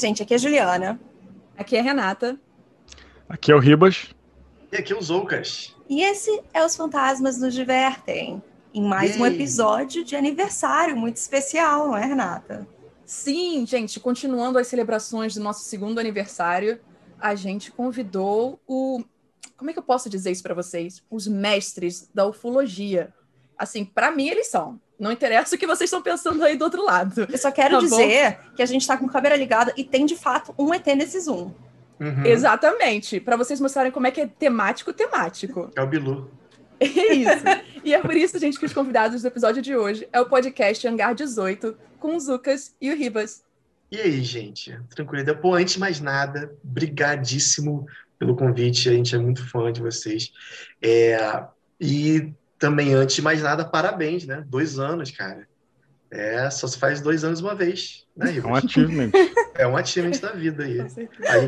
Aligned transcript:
gente, 0.00 0.22
aqui 0.22 0.32
é 0.32 0.36
a 0.36 0.40
Juliana. 0.40 1.00
Aqui 1.56 1.76
é 1.76 1.80
a 1.80 1.82
Renata. 1.82 2.40
Aqui 3.28 3.52
é 3.52 3.54
o 3.54 3.58
Ribas. 3.58 4.14
E 4.72 4.76
aqui 4.76 4.92
é 4.92 4.96
o 4.96 5.02
Zoucas. 5.02 5.76
E 5.88 6.02
esse 6.02 6.42
é 6.54 6.64
Os 6.64 6.74
Fantasmas 6.74 7.38
Nos 7.38 7.54
Divertem, 7.54 8.42
em 8.72 8.82
mais 8.82 9.20
um 9.20 9.26
episódio 9.26 10.04
de 10.04 10.16
aniversário 10.16 10.96
muito 10.96 11.16
especial, 11.16 11.88
não 11.88 11.96
é, 11.96 12.06
Renata? 12.06 12.66
Sim, 13.04 13.66
gente, 13.66 14.00
continuando 14.00 14.58
as 14.58 14.68
celebrações 14.68 15.34
do 15.34 15.42
nosso 15.42 15.64
segundo 15.64 15.98
aniversário, 15.98 16.80
a 17.20 17.34
gente 17.34 17.70
convidou 17.70 18.58
o. 18.66 19.04
Como 19.56 19.68
é 19.68 19.72
que 19.72 19.78
eu 19.78 19.82
posso 19.82 20.08
dizer 20.08 20.30
isso 20.30 20.42
para 20.42 20.54
vocês? 20.54 21.02
Os 21.10 21.26
mestres 21.26 22.08
da 22.14 22.26
ufologia. 22.26 23.12
Assim, 23.58 23.84
para 23.84 24.10
mim 24.10 24.28
eles 24.28 24.46
são. 24.46 24.80
Não 25.00 25.10
interessa 25.10 25.56
o 25.56 25.58
que 25.58 25.66
vocês 25.66 25.88
estão 25.88 26.02
pensando 26.02 26.44
aí 26.44 26.56
do 26.56 26.62
outro 26.62 26.84
lado. 26.84 27.26
Eu 27.26 27.38
só 27.38 27.50
quero 27.50 27.76
tá 27.76 27.80
dizer 27.80 28.32
bom? 28.32 28.54
que 28.54 28.62
a 28.62 28.66
gente 28.66 28.82
está 28.82 28.98
com 28.98 29.08
câmera 29.08 29.34
ligada 29.34 29.72
e 29.74 29.82
tem 29.82 30.04
de 30.04 30.14
fato 30.14 30.54
um 30.58 30.74
ET 30.74 30.86
nesse 30.88 31.18
Zoom. 31.20 31.52
Uhum. 31.98 32.26
Exatamente. 32.26 33.18
Para 33.18 33.34
vocês 33.34 33.58
mostrarem 33.60 33.90
como 33.90 34.06
é 34.06 34.10
que 34.10 34.20
é 34.20 34.26
temático, 34.26 34.92
temático. 34.92 35.70
É 35.74 35.82
o 35.82 35.86
Bilu. 35.86 36.30
isso. 36.80 37.44
e 37.82 37.94
é 37.94 37.98
por 37.98 38.14
isso, 38.14 38.38
gente, 38.38 38.58
que 38.58 38.66
os 38.66 38.74
convidados 38.74 39.22
do 39.22 39.28
episódio 39.28 39.62
de 39.62 39.74
hoje 39.74 40.06
é 40.12 40.20
o 40.20 40.26
podcast 40.26 40.86
Hangar 40.86 41.14
18, 41.14 41.74
com 41.98 42.16
o 42.16 42.20
Zucas 42.20 42.74
e 42.78 42.90
o 42.90 42.96
Ribas. 42.96 43.42
E 43.90 43.98
aí, 43.98 44.22
gente? 44.22 44.78
Tranquilidade. 44.94 45.40
Pô, 45.40 45.54
antes 45.54 45.74
de 45.74 45.80
mais 45.80 45.98
nada, 45.98 46.54
brigadíssimo 46.62 47.86
pelo 48.18 48.36
convite. 48.36 48.90
A 48.90 48.92
gente 48.92 49.14
é 49.14 49.18
muito 49.18 49.48
fã 49.48 49.72
de 49.72 49.80
vocês. 49.80 50.30
É... 50.82 51.42
E 51.80 52.32
também, 52.60 52.92
antes 52.92 53.16
de 53.16 53.22
mais 53.22 53.42
nada, 53.42 53.64
parabéns, 53.64 54.26
né? 54.26 54.44
Dois 54.46 54.78
anos, 54.78 55.10
cara. 55.10 55.48
É, 56.12 56.48
só 56.50 56.66
se 56.66 56.78
faz 56.78 57.00
dois 57.00 57.24
anos 57.24 57.40
uma 57.40 57.54
vez, 57.54 58.04
né? 58.14 58.36
É 58.36 58.46
um 58.46 58.54
achievement. 58.54 59.10
É 59.56 59.66
um 59.66 59.76
achievement 59.76 60.20
da 60.20 60.32
vida 60.32 60.64
aí. 60.64 60.78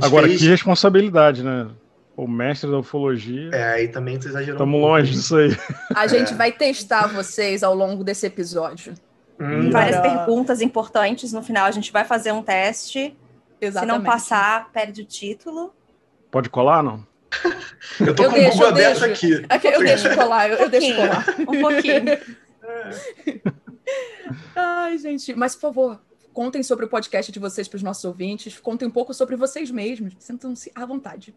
Agora, 0.02 0.26
fez... 0.26 0.40
que 0.40 0.48
responsabilidade, 0.48 1.42
né? 1.42 1.68
O 2.16 2.26
mestre 2.26 2.70
da 2.70 2.78
ufologia. 2.78 3.50
É, 3.52 3.72
aí 3.74 3.88
também 3.88 4.18
tu 4.18 4.28
exagerou. 4.28 4.54
Estamos 4.54 4.80
um 4.80 4.82
longe 4.82 5.12
disso 5.12 5.36
aí. 5.36 5.50
A 5.94 6.06
gente 6.06 6.32
é. 6.32 6.36
vai 6.36 6.52
testar 6.52 7.08
vocês 7.08 7.62
ao 7.62 7.74
longo 7.74 8.02
desse 8.02 8.26
episódio. 8.26 8.94
Hum. 9.38 9.70
Várias 9.70 10.00
perguntas 10.00 10.60
importantes. 10.60 11.32
No 11.32 11.42
final, 11.42 11.66
a 11.66 11.70
gente 11.70 11.92
vai 11.92 12.04
fazer 12.04 12.32
um 12.32 12.42
teste. 12.42 13.16
Exatamente. 13.60 13.92
Se 13.92 13.98
não 13.98 14.04
passar, 14.04 14.70
perde 14.72 15.02
o 15.02 15.04
título. 15.04 15.74
Pode 16.30 16.48
colar, 16.48 16.82
não? 16.82 17.04
eu 18.00 18.14
tô 18.14 18.24
eu 18.24 18.30
com 18.30 18.36
deixo, 18.36 18.52
Google 18.52 18.68
aberto 18.68 19.04
aqui. 19.04 19.46
aqui. 19.48 19.66
Eu 19.68 19.80
deixo 19.80 20.14
colar, 20.14 20.50
eu, 20.50 20.58
um 20.58 20.60
eu 20.62 20.68
deixo 20.68 20.94
colar. 20.94 21.24
Um 21.40 21.60
pouquinho. 21.60 22.18
Ai, 24.54 24.98
gente, 24.98 25.34
mas 25.34 25.54
por 25.54 25.60
favor, 25.62 26.00
contem 26.32 26.62
sobre 26.62 26.84
o 26.84 26.88
podcast 26.88 27.30
de 27.30 27.38
vocês 27.38 27.68
para 27.68 27.76
os 27.76 27.82
nossos 27.82 28.04
ouvintes, 28.04 28.58
contem 28.58 28.86
um 28.88 28.90
pouco 28.90 29.12
sobre 29.12 29.36
vocês 29.36 29.70
mesmos, 29.70 30.14
sintam-se 30.18 30.70
à 30.74 30.84
vontade. 30.86 31.34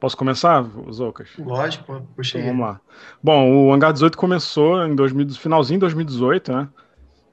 Posso 0.00 0.16
começar, 0.16 0.64
Zoucas? 0.92 1.30
Lógico, 1.38 2.06
puxa 2.14 2.38
então, 2.38 2.50
Vamos 2.50 2.66
lá. 2.66 2.80
Bom, 3.22 3.66
o 3.66 3.72
Hangar 3.72 3.92
18 3.92 4.18
começou 4.18 4.84
em 4.86 4.94
2000, 4.94 5.30
finalzinho 5.30 5.78
de 5.78 5.82
2018, 5.82 6.52
né? 6.52 6.68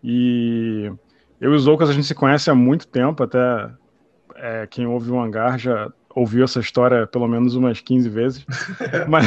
E 0.04 0.92
eu 1.40 1.52
e 1.52 1.56
o 1.56 1.60
Zoucas 1.60 1.90
a 1.90 1.94
gente 1.94 2.08
se 2.08 2.16
conhece 2.16 2.50
há 2.50 2.56
muito 2.56 2.88
tempo, 2.88 3.24
até 3.24 3.70
é, 4.36 4.68
quem 4.68 4.88
ouve 4.88 5.12
o 5.12 5.20
Hangar 5.20 5.58
já 5.60 5.92
ouviu 6.16 6.44
essa 6.44 6.60
história 6.60 7.08
pelo 7.08 7.28
menos 7.28 7.56
umas 7.56 7.80
15 7.80 8.10
vezes. 8.10 8.46
mas, 9.08 9.26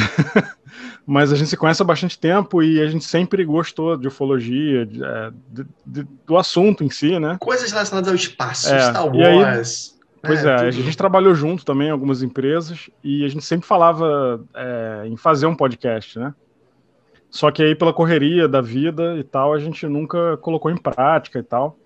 mas 1.05 1.31
a 1.31 1.35
gente 1.35 1.49
se 1.49 1.57
conhece 1.57 1.81
há 1.81 1.85
bastante 1.85 2.17
tempo 2.17 2.61
e 2.61 2.81
a 2.81 2.87
gente 2.87 3.05
sempre 3.05 3.43
gostou 3.45 3.97
de 3.97 4.07
ufologia, 4.07 4.85
de, 4.85 5.03
é, 5.03 5.31
de, 5.51 5.65
de, 5.85 6.07
do 6.25 6.37
assunto 6.37 6.83
em 6.83 6.89
si, 6.89 7.19
né? 7.19 7.37
Coisas 7.39 7.71
relacionadas 7.71 8.09
ao 8.09 8.15
espaço, 8.15 8.73
é, 8.73 8.79
Star 8.79 9.07
Wars. 9.07 9.95
Pois 10.21 10.43
é, 10.43 10.49
é 10.49 10.67
a 10.67 10.71
gente 10.71 10.97
trabalhou 10.97 11.35
junto 11.35 11.63
também 11.63 11.87
em 11.87 11.91
algumas 11.91 12.23
empresas 12.23 12.89
e 13.03 13.23
a 13.23 13.27
gente 13.27 13.45
sempre 13.45 13.67
falava 13.67 14.43
é, 14.55 15.03
em 15.05 15.15
fazer 15.15 15.45
um 15.45 15.55
podcast, 15.55 16.17
né? 16.17 16.33
Só 17.29 17.51
que 17.51 17.61
aí 17.61 17.75
pela 17.75 17.93
correria 17.93 18.47
da 18.47 18.61
vida 18.61 19.17
e 19.17 19.23
tal, 19.23 19.53
a 19.53 19.59
gente 19.59 19.85
nunca 19.87 20.37
colocou 20.37 20.71
em 20.71 20.77
prática 20.77 21.37
e 21.39 21.43
tal. 21.43 21.77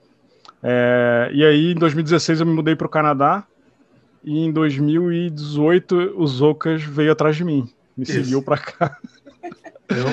É, 0.62 1.30
e 1.34 1.44
aí 1.44 1.72
em 1.72 1.76
2016 1.76 2.42
eu 2.42 2.46
me 2.46 2.54
mudei 2.54 2.76
para 2.76 2.86
o 2.86 2.90
Canadá 2.90 3.46
e 4.24 4.40
em 4.46 4.52
2018 4.52 6.14
o 6.16 6.28
Zocas 6.28 6.84
veio 6.84 7.12
atrás 7.12 7.36
de 7.36 7.44
mim, 7.44 7.70
me 7.96 8.04
Isso. 8.04 8.14
seguiu 8.14 8.42
para 8.42 8.58
cá. 8.58 8.98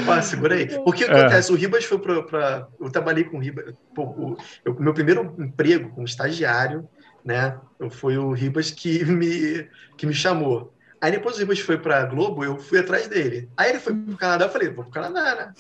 Opa, 0.03 0.23
segura 0.23 0.55
aí. 0.55 0.69
O 0.87 0.93
que 0.93 1.05
é. 1.05 1.07
acontece? 1.07 1.51
É. 1.51 1.55
O 1.55 1.57
Ribas 1.57 1.85
foi 1.85 1.99
para. 1.99 2.67
Eu 2.81 2.91
trabalhei 2.91 3.25
com 3.25 3.37
o 3.37 3.41
Ribas. 3.41 3.75
O, 3.97 4.03
o, 4.03 4.37
meu 4.79 4.95
primeiro 4.95 5.35
emprego 5.39 5.91
como 5.91 6.07
estagiário 6.07 6.89
né? 7.27 7.59
Foi 7.91 8.17
o 8.17 8.33
Ribas 8.33 8.71
que 8.71 9.05
me, 9.05 9.69
que 9.97 10.07
me 10.07 10.15
chamou. 10.15 10.73
Aí 11.01 11.11
depois 11.11 11.35
o 11.37 11.41
Ribas 11.41 11.59
foi 11.59 11.77
para 11.77 12.07
Globo, 12.07 12.45
eu 12.45 12.57
fui 12.57 12.79
atrás 12.79 13.09
dele. 13.09 13.51
Aí 13.57 13.71
ele 13.71 13.81
foi 13.81 13.93
para 13.95 14.15
o 14.15 14.17
Canadá, 14.17 14.45
eu 14.45 14.51
falei, 14.51 14.69
vou 14.69 14.85
para 14.85 14.91
o 14.91 14.93
Canadá, 14.93 15.35
né? 15.35 15.55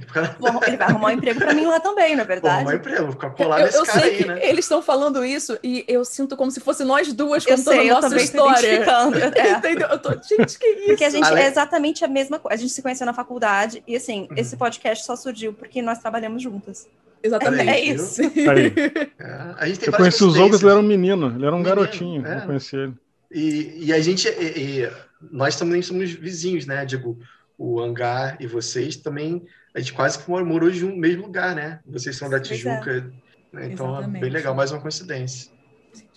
Ficar... 0.00 0.36
Ele 0.66 0.76
vai 0.76 0.88
arrumar 0.88 1.08
um 1.08 1.10
emprego 1.10 1.38
para 1.38 1.52
mim 1.52 1.66
lá 1.66 1.78
também, 1.78 2.16
na 2.16 2.22
é 2.22 2.26
verdade. 2.26 2.56
Arrumar 2.56 2.72
um 2.72 2.76
emprego, 2.76 3.12
ficar 3.12 3.30
colado 3.30 3.60
eu, 3.60 3.66
nesse 3.66 3.78
eu 3.78 3.84
cara 3.84 4.00
sei 4.00 4.10
aí, 4.10 4.16
que 4.16 4.24
né? 4.26 4.38
Eles 4.42 4.64
estão 4.64 4.80
falando 4.80 5.24
isso 5.24 5.58
e 5.62 5.84
eu 5.86 6.04
sinto 6.04 6.36
como 6.36 6.50
se 6.50 6.60
fosse 6.60 6.82
nós 6.82 7.12
duas 7.12 7.44
contando 7.44 7.64
sei, 7.64 7.90
a 7.90 8.00
nossa 8.00 8.16
história. 8.16 8.82
É. 9.34 9.52
Entendeu? 9.52 9.88
Eu 9.88 9.98
tô, 9.98 10.10
gente, 10.10 10.58
que 10.58 10.66
isso? 10.66 10.86
Porque 10.86 11.04
a 11.04 11.10
gente 11.10 11.32
é 11.34 11.46
exatamente 11.46 12.04
a 12.04 12.08
mesma 12.08 12.38
coisa. 12.38 12.54
A 12.54 12.58
gente 12.58 12.72
se 12.72 12.82
conheceu 12.82 13.06
na 13.06 13.12
faculdade 13.12 13.82
e, 13.86 13.96
assim, 13.96 14.26
uhum. 14.30 14.36
esse 14.36 14.56
podcast 14.56 15.04
só 15.04 15.16
surgiu 15.16 15.52
porque 15.52 15.82
nós 15.82 15.98
trabalhamos 15.98 16.42
juntas. 16.42 16.88
Exatamente. 17.22 17.68
É, 17.68 17.80
isso. 17.84 18.22
É, 18.22 19.86
eu 19.86 19.92
conheci 19.92 20.24
os 20.24 20.36
outros, 20.36 20.62
ele 20.62 20.70
era 20.70 20.80
um 20.80 20.82
menino, 20.82 21.34
ele 21.36 21.46
era 21.46 21.54
um 21.54 21.58
menino, 21.58 21.76
garotinho. 21.76 22.26
É. 22.26 22.38
Eu 22.38 22.42
conheci 22.42 22.76
ele. 22.76 22.94
E, 23.30 23.86
e 23.86 23.92
a 23.92 24.00
gente, 24.00 24.28
e, 24.28 24.82
e, 24.82 24.90
nós 25.30 25.56
também 25.56 25.80
somos 25.80 26.10
vizinhos, 26.10 26.66
né? 26.66 26.84
Digo, 26.84 27.18
o 27.56 27.80
Hangar 27.80 28.36
e 28.40 28.46
vocês 28.46 28.96
também, 28.96 29.42
a 29.74 29.80
gente 29.80 29.92
quase 29.92 30.18
que 30.18 30.30
morou 30.30 30.70
em 30.70 30.84
um 30.84 30.96
mesmo 30.96 31.26
lugar, 31.26 31.54
né? 31.54 31.80
Vocês 31.86 32.16
são 32.16 32.28
da 32.28 32.36
é. 32.36 32.40
Tijuca, 32.40 33.10
né? 33.52 33.68
então 33.70 33.90
Exatamente. 33.92 34.16
é 34.16 34.20
bem 34.20 34.30
legal, 34.30 34.54
mais 34.54 34.70
uma 34.70 34.80
coincidência. 34.80 35.50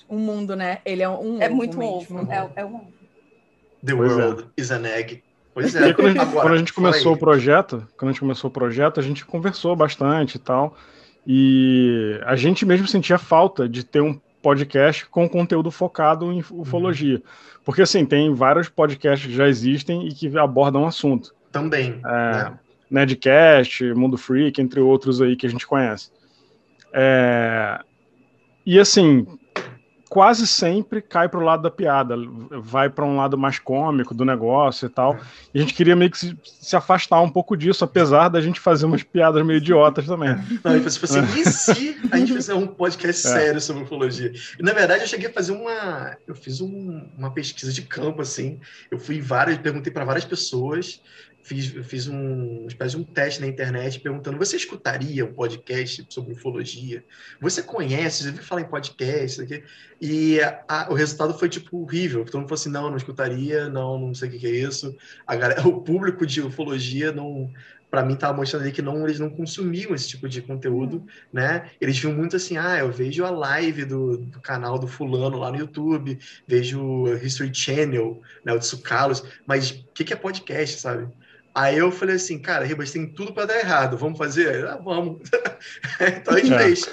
Um 0.09 0.19
mundo, 0.19 0.55
né? 0.55 0.79
Ele 0.85 1.01
é 1.01 1.09
um 1.09 1.41
É 1.41 1.49
muito 1.49 1.79
ovo, 1.81 2.31
é, 2.31 2.61
é 2.61 2.65
um 2.65 2.81
The 3.85 3.95
pois 3.95 4.13
world 4.13 4.43
é. 4.43 4.61
is 4.61 4.71
an 4.71 4.85
egg. 4.85 5.23
Pois 5.53 5.75
é. 5.75 5.93
Quando 5.93 6.07
a 6.07 6.09
gente, 6.09 6.19
Agora, 6.19 6.41
quando 6.41 6.53
a 6.53 6.57
gente 6.57 6.73
começou 6.73 7.13
o 7.13 7.17
projeto, 7.17 7.87
quando 7.97 8.09
a 8.09 8.11
gente 8.11 8.19
começou 8.19 8.49
o 8.49 8.53
projeto, 8.53 8.99
a 8.99 9.03
gente 9.03 9.25
conversou 9.25 9.75
bastante 9.75 10.35
e 10.35 10.39
tal. 10.39 10.75
E 11.25 12.19
a 12.25 12.35
gente 12.35 12.65
mesmo 12.65 12.87
sentia 12.87 13.17
falta 13.17 13.67
de 13.69 13.83
ter 13.83 14.01
um 14.01 14.19
podcast 14.41 15.05
com 15.07 15.27
conteúdo 15.29 15.71
focado 15.71 16.31
em 16.31 16.43
ufologia. 16.51 17.15
Uhum. 17.15 17.21
Porque, 17.63 17.81
assim, 17.81 18.05
tem 18.05 18.33
vários 18.33 18.69
podcasts 18.69 19.27
que 19.27 19.35
já 19.35 19.47
existem 19.47 20.07
e 20.07 20.13
que 20.13 20.37
abordam 20.37 20.83
o 20.83 20.87
assunto. 20.87 21.33
Também. 21.51 21.99
É, 22.05 22.31
né? 22.31 22.59
Nedcast, 22.95 23.93
Mundo 23.93 24.17
Freak, 24.17 24.61
entre 24.61 24.79
outros 24.79 25.21
aí 25.21 25.35
que 25.35 25.45
a 25.45 25.49
gente 25.49 25.67
conhece. 25.67 26.09
É, 26.93 27.79
e, 28.65 28.79
assim, 28.79 29.27
quase 30.09 30.47
sempre 30.47 31.01
cai 31.01 31.27
para 31.27 31.41
o 31.41 31.43
lado 31.43 31.63
da 31.63 31.69
piada, 31.69 32.15
vai 32.61 32.89
para 32.89 33.03
um 33.03 33.17
lado 33.17 33.37
mais 33.37 33.59
cômico 33.59 34.13
do 34.13 34.23
negócio 34.23 34.85
e 34.85 34.89
tal. 34.89 35.19
E 35.53 35.57
a 35.57 35.61
gente 35.61 35.73
queria 35.73 35.93
meio 35.93 36.09
que 36.09 36.17
se, 36.17 36.37
se, 36.41 36.73
afastar 36.73 37.21
um 37.21 37.29
pouco 37.29 37.57
disso, 37.57 37.83
apesar 37.83 38.29
da 38.29 38.39
gente 38.39 38.59
fazer 38.59 38.85
umas 38.85 39.03
piadas 39.03 39.45
meio 39.45 39.57
idiotas 39.57 40.05
também. 40.05 40.29
Não, 40.63 40.73
eu 40.73 40.81
pensei 40.81 41.03
assim, 41.03 41.39
e 41.39 41.45
se 41.45 41.97
a 42.09 42.17
gente 42.17 42.33
fizer 42.33 42.53
um 42.53 42.65
podcast 42.65 43.27
é. 43.27 43.29
sério 43.29 43.59
sobre 43.59 43.83
ufologia? 43.83 44.31
E 44.57 44.63
na 44.63 44.71
verdade 44.71 45.03
eu 45.03 45.07
cheguei 45.07 45.27
a 45.27 45.33
fazer 45.33 45.51
uma, 45.51 46.15
eu 46.25 46.33
fiz 46.33 46.61
um, 46.61 47.09
uma 47.17 47.31
pesquisa 47.31 47.73
de 47.73 47.81
campo 47.81 48.21
assim. 48.21 48.61
Eu 48.89 48.97
fui 48.97 49.19
várias, 49.19 49.57
perguntei 49.57 49.91
para 49.91 50.05
várias 50.05 50.23
pessoas 50.23 51.01
fiz, 51.45 51.67
fiz 51.87 52.07
um, 52.07 52.59
uma 52.59 52.67
espécie 52.67 52.95
de 52.95 53.01
um 53.01 53.03
teste 53.03 53.39
na 53.39 53.47
internet 53.47 53.99
perguntando: 53.99 54.37
você 54.37 54.55
escutaria 54.55 55.23
um 55.23 55.33
podcast 55.33 56.05
sobre 56.09 56.33
ufologia? 56.33 57.05
Você 57.39 57.61
conhece? 57.61 58.23
Já 58.23 58.29
ouviu 58.29 58.43
falar 58.43 58.61
em 58.61 58.65
podcast? 58.65 59.41
Aqui? 59.41 59.63
E 60.01 60.39
a, 60.67 60.87
o 60.89 60.95
resultado 60.95 61.37
foi 61.37 61.47
tipo 61.47 61.77
horrível. 61.81 62.25
Todo 62.25 62.39
mundo 62.39 62.49
falou 62.49 62.59
assim: 62.59 62.69
não, 62.69 62.89
não 62.89 62.97
escutaria, 62.97 63.69
não, 63.69 63.99
não 63.99 64.13
sei 64.13 64.27
o 64.27 64.31
que, 64.31 64.39
que 64.39 64.47
é 64.47 64.51
isso. 64.51 64.95
A 65.25 65.35
galera, 65.35 65.61
o 65.67 65.81
público 65.81 66.25
de 66.25 66.41
ufologia 66.41 67.11
não 67.11 67.51
para 67.89 68.03
mim 68.03 68.15
estava 68.15 68.35
mostrando 68.35 68.63
ali 68.63 68.73
que 68.73 68.81
não 68.81 69.05
eles 69.05 69.19
não 69.19 69.29
consumiam 69.29 69.95
esse 69.95 70.09
tipo 70.09 70.27
de 70.27 70.41
conteúdo, 70.41 70.97
uhum. 70.97 71.07
né? 71.31 71.69
Eles 71.79 71.97
viam 71.97 72.11
muito 72.11 72.35
assim, 72.35 72.57
ah, 72.57 72.79
eu 72.79 72.91
vejo 72.91 73.23
a 73.23 73.29
live 73.29 73.85
do, 73.85 74.17
do 74.17 74.41
canal 74.41 74.77
do 74.77 74.85
fulano 74.85 75.37
lá 75.37 75.49
no 75.49 75.57
YouTube, 75.57 76.19
vejo 76.45 76.81
o 76.81 77.15
History 77.15 77.53
Channel, 77.53 78.21
né, 78.43 78.51
o 78.51 78.59
Tsukalos, 78.59 79.23
mas 79.45 79.69
o 79.69 79.85
que, 79.93 80.03
que 80.03 80.11
é 80.11 80.17
podcast, 80.17 80.81
sabe? 80.81 81.07
Aí 81.55 81.77
eu 81.77 81.89
falei 81.89 82.17
assim, 82.17 82.37
cara, 82.37 82.65
Ribas, 82.65 82.91
tem 82.91 83.07
tudo 83.07 83.31
para 83.31 83.45
dar 83.45 83.57
errado, 83.57 83.97
vamos 83.97 84.17
fazer? 84.17 84.67
Ah, 84.67 84.75
vamos. 84.75 85.21
então 86.01 86.33
a 86.33 86.37
gente 86.37 86.53
é. 86.53 86.59
fez. 86.59 86.91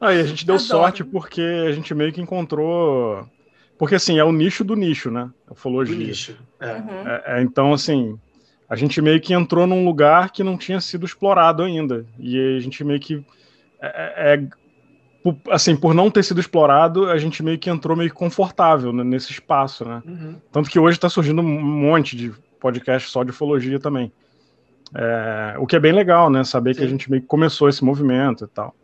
Aí 0.00 0.20
a 0.20 0.24
gente 0.24 0.46
deu 0.46 0.54
Adoro. 0.54 0.68
sorte 0.68 1.02
porque 1.02 1.40
a 1.40 1.72
gente 1.72 1.92
meio 1.92 2.12
que 2.12 2.20
encontrou. 2.20 3.28
Porque 3.76 3.96
assim, 3.96 4.16
é 4.16 4.22
o 4.22 4.30
nicho 4.30 4.62
do 4.62 4.76
nicho, 4.76 5.10
né? 5.10 5.28
A 5.48 5.54
ufologia. 5.54 5.96
Do 5.96 6.04
nicho. 6.04 6.36
É. 6.60 6.72
Uhum. 6.74 7.08
É, 7.08 7.22
é, 7.26 7.42
então, 7.42 7.72
assim, 7.72 8.16
a 8.68 8.76
gente 8.76 9.02
meio 9.02 9.20
que 9.20 9.34
entrou 9.34 9.66
num 9.66 9.84
lugar 9.84 10.30
que 10.30 10.44
não 10.44 10.56
tinha 10.56 10.80
sido 10.80 11.04
explorado 11.04 11.64
ainda. 11.64 12.06
E 12.20 12.56
a 12.56 12.60
gente 12.60 12.84
meio 12.84 13.00
que. 13.00 13.24
É, 13.80 14.34
é, 14.34 14.34
é 14.34 14.48
por, 15.20 15.36
assim, 15.50 15.74
por 15.76 15.94
não 15.94 16.12
ter 16.12 16.22
sido 16.22 16.40
explorado, 16.40 17.08
a 17.08 17.18
gente 17.18 17.42
meio 17.42 17.58
que 17.58 17.70
entrou 17.70 17.96
meio 17.96 18.12
confortável 18.14 18.92
né, 18.92 19.02
nesse 19.02 19.32
espaço, 19.32 19.84
né? 19.84 20.00
Uhum. 20.06 20.36
Tanto 20.52 20.70
que 20.70 20.78
hoje 20.78 20.96
está 20.96 21.08
surgindo 21.08 21.42
um 21.42 21.60
monte 21.60 22.16
de 22.16 22.32
podcast 22.62 23.10
só 23.10 23.24
de 23.24 23.30
ufologia 23.30 23.80
também. 23.80 24.12
É, 24.94 25.56
o 25.58 25.66
que 25.66 25.74
é 25.74 25.80
bem 25.80 25.92
legal, 25.92 26.30
né? 26.30 26.44
Saber 26.44 26.74
Sim. 26.74 26.80
que 26.80 26.86
a 26.86 26.88
gente 26.88 27.10
meio 27.10 27.22
que 27.22 27.28
começou 27.28 27.68
esse 27.68 27.84
movimento 27.84 28.44
e 28.44 28.48
tal. 28.48 28.74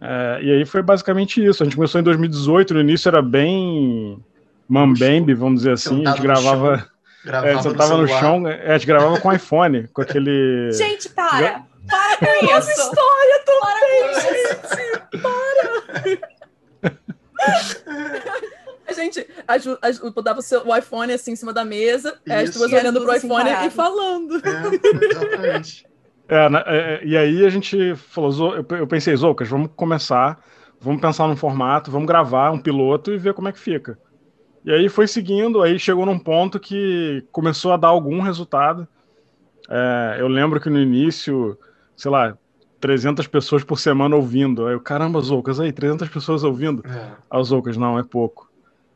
É, 0.00 0.40
e 0.42 0.52
aí 0.52 0.64
foi 0.64 0.82
basicamente 0.82 1.44
isso. 1.44 1.62
A 1.62 1.64
gente 1.64 1.76
começou 1.76 2.00
em 2.00 2.04
2018, 2.04 2.74
no 2.74 2.80
início 2.80 3.08
era 3.08 3.22
bem 3.22 4.18
mambembe, 4.68 5.34
vamos 5.34 5.60
dizer 5.60 5.72
assim. 5.72 6.06
A 6.06 6.10
gente 6.10 6.22
gravava. 6.22 6.88
Gravava 7.22 7.48
é, 7.50 7.54
você 7.54 7.74
tava 7.74 7.96
no, 7.98 8.02
no 8.04 8.08
chão, 8.08 8.48
é, 8.48 8.72
a 8.72 8.78
gente 8.78 8.86
gravava 8.86 9.20
com 9.20 9.30
iPhone, 9.30 9.86
com 9.88 10.00
aquele. 10.00 10.72
Gente, 10.72 11.06
para! 11.10 11.66
Para 11.86 12.16
com 12.16 12.24
é 12.24 12.58
isso! 12.58 12.70
história 12.70 13.44
também, 13.44 14.00
para! 15.20 16.18
Para! 16.80 18.50
A 18.98 19.02
gente 19.02 19.26
botava 20.14 20.40
o, 20.40 20.42
seu, 20.42 20.66
o 20.66 20.76
iPhone 20.76 21.12
assim 21.12 21.32
em 21.32 21.36
cima 21.36 21.52
da 21.52 21.64
mesa, 21.64 22.18
as 22.28 22.50
duas 22.50 22.72
olhando 22.72 23.00
pro 23.00 23.10
assim 23.10 23.26
iPhone 23.26 23.44
parado. 23.44 23.66
e 23.66 23.70
falando. 23.70 24.34
É, 24.36 25.06
exatamente. 25.06 25.90
É, 26.32 26.46
é, 26.66 27.04
e 27.04 27.16
aí 27.16 27.44
a 27.44 27.50
gente 27.50 27.96
falou, 27.96 28.54
eu 28.54 28.86
pensei, 28.86 29.16
Zoucas, 29.16 29.48
vamos 29.48 29.68
começar, 29.74 30.40
vamos 30.80 31.00
pensar 31.00 31.26
num 31.26 31.34
formato, 31.34 31.90
vamos 31.90 32.06
gravar 32.06 32.52
um 32.52 32.58
piloto 32.60 33.12
e 33.12 33.18
ver 33.18 33.34
como 33.34 33.48
é 33.48 33.52
que 33.52 33.58
fica. 33.58 33.98
E 34.64 34.70
aí 34.70 34.88
foi 34.88 35.08
seguindo, 35.08 35.60
aí 35.60 35.76
chegou 35.76 36.06
num 36.06 36.18
ponto 36.18 36.60
que 36.60 37.26
começou 37.32 37.72
a 37.72 37.76
dar 37.76 37.88
algum 37.88 38.20
resultado. 38.20 38.86
É, 39.68 40.18
eu 40.20 40.28
lembro 40.28 40.60
que 40.60 40.70
no 40.70 40.78
início, 40.78 41.58
sei 41.96 42.10
lá, 42.10 42.38
300 42.80 43.26
pessoas 43.26 43.62
por 43.62 43.78
semana 43.78 44.16
ouvindo. 44.16 44.66
Aí 44.66 44.74
eu, 44.74 44.80
caramba, 44.80 45.20
Zoucas, 45.20 45.60
aí, 45.60 45.72
300 45.72 46.08
pessoas 46.08 46.44
ouvindo. 46.44 46.82
É. 46.86 47.12
Aí 47.30 47.44
Zoucas, 47.44 47.76
não, 47.76 47.98
é 47.98 48.02
pouco. 48.02 48.49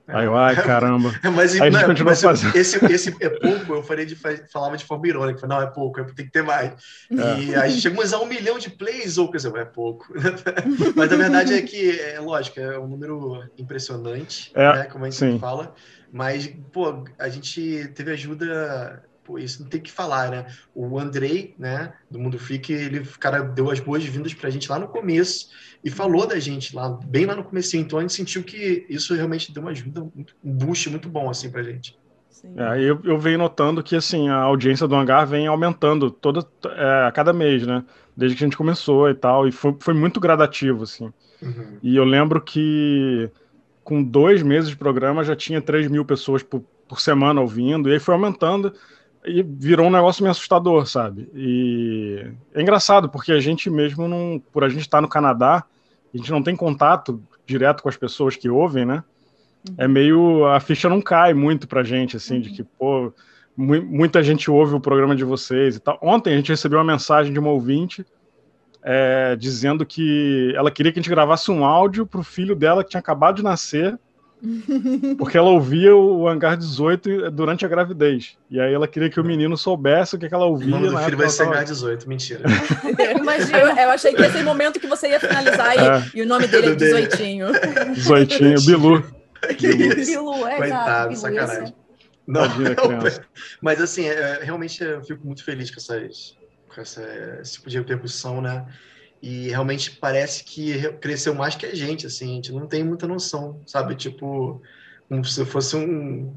Aí 0.07 0.27
eu, 0.27 0.37
ai, 0.37 0.55
caramba. 0.55 1.13
mas, 1.35 1.59
aí 1.59 1.71
não, 1.71 1.81
mas 2.05 2.21
fazendo. 2.21 2.55
esse, 2.55 2.85
esse 2.87 3.17
é 3.21 3.31
pouco, 3.31 3.75
eu 3.75 3.83
falei 3.83 4.05
de, 4.05 4.15
falava 4.53 4.77
de 4.77 4.85
forma 4.85 5.09
irônica. 5.09 5.47
Não, 5.47 5.63
é 5.63 5.67
pouco, 5.67 6.01
é, 6.01 6.05
tem 6.05 6.27
que 6.27 6.33
ter 6.33 6.43
mais. 6.43 6.73
É. 7.11 7.41
E 7.41 7.55
a 7.55 7.67
gente 7.69 7.81
chegamos 7.81 8.13
a 8.13 8.21
um 8.21 8.27
milhão 8.27 8.59
de 8.59 8.69
plays, 8.69 9.17
ou 9.17 9.31
quer 9.31 9.39
dizer, 9.39 9.57
é 9.57 9.65
pouco. 9.65 10.13
mas 10.95 11.11
a 11.11 11.17
verdade 11.17 11.55
é 11.55 11.63
que, 11.63 11.99
é 11.99 12.21
lógico, 12.21 12.61
é 12.61 12.79
um 12.79 12.87
número 12.87 13.45
impressionante, 13.57 14.53
é, 14.55 14.73
né, 14.75 14.85
como 14.85 15.05
a 15.05 15.11
gente 15.11 15.19
sim. 15.19 15.39
fala. 15.39 15.75
Mas, 16.13 16.53
pô, 16.71 17.05
a 17.19 17.29
gente 17.29 17.89
teve 17.95 18.13
ajuda 18.13 19.03
pô, 19.25 19.39
isso 19.39 19.63
não 19.63 19.69
tem 19.69 19.81
que 19.81 19.91
falar, 19.91 20.31
né? 20.31 20.47
O 20.75 20.99
Andrei, 20.99 21.55
né, 21.59 21.93
do 22.11 22.19
Mundo 22.19 22.39
Freak, 22.39 22.73
ele, 22.73 23.01
o 23.01 23.19
cara 23.19 23.41
deu 23.41 23.71
as 23.71 23.81
boas-vindas 23.81 24.35
pra 24.35 24.51
gente 24.51 24.71
lá 24.71 24.79
no 24.79 24.89
começo 24.89 25.49
e 25.83 25.91
falou 25.91 26.27
da 26.27 26.39
gente 26.39 26.75
lá, 26.77 26.89
bem 27.05 27.27
lá 27.27 27.35
no 27.35 27.45
começo. 27.45 27.77
Então 27.77 27.99
a 27.99 28.03
gente 28.03 28.13
sentiu 28.13 28.43
que 28.43 28.87
isso 28.89 29.15
realmente 29.15 29.53
deu 29.53 29.63
uma 29.63 29.71
ajuda, 29.71 30.03
um 30.03 30.25
boost 30.43 30.91
muito 30.91 31.09
bom, 31.09 31.31
assim, 31.31 31.51
pra 31.51 31.63
gente. 31.63 31.97
É, 32.57 32.83
eu, 32.83 33.01
eu 33.05 33.19
venho 33.19 33.39
notando 33.39 33.83
que, 33.83 33.97
assim, 33.97 34.29
a 34.29 34.37
audiência 34.37 34.87
do 34.87 34.95
Hangar 34.95 35.27
vem 35.27 35.47
aumentando 35.47 36.11
toda, 36.11 36.47
é, 36.67 37.07
a 37.07 37.13
cada 37.13 37.33
mês, 37.33 37.67
né? 37.67 37.83
Desde 38.15 38.37
que 38.37 38.45
a 38.45 38.47
gente 38.47 38.57
começou 38.57 39.09
e 39.09 39.15
tal, 39.15 39.49
e 39.49 39.53
foi, 39.53 39.75
foi 39.81 39.95
muito 39.95 40.21
gradativo, 40.21 40.83
assim. 40.83 41.11
Uhum. 41.41 41.79
E 41.83 41.97
eu 41.97 42.05
lembro 42.05 42.41
que 42.41 43.31
com 43.83 44.03
dois 44.03 44.43
meses 44.43 44.71
de 44.71 44.77
programa 44.77 45.25
já 45.25 45.35
tinha 45.35 45.61
3 45.61 45.89
mil 45.89 46.05
pessoas 46.05 46.43
por, 46.43 46.63
por 46.89 47.01
semana 47.01 47.41
ouvindo, 47.41 47.89
e 47.89 47.93
aí 47.93 47.99
foi 47.99 48.15
aumentando 48.15 48.73
e 49.25 49.43
virou 49.43 49.87
um 49.87 49.91
negócio 49.91 50.23
meio 50.23 50.31
assustador, 50.31 50.87
sabe? 50.87 51.31
E 51.35 52.27
é 52.55 52.61
engraçado, 52.61 53.09
porque 53.09 53.33
a 53.33 53.41
gente 53.41 53.71
mesmo 53.71 54.07
não, 54.07 54.43
por 54.53 54.65
a 54.65 54.69
gente 54.69 54.83
estar 54.83 55.01
no 55.01 55.09
Canadá, 55.09 55.65
a 56.13 56.17
gente 56.17 56.31
não 56.31 56.43
tem 56.43 56.55
contato 56.55 57.23
direto 57.47 57.83
com 57.83 57.89
as 57.89 57.97
pessoas 57.97 58.37
que 58.37 58.49
ouvem, 58.49 58.85
né? 58.85 59.03
Uhum. 59.69 59.75
É 59.79 59.89
meio 59.89 60.47
a 60.47 60.61
ficha 60.61 60.89
não 60.89 61.01
cai 61.01 61.33
muito 61.33 61.67
pra 61.67 61.83
gente 61.83 62.17
assim, 62.17 62.37
uhum. 62.37 62.41
de 62.41 62.51
que 62.51 62.63
pô, 62.63 63.13
mu 63.57 63.81
muita 63.83 64.23
gente 64.23 64.51
ouve 64.51 64.75
o 64.75 64.81
programa 64.81 65.17
de 65.17 65.25
vocês 65.25 65.77
e 65.77 65.81
tal. 65.81 65.99
Ontem 66.03 66.35
a 66.35 66.37
gente 66.37 66.51
recebeu 66.51 66.79
uma 66.79 66.93
mensagem 66.93 67.33
de 67.33 67.39
uma 67.39 67.51
ouvinte 67.51 68.05
é, 68.83 69.35
dizendo 69.37 69.87
que 69.87 70.53
ela 70.55 70.71
queria 70.71 70.93
que 70.93 70.99
a 70.99 71.03
gente 71.03 71.11
gravasse 71.11 71.51
um 71.51 71.65
áudio 71.65 72.07
pro 72.07 72.23
filho 72.23 72.55
dela 72.55 72.85
que 72.85 72.91
tinha 72.91 73.01
acabado 73.01 73.37
de 73.37 73.43
nascer 73.43 73.99
porque 75.19 75.39
ela 75.39 75.51
ouvia 75.51 75.95
o 75.95 76.29
Hangar 76.29 76.57
18 76.57 77.31
durante 77.31 77.65
a 77.65 77.69
gravidez. 77.69 78.37
E 78.51 78.61
aí 78.61 78.73
ela 78.73 78.87
queria 78.87 79.09
que 79.09 79.21
o 79.21 79.25
menino 79.25 79.57
soubesse 79.57 80.17
o 80.17 80.19
que, 80.19 80.33
ela 80.33 80.47
ouvia. 80.47 80.69
O 80.69 80.71
nome 80.71 80.91
do 80.91 80.99
filho 80.99 81.17
vai 81.17 81.29
ser 81.29 81.45
Hangar 81.45 81.65
18, 81.65 82.09
mentira. 82.09 82.43
Imagina, 83.19 83.83
eu 83.83 83.91
achei 83.91 84.13
que 84.13 84.21
ia 84.21 84.31
ser 84.31 84.43
o 84.43 84.45
momento 84.45 84.79
que 84.79 84.87
você 84.87 85.09
ia 85.09 85.21
finalizar 85.21 85.77
é. 85.77 86.11
e, 86.15 86.19
e, 86.19 86.23
o 86.23 86.27
nome 86.27 86.47
dele 86.47 86.73
é 86.73 86.75
18. 86.75 87.17
18, 87.95 88.39
Bilu. 88.67 89.05
Bilu, 89.61 90.47
é 90.47 90.57
Coitado, 90.57 91.09
Bilu, 91.09 91.21
sacanagem. 91.21 91.75
Não, 92.27 92.43
mas 93.61 93.81
assim, 93.81 94.07
é, 94.07 94.41
realmente 94.43 94.83
eu 94.83 95.03
fico 95.05 95.27
muito 95.27 95.45
feliz 95.45 95.71
com, 95.71 95.79
essas, 95.79 96.37
com 96.75 96.81
essa, 96.81 97.03
esse 97.41 97.55
tipo 97.55 97.69
de 97.69 97.79
repercussão, 97.79 98.41
né? 98.41 98.65
E 99.27 99.49
realmente 99.49 99.91
parece 99.93 100.45
que 100.45 100.87
cresceu 101.01 101.35
mais 101.35 101.55
que 101.55 101.65
a 101.65 101.75
gente, 101.75 102.07
assim, 102.07 102.33
a 102.33 102.35
gente 102.35 102.53
não 102.53 102.67
tem 102.67 102.85
muita 102.85 103.09
noção, 103.09 103.59
sabe? 103.67 103.95
Tipo, 103.95 104.61
como 105.09 105.25
se 105.25 105.43
fosse 105.47 105.75
um, 105.77 106.37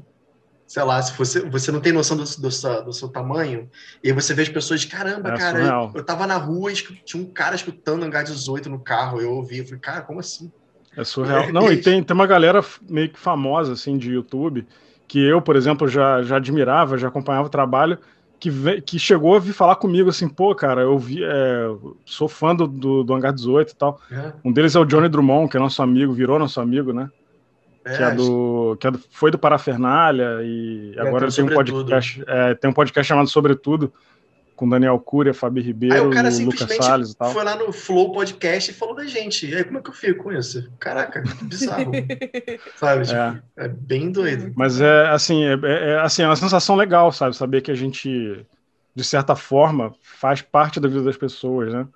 sei 0.66 0.82
lá, 0.84 1.02
se 1.02 1.12
você, 1.12 1.46
você 1.50 1.70
não 1.70 1.82
tem 1.82 1.92
noção 1.92 2.16
do, 2.16 2.24
do, 2.24 2.48
do, 2.48 2.84
do 2.84 2.92
seu 2.94 3.08
tamanho, 3.10 3.68
e 4.02 4.10
você 4.10 4.32
vê 4.32 4.40
as 4.40 4.48
pessoas, 4.48 4.86
caramba, 4.86 5.34
é 5.34 5.36
cara, 5.36 5.58
eu, 5.60 5.92
eu 5.96 6.02
tava 6.02 6.26
na 6.26 6.38
rua 6.38 6.72
e 6.72 6.76
tinha 6.76 7.22
um 7.22 7.26
cara 7.26 7.54
escutando 7.54 8.04
Hangar 8.04 8.24
18 8.24 8.70
no 8.70 8.80
carro, 8.80 9.20
eu 9.20 9.32
ouvi, 9.32 9.58
eu 9.58 9.66
falei, 9.66 9.80
cara, 9.80 10.00
como 10.00 10.20
assim? 10.20 10.50
É 10.96 11.04
surreal. 11.04 11.52
Não, 11.52 11.70
e 11.70 11.76
tem, 11.76 12.02
tem 12.02 12.14
uma 12.14 12.26
galera 12.26 12.64
meio 12.88 13.10
que 13.10 13.18
famosa, 13.18 13.74
assim, 13.74 13.98
de 13.98 14.12
YouTube, 14.12 14.66
que 15.06 15.22
eu, 15.22 15.42
por 15.42 15.56
exemplo, 15.56 15.86
já, 15.86 16.22
já 16.22 16.36
admirava, 16.36 16.96
já 16.96 17.08
acompanhava 17.08 17.48
o 17.48 17.50
trabalho, 17.50 17.98
que, 18.38 18.80
que 18.82 18.98
chegou 18.98 19.34
a 19.34 19.38
vir 19.38 19.52
falar 19.52 19.76
comigo 19.76 20.10
assim, 20.10 20.28
pô, 20.28 20.54
cara, 20.54 20.82
eu 20.82 20.98
vi, 20.98 21.22
é, 21.22 21.68
sou 22.04 22.28
fã 22.28 22.54
do, 22.54 22.66
do, 22.66 23.04
do 23.04 23.14
Hangar 23.14 23.32
18 23.32 23.70
e 23.70 23.76
tal. 23.76 24.00
É. 24.10 24.32
Um 24.44 24.52
deles 24.52 24.74
é 24.74 24.80
o 24.80 24.84
Johnny 24.84 25.08
Drummond, 25.08 25.50
que 25.50 25.56
é 25.56 25.60
nosso 25.60 25.82
amigo, 25.82 26.12
virou 26.12 26.38
nosso 26.38 26.60
amigo, 26.60 26.92
né? 26.92 27.10
É, 27.84 27.96
que, 27.96 28.02
é 28.02 28.10
do, 28.14 28.76
que 28.78 28.86
é 28.86 28.90
do, 28.90 29.00
foi 29.10 29.30
do 29.30 29.38
Parafernália 29.38 30.40
e 30.42 30.92
é, 30.96 31.00
agora 31.00 31.30
tem 31.30 31.44
um 31.44 31.48
podcast, 31.48 32.22
é, 32.26 32.54
tem 32.54 32.70
um 32.70 32.74
podcast 32.74 33.08
chamado 33.08 33.28
Sobretudo, 33.28 33.92
com 34.58 34.68
Daniel 34.68 34.98
Curia, 34.98 35.32
Fabi 35.32 35.60
Ribeiro, 35.60 35.94
aí 35.94 36.00
o 36.00 36.10
cara 36.10 36.28
Lucas 36.30 36.76
Salles 36.76 37.12
e 37.12 37.16
tal. 37.16 37.32
foi 37.32 37.44
lá 37.44 37.54
no 37.54 37.72
Flow 37.72 38.10
Podcast 38.10 38.68
e 38.68 38.74
falou 38.74 38.96
da 38.96 39.06
gente. 39.06 39.48
E 39.48 39.54
aí 39.54 39.62
como 39.62 39.78
é 39.78 39.80
que 39.80 39.88
eu 39.88 39.94
fico 39.94 40.24
com 40.24 40.32
isso? 40.32 40.68
Caraca, 40.80 41.22
que 41.22 41.44
bizarro. 41.44 41.92
sabe? 42.74 43.04
Tipo, 43.04 43.16
é. 43.16 43.40
é. 43.56 43.68
bem 43.68 44.10
doido. 44.10 44.52
Mas 44.56 44.80
é 44.80 45.06
assim, 45.10 45.44
é, 45.44 45.52
é, 45.62 45.90
é, 45.90 46.00
assim, 46.00 46.22
é 46.22 46.26
uma 46.26 46.34
sensação 46.34 46.74
legal, 46.74 47.12
sabe? 47.12 47.36
Saber 47.36 47.60
que 47.60 47.70
a 47.70 47.74
gente, 47.76 48.44
de 48.96 49.04
certa 49.04 49.36
forma, 49.36 49.94
faz 50.02 50.42
parte 50.42 50.80
da 50.80 50.88
vida 50.88 51.04
das 51.04 51.16
pessoas, 51.16 51.72
né? 51.72 51.86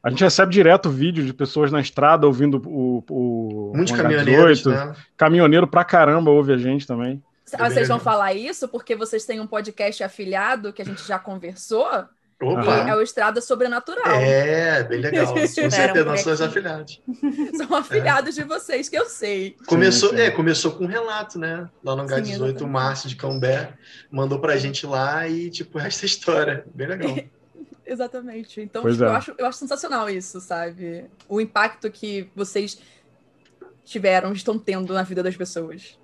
A 0.00 0.08
gente 0.08 0.22
recebe 0.22 0.52
direto 0.52 0.88
vídeo 0.88 1.24
de 1.24 1.34
pessoas 1.34 1.72
na 1.72 1.80
estrada 1.80 2.28
ouvindo 2.28 2.62
o. 2.64 3.02
o 3.10 3.72
Muitos 3.74 3.96
caminhoneiros. 3.96 4.64
Né? 4.66 4.94
Caminhoneiro 5.16 5.66
pra 5.66 5.82
caramba 5.82 6.30
ouve 6.30 6.52
a 6.52 6.58
gente 6.58 6.86
também. 6.86 7.20
Ah, 7.58 7.70
vocês 7.70 7.88
vão 7.88 8.00
falar 8.00 8.34
isso 8.34 8.68
porque 8.68 8.94
vocês 8.94 9.24
têm 9.24 9.40
um 9.40 9.46
podcast 9.46 10.02
afiliado 10.02 10.72
que 10.72 10.82
a 10.82 10.84
gente 10.84 11.06
já 11.06 11.18
conversou. 11.18 11.86
Opa. 12.42 12.88
é 12.88 12.94
o 12.94 13.00
Estrada 13.00 13.40
Sobrenatural. 13.40 14.16
É, 14.16 14.82
bem 14.82 15.00
legal. 15.00 15.32
Com 15.32 15.46
certeza, 15.46 16.04
nós 16.04 16.20
somos 16.20 16.40
afiliados. 16.40 17.00
São 17.56 17.74
afiliados 17.74 18.36
é. 18.36 18.42
de 18.42 18.48
vocês, 18.48 18.88
que 18.88 18.98
eu 18.98 19.06
sei. 19.06 19.56
Começou, 19.66 20.10
sim, 20.10 20.16
sim. 20.16 20.22
É, 20.22 20.30
começou 20.30 20.72
com 20.72 20.84
um 20.84 20.88
relato, 20.88 21.38
né? 21.38 21.68
Lá 21.82 21.96
no 21.96 22.04
H18, 22.04 22.60
o 22.60 22.66
Márcio 22.66 23.08
de 23.08 23.16
Cambé 23.16 23.72
mandou 24.10 24.40
pra 24.40 24.56
gente 24.56 24.86
lá 24.86 25.26
e, 25.28 25.48
tipo, 25.48 25.78
essa 25.80 26.04
história. 26.04 26.64
Bem 26.74 26.88
legal. 26.88 27.16
Exatamente. 27.86 28.60
Então, 28.60 28.82
tipo, 28.90 29.04
é. 29.04 29.06
eu, 29.06 29.12
acho, 29.12 29.34
eu 29.38 29.46
acho 29.46 29.58
sensacional 29.58 30.08
isso, 30.10 30.40
sabe? 30.40 31.06
O 31.28 31.40
impacto 31.40 31.90
que 31.90 32.28
vocês 32.34 32.78
tiveram, 33.84 34.32
estão 34.32 34.58
tendo 34.58 34.92
na 34.92 35.02
vida 35.02 35.22
das 35.22 35.36
pessoas. 35.36 35.98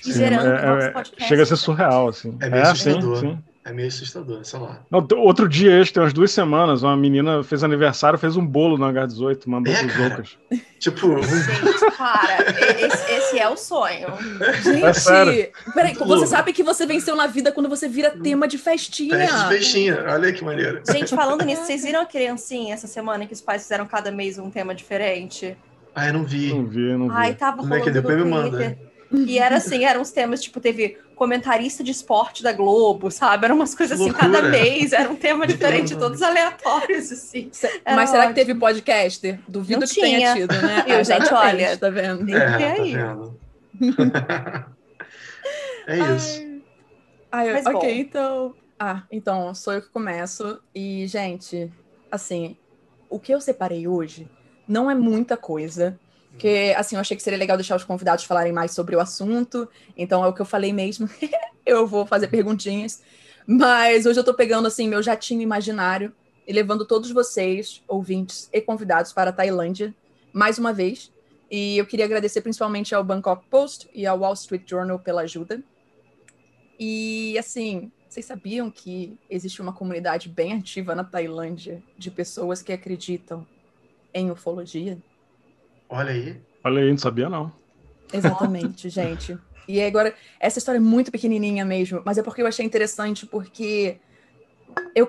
Sim, 0.00 0.12
gerando 0.12 0.48
é, 0.48 0.92
é, 0.96 1.26
Chega 1.26 1.42
a 1.42 1.46
ser 1.46 1.56
surreal, 1.56 2.08
assim. 2.08 2.36
É 2.40 2.48
meio 2.48 2.62
é, 2.62 2.66
assustador. 2.68 3.16
Sim, 3.16 3.30
sim. 3.30 3.38
É 3.66 3.72
meio 3.72 3.88
assustador, 3.88 4.44
sei 4.44 4.60
lá. 4.60 4.80
Não, 4.88 5.04
outro 5.16 5.48
dia, 5.48 5.84
tem 5.92 6.00
umas 6.00 6.12
duas 6.12 6.30
semanas, 6.30 6.84
uma 6.84 6.96
menina 6.96 7.42
fez 7.42 7.64
aniversário, 7.64 8.16
fez 8.16 8.36
um 8.36 8.46
bolo 8.46 8.78
no 8.78 8.86
H18, 8.86 9.42
mandou 9.48 9.72
é, 9.72 9.82
pros 9.82 9.98
outros. 9.98 10.38
Tipo. 10.78 11.20
Gente, 11.20 11.96
cara, 11.96 12.44
esse, 12.78 13.12
esse, 13.12 13.38
é 13.40 13.48
o 13.48 13.56
sonho. 13.56 14.06
Gente, 14.62 15.10
é 15.10 15.50
peraí, 15.74 15.94
você 15.94 16.26
sabe 16.28 16.52
que 16.52 16.62
você 16.62 16.86
venceu 16.86 17.16
na 17.16 17.26
vida 17.26 17.50
quando 17.50 17.68
você 17.68 17.88
vira 17.88 18.12
tema 18.12 18.46
de 18.46 18.56
festinha. 18.56 19.16
Festa 19.16 19.36
de 19.36 19.48
festinha, 19.48 20.04
olha 20.10 20.32
que 20.32 20.44
maneiro. 20.44 20.80
Gente, 20.88 21.16
falando 21.16 21.44
nisso, 21.44 21.64
vocês 21.64 21.82
viram 21.82 22.02
a 22.02 22.06
criancinha 22.06 22.72
essa 22.72 22.86
semana 22.86 23.26
que 23.26 23.32
os 23.32 23.40
pais 23.40 23.62
fizeram 23.62 23.84
cada 23.84 24.12
mês 24.12 24.38
um 24.38 24.48
tema 24.48 24.76
diferente? 24.76 25.56
Ah, 25.92 26.06
eu 26.06 26.12
não 26.12 26.24
vi. 26.24 26.54
Não 26.54 26.66
vi, 26.66 26.92
não 26.92 27.08
vi. 27.08 27.14
Ai, 27.16 27.34
tava 27.34 27.56
Como 27.56 27.74
é 27.74 27.80
que 27.80 27.90
depois 27.90 28.16
me 28.16 28.24
manda? 28.30 28.78
E 29.24 29.38
era 29.38 29.56
assim, 29.56 29.84
eram 29.84 30.00
uns 30.00 30.10
temas, 30.10 30.42
tipo, 30.42 30.60
teve 30.60 30.98
comentarista 31.14 31.82
de 31.82 31.90
esporte 31.90 32.42
da 32.42 32.52
Globo, 32.52 33.10
sabe? 33.10 33.46
Eram 33.46 33.56
umas 33.56 33.74
coisas 33.74 33.98
assim, 33.98 34.12
cada 34.12 34.42
mês, 34.42 34.92
era 34.92 35.08
um 35.08 35.16
tema 35.16 35.46
diferente, 35.46 35.96
todos 35.96 36.20
aleatórios, 36.20 37.10
assim. 37.10 37.50
Era 37.84 37.96
Mas 37.96 38.10
será 38.10 38.24
ótimo. 38.24 38.34
que 38.34 38.40
teve 38.40 38.58
podcaster? 38.58 39.40
Duvido 39.48 39.80
Não 39.80 39.86
que 39.86 39.94
tinha. 39.94 40.06
tenha 40.06 40.34
tido, 40.34 40.52
né? 40.60 40.84
Eu, 40.86 40.98
ah, 40.98 41.02
gente, 41.02 41.32
olha, 41.32 41.76
tá 41.76 41.88
vendo? 41.88 42.28
É, 42.28 42.50
tá 42.50 42.58
vendo. 42.58 43.40
é 45.86 45.98
isso. 46.16 46.46
Ai, 47.32 47.50
ai, 47.50 47.62
ok, 47.62 47.72
bom. 47.72 48.00
então. 48.00 48.54
Ah, 48.78 49.04
então, 49.10 49.54
sou 49.54 49.72
eu 49.72 49.82
que 49.82 49.88
começo. 49.88 50.60
E, 50.74 51.06
gente, 51.06 51.72
assim, 52.10 52.56
o 53.08 53.18
que 53.18 53.32
eu 53.32 53.40
separei 53.40 53.88
hoje 53.88 54.28
não 54.68 54.90
é 54.90 54.94
muita 54.94 55.36
coisa. 55.36 55.98
Porque, 56.36 56.74
assim, 56.76 56.96
eu 56.96 57.00
achei 57.00 57.16
que 57.16 57.22
seria 57.22 57.38
legal 57.38 57.56
deixar 57.56 57.76
os 57.76 57.84
convidados 57.84 58.24
falarem 58.24 58.52
mais 58.52 58.72
sobre 58.72 58.94
o 58.94 59.00
assunto. 59.00 59.66
Então, 59.96 60.22
é 60.22 60.28
o 60.28 60.34
que 60.34 60.42
eu 60.42 60.44
falei 60.46 60.70
mesmo. 60.70 61.08
eu 61.64 61.86
vou 61.86 62.04
fazer 62.04 62.28
perguntinhas. 62.28 63.02
Mas 63.46 64.04
hoje 64.04 64.20
eu 64.20 64.24
tô 64.24 64.34
pegando, 64.34 64.68
assim, 64.68 64.86
meu 64.86 65.02
jatinho 65.02 65.40
imaginário 65.40 66.12
e 66.46 66.52
levando 66.52 66.84
todos 66.84 67.10
vocês, 67.10 67.82
ouvintes 67.88 68.50
e 68.52 68.60
convidados, 68.60 69.14
para 69.14 69.30
a 69.30 69.32
Tailândia, 69.32 69.94
mais 70.30 70.58
uma 70.58 70.74
vez. 70.74 71.10
E 71.50 71.78
eu 71.78 71.86
queria 71.86 72.04
agradecer 72.04 72.42
principalmente 72.42 72.94
ao 72.94 73.02
Bangkok 73.02 73.46
Post 73.48 73.88
e 73.94 74.06
ao 74.06 74.18
Wall 74.18 74.34
Street 74.34 74.68
Journal 74.68 74.98
pela 74.98 75.22
ajuda. 75.22 75.62
E, 76.78 77.38
assim, 77.38 77.90
vocês 78.06 78.26
sabiam 78.26 78.70
que 78.70 79.18
existe 79.30 79.62
uma 79.62 79.72
comunidade 79.72 80.28
bem 80.28 80.52
ativa 80.52 80.94
na 80.94 81.02
Tailândia 81.02 81.82
de 81.96 82.10
pessoas 82.10 82.60
que 82.60 82.74
acreditam 82.74 83.46
em 84.12 84.30
ufologia? 84.30 84.98
Olha 85.88 86.10
aí. 86.10 86.40
Olha 86.64 86.82
aí, 86.82 86.90
não 86.90 86.98
sabia 86.98 87.28
não. 87.28 87.52
Exatamente, 88.12 88.88
gente. 88.90 89.36
E 89.68 89.82
agora, 89.82 90.14
essa 90.38 90.58
história 90.58 90.78
é 90.78 90.80
muito 90.80 91.10
pequenininha 91.10 91.64
mesmo, 91.64 92.02
mas 92.04 92.18
é 92.18 92.22
porque 92.22 92.42
eu 92.42 92.46
achei 92.46 92.64
interessante, 92.64 93.26
porque 93.26 93.98
eu, 94.94 95.08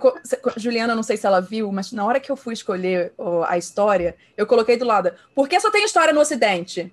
Juliana, 0.56 0.96
não 0.96 1.04
sei 1.04 1.18
se 1.18 1.26
ela 1.26 1.40
viu, 1.40 1.72
mas 1.72 1.92
na 1.92 2.06
hora 2.06 2.20
que 2.20 2.32
eu 2.32 2.36
fui 2.36 2.54
escolher 2.54 3.14
a 3.48 3.58
história, 3.58 4.16
eu 4.36 4.48
coloquei 4.48 4.78
do 4.78 4.86
lado, 4.86 5.12
por 5.36 5.48
que 5.48 5.60
só 5.60 5.70
tem 5.70 5.86
história 5.86 6.14
no 6.14 6.22
Ocidente? 6.22 6.92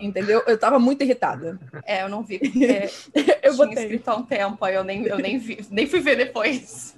Entendeu? 0.00 0.42
Eu 0.46 0.58
tava 0.58 0.78
muito 0.78 1.02
irritada. 1.04 1.60
É, 1.84 2.02
eu 2.02 2.08
não 2.08 2.22
vi. 2.22 2.40
É, 2.64 2.90
eu 3.42 3.54
tinha 3.54 3.66
botei. 3.66 3.84
escrito 3.84 4.08
há 4.08 4.16
um 4.16 4.22
tempo, 4.22 4.64
aí 4.64 4.74
eu 4.74 4.82
nem, 4.82 5.06
eu 5.06 5.18
nem 5.18 5.38
vi, 5.38 5.64
nem 5.70 5.86
fui 5.86 6.00
ver 6.00 6.16
depois. 6.16 6.96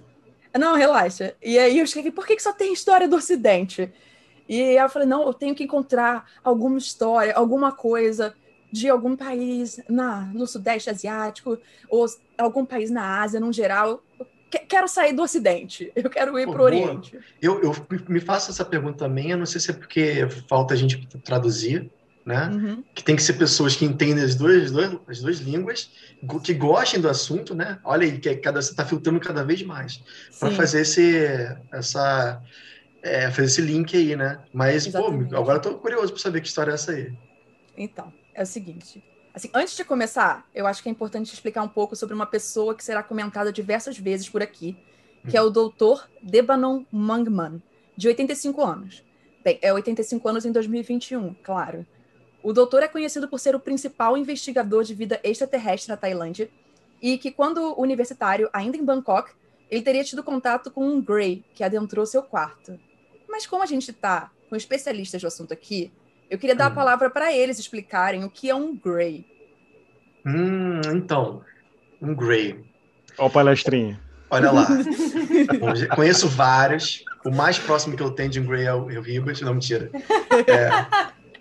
Não, 0.56 0.74
relaxa. 0.76 1.34
E 1.42 1.58
aí 1.58 1.78
eu 1.78 1.84
escrevi, 1.84 2.10
por 2.10 2.26
que, 2.26 2.36
que 2.36 2.42
só 2.42 2.52
tem 2.52 2.72
história 2.72 3.08
do 3.08 3.16
Ocidente? 3.16 3.92
E 4.48 4.60
eu 4.60 4.88
falei, 4.88 5.08
não, 5.08 5.26
eu 5.26 5.34
tenho 5.34 5.54
que 5.54 5.64
encontrar 5.64 6.28
alguma 6.42 6.78
história, 6.78 7.34
alguma 7.34 7.72
coisa 7.72 8.34
de 8.70 8.88
algum 8.88 9.16
país 9.16 9.80
na, 9.88 10.22
no 10.34 10.46
Sudeste 10.46 10.90
Asiático, 10.90 11.56
ou 11.88 12.06
algum 12.36 12.64
país 12.64 12.90
na 12.90 13.22
Ásia, 13.22 13.38
no 13.38 13.52
geral. 13.52 14.02
Quero 14.68 14.88
sair 14.88 15.12
do 15.12 15.22
Ocidente, 15.22 15.92
eu 15.96 16.10
quero 16.10 16.38
ir 16.38 16.46
para 16.46 16.60
o 16.60 16.64
Oriente. 16.64 17.18
Eu, 17.40 17.62
eu 17.62 17.74
me 18.08 18.20
faço 18.20 18.50
essa 18.50 18.64
pergunta 18.64 18.98
também, 18.98 19.30
eu 19.30 19.38
não 19.38 19.46
sei 19.46 19.60
se 19.60 19.70
é 19.70 19.74
porque 19.74 20.28
falta 20.48 20.74
a 20.74 20.76
gente 20.76 21.06
traduzir, 21.24 21.90
né? 22.26 22.48
Uhum. 22.48 22.84
Que 22.94 23.04
tem 23.04 23.14
que 23.14 23.22
ser 23.22 23.34
pessoas 23.34 23.76
que 23.76 23.84
entendem 23.84 24.24
as 24.24 24.34
duas, 24.34 24.64
as 24.64 24.70
duas, 24.72 24.98
as 25.06 25.20
duas 25.20 25.38
línguas, 25.38 25.90
que 26.42 26.54
gostem 26.54 27.00
do 27.00 27.08
assunto, 27.08 27.54
né? 27.54 27.78
Olha 27.84 28.04
aí, 28.04 28.18
que 28.18 28.34
cada, 28.36 28.60
você 28.60 28.70
está 28.70 28.84
filtrando 28.84 29.20
cada 29.20 29.44
vez 29.44 29.62
mais 29.62 30.02
para 30.40 30.50
fazer 30.50 30.80
esse, 30.80 31.26
essa 31.70 32.42
é, 33.04 33.30
fazer 33.30 33.46
esse 33.46 33.60
link 33.60 33.94
aí, 33.94 34.16
né? 34.16 34.40
Mas, 34.52 34.86
Exatamente. 34.86 35.28
pô, 35.28 35.36
agora 35.36 35.58
eu 35.58 35.62
tô 35.62 35.74
curioso 35.74 36.10
para 36.10 36.22
saber 36.22 36.40
que 36.40 36.48
história 36.48 36.70
é 36.70 36.74
essa 36.74 36.92
aí. 36.92 37.12
Então, 37.76 38.10
é 38.32 38.42
o 38.42 38.46
seguinte. 38.46 39.04
Assim, 39.34 39.50
antes 39.52 39.76
de 39.76 39.84
começar, 39.84 40.48
eu 40.54 40.66
acho 40.66 40.82
que 40.82 40.88
é 40.88 40.92
importante 40.92 41.32
explicar 41.32 41.62
um 41.62 41.68
pouco 41.68 41.94
sobre 41.94 42.14
uma 42.14 42.24
pessoa 42.24 42.74
que 42.74 42.82
será 42.82 43.02
comentada 43.02 43.52
diversas 43.52 43.98
vezes 43.98 44.28
por 44.28 44.42
aqui, 44.42 44.74
que 45.28 45.36
hum. 45.36 45.40
é 45.40 45.42
o 45.42 45.50
doutor 45.50 46.08
Debanon 46.22 46.84
Mangman, 46.90 47.62
de 47.94 48.08
85 48.08 48.64
anos. 48.64 49.04
Bem, 49.44 49.58
é 49.60 49.70
85 49.70 50.26
anos 50.26 50.46
em 50.46 50.52
2021, 50.52 51.34
claro. 51.42 51.86
O 52.42 52.54
doutor 52.54 52.82
é 52.82 52.88
conhecido 52.88 53.28
por 53.28 53.38
ser 53.38 53.54
o 53.54 53.60
principal 53.60 54.16
investigador 54.16 54.82
de 54.82 54.94
vida 54.94 55.20
extraterrestre 55.22 55.90
na 55.90 55.96
Tailândia 55.96 56.48
e 57.02 57.18
que, 57.18 57.30
quando 57.30 57.78
universitário, 57.78 58.48
ainda 58.50 58.78
em 58.78 58.84
Bangkok, 58.84 59.32
ele 59.70 59.82
teria 59.82 60.04
tido 60.04 60.22
contato 60.22 60.70
com 60.70 60.86
um 60.86 61.02
Grey 61.02 61.44
que 61.54 61.62
adentrou 61.62 62.06
seu 62.06 62.22
quarto. 62.22 62.78
Mas 63.34 63.46
como 63.46 63.64
a 63.64 63.66
gente 63.66 63.90
está 63.90 64.30
com 64.48 64.54
especialistas 64.54 65.20
do 65.20 65.26
assunto 65.26 65.52
aqui, 65.52 65.90
eu 66.30 66.38
queria 66.38 66.54
dar 66.54 66.66
hum. 66.68 66.72
a 66.72 66.74
palavra 66.76 67.10
para 67.10 67.32
eles 67.32 67.58
explicarem 67.58 68.22
o 68.22 68.30
que 68.30 68.48
é 68.48 68.54
um 68.54 68.76
Grey. 68.76 69.26
Hum, 70.24 70.80
então, 70.94 71.42
um 72.00 72.14
Grey. 72.14 72.64
Olha 73.18 73.26
o 73.26 73.30
palestrinha. 73.30 74.00
Olha 74.30 74.52
lá. 74.52 74.68
Conheço 75.96 76.28
vários. 76.28 77.04
O 77.24 77.30
mais 77.32 77.58
próximo 77.58 77.96
que 77.96 78.02
eu 78.04 78.12
tenho 78.12 78.30
de 78.30 78.38
um 78.38 78.46
Grey 78.46 78.66
é 78.66 78.72
o, 78.72 78.88
é 78.88 78.98
o 79.00 79.02
Ribas. 79.02 79.40
Não, 79.40 79.52
mentira. 79.52 79.90
É, 80.46 80.86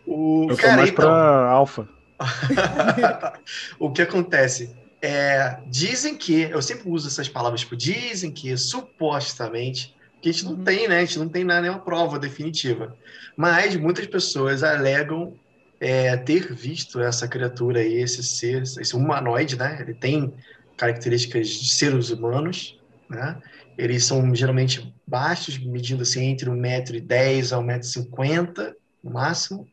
o, 0.03 0.47
eu 0.49 0.57
cara, 0.57 0.77
mais 0.77 0.89
então, 0.89 1.05
para 1.05 1.51
Alpha. 1.51 1.87
o 3.77 3.91
que 3.91 4.01
acontece? 4.01 4.75
É, 4.99 5.59
dizem 5.67 6.15
que, 6.17 6.41
eu 6.41 6.61
sempre 6.63 6.89
uso 6.89 7.07
essas 7.07 7.29
palavras, 7.29 7.61
tipo, 7.61 7.75
dizem 7.75 8.31
que, 8.31 8.57
supostamente, 8.57 9.95
que 10.23 10.29
a 10.29 10.31
gente 10.31 10.45
não 10.45 10.53
uhum. 10.53 10.63
tem, 10.63 10.87
né? 10.87 10.99
A 10.99 11.05
gente 11.05 11.19
não 11.19 11.27
tem 11.27 11.43
nada, 11.43 11.61
nenhuma 11.61 11.81
prova 11.81 12.17
definitiva. 12.17 12.95
Mas 13.35 13.75
muitas 13.75 14.07
pessoas 14.07 14.63
alegam 14.63 15.37
é, 15.81 16.15
ter 16.15 16.53
visto 16.53 17.01
essa 17.01 17.27
criatura 17.27 17.81
aí, 17.81 17.95
esse 17.95 18.23
ser, 18.23 18.61
esse 18.61 18.95
humanoide, 18.95 19.57
né? 19.57 19.77
Ele 19.81 19.93
tem 19.93 20.33
características 20.77 21.49
de 21.49 21.69
seres 21.69 22.09
humanos, 22.09 22.79
né? 23.09 23.37
Eles 23.77 24.05
são 24.05 24.33
geralmente 24.33 24.95
baixos, 25.05 25.57
medindo 25.57 26.03
assim 26.03 26.23
entre 26.23 26.49
1,10m 26.49 27.51
a 27.51 27.61
1,50m 27.61 28.73
no 29.03 29.11
máximo, 29.11 29.67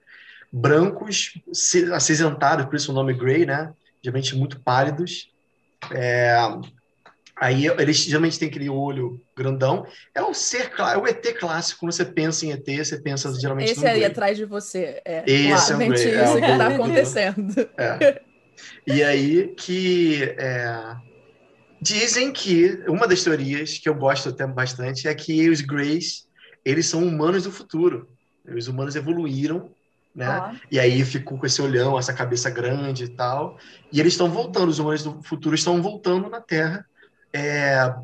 brancos, 0.50 1.38
acinzentados, 1.94 2.66
por 2.66 2.74
isso 2.74 2.90
o 2.90 2.94
nome 2.94 3.14
Grey, 3.14 3.46
né? 3.46 3.72
Geralmente 4.02 4.34
muito 4.34 4.58
pálidos, 4.60 5.30
é, 5.92 6.34
Aí 7.40 7.66
eles 7.66 7.96
geralmente 7.96 8.38
têm 8.38 8.48
aquele 8.48 8.68
olho 8.68 9.18
grandão. 9.34 9.86
É 10.14 10.20
o 10.20 10.34
ser, 10.34 10.70
é 10.78 10.98
o 10.98 11.06
ET 11.06 11.26
clássico. 11.38 11.80
Quando 11.80 11.92
você 11.92 12.04
pensa 12.04 12.44
em 12.44 12.52
ET, 12.52 12.66
você 12.66 13.00
pensa 13.00 13.32
geralmente 13.40 13.72
Esse 13.72 13.86
aí 13.86 14.04
atrás 14.04 14.36
de 14.36 14.44
você. 14.44 15.00
É 15.06 15.24
Esse 15.26 15.68
claramente 15.68 16.02
é 16.02 16.24
isso 16.24 16.36
é, 16.36 16.40
que 16.42 16.50
está 16.50 16.66
acontecendo. 16.66 17.70
É. 17.78 18.20
E 18.86 19.02
aí 19.02 19.54
que 19.56 20.34
é, 20.36 20.96
dizem 21.80 22.30
que 22.30 22.84
uma 22.86 23.08
das 23.08 23.24
teorias 23.24 23.78
que 23.78 23.88
eu 23.88 23.94
gosto 23.94 24.28
até 24.28 24.46
bastante 24.46 25.08
é 25.08 25.14
que 25.14 25.48
os 25.48 25.62
Greys 25.62 26.28
eles 26.62 26.86
são 26.86 27.02
humanos 27.02 27.44
do 27.44 27.50
futuro. 27.50 28.06
Os 28.46 28.68
humanos 28.68 28.96
evoluíram 28.96 29.70
né? 30.14 30.26
Ah. 30.26 30.54
E 30.70 30.78
aí 30.78 31.04
ficou 31.04 31.38
com 31.38 31.46
esse 31.46 31.62
olhão, 31.62 31.98
essa 31.98 32.12
cabeça 32.12 32.50
grande 32.50 33.04
e 33.04 33.08
tal. 33.08 33.56
E 33.92 34.00
eles 34.00 34.12
estão 34.12 34.28
voltando, 34.28 34.68
os 34.68 34.78
humanos 34.78 35.04
do 35.04 35.22
futuro 35.22 35.54
estão 35.54 35.80
voltando 35.80 36.28
na 36.28 36.40
Terra 36.40 36.84
é, 37.32 37.94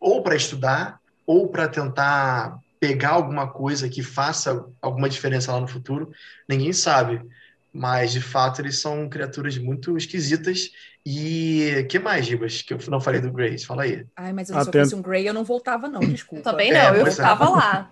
ou 0.00 0.22
para 0.22 0.36
estudar, 0.36 1.00
ou 1.26 1.48
para 1.48 1.68
tentar 1.68 2.58
pegar 2.78 3.10
alguma 3.10 3.48
coisa 3.48 3.88
que 3.88 4.02
faça 4.02 4.64
alguma 4.80 5.08
diferença 5.08 5.52
lá 5.52 5.60
no 5.60 5.68
futuro, 5.68 6.10
ninguém 6.48 6.72
sabe. 6.72 7.20
Mas, 7.72 8.12
de 8.12 8.20
fato, 8.20 8.60
eles 8.60 8.80
são 8.80 9.08
criaturas 9.08 9.58
muito 9.58 9.96
esquisitas. 9.96 10.70
E 11.04 11.86
que 11.90 11.98
mais, 11.98 12.24
Gibas, 12.24 12.62
que 12.62 12.72
eu 12.72 12.78
não 12.88 13.00
falei 13.00 13.20
do 13.20 13.30
Grace? 13.30 13.66
Fala 13.66 13.82
aí. 13.82 14.06
Ai, 14.16 14.32
mas 14.32 14.48
se 14.48 14.54
eu 14.54 14.64
fosse 14.64 14.94
um 14.94 15.02
Grey, 15.02 15.28
eu 15.28 15.34
não 15.34 15.44
voltava, 15.44 15.88
não, 15.88 16.00
desculpa. 16.00 16.42
Também 16.50 16.72
não, 16.72 16.80
é, 16.80 17.00
eu 17.00 17.04
voltava 17.04 17.44
é. 17.44 17.48
lá. 17.48 17.90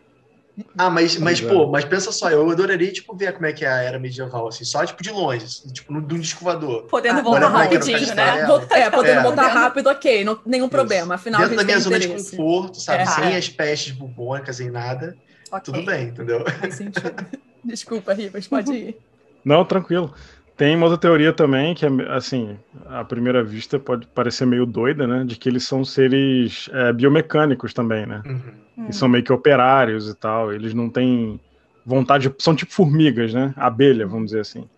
Ah, 0.79 0.89
mas, 0.89 1.17
mas 1.17 1.41
pô, 1.41 1.67
mas 1.67 1.85
pensa 1.85 2.13
só, 2.13 2.31
eu 2.31 2.49
adoraria, 2.49 2.93
tipo, 2.93 3.17
ver 3.17 3.33
como 3.33 3.47
é 3.47 3.53
que 3.53 3.65
é 3.65 3.69
a 3.69 3.83
era 3.83 3.99
medieval, 3.99 4.47
assim, 4.47 4.65
só, 4.65 4.87
tipo, 4.87 5.03
de 5.03 5.11
longe, 5.11 5.45
assim, 5.45 5.73
tipo, 5.73 5.93
no, 5.93 6.01
de 6.01 6.15
um 6.15 6.21
escovador. 6.21 6.85
Podendo 6.85 7.19
ah, 7.19 7.23
voltar 7.23 7.49
rapidinho, 7.49 8.15
né? 8.15 8.41
É, 8.71 8.91
podendo 8.91 9.19
é. 9.19 9.23
voltar 9.23 9.49
rápido, 9.49 9.89
ok, 9.89 10.25
não, 10.25 10.39
nenhum 10.47 10.67
Isso. 10.67 10.71
problema, 10.71 11.17
afinal 11.17 11.41
Dentro 11.41 11.57
da 11.57 11.65
minha 11.65 11.81
zona 11.81 11.99
de 11.99 12.09
conforto, 12.09 12.81
sabe, 12.81 13.03
é. 13.03 13.07
sem 13.07 13.37
as 13.37 13.49
pestes 13.49 13.93
bubônicas, 13.93 14.57
sem 14.57 14.71
nada, 14.71 15.17
okay. 15.49 15.61
tudo 15.61 15.83
bem, 15.83 16.05
entendeu? 16.05 16.45
Faz 16.61 16.75
sentido. 16.75 17.27
Desculpa, 17.65 18.13
Rivas, 18.13 18.47
pode 18.47 18.73
ir. 18.73 18.97
Não, 19.45 19.65
tranquilo. 19.65 20.15
Tem 20.57 20.77
uma 20.77 20.87
outra 20.87 20.99
teoria 20.99 21.33
também, 21.33 21.75
que 21.75 21.85
é, 21.85 21.89
assim, 22.11 22.57
à 22.87 23.05
primeira 23.05 23.43
vista 23.43 23.79
pode 23.79 24.07
parecer 24.07 24.47
meio 24.47 24.65
doida, 24.65 25.07
né? 25.07 25.25
De 25.25 25.37
que 25.37 25.49
eles 25.49 25.65
são 25.65 25.85
seres 25.85 26.71
é, 26.73 26.93
biomecânicos 26.93 27.75
também, 27.75 28.07
né? 28.07 28.23
Uhum. 28.25 28.89
E 28.89 28.93
são 28.93 29.09
meio 29.09 29.25
que 29.25 29.33
operários 29.33 30.09
e 30.09 30.15
tal. 30.15 30.53
Eles 30.53 30.73
não 30.73 30.89
têm 30.89 31.41
vontade, 31.85 32.33
são 32.39 32.55
tipo 32.55 32.73
formigas, 32.73 33.35
né? 33.35 33.53
Abelha, 33.57 34.07
vamos 34.07 34.27
dizer 34.27 34.41
assim. 34.41 34.69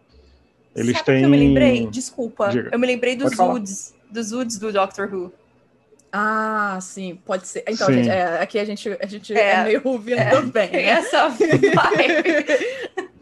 Eles 0.75 0.93
Sabe 0.93 1.05
têm. 1.05 1.19
Que 1.19 1.25
eu 1.25 1.31
me 1.31 1.39
lembrei, 1.39 1.87
desculpa, 1.87 2.49
Diga. 2.49 2.71
eu 2.73 2.79
me 2.79 2.87
lembrei 2.87 3.15
dos 3.15 3.39
Woods, 3.39 3.95
dos 4.11 4.33
Woods 4.33 4.59
do 4.59 4.73
Doctor 4.73 5.13
Who. 5.13 5.33
Ah, 6.11 6.79
sim, 6.81 7.19
pode 7.27 7.47
ser. 7.47 7.65
Então, 7.69 7.93
gente, 7.93 8.09
é, 8.09 8.41
aqui 8.41 8.59
a 8.59 8.65
gente, 8.65 8.97
a 9.01 9.07
gente 9.07 9.35
é, 9.35 9.51
é 9.51 9.65
meio 9.65 9.83
ouvindo 9.85 10.19
é, 10.19 10.31
também. 10.31 10.71
Né? 10.71 10.85
Essa 10.89 11.29
vibe. 11.29 11.47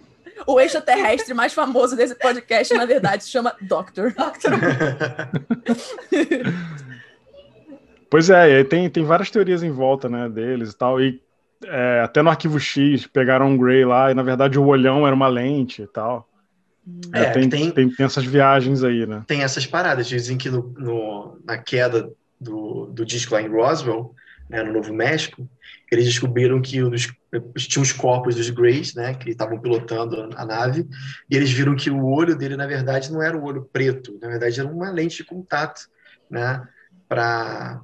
o 0.46 0.60
extraterrestre 0.60 1.34
mais 1.34 1.52
famoso 1.52 1.96
desse 1.96 2.14
podcast, 2.14 2.72
na 2.74 2.84
verdade, 2.84 3.24
se 3.24 3.30
chama 3.30 3.54
Doctor. 3.60 4.12
Doctor. 4.12 4.52
pois 8.10 8.30
é, 8.30 8.62
tem, 8.64 8.90
tem 8.90 9.04
várias 9.04 9.30
teorias 9.30 9.62
em 9.62 9.70
volta 9.70 10.08
né, 10.08 10.28
deles 10.28 10.72
e 10.72 10.76
tal. 10.76 11.00
E 11.00 11.22
é, 11.64 12.02
até 12.04 12.22
no 12.22 12.30
arquivo 12.30 12.60
X 12.60 13.06
pegaram 13.06 13.48
um 13.48 13.56
Grey 13.56 13.84
lá 13.84 14.10
e 14.10 14.14
na 14.14 14.22
verdade 14.22 14.58
o 14.58 14.66
olhão 14.66 15.06
era 15.06 15.14
uma 15.14 15.28
lente 15.28 15.82
e 15.82 15.86
tal. 15.86 16.28
É, 17.12 17.20
é 17.20 17.30
tem, 17.30 17.48
tem, 17.48 17.70
tem, 17.70 17.88
tem, 17.88 18.06
essas 18.06 18.24
viagens 18.24 18.84
aí, 18.84 19.06
né? 19.06 19.24
Tem 19.26 19.42
essas 19.42 19.66
paradas. 19.66 20.06
Dizem 20.06 20.36
que 20.36 20.50
no, 20.50 20.74
no 20.76 21.38
na 21.44 21.56
queda 21.56 22.10
do, 22.38 22.86
do 22.86 23.06
disco 23.06 23.34
lá 23.34 23.40
em 23.40 23.48
Roswell, 23.48 24.14
né, 24.48 24.62
no 24.62 24.72
Novo 24.72 24.92
México, 24.92 25.48
eles 25.90 26.04
descobriram 26.04 26.60
que 26.60 26.82
os, 26.82 27.10
tinha 27.56 27.82
os 27.82 27.92
corpos 27.92 28.34
dos 28.34 28.50
Greys, 28.50 28.94
né, 28.94 29.14
que 29.14 29.30
estavam 29.30 29.58
pilotando 29.58 30.30
a 30.36 30.44
nave, 30.44 30.86
e 31.30 31.36
eles 31.36 31.50
viram 31.50 31.76
que 31.76 31.90
o 31.90 32.04
olho 32.04 32.36
dele, 32.36 32.56
na 32.56 32.66
verdade, 32.66 33.12
não 33.12 33.22
era 33.22 33.36
um 33.36 33.44
olho 33.44 33.68
preto, 33.72 34.18
na 34.20 34.28
verdade 34.28 34.60
era 34.60 34.68
uma 34.68 34.90
lente 34.90 35.18
de 35.18 35.24
contato, 35.24 35.82
né, 36.30 36.62
para 37.08 37.80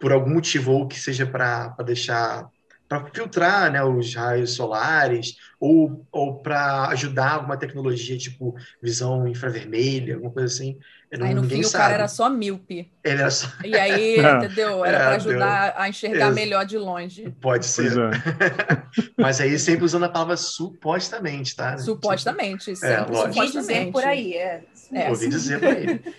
por 0.00 0.12
algum 0.12 0.34
motivo, 0.34 0.72
ou 0.72 0.88
que 0.88 0.98
seja 0.98 1.24
para 1.24 1.68
deixar 1.84 2.48
para 2.88 3.06
filtrar 3.06 3.72
né, 3.72 3.82
os 3.82 4.14
raios 4.14 4.52
solares 4.52 5.36
ou, 5.58 6.06
ou 6.12 6.42
para 6.42 6.88
ajudar 6.88 7.32
alguma 7.32 7.56
tecnologia 7.56 8.18
tipo 8.18 8.54
visão 8.82 9.26
infravermelha, 9.26 10.14
alguma 10.14 10.32
coisa 10.32 10.52
assim. 10.52 10.78
Não, 11.18 11.26
aí 11.26 11.34
no 11.34 11.44
fim 11.44 11.62
sabe. 11.62 11.66
o 11.66 11.72
cara 11.72 11.94
era 11.94 12.08
só 12.08 12.30
míope. 12.30 12.90
Ele 13.04 13.20
era 13.20 13.30
só... 13.30 13.46
E 13.62 13.76
aí, 13.76 14.16
entendeu? 14.36 14.84
Era 14.84 14.96
é, 14.96 15.00
para 15.00 15.16
ajudar 15.16 15.64
Deus. 15.66 15.74
a 15.76 15.88
enxergar 15.88 16.30
melhor 16.30 16.64
de 16.64 16.78
longe. 16.78 17.30
Pode 17.40 17.66
ser. 17.66 17.92
É. 17.92 19.12
Mas 19.20 19.40
aí 19.40 19.58
sempre 19.58 19.84
usando 19.84 20.04
a 20.04 20.08
palavra 20.08 20.36
supostamente, 20.36 21.54
tá? 21.54 21.76
Supostamente, 21.76 22.74
sempre. 22.74 23.14
É, 23.14 23.20
Ouvi 23.20 23.50
dizer 23.52 23.92
por 23.92 24.04
aí, 24.04 24.34
é. 24.34 24.62
é. 24.92 25.10
Ouvi 25.10 25.28
dizer 25.28 25.60
por 25.60 25.68
aí. 25.68 26.00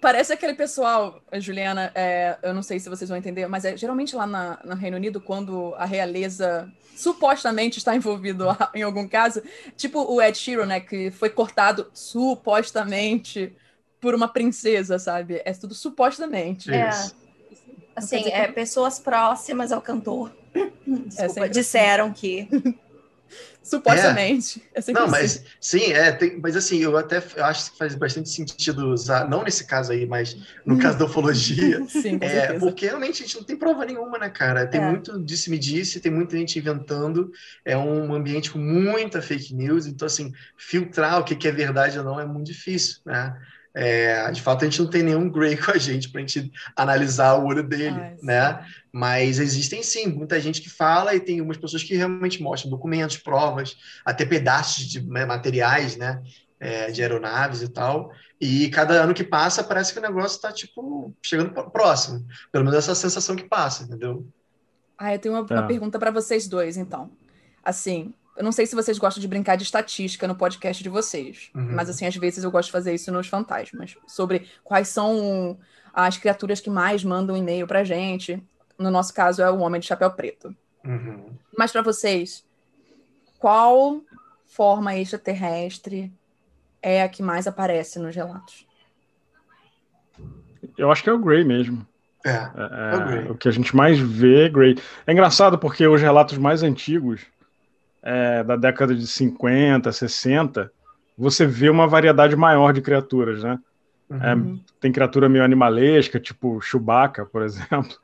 Parece 0.00 0.32
aquele 0.32 0.54
pessoal, 0.54 1.20
Juliana, 1.34 1.90
é, 1.92 2.38
eu 2.42 2.54
não 2.54 2.62
sei 2.62 2.78
se 2.78 2.88
vocês 2.88 3.08
vão 3.08 3.18
entender, 3.18 3.48
mas 3.48 3.64
é 3.64 3.76
geralmente 3.76 4.14
lá 4.14 4.28
na, 4.28 4.58
no 4.64 4.76
Reino 4.76 4.96
Unido, 4.96 5.20
quando 5.20 5.74
a 5.74 5.84
realeza 5.84 6.70
supostamente 6.94 7.78
está 7.78 7.96
envolvido 7.96 8.46
em 8.74 8.82
algum 8.82 9.08
caso, 9.08 9.42
tipo 9.76 10.00
o 10.00 10.22
Ed 10.22 10.38
Sheeran, 10.38 10.66
né, 10.66 10.80
que 10.80 11.10
foi 11.10 11.28
cortado 11.28 11.90
supostamente 11.92 13.52
por 14.00 14.14
uma 14.14 14.28
princesa, 14.28 14.98
sabe? 14.98 15.42
É 15.44 15.52
tudo 15.52 15.74
supostamente. 15.74 16.72
É. 16.72 16.90
Assim, 17.96 18.28
é, 18.28 18.46
pessoas 18.46 18.98
próximas 19.00 19.72
ao 19.72 19.82
cantor 19.82 20.30
Desculpa, 20.86 21.46
é 21.46 21.48
disseram 21.48 22.12
que 22.12 22.48
Supostamente. 23.68 24.62
É. 24.74 24.92
não, 24.92 25.08
mas 25.08 25.44
sim, 25.60 25.92
é, 25.92 26.10
tem, 26.10 26.40
mas 26.40 26.56
assim, 26.56 26.78
eu 26.78 26.96
até 26.96 27.22
eu 27.36 27.44
acho 27.44 27.70
que 27.70 27.76
faz 27.76 27.94
bastante 27.94 28.30
sentido 28.30 28.88
usar, 28.88 29.28
não 29.28 29.44
nesse 29.44 29.66
caso 29.66 29.92
aí, 29.92 30.06
mas 30.06 30.38
no 30.64 30.76
hum. 30.76 30.78
caso 30.78 30.96
da 30.96 31.04
ufologia. 31.04 31.84
sim, 31.86 32.16
é. 32.22 32.58
Porque 32.58 32.86
realmente 32.86 33.22
a 33.22 33.26
gente 33.26 33.36
não 33.36 33.44
tem 33.44 33.56
prova 33.56 33.84
nenhuma, 33.84 34.16
né, 34.18 34.30
cara? 34.30 34.66
Tem 34.66 34.80
é. 34.80 34.90
muito 34.90 35.22
disse-me-disse, 35.22 36.00
tem 36.00 36.10
muita 36.10 36.34
gente 36.38 36.58
inventando, 36.58 37.30
é 37.62 37.76
um 37.76 38.14
ambiente 38.14 38.50
com 38.50 38.58
muita 38.58 39.20
fake 39.20 39.54
news, 39.54 39.86
então, 39.86 40.06
assim, 40.06 40.32
filtrar 40.56 41.20
o 41.20 41.24
que 41.24 41.46
é 41.46 41.52
verdade 41.52 41.98
ou 41.98 42.04
não 42.04 42.18
é 42.18 42.24
muito 42.24 42.46
difícil, 42.46 43.00
né? 43.04 43.36
É, 43.80 44.28
de 44.32 44.42
fato, 44.42 44.64
a 44.64 44.68
gente 44.68 44.82
não 44.82 44.90
tem 44.90 45.04
nenhum 45.04 45.30
Gray 45.30 45.56
com 45.56 45.70
a 45.70 45.78
gente 45.78 46.08
para 46.08 46.20
a 46.20 46.26
gente 46.26 46.52
analisar 46.74 47.34
o 47.34 47.46
olho 47.46 47.62
dele, 47.62 47.96
ah, 47.96 48.16
né? 48.20 48.66
Mas 48.92 49.38
existem 49.38 49.84
sim 49.84 50.08
muita 50.08 50.40
gente 50.40 50.60
que 50.60 50.68
fala 50.68 51.14
e 51.14 51.20
tem 51.20 51.38
algumas 51.38 51.58
pessoas 51.58 51.84
que 51.84 51.94
realmente 51.94 52.42
mostram 52.42 52.72
documentos, 52.72 53.18
provas, 53.18 53.76
até 54.04 54.26
pedaços 54.26 54.82
de 54.84 55.00
né, 55.08 55.24
materiais, 55.24 55.96
né? 55.96 56.20
É, 56.58 56.90
de 56.90 57.00
aeronaves 57.02 57.62
e 57.62 57.68
tal. 57.68 58.10
E 58.40 58.68
cada 58.70 58.94
ano 58.94 59.14
que 59.14 59.22
passa 59.22 59.62
parece 59.62 59.92
que 59.92 60.00
o 60.00 60.02
negócio 60.02 60.34
está 60.34 60.50
tipo 60.50 61.14
chegando 61.22 61.52
próximo. 61.70 62.26
Pelo 62.50 62.64
menos 62.64 62.80
essa 62.80 62.96
sensação 62.96 63.36
que 63.36 63.44
passa, 63.44 63.84
entendeu? 63.84 64.26
Ah, 64.98 65.14
eu 65.14 65.20
tenho 65.20 65.36
uma, 65.36 65.42
uma 65.42 65.64
é. 65.64 65.68
pergunta 65.68 66.00
para 66.00 66.10
vocês 66.10 66.48
dois, 66.48 66.76
então. 66.76 67.12
Assim, 67.62 68.12
eu 68.38 68.44
não 68.44 68.52
sei 68.52 68.66
se 68.66 68.76
vocês 68.76 68.98
gostam 68.98 69.20
de 69.20 69.26
brincar 69.26 69.56
de 69.56 69.64
estatística 69.64 70.28
no 70.28 70.36
podcast 70.36 70.80
de 70.80 70.88
vocês, 70.88 71.50
uhum. 71.52 71.74
mas 71.74 71.90
assim, 71.90 72.06
às 72.06 72.14
vezes 72.14 72.44
eu 72.44 72.52
gosto 72.52 72.66
de 72.66 72.72
fazer 72.72 72.94
isso 72.94 73.10
nos 73.10 73.26
fantasmas, 73.26 73.96
sobre 74.06 74.46
quais 74.62 74.86
são 74.86 75.58
as 75.92 76.16
criaturas 76.16 76.60
que 76.60 76.70
mais 76.70 77.02
mandam 77.02 77.36
e-mail 77.36 77.66
pra 77.66 77.82
gente. 77.82 78.40
No 78.78 78.92
nosso 78.92 79.12
caso 79.12 79.42
é 79.42 79.50
o 79.50 79.58
Homem 79.58 79.80
de 79.80 79.88
Chapéu 79.88 80.12
Preto. 80.12 80.54
Uhum. 80.84 81.32
Mas 81.58 81.72
para 81.72 81.82
vocês, 81.82 82.44
qual 83.40 84.00
forma 84.46 84.96
extraterrestre 84.96 86.12
é 86.80 87.02
a 87.02 87.08
que 87.08 87.24
mais 87.24 87.48
aparece 87.48 87.98
nos 87.98 88.14
relatos? 88.14 88.64
Eu 90.76 90.92
acho 90.92 91.02
que 91.02 91.10
é 91.10 91.12
o 91.12 91.18
Grey 91.18 91.42
mesmo. 91.42 91.84
É, 92.24 92.30
é, 92.30 92.92
é 92.92 92.96
o, 92.96 93.04
Grey. 93.04 93.30
o 93.32 93.34
que 93.34 93.48
a 93.48 93.52
gente 93.52 93.74
mais 93.74 93.98
vê, 93.98 94.44
é 94.44 94.48
Grey. 94.48 94.78
É 95.08 95.12
engraçado 95.12 95.58
porque 95.58 95.84
os 95.84 96.00
relatos 96.00 96.38
mais 96.38 96.62
antigos 96.62 97.26
é, 98.08 98.42
da 98.42 98.56
década 98.56 98.94
de 98.94 99.06
50, 99.06 99.92
60, 99.92 100.72
você 101.16 101.46
vê 101.46 101.68
uma 101.68 101.86
variedade 101.86 102.34
maior 102.34 102.72
de 102.72 102.80
criaturas, 102.80 103.42
né? 103.42 103.58
É, 104.10 104.34
uhum. 104.34 104.54
É, 104.54 104.72
tem 104.80 104.90
criatura 104.90 105.28
meio 105.28 105.44
animalesca, 105.44 106.18
tipo 106.18 106.58
Chewbacca, 106.62 107.26
por 107.26 107.42
exemplo. 107.42 107.94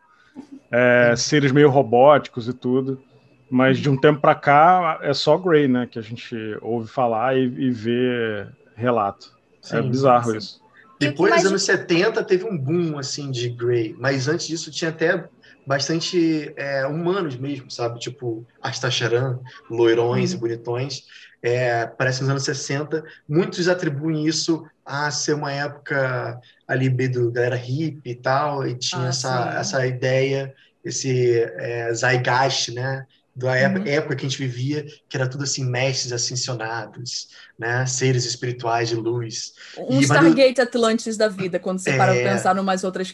É, 0.71 1.15
seres 1.17 1.53
meio 1.53 1.71
robóticos 1.71 2.49
e 2.49 2.53
tudo. 2.53 3.01
Mas 3.49 3.79
de 3.79 3.89
um 3.89 3.97
tempo 3.97 4.21
para 4.21 4.35
cá 4.35 4.99
é 5.01 5.15
só 5.15 5.39
Grey, 5.39 5.69
né? 5.69 5.87
Que 5.87 5.99
a 5.99 6.03
gente 6.03 6.37
ouve 6.61 6.89
falar 6.89 7.37
e, 7.37 7.45
e 7.45 7.71
vê 7.71 8.47
relato. 8.75 9.33
É 9.63 9.67
sim, 9.67 9.77
é 9.77 9.83
bizarro 9.83 10.33
sim. 10.33 10.39
isso. 10.39 10.61
Depois 11.01 11.35
dos 11.35 11.47
anos 11.47 11.63
70 11.63 12.23
teve 12.25 12.45
um 12.45 12.59
boom 12.59 12.99
assim 12.99 13.31
de 13.31 13.49
Grey, 13.49 13.95
mas 13.99 14.29
antes 14.29 14.49
disso 14.49 14.71
tinha 14.71 14.91
até 14.91 15.29
bastante 15.67 16.53
é, 16.57 16.87
humanos 16.87 17.37
mesmo, 17.37 17.71
sabe? 17.71 17.99
Tipo 17.99 18.47
Astacharan, 18.63 19.39
loirões 19.71 20.31
uhum. 20.33 20.37
e 20.37 20.41
bonitões. 20.41 21.03
É, 21.43 21.87
parece 21.87 22.23
nos 22.23 22.31
anos 22.31 22.45
60. 22.45 23.05
Muitos 23.29 23.69
atribuem 23.69 24.27
isso 24.27 24.67
a 24.85 25.11
ser 25.11 25.35
uma 25.35 25.53
época 25.53 26.41
ali 26.67 26.89
do 27.09 27.31
galera 27.31 27.57
hippie 27.57 28.11
e 28.11 28.15
tal, 28.15 28.67
e 28.67 28.75
tinha 28.75 29.07
ah, 29.07 29.09
essa, 29.09 29.55
essa 29.59 29.87
ideia, 29.87 30.55
esse 30.85 31.41
é, 31.41 31.93
zeitgeist, 31.93 32.73
né? 32.73 33.07
Da 33.37 33.57
época, 33.57 33.81
uhum. 33.81 33.95
época 33.97 34.17
que 34.17 34.27
a 34.27 34.29
gente 34.29 34.39
vivia, 34.39 34.87
que 35.09 35.17
era 35.17 35.29
tudo 35.29 35.43
assim, 35.43 35.65
mestres 35.65 36.13
ascensionados, 36.13 37.29
né? 37.59 37.85
Seres 37.85 38.25
espirituais 38.25 38.91
de 38.91 38.95
luz. 38.95 39.55
Um 39.77 40.01
e, 40.01 40.05
Stargate 40.05 40.55
mas... 40.57 40.69
Atlantis 40.69 41.17
da 41.17 41.29
vida, 41.29 41.59
quando 41.59 41.81
você 41.81 41.91
é... 41.91 41.97
para 41.97 42.13
pensar 42.13 42.57
em 42.57 42.61
umas 42.61 42.85
outras 42.85 43.13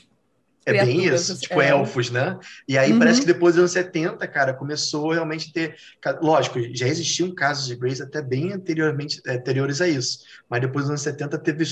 é 0.66 0.84
bem 0.84 1.04
isso, 1.04 1.32
assim, 1.32 1.40
tipo 1.40 1.60
é. 1.60 1.68
elfos, 1.68 2.10
né? 2.10 2.38
E 2.68 2.76
aí 2.76 2.92
uhum. 2.92 2.98
parece 2.98 3.20
que 3.20 3.26
depois 3.26 3.54
dos 3.54 3.60
anos 3.60 3.72
70, 3.72 4.26
cara, 4.28 4.52
começou 4.52 5.12
realmente 5.12 5.50
a 5.50 5.52
ter. 5.52 5.76
Lógico, 6.20 6.60
já 6.74 6.86
existiam 6.86 7.34
casos 7.34 7.66
de 7.66 7.74
Grace 7.74 8.02
até 8.02 8.20
bem 8.20 8.52
anteriormente, 8.52 9.20
é, 9.26 9.36
anteriores 9.36 9.80
a 9.80 9.88
isso. 9.88 10.20
Mas 10.48 10.60
depois 10.60 10.84
dos 10.84 10.90
anos 10.90 11.02
70 11.02 11.38
teve 11.38 11.64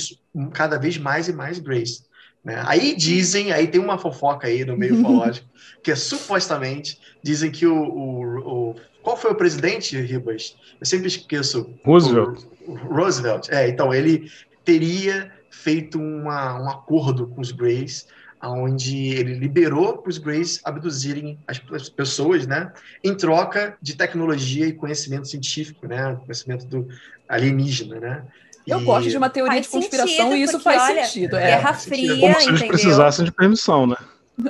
cada 0.53 0.79
vez 0.79 0.97
mais 0.97 1.29
e 1.29 1.33
mais 1.33 1.59
Grace. 1.59 2.05
Né? 2.43 2.63
Aí 2.67 2.97
dizem, 2.97 3.53
aí 3.53 3.67
tem 3.67 3.81
uma 3.81 3.99
fofoca 3.99 4.47
aí 4.47 4.65
no 4.65 4.77
meio 4.77 4.95
ufológico, 5.01 5.47
que 5.83 5.91
é 5.91 5.97
supostamente 5.97 6.99
dizem 7.23 7.51
que 7.51 7.67
o, 7.67 7.77
o, 7.77 8.71
o, 8.71 8.77
Qual 9.03 9.17
foi 9.17 9.33
o 9.33 9.35
presidente, 9.35 10.01
Ribas? 10.01 10.57
Eu 10.81 10.87
sempre 10.87 11.09
esqueço. 11.09 11.75
Roosevelt. 11.85 12.45
O, 12.67 12.75
Roosevelt. 12.75 13.49
É, 13.51 13.69
então 13.69 13.93
ele 13.93 14.31
teria 14.65 15.31
feito 15.51 15.99
uma, 15.99 16.61
um 16.63 16.69
acordo 16.71 17.27
com 17.27 17.41
os 17.41 17.51
Greys 17.51 18.07
onde 18.43 19.09
ele 19.09 19.35
liberou 19.35 19.99
para 19.99 20.11
os 20.11 20.19
Greys 20.19 20.61
abduzirem 20.65 21.39
as 21.47 21.89
pessoas, 21.89 22.47
né, 22.47 22.73
em 23.03 23.15
troca 23.15 23.77
de 23.83 23.97
tecnologia 23.97 24.67
e 24.67 24.73
conhecimento 24.73 25.27
científico, 25.29 25.87
né, 25.87 26.17
conhecimento 26.21 26.67
do 26.67 26.89
alienígena, 27.29 27.99
né. 27.99 28.23
Eu 28.67 28.81
e... 28.81 28.85
gosto 28.85 29.09
de 29.09 29.17
uma 29.17 29.31
teoria 29.31 29.55
faz 29.55 29.67
de 29.67 29.73
conspiração 29.73 30.15
sentido, 30.15 30.37
e 30.37 30.43
isso 30.43 30.61
faz 30.61 30.83
olha, 30.83 31.05
sentido. 31.05 31.37
É. 31.37 31.47
Guerra 31.47 31.73
Fria, 31.75 32.21
Como 32.21 32.41
se 32.41 32.49
eles 32.49 32.63
precisassem 32.63 33.25
de 33.25 33.33
permissão, 33.33 33.87
né? 33.87 33.97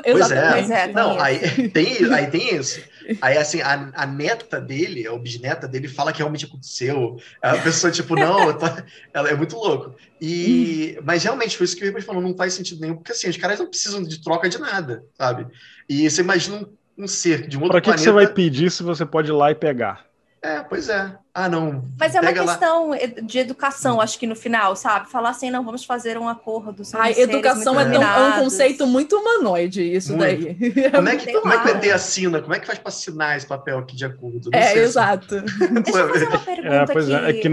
Pois 0.03 0.31
é. 0.31 0.83
é 0.83 0.93
não, 0.93 1.19
aí 1.19 1.69
tem, 1.71 2.13
aí 2.13 2.27
tem 2.27 2.55
isso. 2.55 2.81
Aí, 3.23 3.39
assim, 3.39 3.63
a, 3.63 3.91
a, 3.95 4.07
neta 4.07 4.61
dele, 4.61 5.07
a 5.07 5.17
bisneta 5.17 5.67
dele, 5.67 5.89
fala 5.89 6.13
que 6.13 6.19
realmente 6.19 6.45
aconteceu. 6.45 7.17
A 7.41 7.57
pessoa, 7.57 7.91
tipo, 7.91 8.15
não, 8.15 8.53
tá, 8.53 8.85
ela 9.15 9.31
é 9.31 9.35
muito 9.35 9.57
louco. 9.57 9.95
E, 10.21 10.97
hum. 10.99 11.03
Mas 11.05 11.25
realmente, 11.25 11.57
foi 11.57 11.65
isso 11.65 11.75
que 11.75 11.83
o 11.83 11.87
Ribas 11.87 12.05
falou, 12.05 12.21
não 12.21 12.37
faz 12.37 12.53
sentido 12.53 12.81
nenhum, 12.81 12.97
porque 12.97 13.13
assim, 13.13 13.31
os 13.31 13.37
caras 13.39 13.59
não 13.59 13.67
precisam 13.67 14.03
de 14.03 14.23
troca 14.23 14.49
de 14.49 14.59
nada, 14.59 15.05
sabe? 15.17 15.47
E 15.89 16.09
você 16.09 16.21
imagina 16.21 16.59
um, 16.59 17.05
um 17.05 17.09
ser 17.09 17.49
de 17.49 17.57
um 17.57 17.63
outro 17.63 17.73
pra 17.73 17.81
que 17.81 17.87
planeta. 17.87 18.05
que 18.05 18.11
você 18.11 18.13
vai 18.13 18.27
pedir 18.27 18.71
se 18.71 18.83
você 18.83 19.07
pode 19.07 19.31
ir 19.31 19.35
lá 19.35 19.51
e 19.51 19.55
pegar? 19.55 20.08
É, 20.43 20.61
pois 20.61 20.89
é. 20.89 21.13
Ah, 21.35 21.49
não. 21.49 21.85
Mas 21.99 22.15
é 22.15 22.21
uma 22.21 22.33
questão 22.33 22.91
lá. 22.91 22.97
de 23.23 23.39
educação, 23.39 24.01
acho 24.01 24.19
que 24.19 24.27
no 24.27 24.37
final, 24.37 24.77
sabe? 24.77 25.11
Falar 25.11 25.31
assim, 25.31 25.51
não, 25.51 25.65
vamos 25.65 25.85
fazer 25.85 26.17
um 26.17 26.29
acordo. 26.29 26.83
Ai, 26.95 27.13
educação 27.17 27.79
é, 27.79 27.91
tão, 27.91 28.03
é, 28.03 28.29
um 28.29 28.43
conceito 28.45 28.87
muito 28.87 29.17
humanoide, 29.17 29.83
isso 29.83 30.17
muito. 30.17 30.21
daí. 30.21 30.91
Como 30.91 31.09
é, 31.09 31.17
que, 31.17 31.33
como 31.41 31.53
é 31.53 31.63
que 31.63 31.69
o 31.69 31.77
ET 31.77 31.95
assina? 31.95 32.41
Como 32.41 32.55
é 32.55 32.59
que 32.61 32.67
faz 32.67 32.79
para 32.79 32.89
assinar 32.89 33.37
esse 33.37 33.47
papel 33.47 33.79
aqui 33.79 33.97
de 33.97 34.05
acordo? 34.05 34.51
Não 34.53 34.59
é, 34.59 34.75
exato. 34.79 35.41
Deixa 35.83 35.99
eu 35.99 36.09
fazer 36.09 36.29
uma 36.29 36.39
pergunta 36.39 36.75
é, 36.75 36.87
pois 36.87 37.11
é, 37.11 37.31
é 37.31 37.33
que... 37.33 37.49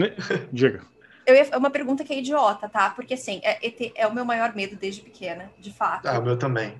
Diga. 0.51 0.81
Eu 1.25 1.33
ia, 1.33 1.47
é 1.51 1.57
uma 1.57 1.71
pergunta 1.71 2.03
que 2.03 2.13
é 2.13 2.19
idiota, 2.19 2.69
tá? 2.69 2.91
Porque, 2.91 3.15
assim, 3.15 3.41
é, 3.43 3.57
ET 3.65 3.93
é 3.95 4.05
o 4.05 4.13
meu 4.13 4.23
maior 4.23 4.55
medo 4.55 4.75
desde 4.75 5.01
pequena, 5.01 5.49
de 5.59 5.73
fato. 5.73 6.05
Ah, 6.05 6.19
o 6.19 6.23
meu 6.23 6.37
também. 6.37 6.75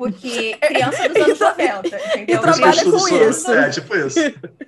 Porque 0.00 0.56
criança 0.66 1.06
dos 1.10 1.20
anos 1.20 1.38
90, 1.38 1.88
entendeu? 1.88 2.36
E 2.36 2.38
trabalha 2.38 2.84
com 2.84 3.08
isso. 3.08 3.52
É, 3.52 3.68
tipo 3.68 3.94
isso. 3.94 4.18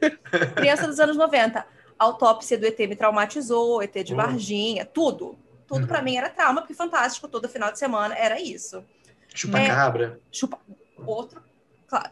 criança 0.54 0.86
dos 0.86 1.00
anos 1.00 1.16
90. 1.16 1.58
A 1.98 2.04
autópsia 2.04 2.58
do 2.58 2.66
ET 2.66 2.78
me 2.80 2.94
traumatizou, 2.94 3.82
ET 3.82 3.94
de 4.04 4.12
oh. 4.12 4.16
Varginha, 4.16 4.84
tudo. 4.84 5.38
Tudo 5.66 5.80
uhum. 5.80 5.86
para 5.86 6.02
mim 6.02 6.18
era 6.18 6.28
trauma, 6.28 6.60
porque 6.60 6.74
fantástico, 6.74 7.28
todo 7.28 7.48
final 7.48 7.72
de 7.72 7.78
semana 7.78 8.14
era 8.14 8.38
isso. 8.38 8.84
Chupa 9.34 9.58
é, 9.58 9.68
cabra. 9.68 10.20
Chupa. 10.30 10.58
Outro. 11.06 11.40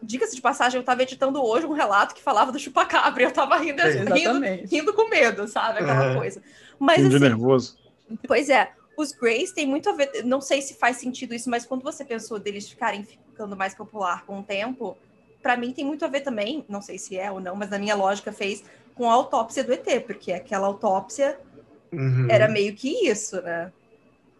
Diga-se 0.03 0.35
de 0.35 0.41
passagem, 0.41 0.79
eu 0.79 0.81
estava 0.81 1.03
editando 1.03 1.45
hoje 1.45 1.67
um 1.67 1.73
relato 1.73 2.15
que 2.15 2.23
falava 2.23 2.51
do 2.51 2.59
chupacabra 2.59 3.23
e 3.23 3.27
eu 3.27 3.31
estava 3.31 3.59
rindo, 3.59 3.83
é, 3.83 3.91
rindo, 3.91 4.67
rindo, 4.67 4.95
com 4.95 5.11
medo, 5.11 5.47
sabe? 5.47 5.81
Aquela 5.81 6.09
uhum. 6.09 6.17
coisa. 6.17 6.43
Mas, 6.79 7.05
assim, 7.05 7.19
nervoso. 7.19 7.79
Pois 8.27 8.49
é 8.49 8.73
os 9.01 9.13
Greys 9.13 9.53
tem 9.53 9.67
muito 9.67 9.89
a 9.89 9.93
ver, 9.93 10.25
não 10.25 10.41
sei 10.41 10.63
se 10.63 10.75
faz 10.75 10.97
sentido 10.99 11.35
isso, 11.35 11.49
mas 11.49 11.65
quando 11.65 11.83
você 11.83 12.05
pensou 12.05 12.39
deles 12.39 12.69
ficarem 12.69 13.05
ficando 13.05 13.57
mais 13.57 13.75
popular 13.75 14.25
com 14.25 14.41
o 14.41 14.43
tempo, 14.43 14.97
para 15.43 15.57
mim 15.57 15.73
tem 15.73 15.85
muito 15.85 16.05
a 16.05 16.09
ver 16.09 16.21
também, 16.21 16.65
não 16.69 16.83
sei 16.83 16.99
se 16.99 17.17
é 17.17 17.31
ou 17.31 17.41
não, 17.41 17.57
mas 17.57 17.71
na 17.71 17.79
minha 17.79 17.95
lógica 17.95 18.33
fez 18.33 18.65
com 18.95 19.11
a 19.11 19.15
autópsia 19.15 19.65
do 19.65 19.73
ET, 19.73 20.05
porque 20.07 20.33
aquela 20.33 20.67
autópsia 20.67 21.39
uhum. 21.93 22.27
era 22.31 22.49
meio 22.49 22.75
que 22.75 23.09
isso, 23.09 23.41
né? 23.41 23.73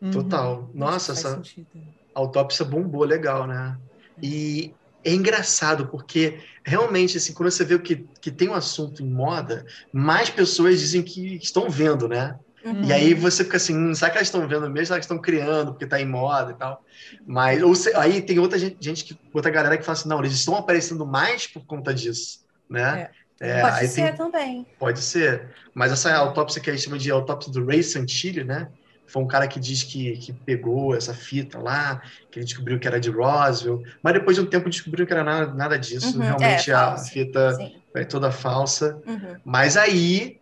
Uhum. 0.01 0.11
Total. 0.11 0.71
Nossa, 0.75 1.13
essa 1.13 1.37
sentido. 1.37 1.67
autópsia 2.15 2.65
bombou 2.65 3.05
legal, 3.05 3.47
né? 3.47 3.79
E 4.23 4.75
é 5.05 5.13
engraçado, 5.13 5.87
porque 5.87 6.41
realmente, 6.65 7.17
assim, 7.17 7.33
quando 7.33 7.51
você 7.51 7.65
vê 7.65 7.79
que, 7.79 8.07
que 8.21 8.31
tem 8.31 8.49
um 8.49 8.55
assunto 8.55 9.03
em 9.03 9.09
moda, 9.09 9.65
mais 9.93 10.29
pessoas 10.29 10.79
dizem 10.79 11.03
que 11.03 11.37
estão 11.37 11.71
vendo, 11.71 12.07
né? 12.07 12.39
Uhum. 12.65 12.85
E 12.85 12.93
aí 12.93 13.15
você 13.15 13.45
fica 13.45 13.57
assim, 13.57 13.77
hum, 13.77 13.95
será 13.95 14.11
que 14.11 14.19
elas 14.19 14.29
estão 14.29 14.47
vendo 14.47 14.69
mesmo? 14.69 14.87
Será 14.87 14.99
que 14.99 15.05
estão 15.05 15.19
criando 15.19 15.73
porque 15.73 15.85
está 15.85 16.01
em 16.01 16.07
moda 16.07 16.53
e 16.53 16.55
tal? 16.55 16.85
Mas 17.27 17.63
ou 17.63 17.75
se, 17.75 17.95
aí 17.97 18.21
tem 18.21 18.39
outra 18.39 18.59
gente, 18.59 18.77
gente, 18.81 19.05
que, 19.05 19.19
outra 19.33 19.51
galera 19.51 19.79
que 19.79 19.85
fala 19.85 19.97
assim, 19.97 20.09
não, 20.09 20.19
eles 20.21 20.33
estão 20.33 20.57
aparecendo 20.57 21.07
mais 21.07 21.47
por 21.47 21.65
conta 21.65 21.95
disso, 21.95 22.41
né? 22.69 23.09
É. 23.17 23.21
É, 23.43 23.63
pode 23.63 23.89
ser 23.89 24.03
tem, 24.03 24.17
também. 24.17 24.67
Pode 24.79 25.01
ser. 25.01 25.49
Mas 25.73 25.91
essa 25.91 26.15
autópsia 26.15 26.61
que 26.61 26.69
a 26.69 26.75
gente 26.75 26.85
chama 26.85 26.99
de 26.99 27.11
autópsia 27.11 27.51
do 27.51 27.65
Ray 27.65 27.83
Santilli, 27.83 28.45
né? 28.45 28.69
Foi 29.07 29.23
um 29.23 29.27
cara 29.27 29.49
que 29.49 29.59
diz 29.59 29.83
que, 29.83 30.13
que 30.19 30.33
pegou 30.33 30.95
essa 30.95 31.15
fita 31.15 31.59
lá, 31.59 32.03
que 32.31 32.39
ele 32.39 32.45
descobriu 32.45 32.79
que 32.79 32.87
era 32.87 33.01
de 33.01 33.11
Roswell, 33.11 33.83
mas 34.03 34.13
depois 34.13 34.37
de 34.37 34.43
um 34.43 34.47
tempo 34.47 34.71
descobriu 34.71 35.05
que 35.07 35.13
era 35.13 35.25
nada, 35.25 35.53
nada 35.53 35.79
disso. 35.79 36.17
Uhum, 36.17 36.23
Realmente 36.23 36.71
é, 36.71 36.75
a 36.75 36.97
fita 36.99 37.55
Sim. 37.55 37.75
é 37.95 38.05
toda 38.05 38.31
falsa. 38.31 39.03
Uhum. 39.07 39.37
Mas 39.45 39.77
aí 39.77 40.40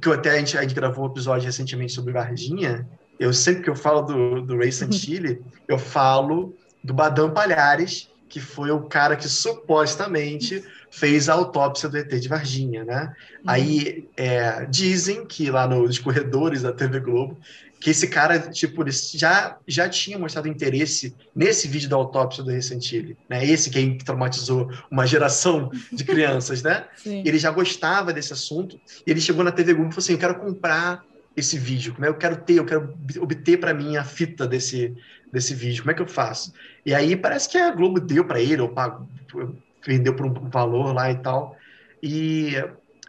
que 0.00 0.10
até 0.10 0.30
a 0.30 0.38
gente, 0.38 0.56
a 0.56 0.62
gente 0.62 0.74
gravou 0.74 1.04
um 1.04 1.10
episódio 1.10 1.46
recentemente 1.46 1.92
sobre 1.92 2.12
Varginha, 2.12 2.86
eu 3.18 3.32
sempre 3.32 3.62
que 3.62 3.70
eu 3.70 3.76
falo 3.76 4.02
do, 4.02 4.42
do 4.42 4.56
Ray 4.56 4.72
Santilli, 4.72 5.42
eu 5.68 5.78
falo 5.78 6.54
do 6.82 6.92
Badam 6.92 7.30
Palhares, 7.30 8.08
que 8.28 8.40
foi 8.40 8.70
o 8.70 8.82
cara 8.82 9.14
que 9.14 9.28
supostamente 9.28 10.64
fez 10.90 11.28
a 11.28 11.34
autópsia 11.34 11.88
do 11.88 11.98
ET 11.98 12.08
de 12.08 12.28
Varginha, 12.28 12.84
né? 12.84 13.14
Uhum. 13.36 13.40
Aí 13.46 14.08
é, 14.16 14.64
dizem 14.66 15.26
que 15.26 15.50
lá 15.50 15.66
nos 15.66 15.98
corredores 15.98 16.62
da 16.62 16.72
TV 16.72 16.98
Globo 17.00 17.38
que 17.82 17.90
esse 17.90 18.06
cara, 18.06 18.38
tipo, 18.38 18.84
já, 18.88 19.58
já 19.66 19.88
tinha 19.88 20.16
mostrado 20.16 20.46
interesse 20.46 21.16
nesse 21.34 21.66
vídeo 21.66 21.88
da 21.88 21.96
autópsia 21.96 22.44
do 22.44 22.50
Recentile, 22.50 23.16
né? 23.28 23.44
Esse 23.44 23.70
que 23.70 23.98
traumatizou 24.04 24.70
uma 24.88 25.04
geração 25.04 25.68
de 25.92 26.04
crianças, 26.04 26.62
né? 26.62 26.84
Sim. 26.96 27.24
Ele 27.26 27.40
já 27.40 27.50
gostava 27.50 28.12
desse 28.12 28.32
assunto 28.32 28.80
e 29.04 29.10
ele 29.10 29.20
chegou 29.20 29.42
na 29.42 29.50
TV 29.50 29.74
Globo 29.74 29.90
e 29.90 29.92
falou 29.94 30.04
assim, 30.04 30.12
eu 30.12 30.18
quero 30.18 30.38
comprar 30.38 31.04
esse 31.36 31.58
vídeo, 31.58 31.92
como 31.92 32.06
é 32.06 32.08
eu 32.08 32.14
quero 32.14 32.36
ter, 32.36 32.54
eu 32.54 32.64
quero 32.64 32.94
obter 33.18 33.58
para 33.58 33.74
mim 33.74 33.96
a 33.96 34.04
fita 34.04 34.46
desse, 34.46 34.94
desse 35.32 35.52
vídeo, 35.52 35.82
como 35.82 35.90
é 35.90 35.94
que 35.94 36.02
eu 36.02 36.06
faço? 36.06 36.52
E 36.86 36.94
aí 36.94 37.16
parece 37.16 37.48
que 37.48 37.58
a 37.58 37.72
Globo 37.72 37.98
deu 37.98 38.24
para 38.24 38.40
ele, 38.40 38.62
ou 38.62 38.68
pagou, 38.68 39.08
vendeu 39.84 40.14
por 40.14 40.26
um 40.26 40.50
valor 40.50 40.94
lá 40.94 41.10
e 41.10 41.16
tal, 41.16 41.56
e, 42.00 42.52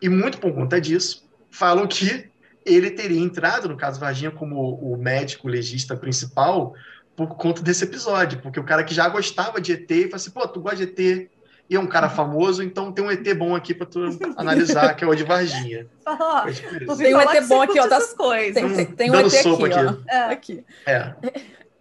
e 0.02 0.10
muito 0.10 0.40
por 0.40 0.52
conta 0.52 0.82
disso, 0.82 1.30
falam 1.52 1.86
que 1.86 2.33
ele 2.66 2.92
teria 2.92 3.20
entrado, 3.20 3.68
no 3.68 3.78
caso 3.78 4.00
Varginha, 4.00 4.32
como 4.32 4.76
o 4.76 4.98
médico 4.98 5.48
legista 5.48 5.96
principal 5.96 6.74
por 7.16 7.36
conta 7.36 7.62
desse 7.62 7.84
episódio, 7.84 8.40
porque 8.40 8.60
o 8.60 8.64
cara 8.64 8.84
que 8.84 8.94
já 8.94 9.08
gostava 9.08 9.62
de 9.62 9.74
ET 9.74 9.92
e 9.92 10.04
falou 10.04 10.16
assim, 10.16 10.32
pô, 10.32 10.48
tu 10.48 10.62
gosta 10.62 10.78
de 10.78 10.84
ET 10.84 11.30
e 11.70 11.76
é 11.76 11.80
um 11.80 11.88
cara 11.88 12.10
famoso, 12.10 12.62
então 12.62 12.92
tem 12.92 13.04
um 13.04 13.12
ET 13.12 13.34
bom 13.36 13.56
aqui 13.56 13.74
para 13.74 13.86
tu 13.86 14.00
analisar, 14.36 14.94
que 14.96 15.04
é 15.04 15.08
o 15.08 15.16
de 15.16 15.24
Varginha. 15.24 15.88
Oh, 16.06 16.96
tem 16.96 17.16
um 17.16 17.22
ET 17.22 17.48
bom 17.48 17.62
aqui, 17.62 17.80
ó. 17.80 17.88
Tá, 17.88 18.02
coisas. 18.16 18.54
Tem, 18.54 18.76
tem, 18.76 18.86
tem 18.86 19.12
um 19.12 19.16
ET 19.16 19.26
aqui, 19.26 19.48
aqui, 19.48 19.76
ó. 19.76 20.12
É. 20.12 20.24
aqui. 20.32 20.66
É. 20.86 21.14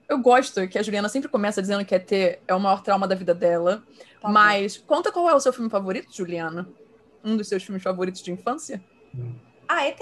Eu 0.09 0.19
gosto 0.19 0.69
que 0.69 0.79
a 0.79 0.83
Juliana 0.83 1.09
sempre 1.09 1.29
começa 1.29 1.61
dizendo 1.61 1.85
que 1.85 1.95
ET 1.95 2.13
é 2.13 2.55
o 2.55 2.61
maior 2.61 2.83
trauma 2.83 3.09
da 3.09 3.15
vida 3.15 3.35
dela. 3.35 3.83
Tá 4.21 4.29
mas 4.29 4.77
bom. 4.77 4.97
conta 4.97 5.11
qual 5.11 5.29
é 5.29 5.35
o 5.35 5.41
seu 5.41 5.53
filme 5.53 5.71
favorito, 5.71 6.15
Juliana? 6.15 6.69
Um 7.25 7.37
dos 7.37 7.49
seus 7.49 7.63
filmes 7.63 7.83
favoritos 7.83 8.23
de 8.23 8.31
infância? 8.31 8.83
Hum. 9.15 9.35
Ah, 9.69 9.87
ET. 9.87 9.99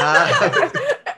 Ah. 0.00 0.26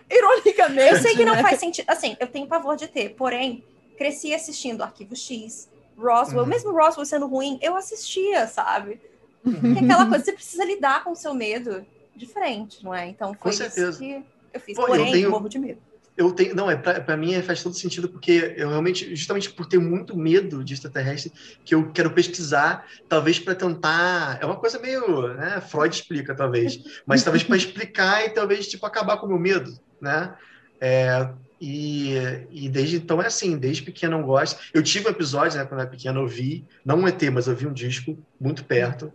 Ironicamente. 0.10 0.92
Eu 0.94 1.00
sei 1.00 1.16
que 1.16 1.24
não 1.24 1.34
né? 1.34 1.42
faz 1.42 1.58
sentido. 1.58 1.88
Assim, 1.88 2.16
eu 2.20 2.26
tenho 2.26 2.46
pavor 2.46 2.76
de 2.76 2.86
ter, 2.88 3.10
porém, 3.10 3.64
cresci 3.96 4.34
assistindo 4.34 4.82
Arquivo 4.82 5.16
X, 5.16 5.68
Roswell, 5.96 6.42
uhum. 6.42 6.48
mesmo 6.48 6.72
Roswell 6.72 7.06
sendo 7.06 7.26
ruim, 7.26 7.58
eu 7.62 7.76
assistia, 7.76 8.46
sabe? 8.46 9.00
Uhum. 9.44 9.78
aquela 9.82 10.06
coisa, 10.06 10.24
você 10.24 10.32
precisa 10.32 10.64
lidar 10.64 11.02
com 11.02 11.12
o 11.12 11.16
seu 11.16 11.34
medo 11.34 11.84
de 12.14 12.26
frente, 12.26 12.84
não 12.84 12.94
é? 12.94 13.08
Então 13.08 13.34
foi 13.34 13.52
isso 13.52 13.70
que 13.70 14.22
eu 14.52 14.60
fiz. 14.60 14.76
Pô, 14.76 14.86
porém, 14.86 15.06
eu 15.06 15.12
tenho... 15.12 15.30
morro 15.30 15.48
de 15.48 15.58
medo 15.58 15.91
eu 16.16 16.32
tenho 16.32 16.54
não 16.54 16.70
é 16.70 16.76
para 16.76 17.16
mim 17.16 17.34
é, 17.34 17.42
faz 17.42 17.62
todo 17.62 17.74
sentido 17.74 18.08
porque 18.08 18.54
eu 18.56 18.68
realmente 18.68 19.14
justamente 19.16 19.50
por 19.50 19.66
ter 19.66 19.78
muito 19.78 20.16
medo 20.16 20.62
de 20.62 20.74
extraterrestre 20.74 21.32
que 21.64 21.74
eu 21.74 21.90
quero 21.92 22.10
pesquisar 22.10 22.86
talvez 23.08 23.38
para 23.38 23.54
tentar 23.54 24.38
é 24.40 24.44
uma 24.44 24.56
coisa 24.56 24.78
meio 24.78 25.28
né 25.34 25.60
Freud 25.60 25.94
explica 25.94 26.34
talvez 26.34 26.78
mas 27.06 27.22
talvez 27.22 27.42
para 27.42 27.56
explicar 27.56 28.24
e 28.26 28.30
talvez 28.30 28.68
tipo 28.68 28.84
acabar 28.84 29.16
com 29.16 29.26
o 29.26 29.28
meu 29.28 29.38
medo 29.38 29.72
né? 30.00 30.34
É, 30.80 31.32
e, 31.60 32.14
e 32.50 32.68
desde 32.68 32.96
então 32.96 33.22
é 33.22 33.26
assim 33.26 33.56
desde 33.56 33.84
pequeno 33.84 34.18
eu 34.18 34.24
gosto. 34.24 34.60
Eu 34.74 34.82
tive 34.82 35.06
um 35.06 35.12
episódio 35.12 35.56
né 35.56 35.64
quando 35.64 35.78
eu 35.78 35.82
era 35.82 35.90
pequeno 35.90 36.20
eu 36.20 36.26
vi 36.26 36.66
não 36.84 36.98
um 36.98 37.08
ET 37.08 37.22
mas 37.32 37.46
eu 37.46 37.54
vi 37.54 37.66
um 37.66 37.72
disco 37.72 38.18
muito 38.40 38.64
perto 38.64 39.12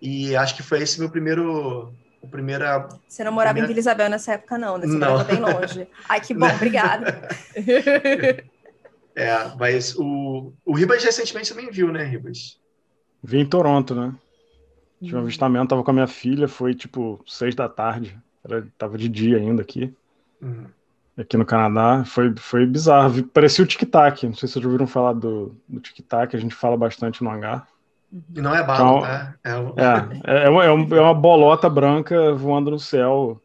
e 0.00 0.34
acho 0.34 0.56
que 0.56 0.62
foi 0.62 0.80
esse 0.80 0.98
meu 0.98 1.10
primeiro 1.10 1.94
o 2.20 2.28
primeira. 2.28 2.88
Você 3.08 3.24
não 3.24 3.32
morava 3.32 3.54
primeira... 3.54 3.66
em 3.66 3.74
Vila 3.74 3.80
Isabel 3.80 4.10
nessa 4.10 4.34
época, 4.34 4.58
não, 4.58 4.76
né? 4.78 4.86
Você 4.86 4.98
não. 4.98 5.10
morava 5.10 5.24
bem 5.24 5.40
longe. 5.40 5.88
Ai, 6.08 6.20
que 6.20 6.34
bom, 6.34 6.48
obrigada. 6.48 7.28
é, 9.14 9.52
mas 9.58 9.96
o, 9.96 10.52
o 10.64 10.74
Ribas 10.74 11.02
recentemente 11.02 11.50
também 11.50 11.70
viu, 11.70 11.90
né, 11.92 12.04
Ribas? 12.04 12.58
Vi 13.22 13.38
em 13.38 13.46
Toronto, 13.46 13.94
né? 13.94 14.14
Tive 15.02 15.16
um 15.16 15.20
avistamento, 15.20 15.68
tava 15.70 15.82
com 15.82 15.90
a 15.90 15.94
minha 15.94 16.06
filha, 16.06 16.46
foi 16.46 16.74
tipo 16.74 17.22
seis 17.26 17.54
da 17.54 17.68
tarde. 17.68 18.18
Era, 18.44 18.66
tava 18.76 18.98
de 18.98 19.08
dia 19.08 19.38
ainda 19.38 19.62
aqui. 19.62 19.94
Uhum. 20.42 20.66
Aqui 21.16 21.36
no 21.36 21.46
Canadá. 21.46 22.04
Foi, 22.04 22.34
foi 22.36 22.66
bizarro. 22.66 23.22
Parecia 23.24 23.64
o 23.64 23.66
Tic-Tac. 23.66 24.26
Não 24.26 24.34
sei 24.34 24.46
se 24.46 24.54
vocês 24.54 24.64
ouviram 24.64 24.86
falar 24.86 25.14
do, 25.14 25.54
do 25.66 25.80
Tic-Tac, 25.80 26.36
a 26.36 26.40
gente 26.40 26.54
fala 26.54 26.76
bastante 26.76 27.24
no 27.24 27.30
hangar. 27.30 27.66
E 28.34 28.40
não 28.40 28.54
é 28.54 28.62
bala, 28.62 29.34
então, 29.44 29.74
né? 29.74 30.04
É, 30.26 30.42
é, 30.42 30.46
é, 30.46 30.48
uma, 30.48 30.64
é 30.64 31.00
uma 31.00 31.14
bolota 31.14 31.70
branca 31.70 32.34
voando 32.34 32.70
no 32.70 32.78
céu, 32.78 33.40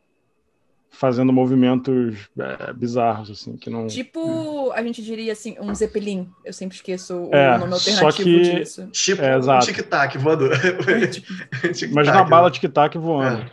fazendo 0.89 1.31
movimentos 1.31 2.27
é, 2.39 2.73
bizarros, 2.73 3.29
assim, 3.29 3.57
que 3.57 3.69
não... 3.69 3.85
Tipo, 3.85 4.71
a 4.71 4.81
gente 4.81 5.03
diria 5.03 5.33
assim, 5.33 5.55
um 5.59 5.73
Zeppelin. 5.75 6.27
Eu 6.43 6.51
sempre 6.51 6.75
esqueço 6.75 7.15
o 7.15 7.35
é, 7.35 7.57
nome 7.57 7.73
alternativo 7.73 8.11
só 8.11 8.11
que... 8.11 8.41
disso. 8.41 8.87
Tipo 8.91 9.21
é, 9.21 9.37
um 9.37 9.59
tic-tac 9.59 10.17
voando. 10.17 10.49
tic 11.11 11.91
Imagina 11.91 12.21
a 12.21 12.23
bala 12.23 12.49
tic-tac 12.49 12.97
voando. 12.97 13.45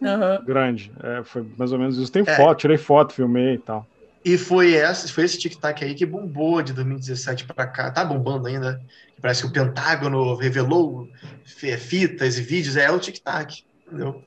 Uhum. 0.00 0.44
Grande. 0.44 0.92
É, 1.02 1.22
foi 1.24 1.46
mais 1.56 1.72
ou 1.72 1.78
menos 1.78 1.96
isso. 1.96 2.12
Tem 2.12 2.24
foto, 2.24 2.58
tirei 2.58 2.76
foto, 2.76 3.14
filmei 3.14 3.54
e 3.54 3.58
tal. 3.58 3.86
E 4.24 4.36
foi, 4.36 4.74
essa, 4.74 5.08
foi 5.08 5.24
esse 5.24 5.38
tic-tac 5.38 5.84
aí 5.84 5.94
que 5.94 6.04
bombou 6.04 6.60
de 6.60 6.72
2017 6.72 7.44
para 7.44 7.66
cá. 7.66 7.90
Tá 7.90 8.04
bombando 8.04 8.48
ainda. 8.48 8.80
Parece 9.20 9.42
que 9.42 9.48
o 9.48 9.52
Pentágono 9.52 10.34
revelou 10.34 11.08
fitas 11.44 12.38
e 12.38 12.42
vídeos. 12.42 12.76
É 12.76 12.90
o 12.90 12.98
tic-tac, 12.98 13.64
entendeu? 13.86 14.22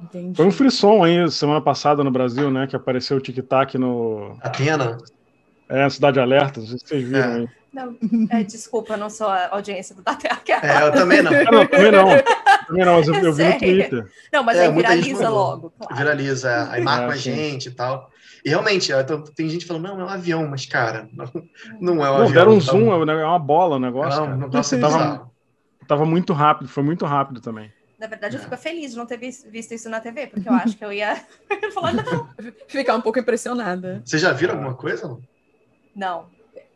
Entendi. 0.00 0.36
Foi 0.36 0.46
um 0.46 0.50
frisson 0.50 1.02
aí 1.02 1.30
semana 1.30 1.60
passada 1.60 2.04
no 2.04 2.10
Brasil, 2.10 2.50
né? 2.50 2.66
Que 2.66 2.76
apareceu 2.76 3.16
o 3.16 3.20
tic-tac 3.20 3.78
no. 3.78 4.36
Atena? 4.40 4.98
É, 5.68 5.88
Cidade 5.88 6.20
Alerta, 6.20 6.60
não 6.60 6.66
sei 6.66 6.78
se 6.78 6.86
vocês 6.86 7.04
viram 7.04 7.18
é. 7.18 7.36
aí. 7.36 7.48
Não, 7.76 7.94
é, 8.30 8.42
desculpa, 8.42 8.96
não 8.96 9.10
sou 9.10 9.26
a 9.28 9.48
audiência 9.50 9.94
do 9.94 10.02
Dateca. 10.02 10.54
É, 10.66 10.82
eu 10.86 10.92
também 10.92 11.20
não. 11.22 11.30
não, 11.52 11.66
também 11.66 11.92
não. 11.92 12.04
Também 12.66 12.84
não, 12.86 12.96
mas 12.96 13.08
eu, 13.08 13.14
É 13.14 13.20
eu 13.26 13.32
vi 13.34 13.44
no? 13.44 13.58
Twitter. 13.58 14.10
Não, 14.32 14.42
mas 14.42 14.56
É, 14.56 14.66
aí 14.66 14.72
viraliza 14.72 15.28
logo. 15.28 15.70
Claro. 15.78 15.94
Viraliza, 15.94 16.70
aí 16.70 16.82
marca 16.82 17.12
É, 17.12 17.14
a 17.14 17.18
sim. 17.18 17.34
gente 17.34 17.68
e 17.68 17.72
tal. 17.72 18.10
E 18.44 18.48
realmente, 18.48 18.92
ó, 18.92 19.00
então, 19.00 19.22
tem 19.22 19.48
gente 19.48 19.66
falando, 19.66 19.88
não, 19.88 20.00
é 20.00 20.04
um 20.04 20.08
avião, 20.08 20.46
mas, 20.48 20.64
cara, 20.66 21.08
não, 21.12 21.26
não 21.80 22.06
é 22.06 22.10
um 22.10 22.14
Não, 22.14 22.22
avião. 22.22 22.32
deram 22.32 22.52
um 22.52 22.58
tá? 22.58 22.64
zoom, 22.72 22.92
é 22.92 23.24
uma 23.26 23.38
bola 23.38 23.76
o 23.76 23.78
negócio. 23.78 24.20
É 24.20 24.22
um 24.22 24.26
cara. 24.26 24.36
negócio 24.38 24.80
Tava-. 24.80 25.30
Tava 25.86 26.04
muito 26.06 26.32
rápido, 26.32 26.68
foi 26.68 26.82
muito 26.82 27.04
rápido 27.04 27.40
também. 27.40 27.70
Na 27.98 28.06
verdade, 28.06 28.36
eu 28.36 28.40
É. 28.40 28.44
fico 28.44 28.56
feliz 28.56 28.92
de 28.92 28.96
não 28.96 29.04
ter 29.06 29.16
vis- 29.18 29.46
visto 29.50 29.72
isso 29.74 29.88
na 29.90 30.00
TV, 30.00 30.26
porque 30.28 30.48
eu 30.48 30.52
acho 30.54 30.76
que 30.76 30.84
eu 30.84 30.92
ia 30.92 31.16
falar, 31.74 31.92
não. 31.92 32.28
Ficar 32.68 32.94
um 32.96 33.00
pouco 33.00 33.18
impressionada. 33.18 34.00
Vocês 34.04 34.20
já 34.22 34.32
viram 34.32 34.54
alguma 34.54 34.74
coisa? 34.74 35.06
não? 35.08 35.20
Não. 35.94 36.26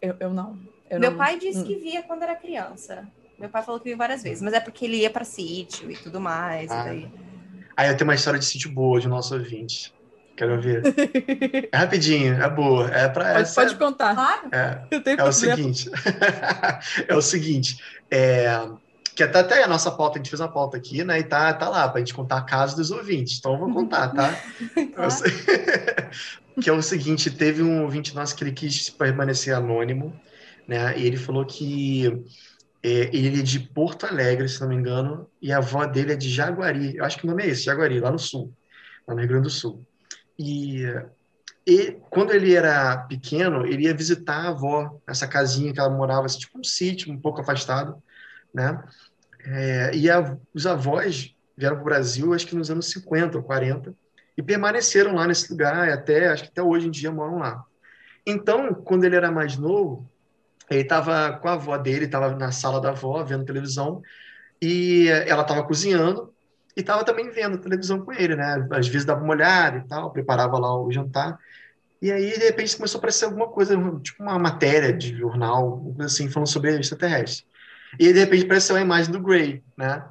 Eu, 0.01 0.17
eu 0.19 0.31
não. 0.33 0.59
Eu 0.91 0.99
Meu 1.01 1.11
não- 1.13 1.19
pai 1.19 1.39
disse 1.39 1.61
Hum. 1.61 1.65
que 1.65 1.77
via 1.77 2.03
quando 2.03 2.23
era 2.25 2.35
criança. 2.35 3.07
Meu 3.39 3.49
pai 3.49 3.63
falou 3.63 3.81
que 3.81 3.89
viu 3.89 3.97
várias 3.97 4.23
vezes, 4.23 4.43
mas 4.43 4.53
é 4.53 4.61
porque 4.61 4.85
ele 4.85 4.99
ia 4.99 5.09
para 5.11 5.25
sítio 5.25 5.91
e 5.91 5.97
tudo 5.97 6.21
mais. 6.21 6.71
Ah. 6.71 6.83
daí... 6.85 7.09
Aí 7.77 7.89
eu 7.89 7.97
tenho 7.97 8.09
uma 8.11 8.15
história 8.15 8.39
de 8.39 8.45
sítio 8.45 8.71
boa 8.71 9.01
de 9.01 9.09
nosso 9.09 9.33
ouvinte. 9.35 9.95
Quero 10.37 10.61
ver. 10.61 10.83
É 11.73 11.77
rapidinho, 11.77 12.35
é 12.43 12.49
boa. 12.51 12.89
É 12.91 13.09
pra 13.09 13.25
Pode, 13.27 13.41
essa- 13.43 13.61
pode 13.63 13.77
contar. 13.77 14.15
Claro. 14.15 14.49
é, 14.53 14.83
Eu 14.91 15.03
tenho 15.03 15.21
É 15.21 15.25
o 15.25 15.33
seguinte. 15.33 15.91
é 17.09 17.15
o 17.15 17.23
seguinte. 17.23 17.79
É, 18.11 18.69
que 19.15 19.23
até, 19.23 19.39
até 19.41 19.63
a 19.63 19.69
nossa 19.69 19.91
pauta, 19.91 20.17
a 20.17 20.19
gente 20.19 20.31
fez 20.31 20.41
uma 20.41 20.49
pauta 20.49 20.77
aqui, 20.77 21.05
né? 21.05 21.19
E 21.19 21.23
tá, 21.23 21.53
tá 21.55 21.69
lá, 21.69 21.89
pra 21.89 22.01
gente 22.01 22.13
contar 22.15 22.43
casos 22.43 22.77
dos 22.77 22.91
ouvintes. 22.91 23.39
Então 23.39 23.53
eu 23.53 23.59
vou 23.59 23.73
contar, 23.73 24.09
tá? 24.09 24.35
Claro. 24.95 25.15
que 26.61 26.69
é 26.69 26.73
o 26.73 26.83
seguinte: 26.83 27.31
teve 27.31 27.63
um 27.63 27.83
ouvinte 27.83 28.15
nosso 28.15 28.35
que 28.37 28.45
ele 28.45 28.53
quis 28.53 28.91
permanecer 28.91 29.55
anônimo, 29.55 30.13
né? 30.71 30.97
E 30.97 31.05
ele 31.05 31.17
falou 31.17 31.45
que 31.45 32.07
é, 32.83 33.15
ele 33.15 33.41
é 33.41 33.43
de 33.43 33.59
Porto 33.59 34.07
Alegre, 34.07 34.49
se 34.49 34.61
não 34.61 34.69
me 34.69 34.77
engano, 34.77 35.29
e 35.43 35.53
a 35.53 35.59
avó 35.59 35.85
dele 35.85 36.13
é 36.13 36.17
de 36.17 36.31
Jaguari. 36.31 36.97
Eu 36.97 37.05
acho 37.05 37.19
que 37.19 37.25
o 37.25 37.27
nome 37.29 37.43
é 37.43 37.49
esse, 37.49 37.65
Jaguari, 37.65 37.99
lá 37.99 38.13
no 38.13 38.19
sul, 38.21 38.55
lá 39.07 39.15
no 39.15 39.21
Rio 39.21 39.29
Grande 39.29 39.45
do 39.45 39.51
Sul. 39.51 39.85
E, 40.39 40.85
e 41.67 41.99
quando 42.09 42.33
ele 42.33 42.55
era 42.55 42.99
pequeno, 43.09 43.67
ele 43.67 43.83
ia 43.85 43.95
visitar 43.95 44.37
a 44.47 44.49
avó, 44.51 45.01
nessa 45.07 45.27
casinha 45.27 45.73
que 45.73 45.81
ela 45.81 45.91
morava, 45.91 46.27
assim, 46.27 46.39
tipo 46.39 46.59
um 46.59 46.65
sítio, 46.65 47.13
um 47.13 47.21
pouco 47.21 47.41
afastado, 47.41 48.01
né? 48.55 48.81
É, 49.45 49.97
e 49.97 50.09
a- 50.11 50.37
os 50.55 50.67
avós 50.67 51.35
vieram 51.57 51.77
para 51.77 51.83
o 51.83 51.87
Brasil, 51.87 52.33
acho 52.33 52.47
que 52.47 52.55
nos 52.57 52.71
anos 52.71 52.91
50 52.91 53.39
ou 53.39 53.45
40, 53.45 53.93
e 54.37 54.43
permaneceram 54.43 55.15
lá 55.17 55.27
nesse 55.27 55.51
lugar, 55.51 55.91
até, 55.91 56.29
acho 56.29 56.45
que 56.45 56.51
até 56.51 56.63
hoje 56.63 56.87
em 56.87 56.91
dia 56.91 57.11
moram 57.11 57.39
lá. 57.39 57.65
Então, 58.27 58.73
quando 58.75 59.05
ele 59.05 59.17
era 59.17 59.31
mais 59.33 59.57
novo, 59.57 60.11
ele 60.71 60.83
estava 60.83 61.33
com 61.39 61.49
a 61.49 61.55
avó 61.55 61.77
dele, 61.77 62.05
estava 62.05 62.35
na 62.37 62.53
sala 62.53 62.81
da 62.81 62.91
avó, 62.91 63.23
vendo 63.25 63.45
televisão, 63.45 64.03
e 64.63 65.09
ela 65.27 65.43
estava 65.43 65.63
cozinhando, 65.65 66.33
e 66.77 66.81
estava 66.81 67.05
também 67.05 67.31
vendo 67.31 67.59
televisão 67.59 68.01
com 68.05 68.13
ele, 68.13 68.37
né? 68.37 68.67
Às 68.71 68.87
vezes 68.89 69.05
dava 69.05 69.23
uma 69.23 69.33
olhada 69.33 69.79
e 69.79 69.89
tal, 69.89 70.13
preparava 70.13 70.59
lá 70.59 70.81
o 70.81 70.91
jantar, 70.93 71.39
e 72.03 72.11
aí, 72.11 72.39
de 72.39 72.45
repente, 72.47 72.77
começou 72.77 72.99
a 72.99 73.01
aparecer 73.01 73.27
alguma 73.27 73.49
coisa, 73.49 73.77
tipo 74.01 74.23
uma 74.23 74.39
matéria 74.39 74.91
de 74.91 75.15
jornal, 75.19 75.95
assim, 76.01 76.31
falando 76.31 76.49
sobre 76.49 76.75
extraterrestre. 76.79 77.45
E 77.99 78.07
aí, 78.07 78.13
de 78.13 78.21
repente, 78.21 78.45
apareceu 78.45 78.77
a 78.77 78.81
imagem 78.81 79.13
do 79.13 79.21
Gray, 79.21 79.63
né? 79.77 80.03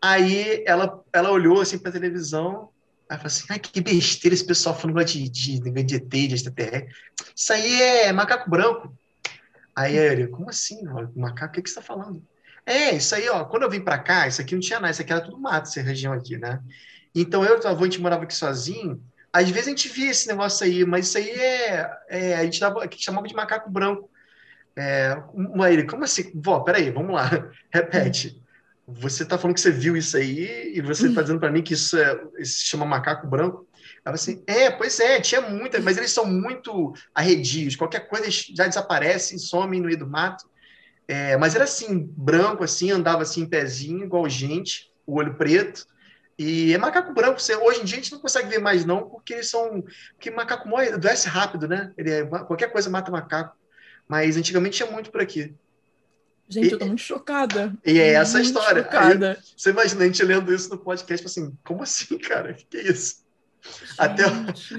Aí 0.00 0.62
ela, 0.66 1.02
ela 1.12 1.30
olhou 1.30 1.60
assim 1.60 1.78
para 1.78 1.88
a 1.88 1.92
televisão, 1.92 2.68
aí 3.08 3.16
falou 3.16 3.26
assim: 3.26 3.44
ai, 3.48 3.58
que 3.58 3.80
besteira 3.80 4.34
esse 4.34 4.46
pessoal 4.46 4.78
falando 4.78 5.04
de, 5.04 5.28
de, 5.28 5.58
de, 5.58 5.82
de 5.82 5.96
ET, 5.96 6.08
de 6.08 6.34
extraterrestre. 6.34 6.94
Isso 7.34 7.52
aí 7.52 7.82
é 7.82 8.12
macaco 8.12 8.48
branco. 8.48 8.96
Aí 9.76 9.94
ele, 9.96 10.26
como 10.28 10.48
assim? 10.48 10.82
Macaco, 11.14 11.52
o 11.52 11.54
que, 11.54 11.62
que 11.62 11.68
você 11.68 11.78
está 11.78 11.82
falando? 11.82 12.26
É, 12.64 12.96
isso 12.96 13.14
aí, 13.14 13.28
ó, 13.28 13.44
quando 13.44 13.64
eu 13.64 13.70
vim 13.70 13.80
para 13.80 13.98
cá, 13.98 14.26
isso 14.26 14.40
aqui 14.40 14.54
não 14.54 14.60
tinha 14.60 14.80
nada, 14.80 14.90
isso 14.90 15.02
aqui 15.02 15.12
era 15.12 15.22
tudo 15.22 15.38
mato, 15.38 15.68
essa 15.68 15.82
região 15.82 16.12
aqui, 16.12 16.36
né? 16.36 16.60
Então 17.14 17.44
eu 17.44 17.56
e 17.56 17.64
o 17.64 17.68
avô, 17.68 17.84
a 17.84 17.84
gente 17.84 18.00
morava 18.00 18.24
aqui 18.24 18.34
sozinho, 18.34 19.00
às 19.32 19.48
vezes 19.50 19.66
a 19.68 19.70
gente 19.70 19.88
via 19.88 20.10
esse 20.10 20.26
negócio 20.26 20.66
aí, 20.66 20.84
mas 20.84 21.06
isso 21.08 21.18
aí 21.18 21.30
é, 21.30 21.90
é 22.08 22.36
a 22.36 22.44
gente 22.44 22.58
dava, 22.58 22.80
a 22.80 22.82
gente 22.84 23.04
chamava 23.04 23.28
de 23.28 23.34
macaco 23.34 23.70
branco. 23.70 24.10
É, 24.74 25.16
ele, 25.70 25.84
como 25.84 26.04
assim? 26.04 26.32
Vó, 26.34 26.60
peraí, 26.60 26.90
vamos 26.90 27.14
lá, 27.14 27.30
repete. 27.70 28.42
Você 28.88 29.24
está 29.24 29.36
falando 29.36 29.54
que 29.54 29.60
você 29.60 29.70
viu 29.70 29.96
isso 29.96 30.16
aí 30.16 30.72
e 30.74 30.80
você 30.80 31.08
está 31.08 31.20
dizendo 31.22 31.40
para 31.40 31.50
mim 31.50 31.62
que 31.62 31.74
isso, 31.74 31.98
é, 31.98 32.20
isso 32.38 32.60
se 32.60 32.66
chama 32.66 32.84
macaco 32.86 33.26
branco? 33.26 33.66
Ela 34.06 34.14
assim, 34.14 34.40
é, 34.46 34.70
pois 34.70 35.00
é, 35.00 35.20
tinha 35.20 35.40
muita, 35.40 35.80
mas 35.80 35.98
eles 35.98 36.12
são 36.12 36.24
muito 36.24 36.94
arredios. 37.12 37.74
Qualquer 37.74 38.06
coisa 38.06 38.26
eles 38.26 38.46
já 38.54 38.64
desaparecem, 38.64 39.36
somem 39.36 39.80
no 39.80 39.86
meio 39.86 39.98
do 39.98 40.06
mato. 40.06 40.48
É, 41.08 41.36
mas 41.36 41.56
era 41.56 41.64
assim, 41.64 42.08
branco, 42.16 42.62
assim, 42.62 42.92
andava 42.92 43.22
assim 43.22 43.42
em 43.42 43.48
pezinho, 43.48 44.04
igual 44.04 44.28
gente, 44.28 44.92
o 45.04 45.16
olho 45.16 45.34
preto. 45.34 45.84
E 46.38 46.72
é 46.72 46.78
macaco 46.78 47.12
branco. 47.12 47.40
Você, 47.40 47.56
hoje 47.56 47.80
em 47.80 47.84
dia 47.84 47.98
a 47.98 48.00
gente 48.00 48.12
não 48.12 48.20
consegue 48.20 48.48
ver 48.48 48.60
mais, 48.60 48.84
não, 48.84 49.08
porque 49.10 49.34
eles 49.34 49.50
são. 49.50 49.82
Porque 50.14 50.30
macaco 50.30 50.68
morre, 50.68 50.90
adoece 50.90 51.26
rápido, 51.26 51.66
né? 51.66 51.92
Ele 51.98 52.10
é- 52.12 52.24
qualquer 52.24 52.70
coisa 52.70 52.88
mata 52.88 53.10
macaco. 53.10 53.56
Mas 54.06 54.36
antigamente 54.36 54.76
tinha 54.76 54.90
muito 54.90 55.10
por 55.10 55.20
aqui. 55.20 55.52
Gente, 56.48 56.74
eu 56.74 56.78
tô 56.78 56.86
muito 56.86 57.02
chocada. 57.02 57.76
E 57.84 57.98
é 57.98 58.12
essa 58.12 58.38
a 58.38 58.40
história. 58.40 58.84
Chocada. 58.84 59.36
Você 59.56 59.70
imagina 59.70 60.04
a 60.04 60.06
gente 60.06 60.22
lendo 60.22 60.54
isso 60.54 60.70
no 60.70 60.78
podcast, 60.78 61.16
tipo 61.16 61.28
assim, 61.28 61.58
como 61.64 61.82
assim, 61.82 62.16
cara? 62.18 62.52
O 62.52 62.54
que, 62.54 62.66
que 62.66 62.76
é 62.76 62.82
isso? 62.82 63.25
Até, 63.98 64.24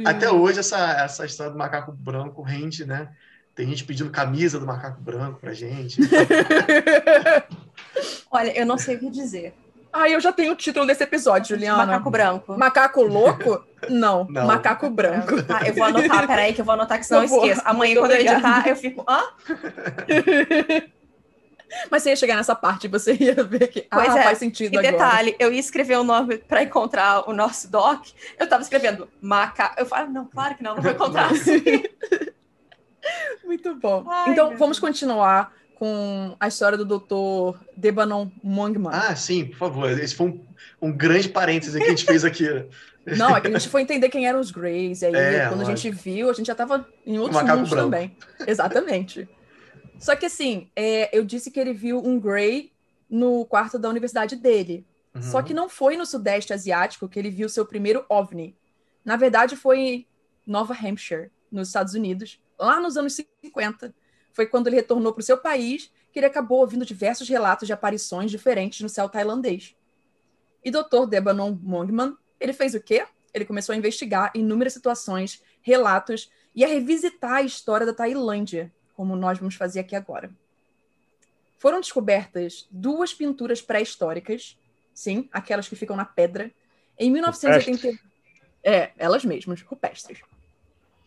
até 0.06 0.32
hoje, 0.32 0.60
essa, 0.60 0.78
essa 0.78 1.26
história 1.26 1.52
do 1.52 1.58
macaco 1.58 1.92
branco 1.92 2.42
rende, 2.42 2.86
né? 2.86 3.10
Tem 3.56 3.68
gente 3.68 3.84
pedindo 3.84 4.12
camisa 4.12 4.60
do 4.60 4.68
macaco 4.68 5.02
branco 5.02 5.40
pra 5.40 5.54
gente. 5.54 6.00
Olha, 8.30 8.56
eu 8.58 8.66
não 8.66 8.78
sei 8.78 8.96
o 8.96 9.00
que 9.00 9.10
dizer. 9.10 9.54
Ai, 9.92 10.14
eu 10.14 10.20
já 10.20 10.32
tenho 10.32 10.54
o 10.54 10.56
título 10.56 10.86
desse 10.86 11.04
episódio, 11.04 11.56
Juliana. 11.56 11.86
Macaco 11.86 12.12
branco. 12.12 12.58
Macaco 12.58 13.02
louco? 13.02 13.64
Não, 13.90 14.28
Não. 14.30 14.46
macaco 14.46 14.90
branco. 14.90 15.42
Tá, 15.44 15.68
eu 15.68 15.74
vou 15.74 15.86
anotar, 15.86 16.28
peraí, 16.28 16.54
que 16.54 16.62
eu 16.62 16.66
vou 16.66 16.74
anotar 16.74 17.00
que 17.00 17.06
senão 17.06 17.22
eu 17.22 17.26
esqueço. 17.26 17.62
Amanhã, 17.66 17.96
Muito 17.96 18.00
quando 18.02 18.12
eu 18.12 18.18
editar, 18.18 18.68
eu 18.68 18.76
fico. 18.76 19.06
Hã? 19.10 19.24
Mas 21.98 22.04
você 22.04 22.10
ia 22.12 22.16
chegar 22.16 22.36
nessa 22.36 22.56
parte 22.56 22.84
e 22.86 22.88
você 22.88 23.14
ia 23.20 23.44
ver 23.44 23.68
que 23.70 23.82
Pois 23.90 24.10
ah, 24.10 24.20
é. 24.20 24.24
faz 24.24 24.38
sentido 24.38 24.76
E 24.76 24.78
agora. 24.78 24.92
detalhe, 24.92 25.36
eu 25.40 25.52
ia 25.52 25.60
escrever 25.60 25.98
o 25.98 26.04
nome 26.04 26.38
para 26.38 26.62
encontrar 26.62 27.28
o 27.28 27.34
nosso 27.34 27.72
doc. 27.72 28.06
Eu 28.40 28.48
tava 28.48 28.62
escrevendo 28.62 29.10
macaco. 29.20 29.80
Eu 29.80 29.86
falo, 29.88 30.12
não, 30.12 30.26
claro 30.26 30.56
que 30.56 30.64
não, 30.64 30.76
não 30.76 30.82
vou 30.84 30.92
encontrar. 30.92 31.32
Muito 33.44 33.76
bom. 33.76 34.06
Ai, 34.08 34.32
então, 34.32 34.50
meu 34.50 34.58
vamos 34.58 34.80
continuar 34.80 35.52
com 35.76 36.36
a 36.40 36.48
história 36.48 36.78
do 36.78 36.86
Dr. 36.86 37.58
Debanon 37.76 38.28
Mongman. 38.44 38.92
Ah, 38.94 39.16
sim, 39.16 39.46
por 39.46 39.58
favor. 39.58 39.92
Esse 39.92 40.16
foi 40.16 40.28
um, 40.28 40.46
um 40.82 40.92
grande 40.92 41.30
parênteses 41.30 41.76
que 41.76 41.84
a 41.84 41.90
gente 41.90 42.06
fez 42.06 42.24
aqui. 42.26 42.46
Não, 43.18 43.36
é 43.36 43.40
que 43.40 43.48
a 43.48 43.52
gente 43.52 43.70
foi 43.70 43.82
entender 43.84 44.10
quem 44.10 44.28
eram 44.28 44.40
os 44.40 44.52
Greys. 44.52 45.02
E 45.02 45.06
aí, 45.06 45.16
É, 45.16 45.48
quando 45.48 45.62
a 45.62 45.64
lógico. 45.64 45.78
gente 45.78 45.90
viu, 45.92 46.30
a 46.30 46.34
gente 46.34 46.48
já 46.48 46.56
tava 46.56 46.86
em 47.06 47.18
outros 47.20 47.42
mundos 47.42 47.70
branco. 47.70 47.86
também. 47.86 48.16
Exatamente. 48.46 49.30
Só 50.00 50.16
que 50.16 50.26
assim, 50.26 50.70
é, 50.76 51.16
eu 51.18 51.24
disse 51.26 51.52
que 51.52 51.60
ele 51.60 51.74
viu 51.74 52.00
um 52.00 52.20
Grey 52.20 52.72
no 53.10 53.46
quarto 53.46 53.80
da 53.80 53.90
universidade 53.90 54.36
dele. 54.36 54.86
Uhum. 55.16 55.22
Só 55.22 55.42
que 55.42 55.54
não 55.54 55.68
foi 55.68 55.98
no 55.98 56.06
Sudeste 56.06 56.54
Asiático 56.54 57.08
que 57.08 57.18
ele 57.18 57.30
viu 57.30 57.50
seu 57.50 57.66
primeiro 57.66 58.06
OVNI. 58.10 58.56
Na 59.04 59.16
verdade, 59.16 59.56
foi 59.56 59.80
em 59.80 60.08
Nova 60.46 60.74
Hampshire, 60.74 61.32
nos 61.52 61.70
Estados 61.70 61.94
Unidos, 61.94 62.42
lá 62.60 62.80
nos 62.80 62.98
anos 62.98 63.18
50. 63.44 63.94
Foi 64.32 64.46
quando 64.46 64.68
ele 64.68 64.76
retornou 64.76 65.14
para 65.14 65.22
o 65.22 65.26
seu 65.26 65.38
país 65.38 65.92
que 66.12 66.20
ele 66.20 66.26
acabou 66.26 66.60
ouvindo 66.60 66.86
diversos 66.86 67.28
relatos 67.28 67.68
de 67.68 67.74
aparições 67.74 68.30
diferentes 68.30 68.82
no 68.82 68.90
céu 68.90 69.10
tailandês. 69.10 69.76
E 70.64 70.72
Dr. 70.72 71.06
Debanon 71.10 71.58
Mongman, 71.62 72.16
ele 72.40 72.54
fez 72.54 72.76
o 72.76 72.82
quê? 72.82 73.06
Ele 73.34 73.46
começou 73.46 73.74
a 73.74 73.78
investigar 73.78 74.32
inúmeras 74.34 74.74
situações, 74.74 75.42
relatos 75.62 76.30
e 76.56 76.64
a 76.64 76.68
revisitar 76.68 77.36
a 77.36 77.42
história 77.42 77.86
da 77.86 77.94
Tailândia, 77.94 78.74
como 78.98 79.16
nós 79.16 79.38
vamos 79.38 79.54
fazer 79.54 79.80
aqui 79.80 79.96
agora. 79.96 80.32
Foram 81.60 81.80
descobertas 81.80 82.68
duas 82.72 83.14
pinturas 83.14 83.62
pré-históricas, 83.62 84.58
sim, 84.92 85.30
aquelas 85.32 85.70
que 85.70 85.76
ficam 85.76 85.96
na 85.96 86.04
pedra, 86.04 86.52
em 86.98 87.12
1981. 87.12 87.96
É, 88.64 88.92
elas 88.98 89.24
mesmas, 89.24 89.62
rupestres. 89.62 90.20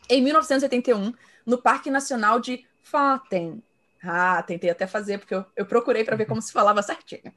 Em 0.09 0.22
1981, 0.22 1.12
no 1.44 1.59
Parque 1.59 1.90
Nacional 1.90 2.40
de 2.40 2.64
Phaten. 2.81 3.62
Ah, 4.03 4.42
tentei 4.44 4.70
até 4.70 4.87
fazer, 4.87 5.18
porque 5.18 5.35
eu, 5.35 5.44
eu 5.57 5.66
procurei 5.66 6.05
para 6.05 6.16
ver 6.16 6.26
como 6.26 6.40
se 6.40 6.53
falava 6.53 6.83
certinho. 6.83 7.35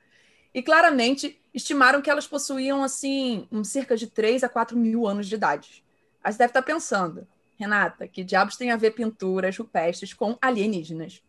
E 0.54 0.62
claramente 0.62 1.42
estimaram 1.52 2.02
que 2.02 2.10
elas 2.10 2.28
possuíam, 2.28 2.84
assim, 2.84 3.48
um 3.52 3.63
cerca 3.63 3.98
de 3.98 4.08
3 4.08 4.44
a 4.44 4.50
4 4.50 4.78
mil 4.78 5.08
anos 5.08 5.28
de 5.28 5.36
idade. 5.36 5.84
Aí 6.24 6.32
você 6.32 6.38
deve 6.38 6.52
estar 6.52 6.62
pensando, 6.62 7.28
Renata, 7.58 8.08
que 8.08 8.24
diabos 8.24 8.58
tem 8.58 8.72
a 8.72 8.76
ver 8.76 8.92
pinturas 8.92 9.58
rupestres 9.58 10.13
com 10.13 10.38
alienígenas? 10.42 11.22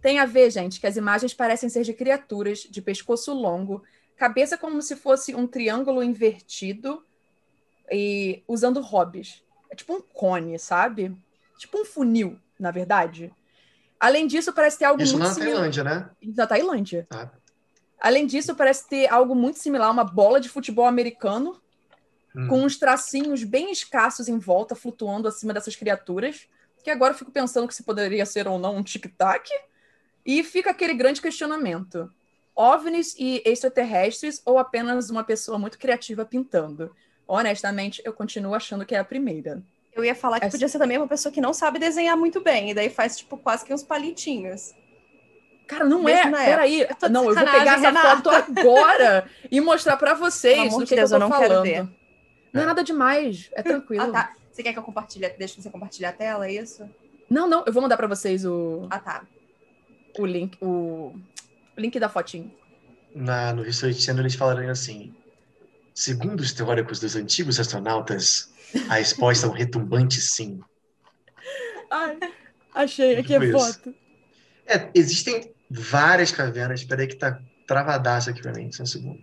Tem 0.00 0.18
a 0.18 0.26
ver, 0.26 0.50
gente, 0.50 0.80
que 0.80 0.86
as 0.86 0.96
imagens 0.96 1.34
parecem 1.34 1.68
ser 1.68 1.82
de 1.82 1.92
criaturas 1.92 2.60
de 2.60 2.80
pescoço 2.80 3.32
longo, 3.32 3.82
cabeça 4.16 4.56
como 4.56 4.80
se 4.80 4.96
fosse 4.96 5.34
um 5.34 5.46
triângulo 5.46 6.02
invertido 6.02 7.04
e 7.90 8.42
usando 8.46 8.80
hobbies. 8.80 9.42
É 9.70 9.74
tipo 9.74 9.94
um 9.94 10.00
cone, 10.00 10.58
sabe? 10.58 11.16
Tipo 11.58 11.80
um 11.80 11.84
funil, 11.84 12.38
na 12.58 12.70
verdade. 12.70 13.32
Além 13.98 14.26
disso, 14.26 14.52
parece 14.52 14.78
ter 14.78 14.84
algo 14.84 15.02
Isso 15.02 15.14
muito 15.14 15.28
na 15.28 15.34
similar 15.34 15.54
Tailândia, 15.54 15.84
né? 15.84 16.10
da 16.22 16.46
Tailândia. 16.46 17.06
Ah. 17.10 17.30
Além 17.98 18.26
disso, 18.26 18.54
parece 18.54 18.88
ter 18.88 19.10
algo 19.10 19.34
muito 19.34 19.58
similar 19.58 19.88
a 19.88 19.92
uma 19.92 20.04
bola 20.04 20.38
de 20.38 20.48
futebol 20.48 20.86
americano, 20.86 21.60
hum. 22.36 22.48
com 22.48 22.62
uns 22.62 22.76
tracinhos 22.76 23.42
bem 23.42 23.70
escassos 23.70 24.28
em 24.28 24.38
volta, 24.38 24.74
flutuando 24.74 25.26
acima 25.26 25.54
dessas 25.54 25.74
criaturas, 25.74 26.46
que 26.84 26.90
agora 26.90 27.12
eu 27.12 27.18
fico 27.18 27.32
pensando 27.32 27.66
que 27.66 27.74
se 27.74 27.82
poderia 27.82 28.24
ser 28.24 28.46
ou 28.46 28.58
não 28.58 28.76
um 28.76 28.82
tic-tac. 28.82 29.48
E 30.24 30.44
fica 30.44 30.70
aquele 30.70 30.94
grande 30.94 31.20
questionamento: 31.20 32.08
OVNIs 32.54 33.16
e 33.18 33.42
extraterrestres 33.44 34.40
ou 34.44 34.58
apenas 34.58 35.10
uma 35.10 35.24
pessoa 35.24 35.58
muito 35.58 35.78
criativa 35.78 36.24
pintando? 36.24 36.94
Honestamente, 37.26 38.00
eu 38.04 38.12
continuo 38.12 38.54
achando 38.54 38.86
que 38.86 38.94
é 38.94 38.98
a 38.98 39.04
primeira. 39.04 39.62
Eu 39.92 40.04
ia 40.04 40.14
falar 40.14 40.38
que 40.38 40.46
Essa... 40.46 40.56
podia 40.56 40.68
ser 40.68 40.78
também 40.78 40.98
uma 40.98 41.08
pessoa 41.08 41.32
que 41.32 41.40
não 41.40 41.52
sabe 41.52 41.78
desenhar 41.78 42.16
muito 42.16 42.40
bem, 42.40 42.70
e 42.70 42.74
daí 42.74 42.90
faz, 42.90 43.16
tipo, 43.16 43.36
quase 43.36 43.64
que 43.64 43.72
uns 43.72 43.82
palitinhos. 43.82 44.74
Cara, 45.66 45.84
não 45.84 46.02
Mesmo 46.02 46.36
é. 46.36 46.44
Peraí. 46.44 46.86
Não, 47.10 47.24
eu 47.24 47.34
vou 47.34 47.44
pegar 47.44 47.78
essa 47.78 47.88
Renata. 47.88 48.08
foto 48.10 48.30
agora 48.30 49.28
e 49.50 49.60
mostrar 49.60 49.96
para 49.96 50.14
vocês 50.14 50.72
do 50.72 50.86
que, 50.86 50.94
Deus, 50.94 51.10
que 51.10 51.16
eu 51.16 51.18
tô 51.18 51.24
eu 51.24 51.28
falando. 51.28 51.96
Não 52.52 52.62
é 52.62 52.66
nada 52.66 52.82
demais, 52.82 53.50
é 53.52 53.62
tranquilo. 53.62 54.02
ah, 54.02 54.10
tá. 54.10 54.34
Você 54.50 54.62
quer 54.62 54.72
que 54.72 54.78
eu 54.78 54.82
compartilhe? 54.82 55.28
Deixa 55.30 55.60
você 55.60 55.68
compartilhar 55.68 56.10
a 56.10 56.12
tela, 56.12 56.46
é 56.46 56.54
isso? 56.54 56.88
Não, 57.28 57.48
não, 57.48 57.64
eu 57.66 57.72
vou 57.72 57.82
mandar 57.82 57.96
para 57.96 58.06
vocês 58.06 58.44
o. 58.44 58.86
Ah, 58.90 58.98
tá. 58.98 59.26
O 60.18 60.24
link, 60.24 60.56
o, 60.62 61.14
o 61.76 61.80
link 61.80 61.98
da 62.00 62.08
fotinho. 62.08 62.50
Na, 63.14 63.52
no 63.52 63.66
History 63.66 63.92
Channel 63.94 64.22
eles 64.22 64.34
falaram 64.34 64.68
assim: 64.70 65.14
segundo 65.94 66.40
os 66.40 66.52
teóricos 66.52 67.00
dos 67.00 67.16
antigos 67.16 67.60
astronautas, 67.60 68.50
a 68.88 68.94
resposta 68.94 69.46
é 69.46 69.50
um 69.50 69.52
retumbante 69.52 70.20
sim. 70.20 70.60
Ai, 71.90 72.18
achei 72.74 73.16
aqui 73.18 73.34
a 73.34 73.52
foto. 73.52 73.94
É, 74.66 74.90
existem 74.94 75.52
várias 75.70 76.32
cavernas. 76.32 76.80
Espera 76.80 77.02
aí 77.02 77.08
que 77.08 77.16
tá 77.16 77.40
travadaço 77.66 78.30
aqui 78.30 78.40
pra 78.40 78.52
mim, 78.52 78.72
só 78.72 78.84
um 78.84 78.86
segundo. 78.86 79.20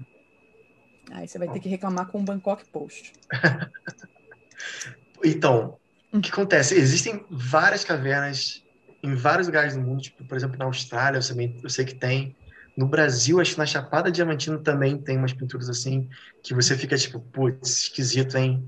Aí 1.13 1.27
você 1.27 1.37
vai 1.37 1.47
ter 1.47 1.59
que 1.59 1.69
reclamar 1.69 2.07
com 2.07 2.19
o 2.19 2.23
Bangkok 2.23 2.65
Post. 2.69 3.13
então, 5.23 5.77
o 6.11 6.19
que 6.19 6.31
acontece? 6.31 6.75
Existem 6.75 7.23
várias 7.29 7.83
cavernas 7.83 8.63
em 9.03 9.13
vários 9.13 9.47
lugares 9.47 9.75
do 9.75 9.81
mundo, 9.81 10.01
tipo, 10.01 10.23
por 10.23 10.35
exemplo, 10.35 10.57
na 10.57 10.65
Austrália, 10.65 11.19
eu, 11.19 11.27
também, 11.27 11.59
eu 11.61 11.69
sei 11.69 11.85
que 11.85 11.93
tem. 11.93 12.35
No 12.75 12.87
Brasil, 12.87 13.39
acho 13.39 13.51
que 13.51 13.59
na 13.59 13.65
Chapada 13.65 14.11
Diamantina 14.11 14.57
também 14.57 14.97
tem 14.97 15.17
umas 15.17 15.33
pinturas 15.33 15.69
assim, 15.69 16.09
que 16.41 16.53
você 16.53 16.75
fica 16.75 16.97
tipo, 16.97 17.19
putz, 17.19 17.83
esquisito, 17.83 18.35
hein? 18.35 18.65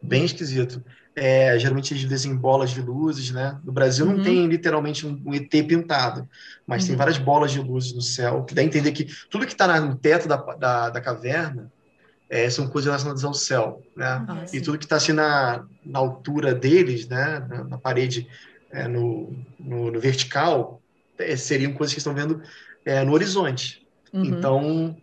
Bem 0.00 0.24
esquisito. 0.24 0.84
É, 1.16 1.58
geralmente 1.58 1.92
eles 1.92 2.04
desenham 2.04 2.36
bolas 2.36 2.70
de 2.70 2.80
luzes, 2.80 3.32
né? 3.32 3.58
No 3.64 3.72
Brasil 3.72 4.06
uhum. 4.06 4.18
não 4.18 4.22
tem 4.22 4.46
literalmente 4.46 5.06
um, 5.06 5.34
ET 5.34 5.50
pintado, 5.50 6.28
mas 6.66 6.82
uhum. 6.82 6.88
tem 6.88 6.96
várias 6.96 7.18
bolas 7.18 7.50
de 7.50 7.60
luzes 7.60 7.92
no 7.92 8.02
céu, 8.02 8.44
que 8.44 8.54
dá 8.54 8.62
a 8.62 8.64
entender 8.64 8.92
que 8.92 9.06
tudo 9.28 9.46
que 9.46 9.52
está 9.52 9.80
no 9.80 9.96
teto 9.96 10.28
da, 10.28 10.36
da, 10.36 10.90
da 10.90 11.00
caverna 11.00 11.72
é, 12.30 12.48
são 12.48 12.68
coisas 12.68 12.86
relacionadas 12.86 13.24
ao 13.24 13.34
céu, 13.34 13.82
né? 13.96 14.24
Ah, 14.28 14.46
e 14.52 14.60
tudo 14.60 14.78
que 14.78 14.84
está 14.84 14.96
assim 14.96 15.12
na, 15.12 15.66
na 15.84 15.98
altura 15.98 16.54
deles, 16.54 17.08
né? 17.08 17.44
Na, 17.48 17.64
na 17.64 17.76
parede, 17.76 18.28
é, 18.70 18.86
no, 18.86 19.36
no, 19.58 19.90
no, 19.90 20.00
vertical, 20.00 20.80
é, 21.18 21.36
seriam 21.36 21.72
coisas 21.72 21.92
que 21.92 21.98
estão 21.98 22.14
vendo 22.14 22.40
é, 22.84 23.02
no 23.02 23.12
horizonte. 23.12 23.84
Uhum. 24.12 24.24
Então, 24.24 24.96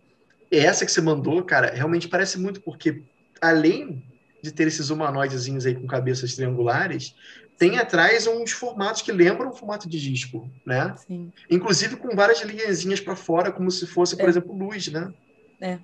essa 0.50 0.86
que 0.86 0.90
você 0.90 1.02
mandou, 1.02 1.42
cara, 1.42 1.70
realmente 1.74 2.08
parece 2.08 2.38
muito, 2.38 2.62
porque 2.62 3.02
além 3.42 4.02
de 4.42 4.50
ter 4.50 4.66
esses 4.66 4.88
humanoidezinhos 4.88 5.66
aí 5.66 5.74
com 5.74 5.86
cabeças 5.86 6.34
triangulares, 6.34 7.14
tem 7.58 7.76
atrás 7.76 8.26
uns 8.26 8.52
formatos 8.52 9.02
que 9.02 9.12
lembram 9.12 9.50
o 9.50 9.54
formato 9.54 9.86
de 9.86 10.00
disco, 10.00 10.50
né? 10.64 10.94
Sim. 10.96 11.30
Inclusive 11.50 11.96
com 11.96 12.16
várias 12.16 12.40
linhazinhas 12.40 13.00
para 13.00 13.14
fora, 13.14 13.52
como 13.52 13.70
se 13.70 13.86
fosse, 13.86 14.16
por 14.16 14.24
é. 14.24 14.28
exemplo, 14.30 14.56
luz, 14.56 14.88
né? 14.88 15.12
É, 15.60 15.78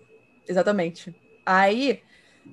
exatamente. 0.49 1.15
Aí, 1.45 2.01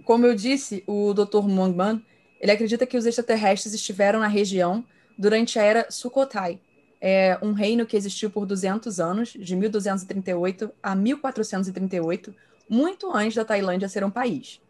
como 0.04 0.26
eu 0.26 0.36
disse, 0.36 0.84
o 0.88 1.14
Dr. 1.14 1.48
Mongman, 1.48 2.04
ele 2.40 2.52
acredita 2.52 2.86
que 2.86 2.98
os 2.98 3.06
extraterrestres 3.06 3.74
estiveram 3.74 4.20
na 4.20 4.28
região 4.28 4.84
durante 5.18 5.60
a 5.60 5.64
era 5.64 5.88
Sukhothai, 5.90 6.60
é 7.02 7.36
um 7.42 7.52
reino 7.54 7.84
que 7.84 7.98
existiu 7.98 8.30
por 8.30 8.46
200 8.46 9.00
anos, 9.00 9.30
de 9.30 9.56
1238 9.56 10.72
a 10.84 10.96
1438, 10.96 12.34
muito 12.70 13.12
antes 13.12 13.36
da 13.36 13.44
Tailândia 13.44 13.90
ser 13.90 14.04
um 14.04 14.12
país. 14.12 14.62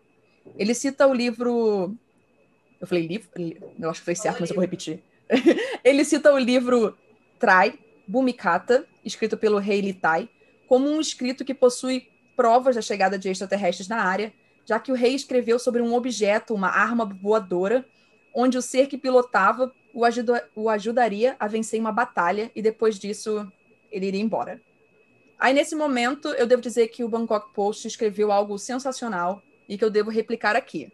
Ele 0.57 0.73
cita 0.73 1.05
o 1.05 1.13
livro. 1.13 1.93
Eu 2.79 2.87
falei 2.87 3.05
livro? 3.05 3.29
Eu 3.77 3.89
acho 3.89 3.99
que 3.99 4.05
foi 4.05 4.15
certo, 4.15 4.39
mas 4.39 4.49
eu 4.49 4.55
vou 4.55 4.61
repetir. 4.61 5.03
Ele 5.83 6.03
cita 6.03 6.33
o 6.33 6.37
livro 6.37 6.97
Trai, 7.37 7.77
Bumikata, 8.07 8.87
escrito 9.05 9.37
pelo 9.37 9.59
rei 9.59 9.81
Litai, 9.81 10.27
como 10.67 10.89
um 10.89 10.99
escrito 10.99 11.45
que 11.45 11.53
possui 11.53 12.07
provas 12.41 12.75
da 12.75 12.81
chegada 12.81 13.19
de 13.19 13.29
extraterrestres 13.29 13.87
na 13.87 14.01
área, 14.03 14.33
já 14.65 14.79
que 14.79 14.91
o 14.91 14.95
rei 14.95 15.13
escreveu 15.13 15.59
sobre 15.59 15.79
um 15.79 15.93
objeto, 15.93 16.55
uma 16.55 16.69
arma 16.69 17.05
voadora, 17.05 17.85
onde 18.33 18.57
o 18.57 18.63
ser 18.63 18.87
que 18.87 18.97
pilotava 18.97 19.71
o, 19.93 20.03
ajuda, 20.03 20.49
o 20.55 20.67
ajudaria 20.67 21.35
a 21.39 21.47
vencer 21.47 21.79
uma 21.79 21.91
batalha 21.91 22.49
e 22.55 22.59
depois 22.59 22.97
disso 22.97 23.47
ele 23.91 24.07
iria 24.07 24.19
embora. 24.19 24.59
Aí, 25.37 25.53
nesse 25.53 25.75
momento, 25.75 26.29
eu 26.29 26.47
devo 26.47 26.63
dizer 26.63 26.87
que 26.87 27.03
o 27.03 27.09
Bangkok 27.09 27.53
Post 27.53 27.87
escreveu 27.87 28.31
algo 28.31 28.57
sensacional 28.57 29.43
e 29.69 29.77
que 29.77 29.85
eu 29.85 29.91
devo 29.91 30.09
replicar 30.09 30.55
aqui. 30.55 30.91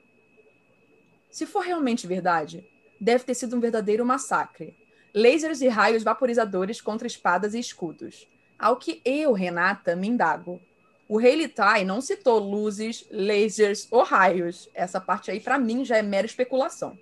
Se 1.31 1.45
for 1.45 1.61
realmente 1.61 2.05
verdade, 2.05 2.67
deve 2.99 3.23
ter 3.23 3.35
sido 3.35 3.55
um 3.55 3.61
verdadeiro 3.61 4.05
massacre. 4.05 4.75
Lasers 5.15 5.61
e 5.61 5.69
raios 5.69 6.03
vaporizadores 6.03 6.81
contra 6.81 7.07
espadas 7.07 7.53
e 7.53 7.59
escudos. 7.59 8.27
Ao 8.59 8.75
que 8.75 9.01
eu, 9.05 9.31
Renata, 9.31 9.95
me 9.95 10.09
indago. 10.09 10.61
O 11.07 11.17
Rei 11.17 11.35
Litai 11.35 11.83
não 11.85 12.01
citou 12.01 12.37
luzes, 12.37 13.05
lasers 13.09 13.87
ou 13.89 14.03
raios. 14.03 14.69
Essa 14.73 14.99
parte 14.99 15.31
aí, 15.31 15.39
para 15.39 15.57
mim, 15.57 15.85
já 15.85 15.97
é 15.97 16.01
mera 16.01 16.25
especulação. 16.25 16.97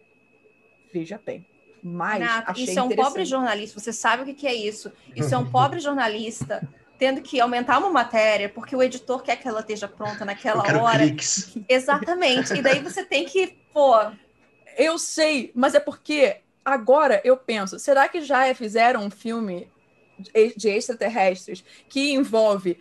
Veja 0.94 1.20
bem. 1.24 1.46
Mas 1.82 2.20
Renata, 2.20 2.52
achei 2.52 2.64
isso 2.64 2.80
é 2.80 2.84
um 2.84 2.90
pobre 2.90 3.26
jornalista, 3.26 3.80
você 3.80 3.94
sabe 3.94 4.24
o 4.24 4.26
que, 4.26 4.34
que 4.34 4.48
é 4.48 4.54
isso. 4.54 4.92
Isso 5.16 5.34
é 5.34 5.38
um 5.38 5.46
pobre 5.52 5.80
jornalista 5.80 6.68
tendo 6.98 7.22
que 7.22 7.40
aumentar 7.40 7.78
uma 7.78 7.90
matéria 7.90 8.50
porque 8.50 8.76
o 8.76 8.82
editor 8.82 9.22
quer 9.22 9.36
que 9.36 9.48
ela 9.48 9.60
esteja 9.60 9.88
pronta 9.88 10.26
naquela 10.26 10.64
hora. 10.82 11.00
Cliques. 11.00 11.56
Exatamente. 11.70 12.54
E 12.54 12.62
daí 12.62 12.80
você 12.80 13.04
tem 13.04 13.26
que, 13.26 13.56
pô. 13.74 13.94
Eu 14.78 14.98
sei, 14.98 15.52
mas 15.54 15.76
é 15.76 15.80
porque 15.80 16.38
agora 16.64 17.22
eu 17.24 17.38
penso, 17.38 17.78
será 17.78 18.10
que 18.10 18.22
já 18.22 18.54
fizeram 18.56 19.04
um 19.04 19.12
filme 19.12 19.70
de 20.56 20.70
extraterrestres 20.70 21.64
que 21.90 22.14
envolve 22.14 22.80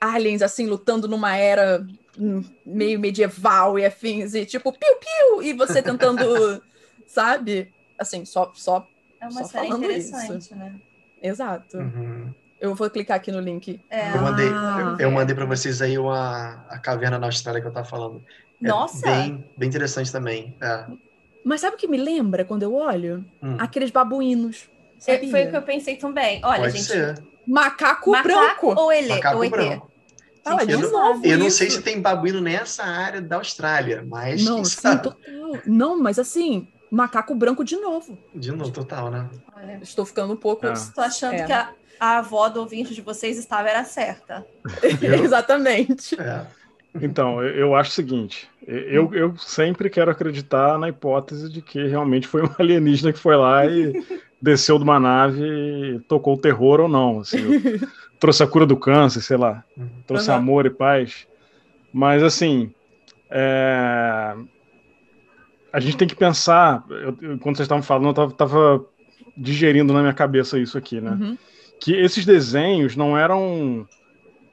aliens 0.00 0.42
assim 0.42 0.66
lutando 0.66 1.06
numa 1.06 1.36
era 1.36 1.86
meio 2.64 2.98
medieval 2.98 3.78
e 3.78 3.84
afins 3.84 4.34
e 4.34 4.44
tipo 4.44 4.72
piu 4.72 4.96
piu 4.96 5.42
e 5.42 5.52
você 5.52 5.82
tentando, 5.82 6.62
sabe? 7.06 7.72
assim, 8.00 8.24
só, 8.24 8.50
só, 8.54 8.86
é 9.20 9.26
uma 9.26 9.44
só 9.44 9.48
série 9.48 9.68
interessante, 9.68 10.38
isso. 10.38 10.56
né? 10.56 10.74
Exato. 11.22 11.76
Uhum. 11.76 12.32
Eu 12.58 12.74
vou 12.74 12.88
clicar 12.88 13.18
aqui 13.18 13.30
no 13.30 13.40
link. 13.40 13.78
É. 13.90 14.14
Eu 14.14 14.22
mandei, 14.22 14.48
ah, 14.48 14.96
eu, 14.98 15.06
eu 15.06 15.10
mandei 15.10 15.34
para 15.34 15.44
vocês 15.44 15.82
aí 15.82 15.98
uma, 15.98 16.64
a 16.68 16.78
caverna 16.78 17.18
na 17.18 17.26
Austrália 17.26 17.60
que 17.60 17.66
eu 17.66 17.72
tava 17.72 17.86
falando. 17.86 18.22
É 18.62 18.68
Nossa! 18.68 19.06
Bem, 19.06 19.44
bem 19.56 19.68
interessante 19.68 20.10
também. 20.10 20.56
É. 20.60 20.86
Mas 21.44 21.60
sabe 21.60 21.76
o 21.76 21.78
que 21.78 21.86
me 21.86 21.98
lembra 21.98 22.44
quando 22.44 22.62
eu 22.62 22.74
olho? 22.74 23.24
Hum. 23.42 23.56
Aqueles 23.58 23.90
babuínos. 23.90 24.68
É, 25.06 25.18
foi 25.28 25.46
o 25.46 25.50
que 25.50 25.56
eu 25.56 25.62
pensei 25.62 25.96
também. 25.96 26.40
Olha, 26.44 26.62
Pode 26.62 26.76
gente. 26.76 26.84
Ser. 26.84 27.22
Macaco, 27.50 28.12
Macaco 28.12 28.28
branco. 28.28 28.80
Ou 28.80 28.92
ele, 28.92 29.08
Macaco 29.08 29.42
ou 29.42 29.50
branco. 29.50 29.90
Fala 30.44 30.64
de 30.64 30.72
eu, 30.72 30.90
novo. 30.90 31.26
Eu 31.26 31.38
não 31.38 31.50
sei 31.50 31.68
se 31.68 31.82
tem 31.82 32.00
babuíno 32.00 32.40
nessa 32.40 32.84
área 32.84 33.20
da 33.20 33.36
Austrália, 33.36 34.04
mas. 34.06 34.44
Não, 34.44 34.64
sim, 34.64 34.80
total. 34.80 35.16
Não, 35.66 36.00
mas 36.00 36.18
assim, 36.18 36.68
macaco 36.90 37.34
branco 37.34 37.64
de 37.64 37.76
novo. 37.76 38.16
De 38.34 38.52
novo, 38.52 38.70
total, 38.70 39.10
né? 39.10 39.28
Olha, 39.54 39.78
estou 39.82 40.06
ficando 40.06 40.32
um 40.32 40.36
pouco. 40.36 40.66
Ah. 40.66 40.72
Estou 40.72 41.04
achando 41.04 41.34
é. 41.34 41.44
que 41.44 41.52
a, 41.52 41.72
a, 41.98 42.18
avó 42.18 42.48
do 42.48 42.60
ouvinte 42.60 42.94
de 42.94 43.02
vocês 43.02 43.36
estava 43.36 43.68
era 43.68 43.84
certa. 43.84 44.46
Exatamente. 45.22 46.18
É. 46.20 46.46
Então, 47.02 47.42
eu 47.42 47.74
acho 47.74 47.90
o 47.90 47.94
seguinte: 47.94 48.48
eu, 48.66 49.12
eu 49.14 49.36
sempre 49.36 49.90
quero 49.90 50.10
acreditar 50.10 50.78
na 50.78 50.88
hipótese 50.88 51.50
de 51.50 51.60
que 51.60 51.86
realmente 51.86 52.26
foi 52.26 52.42
um 52.44 52.50
alienígena 52.58 53.12
que 53.12 53.18
foi 53.18 53.36
lá 53.36 53.66
e 53.66 53.92
desceu 54.40 54.78
de 54.78 54.84
uma 54.84 54.98
nave 54.98 55.42
e 55.42 56.00
tocou 56.00 56.34
o 56.34 56.40
terror 56.40 56.80
ou 56.80 56.88
não. 56.88 57.20
Assim, 57.20 57.38
trouxe 58.18 58.42
a 58.42 58.46
cura 58.46 58.66
do 58.66 58.76
câncer, 58.76 59.20
sei 59.20 59.36
lá, 59.36 59.64
uhum. 59.76 59.88
trouxe 60.06 60.30
uhum. 60.30 60.36
amor 60.36 60.66
e 60.66 60.70
paz. 60.70 61.26
Mas, 61.92 62.22
assim, 62.22 62.72
é, 63.30 64.36
a 65.72 65.80
gente 65.80 65.96
tem 65.96 66.08
que 66.08 66.14
pensar, 66.14 66.84
eu, 66.90 67.12
quando 67.38 67.56
vocês 67.56 67.60
estavam 67.60 67.82
falando, 67.82 68.20
eu 68.20 68.28
estava 68.28 68.84
digerindo 69.36 69.92
na 69.92 70.00
minha 70.00 70.12
cabeça 70.12 70.58
isso 70.58 70.76
aqui, 70.76 71.00
né? 71.00 71.10
Uhum. 71.12 71.38
Que 71.80 71.94
esses 71.94 72.26
desenhos 72.26 72.94
não 72.94 73.16
eram 73.16 73.86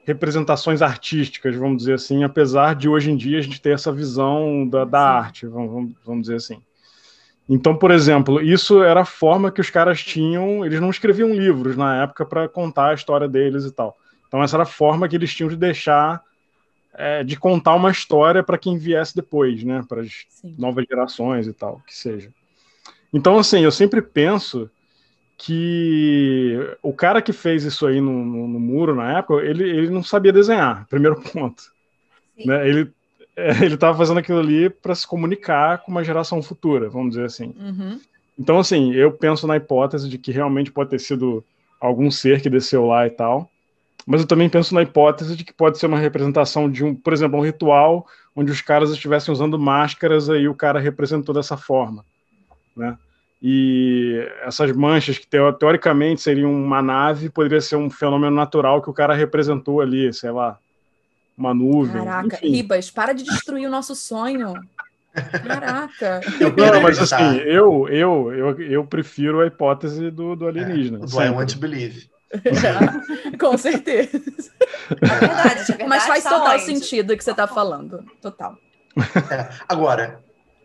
representações 0.05 0.81
artísticas, 0.81 1.55
vamos 1.55 1.79
dizer 1.79 1.95
assim, 1.95 2.23
apesar 2.23 2.75
de 2.75 2.87
hoje 2.87 3.11
em 3.11 3.17
dia 3.17 3.39
a 3.39 3.41
gente 3.41 3.61
ter 3.61 3.73
essa 3.73 3.91
visão 3.91 4.65
da, 4.65 4.85
da 4.85 5.01
arte, 5.01 5.45
vamos, 5.45 5.93
vamos 6.05 6.21
dizer 6.21 6.35
assim. 6.35 6.61
Então, 7.49 7.77
por 7.77 7.91
exemplo, 7.91 8.41
isso 8.41 8.83
era 8.83 9.01
a 9.01 9.05
forma 9.05 9.51
que 9.51 9.61
os 9.61 9.69
caras 9.69 10.03
tinham, 10.03 10.65
eles 10.65 10.81
não 10.81 10.89
escreviam 10.89 11.33
livros 11.33 11.77
na 11.77 12.03
época 12.03 12.25
para 12.25 12.49
contar 12.49 12.89
a 12.89 12.93
história 12.93 13.27
deles 13.27 13.63
e 13.63 13.71
tal. 13.71 13.95
Então 14.27 14.43
essa 14.43 14.57
era 14.57 14.63
a 14.63 14.65
forma 14.65 15.07
que 15.07 15.15
eles 15.15 15.33
tinham 15.33 15.49
de 15.49 15.55
deixar, 15.55 16.21
é, 16.93 17.23
de 17.23 17.37
contar 17.37 17.75
uma 17.75 17.89
história 17.89 18.43
para 18.43 18.57
quem 18.57 18.77
viesse 18.77 19.15
depois, 19.15 19.63
né? 19.63 19.81
Para 19.87 20.01
as 20.01 20.25
novas 20.57 20.85
gerações 20.89 21.47
e 21.47 21.53
tal, 21.53 21.81
que 21.87 21.95
seja. 21.95 22.29
Então, 23.13 23.39
assim, 23.39 23.61
eu 23.61 23.71
sempre 23.71 24.01
penso 24.01 24.69
que 25.37 26.57
o 26.81 26.91
cara 26.91 27.21
que 27.21 27.31
fez 27.31 27.63
isso 27.63 27.85
aí 27.85 28.01
no, 28.01 28.25
no, 28.25 28.47
no 28.47 28.59
muro 28.59 28.95
na 28.95 29.19
época, 29.19 29.45
ele, 29.45 29.63
ele 29.63 29.89
não 29.89 30.03
sabia 30.03 30.33
desenhar, 30.33 30.85
primeiro 30.89 31.21
ponto. 31.31 31.63
Né? 32.45 32.67
Ele 32.67 32.91
ele 33.61 33.75
estava 33.75 33.95
fazendo 33.95 34.17
aquilo 34.17 34.39
ali 34.39 34.67
para 34.69 34.95
se 34.95 35.05
comunicar 35.05 35.77
com 35.79 35.91
uma 35.91 36.03
geração 36.03 36.41
futura, 36.41 36.89
vamos 36.89 37.11
dizer 37.11 37.25
assim. 37.25 37.53
Uhum. 37.59 37.99
Então, 38.37 38.59
assim, 38.59 38.93
eu 38.93 39.11
penso 39.11 39.45
na 39.45 39.57
hipótese 39.57 40.09
de 40.09 40.17
que 40.17 40.31
realmente 40.31 40.71
pode 40.71 40.89
ter 40.89 40.99
sido 40.99 41.43
algum 41.79 42.09
ser 42.09 42.41
que 42.41 42.49
desceu 42.49 42.87
lá 42.87 43.05
e 43.05 43.11
tal, 43.11 43.49
mas 44.05 44.21
eu 44.21 44.27
também 44.27 44.49
penso 44.49 44.73
na 44.73 44.81
hipótese 44.81 45.35
de 45.35 45.43
que 45.43 45.53
pode 45.53 45.77
ser 45.77 45.85
uma 45.85 45.99
representação 45.99 46.69
de 46.69 46.83
um, 46.83 46.95
por 46.95 47.13
exemplo, 47.13 47.37
um 47.37 47.43
ritual 47.43 48.07
onde 48.35 48.51
os 48.51 48.61
caras 48.61 48.89
estivessem 48.89 49.31
usando 49.31 49.59
máscaras 49.59 50.29
aí 50.29 50.47
o 50.47 50.55
cara 50.55 50.79
representou 50.79 51.33
dessa 51.33 51.57
forma, 51.57 52.03
né? 52.75 52.97
E 53.41 54.27
essas 54.41 54.71
manchas 54.71 55.19
que 55.19 55.27
teoricamente 55.27 56.21
seriam 56.21 56.51
uma 56.51 56.81
nave, 56.81 57.29
poderia 57.29 57.61
ser 57.61 57.75
um 57.75 57.87
fenômeno 57.87 58.35
natural 58.35 58.81
que 58.81 58.89
o 58.89 58.93
cara 58.93 59.13
representou 59.13 59.79
ali, 59.79 60.11
sei 60.11 60.31
lá, 60.31 60.57
uma 61.37 61.53
nuvem. 61.53 61.93
Caraca, 61.93 62.37
enfim. 62.37 62.51
Ribas, 62.51 62.89
para 62.89 63.13
de 63.13 63.23
destruir 63.23 63.67
o 63.67 63.71
nosso 63.71 63.95
sonho. 63.95 64.53
Caraca. 65.45 66.21
Eu 66.39 66.55
não, 66.55 66.81
mas 66.81 66.99
assim, 66.99 67.37
eu, 67.37 67.87
eu, 67.89 68.31
eu, 68.31 68.61
eu 68.61 68.85
prefiro 68.85 69.41
a 69.41 69.47
hipótese 69.47 70.11
do, 70.11 70.35
do 70.35 70.47
alienígena. 70.47 70.99
É, 70.99 71.07
do 71.07 71.21
I 71.21 71.29
want 71.29 71.53
to 71.53 71.59
believe. 71.59 72.09
com 73.39 73.57
certeza. 73.57 74.21
É 74.89 75.19
verdade, 75.19 75.61
é 75.61 75.65
verdade, 75.65 75.87
mas 75.87 76.05
faz 76.05 76.23
total 76.23 76.59
sentido 76.59 77.13
o 77.13 77.17
que 77.17 77.23
você 77.23 77.31
está 77.31 77.47
falando. 77.47 78.03
Total. 78.21 78.57
É, 79.31 79.49
agora, 79.67 80.19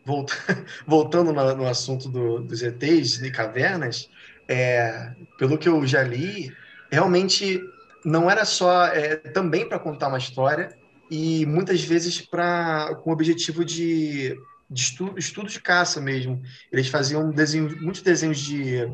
voltando 0.86 1.32
no, 1.32 1.54
no 1.54 1.66
assunto 1.66 2.08
do, 2.08 2.40
dos 2.40 2.62
ETs 2.62 3.22
e 3.22 3.30
cavernas, 3.30 4.10
é, 4.48 5.12
pelo 5.38 5.56
que 5.56 5.68
eu 5.68 5.86
já 5.86 6.02
li, 6.02 6.52
realmente 6.90 7.60
não 8.04 8.30
era 8.30 8.44
só 8.44 8.86
é, 8.86 9.16
também 9.16 9.68
para 9.68 9.78
contar 9.78 10.08
uma 10.08 10.18
história 10.18 10.76
e 11.10 11.44
muitas 11.46 11.82
vezes 11.82 12.20
para 12.20 12.94
com 13.02 13.10
o 13.10 13.12
objetivo 13.12 13.64
de, 13.64 14.36
de 14.70 14.82
estudo, 14.82 15.18
estudo 15.18 15.48
de 15.48 15.60
caça 15.60 16.00
mesmo. 16.00 16.40
Eles 16.70 16.88
faziam 16.88 17.30
desenho, 17.30 17.76
muitos 17.80 18.02
desenhos 18.02 18.38
de 18.38 18.88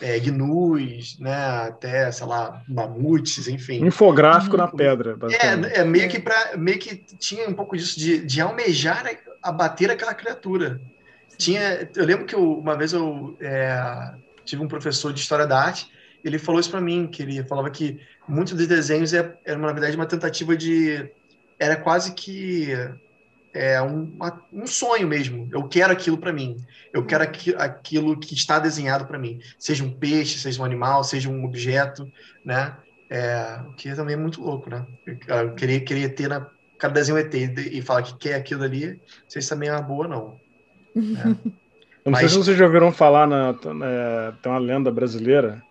é, 0.00 0.18
gnus, 0.18 1.18
né, 1.18 1.34
até, 1.66 2.10
sei 2.10 2.26
lá, 2.26 2.62
mamutes, 2.68 3.48
enfim. 3.48 3.84
Infográfico 3.84 4.56
na 4.56 4.68
pedra. 4.68 5.16
É, 5.30 5.80
é 5.80 5.84
meio 5.84 6.08
que 6.08 6.18
para 6.18 6.56
meio 6.56 6.78
que 6.78 6.96
tinha 7.18 7.48
um 7.48 7.54
pouco 7.54 7.76
disso 7.76 7.98
de, 7.98 8.18
de 8.18 8.40
almejar 8.40 9.04
abater 9.42 9.90
aquela 9.90 10.14
criatura. 10.14 10.80
Tinha, 11.38 11.88
eu 11.96 12.04
lembro 12.04 12.26
que 12.26 12.34
eu, 12.34 12.58
uma 12.58 12.76
vez 12.76 12.92
eu 12.92 13.36
é, 13.40 14.12
tive 14.44 14.62
um 14.62 14.68
professor 14.68 15.12
de 15.12 15.20
história 15.20 15.46
da 15.46 15.58
arte, 15.58 15.88
ele 16.24 16.38
falou 16.38 16.60
isso 16.60 16.70
para 16.70 16.80
mim, 16.80 17.06
que 17.06 17.22
ele 17.22 17.42
falava 17.44 17.70
que 17.70 18.00
muitos 18.28 18.54
dos 18.54 18.66
desenhos 18.66 19.12
é, 19.12 19.36
era, 19.44 19.58
na 19.58 19.72
verdade, 19.72 19.96
uma 19.96 20.06
tentativa 20.06 20.56
de. 20.56 21.10
Era 21.58 21.76
quase 21.76 22.12
que 22.14 22.68
é 23.54 23.80
um, 23.82 24.12
um 24.52 24.66
sonho 24.66 25.06
mesmo. 25.06 25.48
Eu 25.52 25.68
quero 25.68 25.92
aquilo 25.92 26.18
para 26.18 26.32
mim. 26.32 26.56
Eu 26.92 27.04
quero 27.04 27.22
aqui, 27.24 27.54
aquilo 27.56 28.18
que 28.18 28.34
está 28.34 28.58
desenhado 28.58 29.06
para 29.06 29.18
mim. 29.18 29.40
Seja 29.58 29.84
um 29.84 29.92
peixe, 29.92 30.38
seja 30.38 30.60
um 30.60 30.64
animal, 30.64 31.04
seja 31.04 31.28
um 31.28 31.44
objeto, 31.44 32.10
né? 32.44 32.76
É, 33.10 33.60
o 33.68 33.72
que 33.74 33.94
também 33.94 34.14
é 34.14 34.18
muito 34.18 34.40
louco, 34.40 34.70
né? 34.70 34.86
Eu 35.28 35.54
queria, 35.54 35.80
queria 35.80 36.08
ter 36.08 36.28
na 36.28 36.46
cada 36.78 36.94
desenho 36.94 37.18
ET 37.18 37.32
e 37.32 37.80
falar 37.80 38.02
que 38.02 38.16
quer 38.16 38.34
aquilo 38.34 38.64
ali, 38.64 38.88
não 38.88 38.98
sei 39.28 39.40
se 39.40 39.48
também 39.48 39.68
é 39.68 39.72
uma 39.72 39.82
boa, 39.82 40.08
não. 40.08 40.40
É. 40.96 41.52
Eu 42.04 42.10
não 42.10 42.18
Mas... 42.18 42.22
sei 42.22 42.28
se 42.30 42.36
vocês 42.38 42.58
já 42.58 42.64
ouviram 42.64 42.90
falar, 42.90 43.28
na, 43.28 43.50
é, 43.50 44.32
tem 44.42 44.50
uma 44.50 44.58
lenda 44.58 44.90
brasileira 44.90 45.62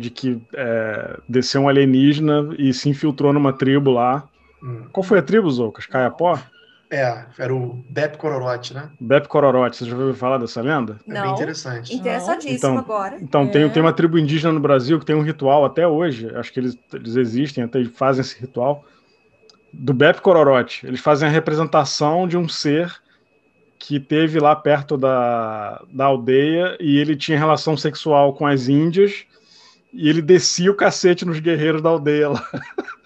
de 0.00 0.10
que 0.10 0.40
é, 0.54 1.18
desceu 1.28 1.62
um 1.62 1.68
alienígena 1.68 2.54
e 2.58 2.72
se 2.72 2.88
infiltrou 2.88 3.32
numa 3.32 3.52
tribo 3.52 3.90
lá. 3.90 4.24
Hum. 4.62 4.86
Qual 4.90 5.04
foi 5.04 5.18
a 5.18 5.22
tribo, 5.22 5.50
Zoucas? 5.50 5.86
Caiapó? 5.86 6.38
É, 6.90 7.24
era 7.38 7.54
o 7.54 7.84
Bep 7.88 8.16
Cororote, 8.18 8.74
né? 8.74 8.90
Bep 8.98 9.28
Cororote, 9.28 9.76
você 9.76 9.84
já 9.84 9.96
ouviu 9.96 10.12
falar 10.12 10.38
dessa 10.38 10.60
lenda? 10.60 10.98
É 11.06 11.12
Não. 11.12 11.22
bem 11.22 11.32
interessante. 11.34 11.94
Interessadíssimo 11.94 12.56
então, 12.56 12.78
agora. 12.78 13.16
Então, 13.20 13.42
é. 13.42 13.46
tem, 13.46 13.70
tem 13.70 13.80
uma 13.80 13.92
tribo 13.92 14.18
indígena 14.18 14.52
no 14.52 14.58
Brasil 14.58 14.98
que 14.98 15.06
tem 15.06 15.14
um 15.14 15.22
ritual 15.22 15.64
até 15.64 15.86
hoje, 15.86 16.28
acho 16.34 16.52
que 16.52 16.58
eles, 16.58 16.76
eles 16.92 17.14
existem, 17.14 17.62
até 17.62 17.84
fazem 17.84 18.22
esse 18.22 18.40
ritual, 18.40 18.84
do 19.72 19.94
Bep 19.94 20.20
Cororote. 20.20 20.84
Eles 20.84 20.98
fazem 20.98 21.28
a 21.28 21.30
representação 21.30 22.26
de 22.26 22.36
um 22.36 22.48
ser 22.48 22.92
que 23.78 24.00
teve 24.00 24.40
lá 24.40 24.56
perto 24.56 24.96
da, 24.96 25.82
da 25.92 26.06
aldeia 26.06 26.76
e 26.80 26.98
ele 26.98 27.14
tinha 27.14 27.38
relação 27.38 27.76
sexual 27.76 28.34
com 28.34 28.46
as 28.46 28.68
índias 28.68 29.24
e 29.92 30.08
ele 30.08 30.22
descia 30.22 30.70
o 30.70 30.74
cacete 30.74 31.24
nos 31.24 31.40
guerreiros 31.40 31.82
da 31.82 31.88
aldeia 31.88 32.30
lá. 32.30 32.50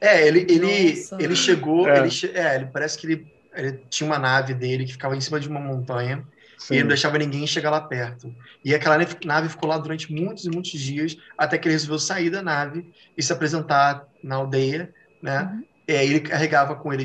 É, 0.00 0.26
ele, 0.26 0.46
ele, 0.48 0.94
ele 1.18 1.36
chegou, 1.36 1.86
é. 1.86 1.98
Ele, 1.98 2.08
é, 2.32 2.56
ele 2.56 2.66
parece 2.72 2.96
que 2.96 3.06
ele, 3.06 3.26
ele, 3.54 3.84
tinha 3.90 4.06
uma 4.06 4.18
nave 4.18 4.54
dele 4.54 4.86
que 4.86 4.92
ficava 4.92 5.14
em 5.14 5.20
cima 5.20 5.38
de 5.38 5.46
uma 5.46 5.60
montanha 5.60 6.24
Sim. 6.56 6.72
e 6.72 6.76
ele 6.76 6.84
não 6.84 6.88
deixava 6.88 7.18
ninguém 7.18 7.46
chegar 7.46 7.70
lá 7.70 7.82
perto. 7.82 8.34
E 8.64 8.74
aquela 8.74 8.96
nave 9.26 9.50
ficou 9.50 9.68
lá 9.68 9.76
durante 9.76 10.10
muitos 10.10 10.46
e 10.46 10.50
muitos 10.50 10.72
dias 10.72 11.18
até 11.36 11.58
que 11.58 11.68
ele 11.68 11.74
resolveu 11.74 11.98
sair 11.98 12.30
da 12.30 12.40
nave 12.40 12.90
e 13.14 13.22
se 13.22 13.30
apresentar 13.30 14.06
na 14.24 14.36
aldeia, 14.36 14.90
né? 15.20 15.42
Uhum. 15.42 15.64
É, 15.86 16.02
ele 16.02 16.20
carregava 16.20 16.74
com 16.76 16.94
ele 16.94 17.04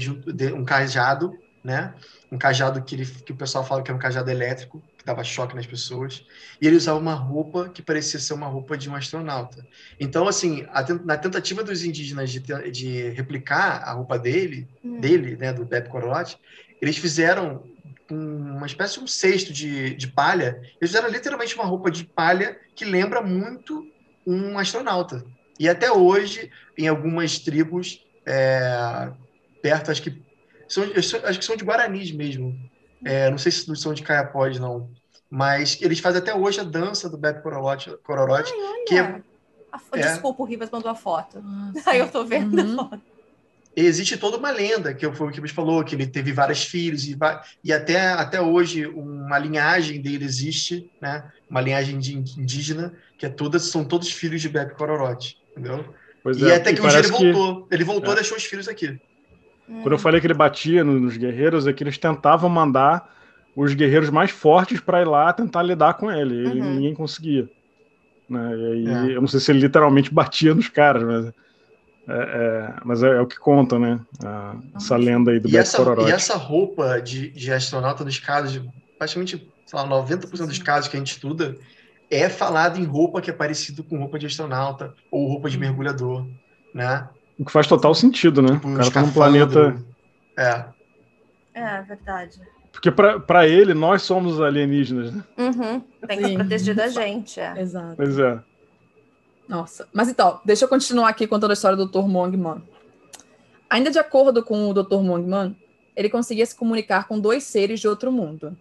um 0.53 0.63
cajado, 0.63 1.37
né? 1.61 1.93
Um 2.31 2.37
cajado 2.37 2.81
que, 2.81 2.95
ele, 2.95 3.05
que 3.05 3.33
o 3.33 3.35
pessoal 3.35 3.65
fala 3.65 3.83
que 3.83 3.91
é 3.91 3.93
um 3.93 3.99
cajado 3.99 4.31
elétrico, 4.31 4.81
dava 5.05 5.23
choque 5.23 5.55
nas 5.55 5.67
pessoas, 5.67 6.25
e 6.59 6.65
ele 6.65 6.75
usava 6.75 6.99
uma 6.99 7.13
roupa 7.13 7.69
que 7.69 7.81
parecia 7.81 8.19
ser 8.19 8.33
uma 8.33 8.47
roupa 8.47 8.75
de 8.75 8.89
um 8.89 8.95
astronauta. 8.95 9.65
Então, 9.99 10.27
assim, 10.27 10.65
a, 10.69 10.83
na 11.05 11.15
tentativa 11.15 11.63
dos 11.63 11.83
indígenas 11.83 12.31
de, 12.31 12.39
de 12.71 13.09
replicar 13.09 13.83
a 13.83 13.93
roupa 13.93 14.17
dele, 14.17 14.67
hum. 14.83 14.99
dele, 14.99 15.37
né, 15.37 15.53
do 15.53 15.63
Bebe 15.63 15.89
Corolote, 15.89 16.39
eles 16.81 16.97
fizeram 16.97 17.63
uma 18.09 18.65
espécie 18.65 18.95
de 18.95 18.99
um 18.99 19.07
cesto 19.07 19.53
de, 19.53 19.95
de 19.95 20.07
palha, 20.07 20.59
eles 20.81 20.91
fizeram 20.91 21.09
literalmente 21.09 21.55
uma 21.55 21.65
roupa 21.65 21.89
de 21.89 22.03
palha 22.03 22.57
que 22.75 22.83
lembra 22.83 23.21
muito 23.21 23.87
um 24.25 24.57
astronauta. 24.57 25.23
E 25.59 25.69
até 25.69 25.91
hoje, 25.91 26.51
em 26.77 26.87
algumas 26.87 27.39
tribos, 27.39 28.03
é, 28.25 29.09
perto, 29.61 29.91
acho 29.91 30.01
que 30.01 30.21
são, 30.67 30.83
acho 31.23 31.39
que 31.39 31.45
são 31.45 31.55
de 31.55 31.63
Guaranis 31.63 32.11
mesmo, 32.11 32.59
é, 33.03 33.29
não 33.29 33.37
sei 33.37 33.51
se 33.51 33.75
são 33.75 33.93
de 33.93 34.03
Caiapós, 34.03 34.59
não. 34.59 34.89
Mas 35.29 35.77
eles 35.81 35.99
fazem 35.99 36.21
até 36.21 36.33
hoje 36.33 36.59
a 36.59 36.63
dança 36.63 37.09
do 37.09 37.17
Beto 37.17 37.41
Cororote, 37.41 37.95
Cororote 38.03 38.53
que 38.87 38.95
é, 38.95 39.21
é, 39.93 39.99
Desculpa, 39.99 40.43
o 40.43 40.45
Rivas 40.45 40.69
mandou 40.69 40.89
a 40.89 40.95
foto. 40.95 41.41
Nossa. 41.41 41.89
Aí 41.89 41.99
eu 41.99 42.07
tô 42.07 42.23
vendo 42.23 42.57
uhum. 42.57 42.81
a 42.81 42.89
foto. 42.89 43.01
Existe 43.75 44.15
toda 44.15 44.37
uma 44.37 44.51
lenda, 44.51 44.93
que 44.93 45.11
foi 45.11 45.27
o 45.27 45.31
que 45.31 45.41
você 45.41 45.53
falou, 45.53 45.83
que 45.83 45.95
ele 45.95 46.07
teve 46.07 46.31
vários 46.31 46.63
filhos, 46.63 47.05
e, 47.05 47.17
e 47.61 47.73
até, 47.73 48.07
até 48.13 48.39
hoje 48.39 48.85
uma 48.85 49.37
linhagem 49.37 50.01
dele 50.01 50.23
existe, 50.23 50.89
né? 51.01 51.29
uma 51.49 51.59
linhagem 51.59 51.99
de 51.99 52.15
indígena, 52.15 52.93
que 53.17 53.25
é 53.25 53.29
toda, 53.29 53.59
são 53.59 53.83
todos 53.83 54.09
filhos 54.09 54.41
de 54.41 54.47
Beto 54.47 54.75
Cororote, 54.75 55.37
entendeu? 55.51 55.93
Pois 56.23 56.37
e 56.37 56.49
é, 56.49 56.55
até 56.55 56.73
que 56.73 56.81
um 56.81 56.87
dia 56.87 56.99
ele 56.99 57.07
voltou. 57.09 57.67
Ele 57.69 57.83
voltou 57.83 58.09
é. 58.11 58.13
e 58.13 58.15
deixou 58.15 58.37
os 58.37 58.45
filhos 58.45 58.67
aqui. 58.69 58.99
Quando 59.67 59.93
eu 59.93 59.99
falei 59.99 60.21
que 60.21 60.27
ele 60.27 60.33
batia 60.33 60.83
nos 60.83 61.17
guerreiros, 61.17 61.65
é 61.65 61.73
que 61.73 61.83
eles 61.83 61.97
tentavam 61.97 62.49
mandar 62.49 63.11
os 63.55 63.73
guerreiros 63.73 64.09
mais 64.09 64.31
fortes 64.31 64.79
para 64.79 65.01
ir 65.01 65.07
lá 65.07 65.31
tentar 65.33 65.63
lidar 65.63 65.95
com 65.95 66.11
ele. 66.11 66.43
E 66.43 66.61
uhum. 66.61 66.75
ninguém 66.75 66.93
conseguia. 66.93 67.49
Né? 68.29 68.57
E 68.57 68.65
aí, 68.65 69.11
é. 69.11 69.15
eu 69.15 69.21
não 69.21 69.27
sei 69.27 69.39
se 69.39 69.51
ele 69.51 69.59
literalmente 69.59 70.13
batia 70.13 70.53
nos 70.53 70.67
caras, 70.67 71.03
mas 71.03 71.33
é, 72.07 72.13
é 72.13 72.73
mas 72.83 73.01
é, 73.01 73.07
é, 73.07 73.21
o 73.21 73.25
que 73.25 73.37
conta, 73.37 73.79
né? 73.79 73.99
Essa 74.75 74.95
lenda 74.95 75.31
aí 75.31 75.39
do 75.39 75.49
e 75.49 75.57
essa, 75.57 75.81
E 76.07 76.11
essa 76.11 76.35
roupa 76.35 77.01
de, 77.01 77.29
de 77.29 77.51
astronauta, 77.51 78.03
nos 78.03 78.19
casos, 78.19 78.61
praticamente 78.97 79.51
lá, 79.73 79.87
90% 79.87 80.47
dos 80.47 80.59
casos 80.59 80.89
que 80.89 80.95
a 80.95 80.99
gente 80.99 81.13
estuda, 81.13 81.55
é 82.09 82.29
falado 82.29 82.79
em 82.79 82.83
roupa 82.83 83.21
que 83.21 83.29
é 83.29 83.33
parecido 83.33 83.83
com 83.83 83.97
roupa 83.97 84.19
de 84.19 84.27
astronauta 84.27 84.93
ou 85.09 85.27
roupa 85.27 85.49
de 85.49 85.57
uhum. 85.57 85.61
mergulhador, 85.61 86.27
né? 86.73 87.07
O 87.37 87.45
que 87.45 87.51
faz 87.51 87.67
total 87.67 87.93
sentido, 87.93 88.41
né? 88.41 88.53
Tipo, 88.53 88.69
o 88.69 88.75
cara 88.75 88.91
tá 88.91 89.01
num 89.01 89.11
planeta. 89.11 89.75
É. 90.37 90.65
É, 91.53 91.81
verdade. 91.81 92.39
Porque 92.71 92.91
para 92.91 93.47
ele, 93.47 93.73
nós 93.73 94.01
somos 94.01 94.41
alienígenas, 94.41 95.13
né? 95.13 95.23
Uhum. 95.37 95.79
Tem 96.07 96.21
que 96.21 96.33
proteger 96.35 96.75
da 96.75 96.87
gente. 96.89 97.39
É. 97.39 97.59
Exato. 97.59 97.95
Pois 97.95 98.19
é. 98.19 98.39
Nossa. 99.47 99.87
Mas 99.93 100.09
então, 100.09 100.41
deixa 100.43 100.65
eu 100.65 100.69
continuar 100.69 101.09
aqui 101.09 101.25
contando 101.25 101.51
a 101.51 101.53
história 101.53 101.77
do 101.77 101.85
Dr. 101.85 102.07
Mongman. 102.07 102.61
Ainda 103.69 103.91
de 103.91 103.99
acordo 103.99 104.43
com 104.43 104.69
o 104.69 104.73
Dr. 104.73 105.01
Mongman, 105.01 105.55
ele 105.95 106.09
conseguia 106.09 106.45
se 106.45 106.55
comunicar 106.55 107.07
com 107.07 107.19
dois 107.19 107.43
seres 107.43 107.79
de 107.79 107.87
outro 107.87 108.11
mundo: 108.11 108.57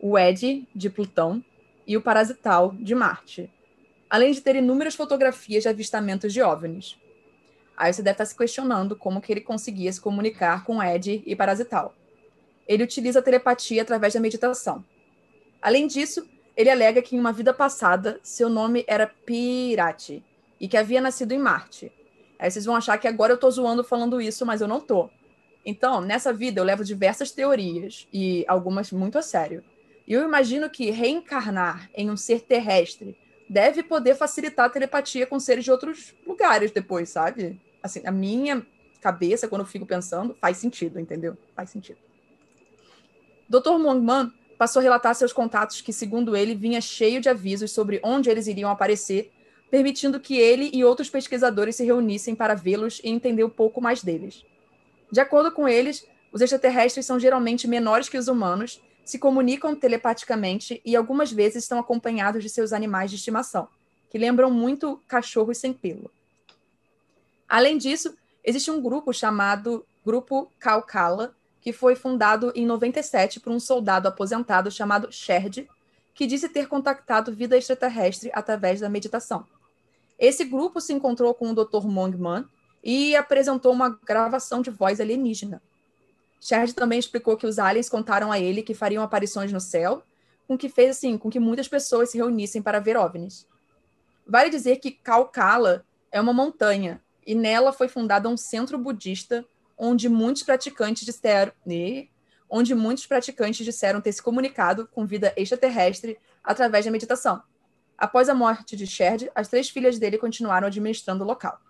o 0.00 0.18
Ed, 0.18 0.66
de 0.74 0.90
Plutão, 0.90 1.42
e 1.86 1.96
o 1.96 2.00
Parasital, 2.00 2.74
de 2.78 2.94
Marte, 2.94 3.50
além 4.08 4.32
de 4.32 4.40
ter 4.40 4.56
inúmeras 4.56 4.94
fotografias 4.94 5.62
de 5.62 5.68
avistamentos 5.68 6.32
de 6.32 6.42
OVNIs. 6.42 6.96
Aí 7.76 7.92
você 7.92 8.02
deve 8.02 8.14
estar 8.14 8.24
se 8.24 8.36
questionando 8.36 8.96
como 8.96 9.20
que 9.20 9.32
ele 9.32 9.40
conseguia 9.40 9.92
se 9.92 10.00
comunicar 10.00 10.64
com 10.64 10.82
Ed 10.82 11.22
e 11.26 11.36
Parasital. 11.36 11.94
Ele 12.66 12.82
utiliza 12.82 13.18
a 13.18 13.22
telepatia 13.22 13.82
através 13.82 14.14
da 14.14 14.20
meditação. 14.20 14.84
Além 15.60 15.86
disso, 15.86 16.26
ele 16.56 16.70
alega 16.70 17.02
que 17.02 17.14
em 17.14 17.20
uma 17.20 17.32
vida 17.32 17.52
passada 17.52 18.18
seu 18.22 18.48
nome 18.48 18.84
era 18.88 19.06
Pirate 19.06 20.24
e 20.58 20.66
que 20.66 20.76
havia 20.76 21.00
nascido 21.00 21.32
em 21.32 21.38
Marte. 21.38 21.92
Aí 22.38 22.50
vocês 22.50 22.64
vão 22.64 22.76
achar 22.76 22.96
que 22.98 23.06
agora 23.06 23.32
eu 23.32 23.38
tô 23.38 23.50
zoando 23.50 23.84
falando 23.84 24.20
isso, 24.20 24.46
mas 24.46 24.60
eu 24.60 24.68
não 24.68 24.80
tô. 24.80 25.10
Então, 25.64 26.00
nessa 26.00 26.32
vida 26.32 26.60
eu 26.60 26.64
levo 26.64 26.84
diversas 26.84 27.30
teorias 27.30 28.06
e 28.12 28.44
algumas 28.48 28.90
muito 28.90 29.18
a 29.18 29.22
sério. 29.22 29.62
E 30.06 30.12
eu 30.12 30.22
imagino 30.22 30.70
que 30.70 30.90
reencarnar 30.90 31.90
em 31.94 32.10
um 32.10 32.16
ser 32.16 32.40
terrestre 32.42 33.18
deve 33.48 33.82
poder 33.82 34.14
facilitar 34.14 34.66
a 34.66 34.70
telepatia 34.70 35.26
com 35.26 35.38
seres 35.38 35.64
de 35.64 35.70
outros 35.70 36.14
lugares 36.26 36.70
depois, 36.70 37.08
sabe? 37.08 37.60
Assim, 37.86 38.02
a 38.04 38.10
minha 38.10 38.64
cabeça, 39.00 39.48
quando 39.48 39.62
eu 39.62 39.66
fico 39.66 39.86
pensando, 39.86 40.36
faz 40.40 40.56
sentido, 40.56 41.00
entendeu? 41.00 41.36
Faz 41.54 41.70
sentido. 41.70 41.98
Dr. 43.48 43.78
Mongman 43.78 44.32
passou 44.58 44.80
a 44.80 44.82
relatar 44.82 45.14
seus 45.14 45.32
contatos 45.32 45.80
que, 45.80 45.92
segundo 45.92 46.36
ele, 46.36 46.54
vinha 46.54 46.80
cheio 46.80 47.20
de 47.20 47.28
avisos 47.28 47.70
sobre 47.70 48.00
onde 48.02 48.28
eles 48.28 48.46
iriam 48.46 48.70
aparecer, 48.70 49.30
permitindo 49.70 50.18
que 50.18 50.36
ele 50.36 50.70
e 50.72 50.84
outros 50.84 51.08
pesquisadores 51.08 51.76
se 51.76 51.84
reunissem 51.84 52.34
para 52.34 52.54
vê-los 52.54 53.00
e 53.04 53.08
entender 53.08 53.44
um 53.44 53.50
pouco 53.50 53.80
mais 53.80 54.02
deles. 54.02 54.44
De 55.10 55.20
acordo 55.20 55.52
com 55.52 55.68
eles, 55.68 56.06
os 56.32 56.40
extraterrestres 56.40 57.06
são 57.06 57.18
geralmente 57.20 57.68
menores 57.68 58.08
que 58.08 58.18
os 58.18 58.28
humanos, 58.28 58.80
se 59.04 59.20
comunicam 59.20 59.76
telepaticamente 59.76 60.82
e 60.84 60.96
algumas 60.96 61.30
vezes 61.30 61.62
estão 61.62 61.78
acompanhados 61.78 62.42
de 62.42 62.50
seus 62.50 62.72
animais 62.72 63.08
de 63.08 63.16
estimação, 63.16 63.68
que 64.10 64.18
lembram 64.18 64.50
muito 64.50 65.00
cachorros 65.06 65.58
sem 65.58 65.72
pelo. 65.72 66.10
Além 67.48 67.78
disso, 67.78 68.16
existe 68.42 68.70
um 68.70 68.80
grupo 68.80 69.12
chamado 69.12 69.86
Grupo 70.04 70.52
Calcala, 70.58 71.34
que 71.60 71.72
foi 71.72 71.96
fundado 71.96 72.52
em 72.54 72.64
97 72.64 73.40
por 73.40 73.52
um 73.52 73.58
soldado 73.58 74.06
aposentado 74.06 74.70
chamado 74.70 75.10
Sherd, 75.10 75.68
que 76.14 76.26
disse 76.26 76.48
ter 76.48 76.68
contactado 76.68 77.34
vida 77.34 77.56
extraterrestre 77.56 78.30
através 78.32 78.80
da 78.80 78.88
meditação. 78.88 79.46
Esse 80.18 80.44
grupo 80.44 80.80
se 80.80 80.92
encontrou 80.92 81.34
com 81.34 81.50
o 81.50 81.54
Dr. 81.54 81.86
Mongman 81.86 82.46
e 82.82 83.14
apresentou 83.16 83.72
uma 83.72 83.98
gravação 84.04 84.62
de 84.62 84.70
voz 84.70 85.00
alienígena. 85.00 85.60
Sherd 86.40 86.74
também 86.74 86.98
explicou 86.98 87.36
que 87.36 87.46
os 87.46 87.58
aliens 87.58 87.88
contaram 87.88 88.30
a 88.30 88.38
ele 88.38 88.62
que 88.62 88.74
fariam 88.74 89.02
aparições 89.02 89.52
no 89.52 89.60
céu, 89.60 90.02
com 90.46 90.56
que 90.56 90.68
fez 90.68 90.96
assim, 90.96 91.18
com 91.18 91.28
que 91.28 91.40
muitas 91.40 91.66
pessoas 91.66 92.10
se 92.10 92.16
reunissem 92.16 92.62
para 92.62 92.78
ver 92.78 92.96
ovnis. 92.96 93.46
Vale 94.26 94.48
dizer 94.48 94.76
que 94.76 94.92
Kalkala 94.92 95.84
é 96.10 96.20
uma 96.20 96.32
montanha 96.32 97.02
e 97.26 97.34
nela 97.34 97.72
foi 97.72 97.88
fundado 97.88 98.28
um 98.28 98.36
centro 98.36 98.78
budista 98.78 99.44
onde 99.76 100.08
muitos 100.08 100.42
praticantes 100.42 101.04
disseram, 101.04 101.52
onde 102.48 102.74
muitos 102.74 103.06
praticantes 103.06 103.64
disseram 103.64 104.00
ter 104.00 104.12
se 104.12 104.22
comunicado 104.22 104.86
com 104.86 105.04
vida 105.04 105.34
extraterrestre 105.36 106.18
através 106.42 106.84
da 106.84 106.90
meditação. 106.90 107.42
Após 107.98 108.28
a 108.28 108.34
morte 108.34 108.76
de 108.76 108.86
Sherd, 108.86 109.30
as 109.34 109.48
três 109.48 109.68
filhas 109.68 109.98
dele 109.98 110.18
continuaram 110.18 110.66
administrando 110.66 111.24
o 111.24 111.26
local. 111.26 111.60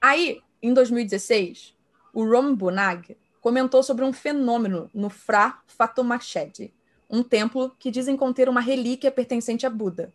Aí, 0.00 0.40
em 0.60 0.74
2016, 0.74 1.74
o 2.12 2.24
Rom 2.24 2.54
Bunag 2.54 3.16
comentou 3.40 3.82
sobre 3.82 4.04
um 4.04 4.12
fenômeno 4.12 4.90
no 4.92 5.08
Fra 5.08 5.60
Fatomashed, 5.66 6.72
um 7.08 7.22
templo 7.22 7.74
que 7.78 7.90
dizem 7.90 8.16
conter 8.16 8.48
uma 8.48 8.60
relíquia 8.60 9.10
pertencente 9.10 9.66
a 9.66 9.70
Buda. 9.70 10.12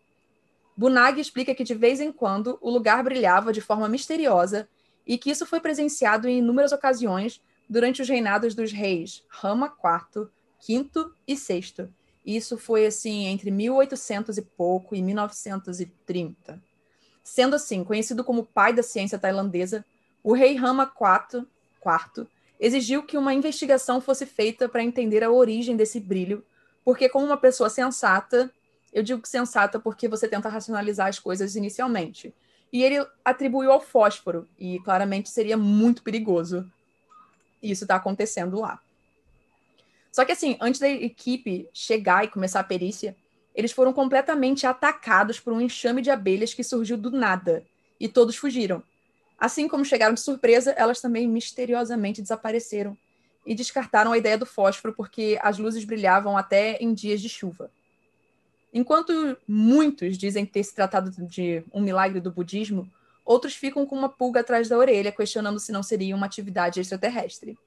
Bunag 0.76 1.20
explica 1.20 1.54
que 1.54 1.64
de 1.64 1.76
vez 1.76 2.00
em 2.00 2.12
quando 2.12 2.58
o 2.62 2.70
lugar 2.70 3.04
brilhava 3.04 3.54
de 3.54 3.62
forma 3.62 3.88
misteriosa 3.88 4.68
e 5.06 5.18
que 5.18 5.30
isso 5.30 5.46
foi 5.46 5.60
presenciado 5.60 6.28
em 6.28 6.40
inúmeras 6.40 6.72
ocasiões 6.72 7.42
durante 7.70 8.02
os 8.02 8.10
reinados 8.10 8.56
dos 8.56 8.72
reis 8.72 9.24
Rama 9.28 9.74
IV, 9.84 10.28
V 10.68 11.12
e 11.28 11.36
VI. 11.36 11.90
Isso 12.26 12.58
foi 12.58 12.86
assim 12.86 13.26
entre 13.26 13.52
1800 13.52 14.38
e 14.38 14.42
pouco 14.42 14.96
e 14.96 15.02
1930. 15.02 16.62
Sendo 17.24 17.56
assim, 17.56 17.84
conhecido 17.84 18.24
como 18.24 18.46
pai 18.46 18.74
da 18.74 18.84
ciência 18.84 19.20
tailandesa, 19.20 19.86
o 20.24 20.34
rei 20.34 20.56
Rama 20.56 20.84
IV, 20.84 21.46
IV 21.86 22.28
exigiu 22.60 23.04
que 23.04 23.18
uma 23.18 23.34
investigação 23.34 24.00
fosse 24.00 24.26
feita 24.26 24.70
para 24.70 24.84
entender 24.84 25.24
a 25.24 25.32
origem 25.32 25.76
desse 25.76 26.00
brilho, 26.00 26.46
porque 26.84 27.10
como 27.10 27.26
uma 27.26 27.38
pessoa 27.38 27.70
sensata, 27.70 28.52
eu 28.94 29.04
digo 29.04 29.26
sensata 29.26 29.80
porque 29.80 30.08
você 30.08 30.28
tenta 30.28 30.48
racionalizar 30.48 31.08
as 31.08 31.20
coisas 31.20 31.56
inicialmente 31.56 32.34
e 32.72 32.84
ele 32.84 33.06
atribuiu 33.24 33.72
ao 33.72 33.80
fósforo, 33.80 34.48
e 34.58 34.80
claramente 34.80 35.30
seria 35.30 35.56
muito 35.56 36.02
perigoso 36.02 36.70
isso 37.62 37.86
está 37.86 37.96
acontecendo 37.96 38.60
lá. 38.60 38.82
Só 40.12 40.26
que 40.26 40.34
assim, 40.34 40.58
antes 40.60 40.82
da 40.82 40.90
equipe 40.90 41.70
chegar 41.74 42.26
e 42.26 42.28
começar 42.28 42.60
a 42.60 42.64
perícia, 42.64 43.16
eles 43.56 43.72
foram 43.72 43.94
completamente 43.94 44.68
atacados 44.68 45.40
por 45.40 45.54
um 45.54 45.62
enxame 45.62 46.02
de 46.02 46.12
abelhas 46.12 46.54
que 46.54 46.64
surgiu 46.64 46.98
do 46.98 47.10
nada, 47.10 47.64
e 48.00 48.10
todos 48.10 48.36
fugiram. 48.36 48.84
Assim 49.38 49.68
como 49.68 49.86
chegaram 49.86 50.14
de 50.14 50.20
surpresa, 50.20 50.72
elas 50.72 51.00
também 51.00 51.28
misteriosamente 51.28 52.22
desapareceram 52.22 52.98
e 53.46 53.56
descartaram 53.56 54.12
a 54.12 54.18
ideia 54.18 54.38
do 54.38 54.46
fósforo 54.46 54.94
porque 54.94 55.38
as 55.42 55.58
luzes 55.58 55.84
brilhavam 55.84 56.38
até 56.38 56.78
em 56.78 56.94
dias 56.94 57.22
de 57.22 57.30
chuva. 57.30 57.72
Enquanto 58.74 59.38
muitos 59.48 60.18
dizem 60.18 60.46
ter 60.46 60.64
se 60.64 60.74
tratado 60.74 61.12
de 61.28 61.64
um 61.72 61.80
milagre 61.80 62.20
do 62.20 62.32
budismo, 62.32 62.92
outros 63.24 63.54
ficam 63.54 63.86
com 63.86 63.96
uma 63.96 64.10
pulga 64.10 64.40
atrás 64.40 64.68
da 64.68 64.78
orelha, 64.78 65.12
questionando 65.12 65.60
se 65.60 65.72
não 65.72 65.84
seria 65.84 66.16
uma 66.16 66.26
atividade 66.26 66.80
extraterrestre. 66.80 67.58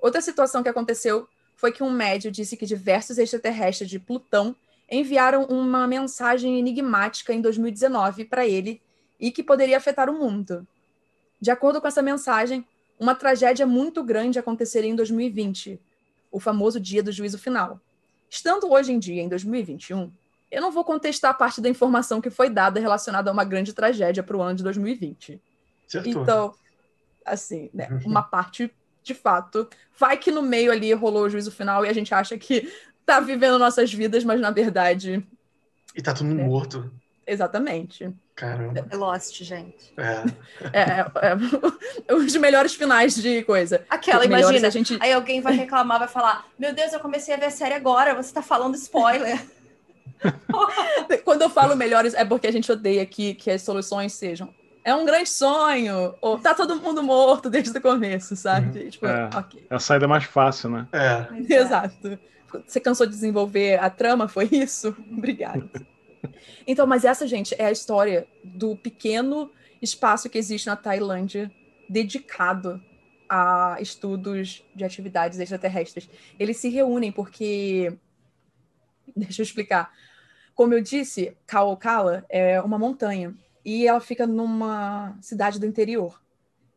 Outra 0.00 0.20
situação 0.20 0.62
que 0.62 0.68
aconteceu 0.68 1.28
foi 1.54 1.70
que 1.70 1.82
um 1.82 1.90
médio 1.90 2.30
disse 2.30 2.56
que 2.56 2.66
diversos 2.66 3.18
extraterrestres 3.18 3.88
de 3.88 4.00
Plutão 4.00 4.56
enviaram 4.90 5.44
uma 5.44 5.86
mensagem 5.86 6.58
enigmática 6.58 7.32
em 7.32 7.40
2019 7.40 8.24
para 8.24 8.44
ele 8.44 8.82
e 9.20 9.30
que 9.30 9.42
poderia 9.42 9.76
afetar 9.76 10.10
o 10.10 10.18
mundo. 10.18 10.66
De 11.40 11.50
acordo 11.50 11.80
com 11.80 11.86
essa 11.86 12.02
mensagem, 12.02 12.66
uma 12.98 13.14
tragédia 13.14 13.66
muito 13.66 14.02
grande 14.02 14.38
aconteceria 14.38 14.90
em 14.90 14.96
2020, 14.96 15.80
o 16.32 16.40
famoso 16.40 16.80
dia 16.80 17.02
do 17.02 17.12
juízo 17.12 17.38
final. 17.38 17.80
Estando 18.30 18.70
hoje 18.70 18.92
em 18.92 18.98
dia, 18.98 19.20
em 19.20 19.28
2021, 19.28 20.10
eu 20.50 20.62
não 20.62 20.70
vou 20.70 20.84
contestar 20.84 21.32
a 21.32 21.34
parte 21.34 21.60
da 21.60 21.68
informação 21.68 22.20
que 22.20 22.30
foi 22.30 22.48
dada 22.48 22.78
relacionada 22.78 23.28
a 23.28 23.32
uma 23.32 23.44
grande 23.44 23.72
tragédia 23.72 24.22
para 24.22 24.36
o 24.36 24.40
ano 24.40 24.56
de 24.56 24.62
2020. 24.62 25.40
Certo. 25.88 26.08
Então, 26.08 26.54
assim, 27.26 27.68
né, 27.74 27.88
uhum. 27.90 28.00
uma 28.06 28.22
parte 28.22 28.72
de 29.02 29.14
fato. 29.14 29.68
Vai 29.98 30.16
que 30.16 30.30
no 30.30 30.42
meio 30.42 30.70
ali 30.70 30.92
rolou 30.92 31.24
o 31.24 31.30
juízo 31.30 31.50
final 31.50 31.84
e 31.84 31.88
a 31.88 31.92
gente 31.92 32.14
acha 32.14 32.38
que 32.38 32.72
tá 33.04 33.18
vivendo 33.18 33.58
nossas 33.58 33.92
vidas, 33.92 34.22
mas 34.24 34.40
na 34.40 34.50
verdade. 34.50 35.26
E 35.94 36.00
tá 36.00 36.14
todo 36.14 36.26
mundo 36.26 36.40
é. 36.40 36.44
morto. 36.44 36.90
Exatamente. 37.30 38.12
Caramba. 38.34 38.86
É 38.90 38.96
Lost, 38.96 39.42
gente. 39.42 39.92
É. 39.96 40.24
é, 40.72 41.00
é, 41.00 41.36
é 42.08 42.14
os 42.14 42.34
melhores 42.36 42.74
finais 42.74 43.14
de 43.14 43.42
coisa. 43.44 43.84
Aquela, 43.88 44.24
imagina. 44.24 44.70
Gente... 44.70 44.98
Aí 45.00 45.12
alguém 45.12 45.40
vai 45.40 45.54
reclamar, 45.54 45.98
vai 45.98 46.08
falar: 46.08 46.46
Meu 46.58 46.74
Deus, 46.74 46.92
eu 46.92 47.00
comecei 47.00 47.34
a 47.34 47.36
ver 47.36 47.46
a 47.46 47.50
série 47.50 47.74
agora, 47.74 48.14
você 48.14 48.32
tá 48.32 48.42
falando 48.42 48.74
spoiler. 48.74 49.40
Quando 51.24 51.42
eu 51.42 51.50
falo 51.50 51.76
melhores, 51.76 52.14
é 52.14 52.24
porque 52.24 52.46
a 52.46 52.52
gente 52.52 52.70
odeia 52.70 53.04
que, 53.06 53.34
que 53.34 53.50
as 53.50 53.62
soluções 53.62 54.12
sejam. 54.12 54.52
É 54.82 54.94
um 54.94 55.04
grande 55.04 55.28
sonho, 55.28 56.14
ou 56.20 56.38
tá 56.38 56.54
todo 56.54 56.80
mundo 56.80 57.02
morto 57.02 57.50
desde 57.50 57.76
o 57.76 57.80
começo, 57.80 58.34
sabe? 58.34 58.78
Uhum. 58.78 58.90
Tipo, 58.90 59.06
é, 59.06 59.30
okay. 59.36 59.66
é 59.68 59.74
a 59.74 59.78
saída 59.78 60.08
mais 60.08 60.24
fácil, 60.24 60.70
né? 60.70 60.88
É. 60.92 61.54
Exato. 61.54 62.18
Você 62.66 62.80
cansou 62.80 63.06
de 63.06 63.12
desenvolver 63.12 63.78
a 63.78 63.88
trama, 63.88 64.26
foi 64.26 64.48
isso? 64.50 64.96
Obrigada. 65.10 65.70
Então, 66.66 66.86
mas 66.86 67.04
essa, 67.04 67.26
gente, 67.26 67.54
é 67.58 67.66
a 67.66 67.72
história 67.72 68.26
do 68.44 68.76
pequeno 68.76 69.50
espaço 69.80 70.28
que 70.28 70.38
existe 70.38 70.66
na 70.66 70.76
Tailândia 70.76 71.50
dedicado 71.88 72.80
a 73.28 73.76
estudos 73.80 74.64
de 74.74 74.84
atividades 74.84 75.38
extraterrestres. 75.38 76.08
Eles 76.38 76.56
se 76.56 76.68
reúnem 76.68 77.12
porque. 77.12 77.96
Deixa 79.16 79.40
eu 79.40 79.44
explicar. 79.44 79.92
Como 80.54 80.74
eu 80.74 80.82
disse, 80.82 81.36
Kaokala 81.46 82.24
é 82.28 82.60
uma 82.60 82.78
montanha 82.78 83.34
e 83.64 83.86
ela 83.86 84.00
fica 84.00 84.26
numa 84.26 85.16
cidade 85.20 85.58
do 85.58 85.66
interior. 85.66 86.20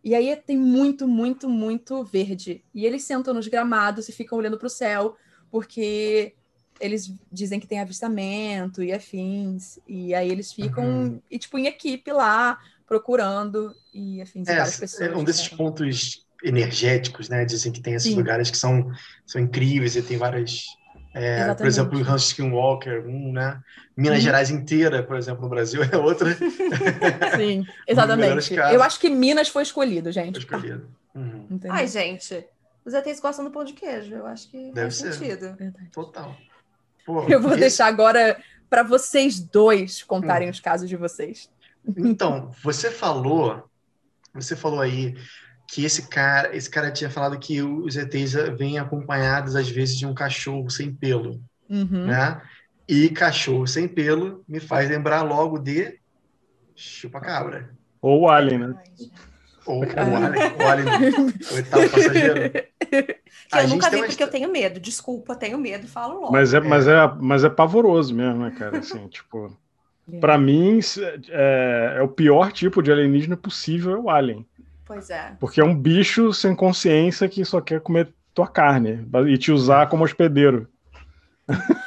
E 0.04 0.14
aí 0.14 0.36
tem 0.36 0.58
muito, 0.58 1.08
muito, 1.08 1.50
muito 1.50 2.04
verde. 2.04 2.64
E 2.74 2.86
eles 2.86 3.04
sentam 3.04 3.34
nos 3.34 3.48
gramados 3.48 4.10
e 4.10 4.12
ficam 4.12 4.38
olhando 4.38 4.58
para 4.58 4.68
o 4.68 4.70
céu, 4.70 5.16
porque 5.50 6.36
eles 6.80 7.14
dizem 7.32 7.60
que 7.60 7.68
tem 7.68 7.80
avistamento 7.80 8.84
e 8.84 8.92
afins, 8.92 9.80
e 9.88 10.14
aí 10.14 10.30
eles 10.30 10.52
ficam, 10.52 10.84
uhum. 10.84 11.22
e, 11.30 11.40
tipo, 11.40 11.58
em 11.58 11.68
equipe 11.68 12.12
lá, 12.12 12.60
procurando, 12.88 13.74
e 13.94 14.22
afins, 14.22 14.48
é, 14.48 14.56
várias 14.56 14.80
pessoas. 14.80 15.10
É 15.10 15.16
um 15.16 15.24
desses 15.24 15.50
né? 15.50 15.58
pontos 15.58 16.26
energéticos, 16.44 17.30
né? 17.30 17.46
Dizem 17.46 17.72
que 17.72 17.82
tem 17.82 17.94
esses 17.94 18.12
Sim. 18.12 18.18
lugares 18.18 18.52
que 18.52 18.58
são, 18.58 18.92
são 19.26 19.42
incríveis 19.42 19.96
e 19.96 20.02
tem 20.02 20.18
várias 20.18 20.66
É, 21.14 21.54
por 21.54 21.68
exemplo, 21.68 22.00
o 22.00 22.02
Hans 22.02 22.24
Skinwalker, 22.30 23.08
um, 23.08 23.32
né? 23.32 23.62
Minas 23.96 24.20
hum. 24.20 24.22
Gerais 24.22 24.50
inteira, 24.50 25.04
por 25.04 25.16
exemplo, 25.16 25.44
no 25.44 25.50
Brasil, 25.50 25.82
é 25.84 25.96
outra. 25.96 26.36
Sim, 27.38 27.66
exatamente. 27.88 28.54
Eu 28.54 28.82
acho 28.84 29.00
que 29.00 29.10
Minas 29.10 29.48
foi 29.48 29.64
escolhido, 29.64 30.12
gente. 30.12 30.46
Foi 30.46 30.58
escolhido. 30.58 30.90
Uhum. 31.16 31.60
Ai, 31.70 31.88
gente, 31.88 32.46
os 32.84 32.94
ETs 32.94 33.20
gostam 33.20 33.46
do 33.46 33.52
pão 33.52 33.64
de 33.64 33.74
queijo. 33.74 34.14
Eu 34.14 34.26
acho 34.26 34.50
que 34.50 34.72
Deve 34.72 34.92
faz 34.92 34.96
ser. 34.96 35.14
sentido. 35.14 35.56
Total. 35.92 36.36
Pô, 37.06 37.24
eu 37.28 37.42
vou 37.42 37.52
esse... 37.52 37.60
deixar 37.60 37.88
agora 37.88 38.38
para 38.70 38.84
vocês 38.84 39.40
dois 39.40 40.04
contarem 40.04 40.48
hum. 40.48 40.52
os 40.52 40.60
casos 40.60 40.90
de 40.90 40.96
vocês. 40.96 41.50
Então, 41.98 42.52
você 42.64 42.90
falou, 42.90 43.70
você 44.34 44.56
falou 44.56 44.80
aí 44.80 45.16
que 45.68 45.84
esse 45.84 46.08
cara, 46.08 46.56
esse 46.56 46.70
cara 46.70 46.92
tinha 46.92 47.10
falado 47.10 47.38
que 47.38 47.62
os 47.62 47.96
ETs 47.96 48.34
vêm 48.58 48.80
acompanhados 48.80 49.56
às 49.56 49.70
vezes 49.70 49.98
de 49.98 50.06
um 50.06 50.14
cachorro 50.14 50.70
sem 50.70 50.94
pelo, 50.94 51.42
uhum. 51.70 52.06
né? 52.06 52.42
E 52.88 53.10
cachorro 53.10 53.66
sem 53.66 53.88
pelo 53.88 54.44
me 54.48 54.60
faz 54.60 54.90
lembrar 54.90 55.24
logo 55.24 55.58
de 55.58 56.00
chupa-cabra. 56.76 57.74
Ou 58.02 58.22
o 58.22 58.30
Alien, 58.30 58.60
né? 58.60 58.84
Ou 59.66 59.80
o 59.80 59.84
Alien, 59.84 60.54
o 60.58 60.68
Alien, 60.68 61.16
o 61.52 61.56
oitavo 61.56 61.90
passageiro. 61.90 62.52
Que 63.50 63.60
eu 63.60 63.68
nunca 63.68 63.90
vi 63.90 64.04
porque 64.04 64.24
eu 64.24 64.30
tenho 64.30 64.52
medo. 64.52 64.80
Desculpa, 64.80 65.36
tenho 65.36 65.58
medo, 65.58 65.88
falo 65.88 66.22
logo. 66.22 66.32
Mas 66.32 66.54
é, 66.54 66.58
é. 66.58 66.60
Mas 66.60 66.88
é, 66.88 67.12
mas 67.20 67.44
é 67.44 67.50
pavoroso 67.50 68.14
mesmo, 68.14 68.44
né, 68.44 68.52
cara? 68.58 68.80
Assim, 68.80 69.06
tipo, 69.10 69.56
é. 70.12 70.20
para 70.20 70.38
mim 70.38 70.80
é, 71.30 71.98
é, 71.98 72.02
o 72.02 72.08
pior 72.08 72.52
tipo 72.52 72.82
de 72.82 72.92
alienígena 72.92 73.38
possível 73.38 73.96
é 73.96 74.00
o 74.00 74.10
alien. 74.10 74.46
Pois 74.86 75.10
é. 75.10 75.36
Porque 75.40 75.62
é 75.62 75.64
um 75.64 75.76
bicho 75.76 76.34
sem 76.34 76.56
consciência 76.56 77.30
que 77.30 77.44
só 77.46 77.62
quer 77.62 77.80
comer 77.82 78.10
tua 78.34 78.48
carne 78.48 79.08
e 79.28 79.38
te 79.38 79.52
usar 79.52 79.88
como 79.88 80.04
hospedeiro. 80.04 80.68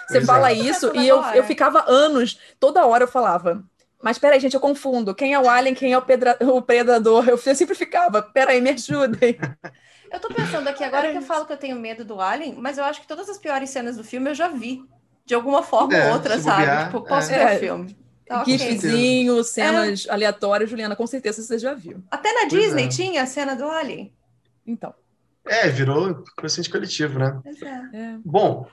Você 0.08 0.20
fala 0.20 0.52
isso 0.52 0.92
e 0.94 1.08
eu, 1.08 1.22
eu 1.34 1.42
ficava 1.44 1.84
anos, 1.88 2.38
toda 2.60 2.86
hora 2.86 3.04
eu 3.04 3.08
falava. 3.08 3.62
Mas 4.06 4.20
peraí, 4.20 4.38
gente, 4.38 4.54
eu 4.54 4.60
confundo. 4.60 5.12
Quem 5.12 5.34
é 5.34 5.40
o 5.40 5.50
alien, 5.50 5.74
quem 5.74 5.92
é 5.92 5.98
o, 5.98 6.02
pedra, 6.02 6.38
o 6.46 6.62
predador? 6.62 7.28
Eu 7.28 7.36
sempre 7.36 7.74
ficava, 7.74 8.22
peraí, 8.22 8.60
me 8.60 8.70
ajudem. 8.70 9.36
Eu 10.08 10.20
tô 10.20 10.28
pensando 10.28 10.68
aqui 10.68 10.84
agora 10.84 11.10
que 11.10 11.18
eu 11.18 11.22
falo 11.22 11.44
que 11.44 11.52
eu 11.52 11.56
tenho 11.56 11.74
medo 11.74 12.04
do 12.04 12.20
Alien, 12.20 12.54
mas 12.56 12.78
eu 12.78 12.84
acho 12.84 13.00
que 13.00 13.08
todas 13.08 13.28
as 13.28 13.38
piores 13.38 13.68
cenas 13.70 13.96
do 13.96 14.04
filme 14.04 14.30
eu 14.30 14.34
já 14.36 14.46
vi. 14.46 14.84
De 15.24 15.34
alguma 15.34 15.64
forma 15.64 15.96
é, 15.96 16.06
ou 16.06 16.12
outra, 16.14 16.38
sabe? 16.38 16.60
Bobear, 16.60 16.86
tipo, 16.86 17.00
posso 17.02 17.32
é. 17.32 17.44
ver 17.44 17.56
o 17.56 17.58
filme. 17.58 17.98
Tá, 18.24 18.44
GIFzinho, 18.44 19.32
okay. 19.32 19.44
cenas 19.44 20.06
é. 20.06 20.12
aleatórias, 20.12 20.70
Juliana, 20.70 20.94
com 20.94 21.06
certeza 21.08 21.42
você 21.42 21.58
já 21.58 21.74
viu. 21.74 22.04
Até 22.08 22.32
na 22.32 22.44
Disney 22.48 22.84
é. 22.84 22.88
tinha 22.88 23.22
a 23.24 23.26
cena 23.26 23.56
do 23.56 23.64
Alien. 23.64 24.14
Então. 24.64 24.94
É, 25.44 25.68
virou 25.68 26.22
consciente 26.36 26.70
coletivo, 26.70 27.18
né? 27.18 27.40
É. 27.92 28.16
Bom, 28.24 28.68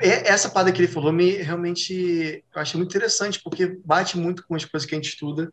essa 0.00 0.48
parada 0.48 0.72
que 0.72 0.80
ele 0.80 0.88
falou 0.88 1.12
me 1.12 1.36
realmente 1.36 2.42
eu 2.54 2.60
achei 2.60 2.78
muito 2.78 2.90
interessante, 2.90 3.40
porque 3.42 3.78
bate 3.84 4.18
muito 4.18 4.46
com 4.46 4.54
as 4.54 4.64
coisas 4.64 4.88
que 4.88 4.94
a 4.94 4.98
gente 4.98 5.10
estuda. 5.10 5.50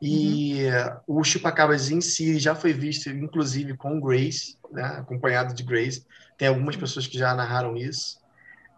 E 0.00 0.64
uhum. 1.06 1.20
o 1.20 1.24
Chupacabras 1.24 1.90
em 1.90 2.00
si 2.00 2.38
já 2.38 2.54
foi 2.54 2.72
visto, 2.72 3.10
inclusive, 3.10 3.76
com 3.76 4.00
Grace, 4.00 4.56
né? 4.72 4.82
acompanhado 4.98 5.54
de 5.54 5.62
Grace. 5.62 6.04
Tem 6.38 6.48
algumas 6.48 6.76
pessoas 6.76 7.06
que 7.06 7.18
já 7.18 7.34
narraram 7.34 7.76
isso. 7.76 8.18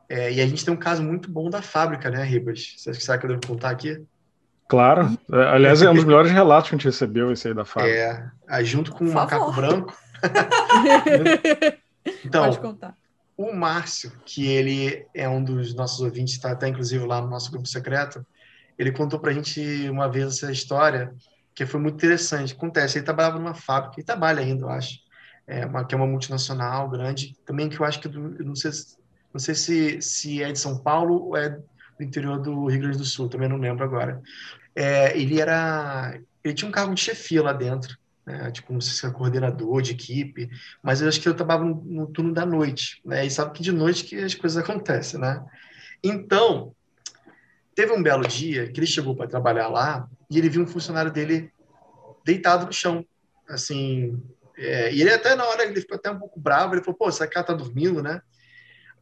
É, 0.08 0.32
e 0.32 0.40
a 0.40 0.46
gente 0.46 0.64
tem 0.64 0.74
um 0.74 0.78
caso 0.78 1.02
muito 1.02 1.30
bom 1.30 1.48
da 1.48 1.62
fábrica, 1.62 2.10
né, 2.10 2.24
Ribas? 2.24 2.74
Você 2.76 2.90
acha 2.90 3.18
que 3.18 3.24
eu 3.24 3.30
devo 3.30 3.46
contar 3.46 3.70
aqui? 3.70 4.02
Claro. 4.68 5.16
É, 5.32 5.48
aliás, 5.48 5.80
é 5.80 5.88
um 5.88 5.94
dos 5.94 6.04
melhores 6.04 6.30
relatos 6.30 6.68
que 6.68 6.74
a 6.74 6.78
gente 6.78 6.86
recebeu, 6.86 7.30
esse 7.30 7.48
aí 7.48 7.54
da 7.54 7.64
fábrica. 7.64 8.32
É, 8.48 8.64
junto 8.64 8.92
com 8.92 9.04
o 9.04 9.12
macaco 9.12 9.52
branco. 9.52 9.96
então, 12.24 12.44
Pode 12.44 12.58
contar. 12.58 12.96
O 13.42 13.54
Márcio, 13.54 14.12
que 14.24 14.46
ele 14.46 15.06
é 15.14 15.28
um 15.28 15.42
dos 15.42 15.74
nossos 15.74 16.00
ouvintes, 16.00 16.34
está 16.34 16.52
até 16.52 16.68
inclusive 16.68 17.04
lá 17.04 17.20
no 17.20 17.28
nosso 17.28 17.50
grupo 17.50 17.66
secreto, 17.66 18.24
ele 18.78 18.92
contou 18.92 19.18
para 19.18 19.30
a 19.30 19.34
gente 19.34 19.88
uma 19.88 20.08
vez 20.08 20.26
essa 20.26 20.50
história 20.50 21.14
que 21.54 21.66
foi 21.66 21.80
muito 21.80 21.96
interessante. 21.96 22.54
Acontece, 22.54 22.98
ele 22.98 23.04
trabalhava 23.04 23.38
numa 23.38 23.54
fábrica, 23.54 24.00
e 24.00 24.04
trabalha 24.04 24.40
ainda, 24.40 24.64
eu 24.64 24.70
acho, 24.70 24.98
é 25.46 25.66
uma, 25.66 25.84
que 25.84 25.94
é 25.94 25.98
uma 25.98 26.06
multinacional 26.06 26.88
grande, 26.88 27.36
também 27.44 27.68
que 27.68 27.78
eu 27.78 27.84
acho 27.84 28.00
que, 28.00 28.08
não 28.08 28.54
sei 28.54 28.70
não 29.32 29.40
sei 29.40 29.54
se, 29.54 30.02
se 30.02 30.42
é 30.42 30.52
de 30.52 30.58
São 30.58 30.78
Paulo 30.78 31.28
ou 31.28 31.36
é 31.36 31.48
do 31.48 31.64
interior 32.00 32.38
do 32.38 32.66
Rio 32.66 32.80
Grande 32.80 32.98
do 32.98 33.04
Sul, 33.04 33.28
também 33.28 33.48
não 33.48 33.56
lembro 33.56 33.84
agora. 33.84 34.20
É, 34.74 35.16
ele 35.18 35.40
era. 35.40 36.18
Ele 36.44 36.54
tinha 36.54 36.68
um 36.68 36.72
cargo 36.72 36.94
de 36.94 37.00
chefia 37.00 37.42
lá 37.42 37.52
dentro, 37.52 37.96
né? 38.26 38.50
tipo, 38.50 38.72
não 38.72 38.80
sei 38.80 38.94
se 38.94 39.04
era 39.04 39.14
coordenador 39.14 39.82
de 39.82 39.92
equipe, 39.92 40.48
mas 40.82 41.00
eu 41.00 41.08
acho 41.08 41.20
que 41.20 41.28
eu 41.28 41.34
trabalhava 41.34 41.66
no, 41.66 41.82
no 41.84 42.06
turno 42.06 42.32
da 42.32 42.46
noite, 42.46 43.00
né? 43.04 43.26
E 43.26 43.30
sabe 43.30 43.52
que 43.52 43.62
de 43.62 43.72
noite 43.72 44.04
que 44.04 44.16
as 44.16 44.34
coisas 44.34 44.62
acontecem, 44.62 45.20
né? 45.20 45.44
Então, 46.02 46.74
teve 47.74 47.92
um 47.92 48.02
belo 48.02 48.26
dia 48.26 48.70
que 48.70 48.80
ele 48.80 48.86
chegou 48.86 49.14
para 49.14 49.28
trabalhar 49.28 49.68
lá 49.68 50.08
e 50.30 50.38
ele 50.38 50.48
viu 50.48 50.62
um 50.62 50.66
funcionário 50.66 51.10
dele 51.10 51.50
deitado 52.24 52.66
no 52.66 52.72
chão, 52.72 53.04
assim. 53.48 54.20
É, 54.56 54.92
e 54.92 55.00
ele 55.00 55.12
até 55.12 55.34
na 55.34 55.44
hora 55.44 55.64
ele 55.64 55.80
ficou 55.80 55.96
até 55.96 56.10
um 56.10 56.18
pouco 56.18 56.38
bravo, 56.38 56.74
ele 56.74 56.82
falou: 56.82 56.98
"Pô, 56.98 57.08
esse 57.08 57.26
cara 57.26 57.46
tá 57.46 57.54
dormindo, 57.54 58.02
né?" 58.02 58.20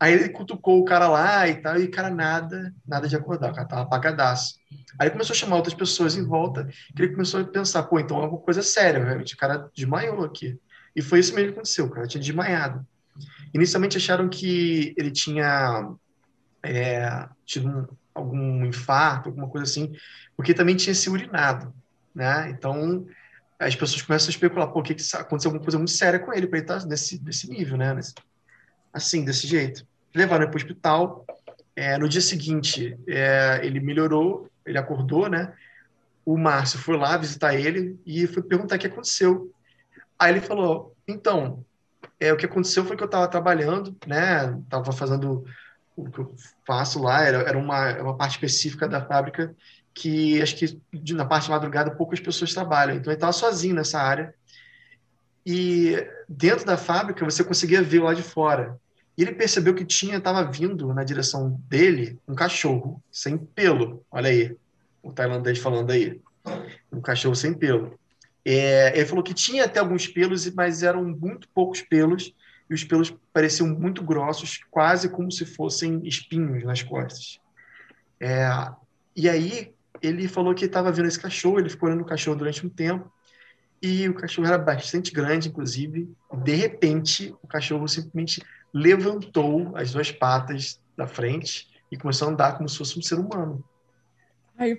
Aí 0.00 0.14
ele 0.14 0.30
cutucou 0.30 0.80
o 0.80 0.84
cara 0.84 1.06
lá 1.08 1.46
e 1.46 1.56
tal, 1.56 1.78
e 1.78 1.84
o 1.84 1.90
cara 1.90 2.08
nada, 2.08 2.74
nada 2.88 3.06
de 3.06 3.14
acordar, 3.14 3.52
o 3.52 3.54
cara 3.54 3.68
tava 3.68 3.82
apagadaço. 3.82 4.54
Aí 4.98 5.10
começou 5.10 5.34
a 5.34 5.36
chamar 5.36 5.56
outras 5.56 5.74
pessoas 5.74 6.16
em 6.16 6.24
volta, 6.24 6.66
que 6.96 7.02
ele 7.02 7.12
começou 7.12 7.38
a 7.38 7.44
pensar, 7.44 7.82
pô, 7.82 8.00
então 8.00 8.22
é 8.22 8.26
uma 8.26 8.38
coisa 8.38 8.62
séria, 8.62 9.04
realmente, 9.04 9.34
o 9.34 9.36
cara 9.36 9.68
desmaiou 9.76 10.24
aqui. 10.24 10.58
E 10.96 11.02
foi 11.02 11.18
isso 11.18 11.34
mesmo 11.34 11.48
que 11.48 11.52
aconteceu, 11.52 11.84
o 11.84 11.90
cara 11.90 12.06
tinha 12.06 12.22
desmaiado. 12.22 12.86
Inicialmente 13.52 13.98
acharam 13.98 14.26
que 14.30 14.94
ele 14.96 15.10
tinha 15.10 15.92
é, 16.62 17.28
tido 17.44 17.68
um, 17.68 17.86
algum 18.14 18.64
infarto, 18.64 19.28
alguma 19.28 19.48
coisa 19.50 19.70
assim, 19.70 19.92
porque 20.34 20.54
também 20.54 20.76
tinha 20.76 20.94
se 20.94 21.10
urinado, 21.10 21.74
né? 22.14 22.48
Então, 22.48 23.06
as 23.58 23.76
pessoas 23.76 24.00
começam 24.00 24.28
a 24.28 24.30
especular, 24.30 24.68
pô, 24.68 24.82
que, 24.82 24.94
que 24.94 25.02
aconteceu 25.14 25.50
alguma 25.50 25.62
coisa 25.62 25.76
muito 25.76 25.90
séria 25.90 26.18
com 26.18 26.32
ele 26.32 26.46
para 26.46 26.58
ele 26.58 26.64
estar 26.64 26.80
tá 26.80 26.86
nesse, 26.86 27.22
nesse 27.22 27.50
nível, 27.50 27.76
né? 27.76 27.92
Nesse, 27.92 28.14
assim, 28.94 29.26
desse 29.26 29.46
jeito 29.46 29.89
levaram 30.14 30.42
ele 30.42 30.50
para 30.50 30.58
o 30.58 30.62
hospital. 30.62 31.26
É, 31.74 31.96
no 31.96 32.08
dia 32.08 32.20
seguinte, 32.20 32.98
é, 33.06 33.60
ele 33.62 33.80
melhorou, 33.80 34.48
ele 34.66 34.78
acordou, 34.78 35.28
né? 35.28 35.52
O 36.24 36.36
Márcio 36.36 36.78
foi 36.78 36.96
lá 36.96 37.16
visitar 37.16 37.54
ele 37.54 37.98
e 38.04 38.26
foi 38.26 38.42
perguntar 38.42 38.76
o 38.76 38.78
que 38.78 38.86
aconteceu. 38.86 39.52
Aí 40.18 40.32
ele 40.32 40.40
falou: 40.40 40.94
então, 41.08 41.64
é, 42.18 42.32
o 42.32 42.36
que 42.36 42.46
aconteceu 42.46 42.84
foi 42.84 42.96
que 42.96 43.02
eu 43.02 43.06
estava 43.06 43.26
trabalhando, 43.28 43.96
né? 44.06 44.54
Estava 44.64 44.92
fazendo 44.92 45.44
o 45.96 46.10
que 46.10 46.18
eu 46.18 46.34
faço 46.66 47.02
lá, 47.02 47.24
era, 47.24 47.38
era 47.38 47.58
uma, 47.58 48.00
uma 48.00 48.16
parte 48.16 48.32
específica 48.32 48.88
da 48.88 49.04
fábrica 49.04 49.54
que 49.92 50.40
acho 50.40 50.56
que 50.56 50.80
na 51.12 51.24
parte 51.24 51.44
de 51.44 51.50
madrugada 51.50 51.90
poucas 51.90 52.20
pessoas 52.20 52.54
trabalham. 52.54 52.96
Então 52.96 53.10
ele 53.10 53.16
estava 53.16 53.32
sozinho 53.32 53.74
nessa 53.74 54.00
área. 54.00 54.34
E 55.44 55.96
dentro 56.28 56.64
da 56.64 56.76
fábrica 56.76 57.24
você 57.24 57.42
conseguia 57.42 57.82
ver 57.82 58.00
lá 58.00 58.14
de 58.14 58.22
fora. 58.22 58.78
E 59.20 59.22
ele 59.22 59.34
percebeu 59.34 59.74
que 59.74 59.84
tinha, 59.84 60.16
estava 60.16 60.42
vindo 60.50 60.94
na 60.94 61.04
direção 61.04 61.60
dele 61.68 62.18
um 62.26 62.34
cachorro 62.34 63.02
sem 63.12 63.36
pelo. 63.36 64.02
Olha 64.10 64.30
aí, 64.30 64.56
o 65.02 65.12
tailandês 65.12 65.58
falando 65.58 65.90
aí. 65.90 66.18
Um 66.90 67.02
cachorro 67.02 67.34
sem 67.34 67.52
pelo. 67.52 68.00
É, 68.42 68.96
ele 68.96 69.04
falou 69.04 69.22
que 69.22 69.34
tinha 69.34 69.66
até 69.66 69.78
alguns 69.78 70.08
pelos, 70.08 70.50
mas 70.54 70.82
eram 70.82 71.04
muito 71.04 71.46
poucos 71.50 71.82
pelos, 71.82 72.34
e 72.70 72.72
os 72.72 72.82
pelos 72.82 73.14
pareciam 73.30 73.68
muito 73.68 74.02
grossos, 74.02 74.60
quase 74.70 75.10
como 75.10 75.30
se 75.30 75.44
fossem 75.44 76.00
espinhos 76.02 76.64
nas 76.64 76.82
costas. 76.82 77.38
É, 78.18 78.48
e 79.14 79.28
aí 79.28 79.74
ele 80.00 80.28
falou 80.28 80.54
que 80.54 80.64
estava 80.64 80.90
vendo 80.90 81.08
esse 81.08 81.20
cachorro, 81.20 81.58
ele 81.58 81.68
ficou 81.68 81.90
olhando 81.90 82.00
o 82.00 82.06
cachorro 82.06 82.38
durante 82.38 82.66
um 82.66 82.70
tempo, 82.70 83.12
e 83.82 84.08
o 84.08 84.14
cachorro 84.14 84.48
era 84.48 84.56
bastante 84.56 85.12
grande, 85.12 85.50
inclusive. 85.50 86.10
De 86.42 86.54
repente, 86.54 87.34
o 87.42 87.46
cachorro 87.46 87.86
simplesmente 87.86 88.42
levantou 88.72 89.72
as 89.76 89.92
duas 89.92 90.10
patas 90.10 90.80
da 90.96 91.06
frente 91.06 91.68
e 91.90 91.96
começou 91.96 92.28
a 92.28 92.30
andar 92.30 92.56
como 92.56 92.68
se 92.68 92.78
fosse 92.78 92.98
um 92.98 93.02
ser 93.02 93.16
humano. 93.16 93.64
Aí, 94.60 94.78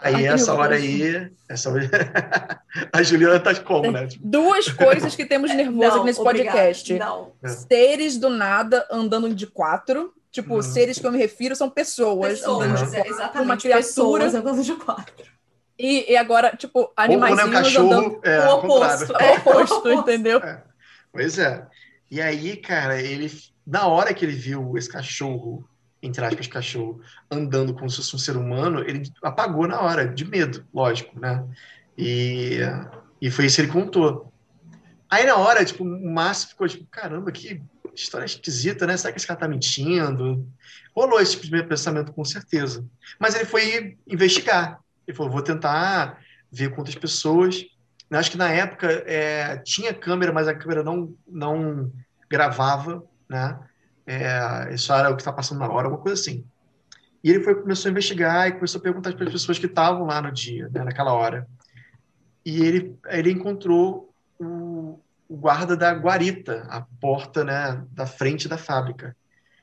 aí 0.00 0.24
essa 0.24 0.54
hora 0.54 0.76
aí, 0.76 1.30
essa 1.46 1.68
hora... 1.70 2.62
a 2.90 3.02
Juliana 3.02 3.38
tá 3.38 3.54
como, 3.54 3.90
né? 3.90 4.08
Duas 4.18 4.70
coisas 4.70 5.14
que 5.14 5.26
temos 5.26 5.54
nervoso 5.54 5.98
não, 5.98 6.04
nesse 6.04 6.22
podcast. 6.22 6.94
Não. 6.94 7.32
Seres 7.44 8.16
do 8.16 8.30
nada 8.30 8.86
andando 8.90 9.34
de 9.34 9.46
quatro. 9.46 10.14
Tipo, 10.32 10.54
uhum. 10.54 10.62
seres 10.62 10.98
que 10.98 11.06
eu 11.06 11.12
me 11.12 11.18
refiro 11.18 11.54
são 11.56 11.68
pessoas, 11.68 12.38
pessoas 12.38 12.66
andando 12.66 12.78
de 12.78 12.96
quatro. 12.96 13.12
Exatamente, 13.12 13.44
uma 13.44 13.56
criatura 13.56 14.24
andando 14.26 14.62
de 14.62 14.74
quatro. 14.76 15.26
E, 15.78 16.12
e 16.12 16.16
agora, 16.16 16.54
tipo, 16.56 16.92
animais 16.96 17.36
né, 17.36 17.42
andando 17.42 18.20
é, 18.22 18.46
o 18.46 18.54
oposto. 18.54 19.16
É, 19.16 19.32
o 19.32 19.36
oposto, 19.40 19.92
entendeu? 19.92 20.38
É. 20.38 20.62
Pois 21.12 21.38
é. 21.38 21.66
E 22.10 22.20
aí, 22.20 22.56
cara, 22.56 23.00
ele, 23.00 23.30
na 23.66 23.86
hora 23.86 24.12
que 24.12 24.24
ele 24.24 24.34
viu 24.34 24.76
esse 24.76 24.88
cachorro, 24.88 25.68
entre 26.02 26.24
aspas, 26.24 26.46
cachorro, 26.46 27.00
andando 27.30 27.74
como 27.74 27.88
se 27.88 27.96
fosse 27.98 28.16
um 28.16 28.18
ser 28.18 28.36
humano, 28.36 28.80
ele 28.80 29.02
apagou 29.22 29.66
na 29.68 29.80
hora, 29.80 30.08
de 30.08 30.24
medo, 30.24 30.66
lógico, 30.72 31.18
né? 31.20 31.44
E, 31.96 32.58
e 33.20 33.30
foi 33.30 33.46
isso 33.46 33.56
que 33.56 33.62
ele 33.62 33.72
contou. 33.72 34.32
Aí 35.08 35.24
na 35.24 35.36
hora, 35.36 35.64
tipo, 35.64 35.84
o 35.84 36.12
Márcio 36.12 36.48
ficou 36.48 36.68
tipo, 36.68 36.86
caramba, 36.86 37.30
que 37.30 37.62
história 37.94 38.24
esquisita, 38.24 38.86
né? 38.86 38.96
Será 38.96 39.12
que 39.12 39.18
esse 39.18 39.26
cara 39.26 39.40
tá 39.40 39.48
mentindo? 39.48 40.46
Rolou 40.94 41.20
esse 41.20 41.36
primeiro 41.36 41.68
pensamento, 41.68 42.12
com 42.12 42.24
certeza. 42.24 42.84
Mas 43.18 43.34
ele 43.34 43.44
foi 43.44 43.98
investigar. 44.06 44.80
Ele 45.06 45.16
falou, 45.16 45.32
vou 45.32 45.42
tentar 45.42 46.20
ver 46.50 46.74
quantas 46.74 46.94
pessoas. 46.94 47.64
Acho 48.10 48.32
que 48.32 48.36
na 48.36 48.50
época 48.50 48.88
é, 49.06 49.58
tinha 49.58 49.94
câmera, 49.94 50.32
mas 50.32 50.48
a 50.48 50.54
câmera 50.54 50.82
não, 50.82 51.14
não 51.28 51.92
gravava, 52.28 53.04
né? 53.28 53.58
É, 54.04 54.74
isso 54.74 54.92
era 54.92 55.10
o 55.10 55.14
que 55.14 55.22
está 55.22 55.32
passando 55.32 55.60
na 55.60 55.70
hora, 55.70 55.86
alguma 55.86 56.02
coisa 56.02 56.20
assim. 56.20 56.44
E 57.22 57.30
ele 57.30 57.44
foi, 57.44 57.54
começou 57.54 57.88
a 57.88 57.92
investigar 57.92 58.48
e 58.48 58.52
começou 58.52 58.80
a 58.80 58.82
perguntar 58.82 59.14
para 59.14 59.26
as 59.26 59.32
pessoas 59.32 59.58
que 59.58 59.66
estavam 59.66 60.06
lá 60.06 60.20
no 60.20 60.32
dia, 60.32 60.68
né, 60.70 60.82
naquela 60.82 61.12
hora. 61.12 61.46
E 62.44 62.62
ele, 62.62 62.98
ele 63.08 63.30
encontrou 63.30 64.12
o, 64.38 64.98
o 65.28 65.36
guarda 65.36 65.76
da 65.76 65.92
guarita, 65.92 66.66
a 66.68 66.80
porta 67.00 67.44
né, 67.44 67.84
da 67.92 68.06
frente 68.06 68.48
da 68.48 68.58
fábrica. 68.58 69.14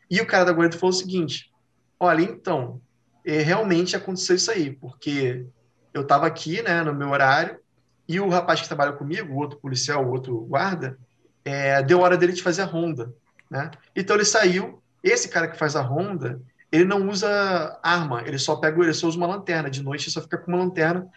E 0.09 0.21
o 0.21 0.27
cara 0.27 0.45
da 0.45 0.53
guarita 0.53 0.77
falou 0.77 0.95
o 0.95 0.97
seguinte: 0.97 1.51
olha, 1.99 2.21
então, 2.21 2.79
é, 3.25 3.41
realmente 3.41 3.95
aconteceu 3.95 4.35
isso 4.37 4.51
aí, 4.51 4.71
porque 4.71 5.45
eu 5.93 6.03
estava 6.03 6.27
aqui 6.27 6.61
né, 6.61 6.83
no 6.83 6.93
meu 6.93 7.09
horário 7.09 7.59
e 8.07 8.19
o 8.19 8.29
rapaz 8.29 8.61
que 8.61 8.67
trabalha 8.67 8.93
comigo, 8.93 9.33
o 9.33 9.37
outro 9.37 9.59
policial, 9.59 10.05
o 10.05 10.11
outro 10.11 10.39
guarda, 10.41 10.97
é, 11.43 11.81
deu 11.83 11.99
hora 11.99 12.17
dele 12.17 12.33
de 12.33 12.41
fazer 12.41 12.61
a 12.61 12.65
ronda. 12.65 13.13
Né? 13.49 13.71
Então 13.95 14.15
ele 14.15 14.25
saiu. 14.25 14.81
Esse 15.03 15.29
cara 15.29 15.47
que 15.47 15.57
faz 15.57 15.75
a 15.75 15.81
ronda, 15.81 16.41
ele 16.71 16.83
não 16.83 17.07
usa 17.07 17.79
arma, 17.83 18.23
ele 18.25 18.37
só 18.37 18.55
pega, 18.55 18.81
ele 18.81 18.93
só 18.93 19.07
usa 19.07 19.17
uma 19.17 19.27
lanterna. 19.27 19.69
De 19.69 19.81
noite, 19.81 20.05
ele 20.05 20.11
só 20.11 20.21
fica 20.21 20.37
com 20.37 20.51
uma 20.51 20.63
lanterna 20.63 21.07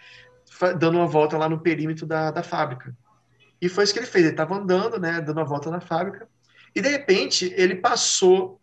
dando 0.78 0.98
uma 0.98 1.06
volta 1.06 1.38
lá 1.38 1.48
no 1.48 1.60
perímetro 1.60 2.06
da, 2.06 2.30
da 2.30 2.42
fábrica. 2.42 2.94
E 3.60 3.68
foi 3.68 3.84
isso 3.84 3.92
que 3.92 3.98
ele 3.98 4.06
fez. 4.06 4.24
Ele 4.24 4.34
estava 4.34 4.56
andando, 4.56 4.98
né, 4.98 5.20
dando 5.20 5.38
uma 5.38 5.44
volta 5.44 5.70
na 5.70 5.80
fábrica, 5.80 6.28
e 6.74 6.80
de 6.80 6.88
repente 6.88 7.52
ele 7.56 7.74
passou, 7.74 8.60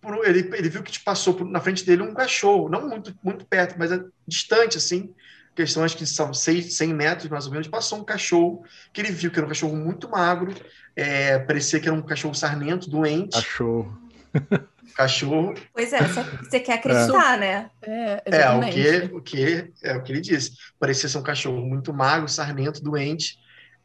por, 0.00 0.26
ele, 0.26 0.50
ele 0.56 0.68
viu 0.68 0.82
que 0.82 0.98
passou 1.00 1.34
por, 1.34 1.46
na 1.46 1.60
frente 1.60 1.84
dele 1.84 2.02
um 2.02 2.14
cachorro, 2.14 2.68
não 2.68 2.88
muito, 2.88 3.14
muito 3.22 3.44
perto, 3.44 3.76
mas 3.78 3.92
é 3.92 4.02
distante, 4.26 4.78
assim, 4.78 5.14
questão 5.54 5.84
acho 5.84 5.96
que 5.96 6.06
são 6.06 6.34
100 6.34 6.94
metros 6.94 7.30
mais 7.30 7.46
ou 7.46 7.52
menos, 7.52 7.68
passou 7.68 8.00
um 8.00 8.04
cachorro 8.04 8.64
que 8.92 9.00
ele 9.00 9.12
viu 9.12 9.30
que 9.30 9.38
era 9.38 9.46
um 9.46 9.48
cachorro 9.48 9.76
muito 9.76 10.08
magro, 10.08 10.54
é, 10.96 11.38
parecia 11.38 11.80
que 11.80 11.88
era 11.88 11.96
um 11.96 12.02
cachorro 12.02 12.34
sarnento, 12.34 12.90
doente. 12.90 13.32
Cachorro. 13.34 13.98
Cachorro. 14.94 15.54
Pois 15.72 15.92
é, 15.92 15.98
você 16.02 16.60
quer 16.60 16.74
acreditar, 16.74 17.34
é. 17.34 17.38
né? 17.38 17.70
É, 17.82 18.22
é, 18.26 18.50
o 18.50 18.60
que, 18.60 19.16
o 19.16 19.20
que 19.20 19.72
é 19.82 19.96
o 19.96 20.02
que 20.02 20.12
ele 20.12 20.20
disse. 20.20 20.52
Parecia 20.78 21.08
ser 21.08 21.18
um 21.18 21.22
cachorro 21.22 21.60
muito 21.66 21.92
magro, 21.92 22.28
sarnento, 22.28 22.80
doente, 22.80 23.36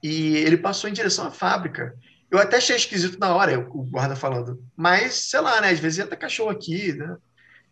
e 0.04 0.38
ele 0.38 0.58
passou 0.58 0.88
em 0.88 0.94
direção 0.94 1.26
à 1.26 1.32
fábrica. 1.32 1.96
Eu 2.30 2.38
até 2.38 2.58
achei 2.58 2.76
esquisito 2.76 3.18
na 3.18 3.34
hora, 3.34 3.60
o 3.60 3.84
guarda 3.84 4.16
falando, 4.16 4.64
mas 4.76 5.16
sei 5.16 5.40
lá, 5.42 5.60
né? 5.62 5.72
Às 5.72 5.80
vezes 5.80 5.98
entra 5.98 6.16
cachorro 6.16 6.52
aqui, 6.52 6.94
né? 6.94 7.18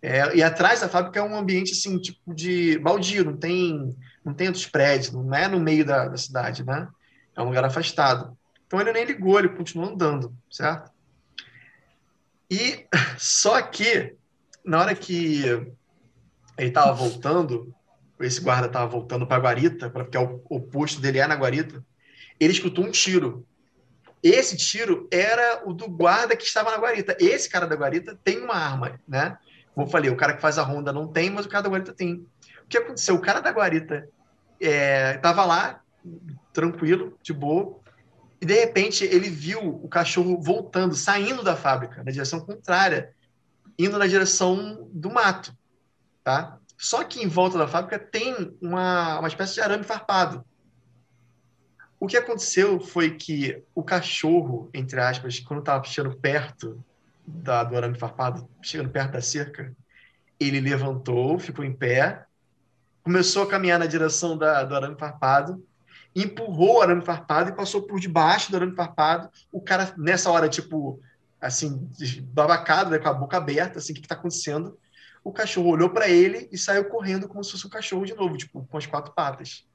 É, 0.02 0.36
e 0.36 0.44
atrás 0.44 0.82
da 0.82 0.90
fábrica 0.90 1.20
é 1.20 1.24
um 1.24 1.36
ambiente 1.36 1.72
assim, 1.72 1.98
tipo 2.00 2.34
de 2.34 2.78
baldio, 2.80 3.26
não 3.26 3.38
tem, 3.38 3.96
não 4.24 4.34
tem 4.34 4.48
outros 4.48 4.68
prédios, 4.68 5.12
não 5.12 5.34
é 5.34 5.48
no 5.48 5.60
meio 5.60 5.84
da, 5.84 6.08
da 6.08 6.18
cidade, 6.18 6.64
né? 6.64 6.88
É 7.36 7.42
um 7.42 7.46
lugar 7.46 7.66
afastado. 7.66 8.38
Então 8.66 8.80
ele 8.80 8.94
nem 8.94 9.06
ligou, 9.06 9.40
ele 9.40 9.50
continuou 9.50 9.90
andando, 9.90 10.36
certo? 10.52 10.92
E 12.50 12.86
só 13.18 13.62
que 13.62 14.16
na 14.64 14.80
hora 14.82 14.96
que 14.96 15.44
ele 16.58 16.68
estava 16.68 16.94
voltando, 16.94 17.74
esse 18.20 18.42
guarda 18.42 18.68
estava 18.68 18.88
voltando 18.88 19.26
para 19.26 19.38
a 19.38 19.40
guarita, 19.40 19.90
porque 19.90 20.18
é 20.18 20.20
o, 20.20 20.42
o 20.50 20.60
posto 20.60 21.00
dele 21.00 21.20
é 21.20 21.28
na 21.28 21.36
guarita, 21.36 21.84
ele 22.40 22.54
escutou 22.54 22.86
um 22.86 22.92
tiro. 22.92 23.46
Esse 24.22 24.58
tiro 24.58 25.08
era 25.12 25.64
o 25.66 25.74
do 25.74 25.88
guarda 25.88 26.36
que 26.36 26.44
estava 26.44 26.72
na 26.72 26.78
guarita. 26.78 27.16
Esse 27.20 27.50
cara 27.50 27.68
da 27.68 27.76
guarita 27.76 28.20
tem 28.24 28.40
uma 28.40 28.56
arma, 28.56 29.00
né? 29.08 29.38
Como 29.78 29.86
eu 29.86 29.92
falei, 29.92 30.10
o 30.10 30.18
cara 30.18 30.34
que 30.34 30.42
faz 30.42 30.58
a 30.58 30.64
ronda 30.64 30.92
não 30.92 31.08
tem, 31.08 31.30
mas 31.30 31.46
o 31.46 31.50
cara 31.50 31.62
da 31.62 31.70
guarita 31.70 31.94
tem. 31.94 32.26
O 32.64 32.68
que 32.68 32.80
aconteceu? 32.80 33.14
O 33.14 33.22
cara 33.22 33.42
da 33.42 33.52
guarita 33.52 34.10
estava 34.60 35.44
é, 35.44 35.46
lá, 35.46 35.82
tranquilo, 36.52 37.16
de 37.22 37.32
boa, 37.32 37.80
e 38.42 38.46
de 38.48 38.56
repente 38.56 39.04
ele 39.06 39.30
viu 39.30 39.60
o 39.62 39.88
cachorro 39.88 40.42
voltando, 40.42 40.96
saindo 40.96 41.44
da 41.44 41.56
fábrica, 41.56 42.04
na 42.04 42.10
direção 42.10 42.40
contrária, 42.40 43.14
indo 43.78 44.00
na 44.00 44.08
direção 44.08 44.90
do 44.92 45.12
mato, 45.12 45.56
tá? 46.24 46.58
Só 46.76 47.04
que 47.04 47.24
em 47.24 47.28
volta 47.28 47.60
da 47.60 47.68
fábrica 47.68 48.00
tem 48.00 48.58
uma, 48.60 49.20
uma 49.20 49.28
espécie 49.28 49.54
de 49.54 49.62
arame 49.62 49.84
farpado. 49.84 50.44
O 52.00 52.08
que 52.08 52.18
aconteceu 52.18 52.80
foi 52.80 53.12
que 53.12 53.62
o 53.76 53.84
cachorro, 53.84 54.72
entre 54.74 55.00
aspas, 55.00 55.40
quando 55.40 55.60
estava 55.60 55.84
chegando 55.84 56.18
perto 56.18 56.84
da, 57.28 57.64
do 57.64 57.76
arame 57.76 58.00
farpado, 58.00 58.50
chegando 58.62 58.90
perto 58.90 59.12
da 59.12 59.22
cerca, 59.22 59.76
ele 60.40 60.62
levantou, 60.62 61.38
ficou 61.38 61.66
em 61.66 61.74
pé, 61.74 62.26
começou 63.04 63.44
a 63.44 63.48
caminhar 63.48 63.78
na 63.78 63.86
direção 63.86 64.38
da, 64.38 64.64
do 64.64 64.76
arame 64.76 64.98
farpado 64.98 65.62
empurrou 66.24 66.78
o 66.78 66.82
arame 66.82 67.04
farpado 67.04 67.50
e 67.50 67.56
passou 67.56 67.84
por 67.84 68.00
debaixo 68.00 68.50
do 68.50 68.58
arame 68.58 68.76
farpado. 68.76 69.30
O 69.52 69.62
cara, 69.62 69.94
nessa 69.98 70.32
hora, 70.32 70.50
tipo, 70.50 71.00
assim, 71.40 71.88
babacado, 72.34 72.90
né, 72.90 72.98
com 72.98 73.08
a 73.08 73.14
boca 73.14 73.38
aberta, 73.38 73.78
assim, 73.78 73.92
o 73.92 73.96
que 73.96 74.02
está 74.02 74.16
acontecendo? 74.16 74.78
O 75.24 75.32
cachorro 75.32 75.70
olhou 75.70 75.90
para 75.90 76.10
ele 76.10 76.48
e 76.52 76.58
saiu 76.58 76.86
correndo 76.86 77.28
como 77.28 77.44
se 77.44 77.52
fosse 77.52 77.68
um 77.68 77.70
cachorro 77.70 78.06
de 78.06 78.16
novo, 78.16 78.38
tipo, 78.38 78.66
com 78.66 78.78
as 78.78 78.86
quatro 78.86 79.14
patas. 79.14 79.66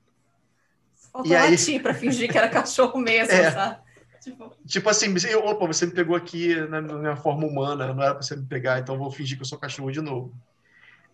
Faltou 1.13 1.31
e 1.31 1.37
aí... 1.37 1.51
latir 1.53 1.81
para 1.83 1.95
fingir 1.95 2.31
que 2.31 2.39
era 2.39 2.49
cachorro 2.49 2.99
mesmo, 2.99 3.31
é. 3.33 3.51
sabe? 3.51 3.81
Tipo... 4.23 4.57
tipo 4.67 4.89
assim, 4.89 5.13
opa, 5.37 5.67
você 5.67 5.87
me 5.87 5.93
pegou 5.93 6.15
aqui 6.15 6.55
na 6.69 6.81
minha 6.81 7.17
forma 7.17 7.47
humana, 7.47 7.93
não 7.93 8.03
era 8.03 8.15
para 8.15 8.23
você 8.23 8.37
me 8.37 8.47
pegar, 8.47 8.79
então 8.79 8.99
vou 8.99 9.11
fingir 9.11 9.37
que 9.37 9.43
eu 9.43 9.47
sou 9.47 9.59
cachorro 9.59 9.91
de 9.91 10.01
novo. 10.01 10.33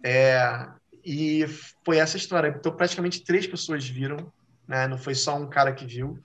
É, 0.03 0.69
e 1.05 1.47
foi 1.85 1.99
essa 1.99 2.17
história. 2.17 2.49
Então, 2.49 2.75
praticamente 2.75 3.25
três 3.25 3.47
pessoas 3.47 3.89
viram 3.89 4.31
né? 4.69 4.87
não 4.87 4.99
foi 4.99 5.15
só 5.15 5.35
um 5.37 5.49
cara 5.49 5.73
que 5.73 5.87
viu. 5.87 6.23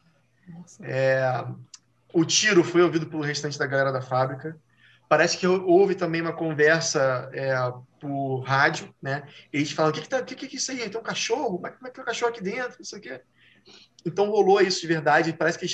É, 0.82 1.24
o 2.12 2.26
tiro 2.26 2.64
foi 2.64 2.82
ouvido 2.82 3.08
pelo 3.08 3.24
restante 3.24 3.58
da 3.58 3.66
galera 3.66 3.92
da 3.92 4.02
fábrica. 4.02 4.60
Parece 5.08 5.38
que 5.38 5.48
houve 5.48 5.96
também 5.96 6.22
uma 6.22 6.34
conversa 6.34 7.30
é, 7.34 7.54
por 8.00 8.42
rádio, 8.42 8.94
né? 9.02 9.24
Eles 9.52 9.72
falam: 9.72 9.92
o 9.92 9.94
que, 9.94 10.02
que, 10.02 10.10
tá, 10.10 10.22
que, 10.22 10.36
que 10.36 10.46
é 10.46 10.50
isso 10.58 10.72
aí? 10.72 10.90
Tem 10.90 11.00
um 11.00 11.04
cachorro? 11.04 11.58
Como 11.58 11.68
é, 11.68 11.70
é 11.70 11.74
que 11.74 11.94
tem 11.94 12.04
um 12.04 12.06
cachorro 12.06 12.32
aqui 12.32 12.44
dentro? 12.44 12.82
Isso 12.82 12.96
aqui. 12.96 13.20
Então 14.06 14.30
rolou 14.30 14.60
isso 14.60 14.82
de 14.82 14.88
verdade. 14.88 15.32
Parece 15.34 15.58
que 15.58 15.66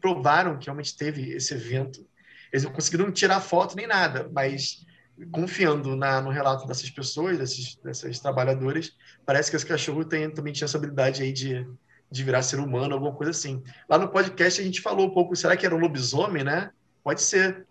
provaram 0.00 0.58
que 0.58 0.66
realmente 0.66 0.96
teve 0.96 1.32
esse 1.32 1.54
evento. 1.54 2.06
Eles 2.52 2.64
não 2.64 2.72
conseguiram 2.72 3.10
tirar 3.10 3.40
foto 3.40 3.76
nem 3.76 3.86
nada, 3.86 4.28
mas 4.32 4.86
confiando 5.30 5.96
na, 5.96 6.20
no 6.20 6.30
relato 6.30 6.66
dessas 6.66 6.90
pessoas, 6.90 7.38
desses, 7.38 7.76
desses 7.76 8.20
trabalhadores, 8.20 8.96
parece 9.26 9.50
que 9.50 9.56
esse 9.56 9.66
cachorro 9.66 10.04
tem, 10.04 10.30
também 10.30 10.52
tinha 10.52 10.66
essa 10.66 10.78
habilidade 10.78 11.22
aí 11.22 11.32
de 11.32 11.66
de 12.10 12.24
virar 12.24 12.42
ser 12.42 12.58
humano, 12.58 12.94
alguma 12.94 13.12
coisa 13.12 13.30
assim. 13.30 13.62
Lá 13.88 13.98
no 13.98 14.08
podcast 14.08 14.60
a 14.60 14.64
gente 14.64 14.80
falou 14.80 15.06
um 15.06 15.10
pouco, 15.10 15.36
será 15.36 15.56
que 15.56 15.66
era 15.66 15.74
um 15.74 15.78
lobisomem, 15.78 16.42
né? 16.42 16.70
Pode 17.04 17.20
ser, 17.20 17.66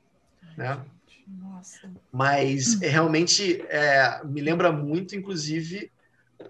né? 0.55 0.79
Nossa. 1.27 1.89
Mas 2.11 2.75
hum. 2.75 2.79
realmente 2.81 3.61
é, 3.69 4.21
me 4.23 4.41
lembra 4.41 4.71
muito, 4.71 5.15
inclusive, 5.15 5.91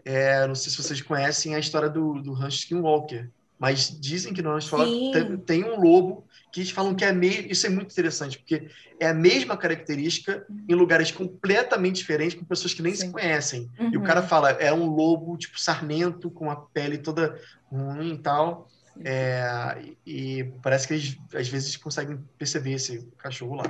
é, 0.03 0.45
não 0.45 0.55
sei 0.55 0.71
se 0.71 0.77
vocês 0.77 1.01
conhecem 1.01 1.55
a 1.55 1.59
história 1.59 1.89
do, 1.89 2.21
do 2.21 2.33
Rancho 2.33 2.57
Skinwalker, 2.57 3.29
mas 3.59 3.89
dizem 3.99 4.33
que 4.33 4.41
nós 4.41 4.67
falamos 4.67 5.11
tem, 5.11 5.37
tem, 5.37 5.63
um 5.63 5.79
lobo 5.81 6.25
que 6.51 6.59
eles 6.59 6.69
falam 6.69 6.93
que 6.93 7.03
é 7.03 7.11
meio. 7.11 7.51
Isso 7.51 7.65
é 7.65 7.69
muito 7.69 7.91
interessante, 7.91 8.37
porque 8.37 8.69
é 8.99 9.07
a 9.07 9.13
mesma 9.13 9.57
característica 9.57 10.45
em 10.69 10.75
lugares 10.75 11.11
completamente 11.11 11.95
diferentes, 11.95 12.37
com 12.37 12.45
pessoas 12.45 12.73
que 12.73 12.81
nem 12.81 12.93
Sim. 12.93 13.07
se 13.07 13.11
conhecem. 13.11 13.69
Uhum. 13.79 13.93
E 13.93 13.97
o 13.97 14.03
cara 14.03 14.21
uhum. 14.21 14.27
fala, 14.27 14.51
é 14.51 14.71
um 14.71 14.85
lobo, 14.87 15.37
tipo, 15.37 15.59
sarmento, 15.59 16.29
com 16.29 16.51
a 16.51 16.55
pele 16.55 16.99
toda 16.99 17.39
ruim 17.71 18.13
e 18.13 18.17
tal. 18.19 18.69
É, 19.03 19.77
e 20.05 20.43
parece 20.61 20.87
que 20.87 20.93
eles, 20.93 21.17
às 21.33 21.47
vezes, 21.47 21.75
conseguem 21.77 22.19
perceber 22.37 22.73
esse 22.73 23.07
cachorro 23.17 23.55
lá. 23.55 23.65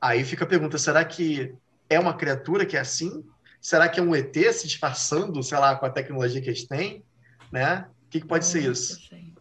Aí 0.00 0.24
fica 0.24 0.44
a 0.44 0.48
pergunta: 0.48 0.78
será 0.78 1.04
que 1.04 1.54
é 1.88 1.98
uma 1.98 2.14
criatura 2.14 2.64
que 2.64 2.76
é 2.76 2.80
assim? 2.80 3.24
Será 3.60 3.88
que 3.88 3.98
é 3.98 4.02
um 4.02 4.14
ET 4.14 4.34
se 4.52 4.66
disfarçando, 4.66 5.42
sei 5.42 5.58
lá, 5.58 5.74
com 5.76 5.84
a 5.84 5.90
tecnologia 5.90 6.40
que 6.40 6.48
eles 6.48 6.64
têm? 6.64 7.02
Né? 7.50 7.86
O 8.08 8.10
que, 8.10 8.20
que 8.20 8.26
pode 8.26 8.44
Nossa, 8.46 8.58
ser 8.58 8.70
isso? 8.70 9.00
Gente. 9.00 9.38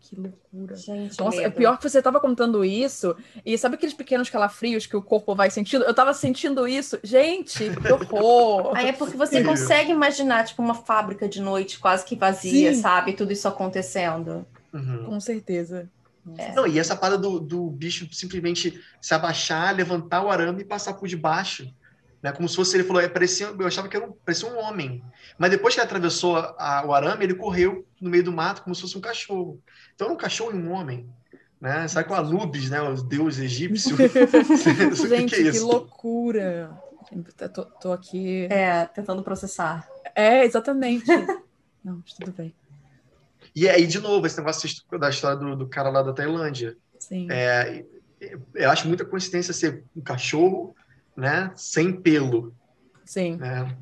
Que 0.00 0.14
loucura. 0.14 0.76
Gente, 0.76 1.18
Nossa, 1.18 1.42
é 1.42 1.50
pior 1.50 1.76
que 1.76 1.88
você 1.88 1.98
estava 1.98 2.20
contando 2.20 2.64
isso, 2.64 3.16
e 3.44 3.58
sabe 3.58 3.74
aqueles 3.74 3.94
pequenos 3.94 4.30
calafrios 4.30 4.86
que 4.86 4.96
o 4.96 5.02
corpo 5.02 5.34
vai 5.34 5.50
sentindo? 5.50 5.84
Eu 5.84 5.90
estava 5.90 6.14
sentindo 6.14 6.68
isso. 6.68 6.96
Gente, 7.02 7.70
que 7.74 7.92
horror! 7.92 8.70
Aí 8.78 8.88
é 8.88 8.92
porque 8.92 9.16
você 9.16 9.42
consegue 9.42 9.90
imaginar, 9.90 10.44
tipo, 10.44 10.62
uma 10.62 10.74
fábrica 10.74 11.28
de 11.28 11.40
noite 11.42 11.80
quase 11.80 12.04
que 12.04 12.14
vazia, 12.14 12.72
Sim. 12.72 12.80
sabe? 12.80 13.14
Tudo 13.14 13.32
isso 13.32 13.48
acontecendo. 13.48 14.46
Uhum. 14.72 15.06
Com 15.06 15.20
certeza. 15.20 15.90
É. 16.38 16.52
Não, 16.52 16.66
e 16.66 16.78
essa 16.78 16.94
parada 16.94 17.18
do, 17.18 17.40
do 17.40 17.70
bicho 17.70 18.08
simplesmente 18.12 18.80
se 19.00 19.14
abaixar, 19.14 19.74
levantar 19.74 20.22
o 20.22 20.30
arame 20.30 20.62
e 20.62 20.64
passar 20.64 20.94
por 20.94 21.08
debaixo. 21.08 21.68
Né? 22.22 22.32
Como 22.32 22.48
se 22.48 22.56
fosse, 22.56 22.76
ele 22.76 22.84
falou, 22.84 23.02
é, 23.02 23.08
parecia, 23.08 23.46
eu 23.46 23.66
achava 23.66 23.88
que 23.88 23.96
era 23.96 24.06
um, 24.06 24.12
parecia 24.12 24.48
um 24.48 24.58
homem. 24.58 25.02
Mas 25.38 25.50
depois 25.50 25.74
que 25.74 25.80
ele 25.80 25.86
atravessou 25.86 26.36
a, 26.36 26.84
o 26.86 26.92
arame, 26.92 27.24
ele 27.24 27.34
correu 27.34 27.86
no 28.00 28.10
meio 28.10 28.24
do 28.24 28.32
mato 28.32 28.62
como 28.62 28.74
se 28.74 28.80
fosse 28.80 28.96
um 28.96 29.00
cachorro. 29.00 29.60
Então 29.94 30.06
era 30.06 30.14
um 30.14 30.18
cachorro 30.18 30.52
e 30.52 30.58
um 30.58 30.72
homem. 30.72 31.08
né? 31.60 31.86
Sabe 31.88 32.08
com 32.08 32.14
Anubis, 32.14 32.70
né? 32.70 32.80
O 32.88 32.94
deus 33.02 33.38
egípcio. 33.38 33.96
Gente, 35.08 35.34
que, 35.34 35.48
é 35.48 35.52
que 35.52 35.58
loucura. 35.60 36.70
Tô, 37.54 37.64
tô, 37.64 37.92
aqui. 37.92 38.46
É, 38.50 38.86
tentando 38.86 39.22
processar. 39.22 39.86
É, 40.14 40.44
exatamente. 40.44 41.06
Não, 41.84 42.02
tudo 42.18 42.32
bem. 42.32 42.52
E 43.54 43.68
aí, 43.68 43.86
de 43.86 44.00
novo, 44.00 44.26
esse 44.26 44.36
negócio 44.36 44.68
da 44.98 45.08
história 45.08 45.36
do, 45.36 45.54
do 45.54 45.68
cara 45.68 45.88
lá 45.88 46.02
da 46.02 46.12
Tailândia. 46.12 46.76
Sim. 46.98 47.28
É, 47.30 47.84
eu 48.54 48.70
acho 48.70 48.88
muita 48.88 49.04
coincidência 49.04 49.54
ser 49.54 49.84
um 49.94 50.00
cachorro, 50.00 50.74
né? 51.16 51.50
Sem 51.56 51.92
pelo. 51.92 52.52
Sim. 53.04 53.36
Né? 53.36 53.74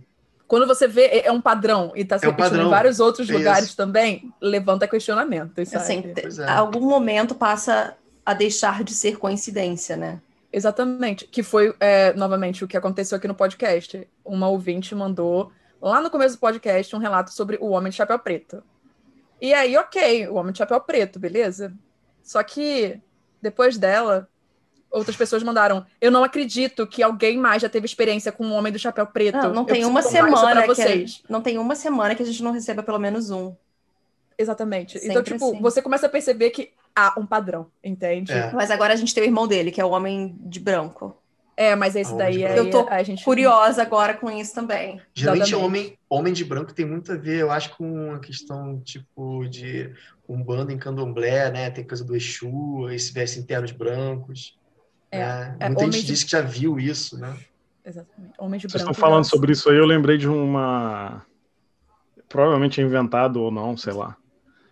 Quando 0.46 0.66
você 0.66 0.86
vê, 0.86 1.06
é, 1.06 1.26
é 1.26 1.32
um 1.32 1.40
padrão 1.40 1.92
e 1.94 2.02
está 2.02 2.18
se 2.18 2.26
é 2.26 2.28
repetindo 2.28 2.60
um 2.60 2.66
em 2.66 2.70
vários 2.70 3.00
outros 3.00 3.28
lugares 3.28 3.74
também, 3.74 4.32
levanta 4.40 4.86
questionamento. 4.86 5.60
Assim, 5.60 6.04
é. 6.40 6.50
algum 6.50 6.88
momento 6.88 7.34
passa 7.34 7.96
a 8.24 8.34
deixar 8.34 8.84
de 8.84 8.94
ser 8.94 9.18
coincidência, 9.18 9.96
né? 9.96 10.20
Exatamente. 10.52 11.26
Que 11.26 11.42
foi, 11.42 11.74
é, 11.80 12.12
novamente, 12.12 12.62
o 12.62 12.68
que 12.68 12.76
aconteceu 12.76 13.16
aqui 13.16 13.26
no 13.26 13.34
podcast. 13.34 14.06
Uma 14.24 14.48
ouvinte 14.48 14.94
mandou, 14.94 15.50
lá 15.80 16.00
no 16.00 16.10
começo 16.10 16.36
do 16.36 16.40
podcast, 16.40 16.94
um 16.94 17.00
relato 17.00 17.32
sobre 17.32 17.58
o 17.60 17.70
Homem 17.70 17.90
de 17.90 17.96
Chapéu 17.96 18.18
Preto. 18.18 18.62
E 19.40 19.52
aí, 19.52 19.76
ok, 19.76 20.28
o 20.28 20.34
Homem 20.34 20.52
de 20.52 20.58
Chapéu 20.58 20.80
Preto, 20.80 21.18
beleza? 21.18 21.74
Só 22.22 22.42
que, 22.42 23.00
depois 23.42 23.76
dela, 23.76 24.28
outras 24.94 25.16
pessoas 25.16 25.42
mandaram. 25.42 25.84
Eu 26.00 26.10
não 26.10 26.24
acredito 26.24 26.86
que 26.86 27.02
alguém 27.02 27.36
mais 27.36 27.60
já 27.60 27.68
teve 27.68 27.84
experiência 27.84 28.30
com 28.32 28.46
o 28.46 28.52
Homem 28.52 28.72
do 28.72 28.78
Chapéu 28.78 29.06
Preto. 29.06 29.38
Não, 29.38 29.52
não 29.52 29.64
tem 29.64 29.84
uma 29.84 30.02
semana 30.02 30.66
vocês. 30.66 31.16
Que, 31.16 31.32
não 31.32 31.42
tem 31.42 31.58
uma 31.58 31.74
semana 31.74 32.14
que 32.14 32.22
a 32.22 32.26
gente 32.26 32.42
não 32.42 32.52
receba 32.52 32.82
pelo 32.82 32.98
menos 32.98 33.30
um. 33.30 33.54
Exatamente. 34.38 34.98
Então, 34.98 35.08
Sempre 35.16 35.20
então, 35.20 35.32
tipo, 35.34 35.50
assim. 35.52 35.62
você 35.62 35.82
começa 35.82 36.06
a 36.06 36.08
perceber 36.08 36.50
que 36.50 36.70
há 36.94 37.14
um 37.18 37.26
padrão, 37.26 37.66
entende? 37.82 38.32
É. 38.32 38.52
Mas 38.52 38.70
agora 38.70 38.92
a 38.92 38.96
gente 38.96 39.14
tem 39.14 39.22
o 39.22 39.26
irmão 39.26 39.46
dele, 39.46 39.70
que 39.70 39.80
é 39.80 39.84
o 39.84 39.90
Homem 39.90 40.36
de 40.40 40.60
Branco. 40.60 41.16
É, 41.56 41.76
mas 41.76 41.94
esse 41.94 42.16
daí 42.16 42.44
aí, 42.44 42.56
Eu 42.56 42.68
tô 42.68 42.86
a 42.88 43.00
gente... 43.04 43.24
curiosa 43.24 43.80
agora 43.80 44.14
com 44.14 44.28
isso 44.28 44.52
também. 44.52 45.00
Geralmente, 45.14 45.54
homem, 45.54 45.96
homem 46.08 46.32
de 46.32 46.44
branco 46.44 46.74
tem 46.74 46.84
muito 46.84 47.12
a 47.12 47.16
ver, 47.16 47.42
eu 47.42 47.50
acho, 47.50 47.76
com 47.76 48.12
a 48.12 48.18
questão, 48.18 48.80
tipo, 48.80 49.46
de 49.46 49.92
um 50.28 50.42
bando 50.42 50.72
em 50.72 50.78
candomblé, 50.78 51.52
né? 51.52 51.70
Tem 51.70 51.84
coisa 51.84 52.04
do 52.04 52.16
Exu, 52.16 52.90
esse 52.90 53.12
veste 53.12 53.38
internos 53.38 53.70
brancos. 53.70 54.58
É, 55.14 55.26
né? 55.26 55.56
é, 55.60 55.68
Muita 55.68 55.84
gente 55.84 56.00
de... 56.00 56.06
diz 56.06 56.24
que 56.24 56.30
já 56.30 56.40
viu 56.40 56.78
isso, 56.78 57.18
né? 57.18 57.36
Exatamente. 57.84 58.34
Homem 58.38 58.58
de 58.58 58.66
Vocês 58.68 58.82
estão 58.82 58.94
falando 58.94 59.24
sobre 59.24 59.52
isso 59.52 59.68
aí, 59.70 59.76
eu 59.76 59.86
lembrei 59.86 60.16
de 60.16 60.28
uma. 60.28 61.22
Provavelmente 62.28 62.80
é 62.80 62.84
inventado 62.84 63.40
ou 63.40 63.50
não, 63.50 63.76
sei 63.76 63.92
lá. 63.92 64.16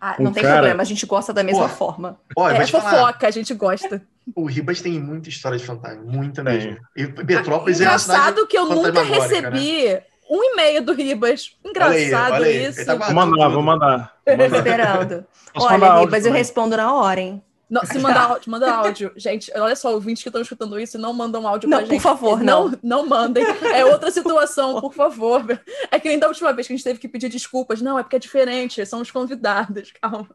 Ah, 0.01 0.17
um 0.19 0.23
não 0.23 0.33
tem 0.33 0.43
cara... 0.43 0.55
problema, 0.55 0.81
a 0.81 0.85
gente 0.85 1.05
gosta 1.05 1.31
da 1.31 1.43
mesma 1.43 1.69
Pô, 1.69 1.75
forma. 1.75 2.19
Olha, 2.35 2.57
é 2.57 2.67
fofoca, 2.67 2.89
falar. 2.89 3.17
a 3.21 3.31
gente 3.31 3.53
gosta. 3.53 4.01
O 4.35 4.45
Ribas 4.45 4.81
tem 4.81 4.99
muita 4.99 5.29
história 5.29 5.57
de 5.57 5.63
fantasma, 5.63 6.03
muita 6.03 6.43
mesmo. 6.43 6.77
E 6.95 7.07
Petrópolis 7.07 7.79
ah, 7.79 7.83
é 7.83 7.85
Engraçado 7.85 8.47
que 8.47 8.57
eu 8.57 8.65
nunca 8.65 9.01
recebi 9.01 9.93
né? 9.93 10.01
um 10.29 10.43
e-mail 10.43 10.83
do 10.83 10.93
Ribas. 10.93 11.55
Engraçado 11.63 12.33
olha 12.33 12.47
aí, 12.47 12.57
olha 12.57 12.69
isso. 12.69 12.85
Tá 12.85 12.95
vou 12.95 13.13
mandar, 13.13 13.47
vou 13.47 13.61
mandar. 13.61 14.13
Vou 14.25 14.37
mandar. 14.37 14.57
Esperando. 14.57 15.25
Olha, 15.55 15.99
Ribas, 16.01 16.25
eu 16.25 16.33
respondo 16.33 16.75
na 16.75 16.93
hora, 16.93 17.21
hein? 17.21 17.41
Não, 17.73 17.83
se 17.83 17.97
mandar 17.97 18.29
áudio, 18.29 18.51
manda 18.51 18.71
áudio. 18.71 19.11
Gente, 19.15 19.51
olha 19.55 19.75
só, 19.75 19.91
ouvintes 19.91 20.21
que 20.21 20.29
estão 20.29 20.43
escutando 20.43 20.79
isso 20.79 20.99
não 20.99 21.11
mandam 21.11 21.47
áudio 21.47 21.67
não, 21.67 21.79
pra 21.79 21.87
gente. 21.87 21.95
Por 21.95 22.01
favor, 22.03 22.43
não. 22.43 22.69
não. 22.69 22.79
Não 22.83 23.07
mandem. 23.07 23.43
É 23.73 23.83
outra 23.83 24.11
situação, 24.11 24.79
por 24.79 24.93
favor. 24.93 25.59
É 25.89 25.99
que 25.99 26.07
nem 26.07 26.19
da 26.19 26.27
última 26.27 26.53
vez 26.53 26.67
que 26.67 26.73
a 26.73 26.75
gente 26.75 26.83
teve 26.83 26.99
que 26.99 27.07
pedir 27.07 27.29
desculpas. 27.29 27.81
Não, 27.81 27.97
é 27.97 28.03
porque 28.03 28.17
é 28.17 28.19
diferente, 28.19 28.85
são 28.85 29.01
os 29.01 29.09
convidados, 29.09 29.91
calma. 29.99 30.29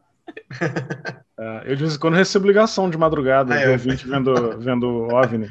É, 1.39 1.63
eu 1.71 1.75
de 1.77 1.83
vez 1.83 1.95
em 1.95 1.99
quando 1.99 2.15
recebo 2.15 2.45
ligação 2.45 2.89
de 2.89 2.97
madrugada, 2.97 3.53
ah, 3.53 3.57
de 3.57 3.69
ouvinte 3.69 4.05
vendo, 4.05 4.59
vendo 4.59 5.07
OVNI. 5.07 5.47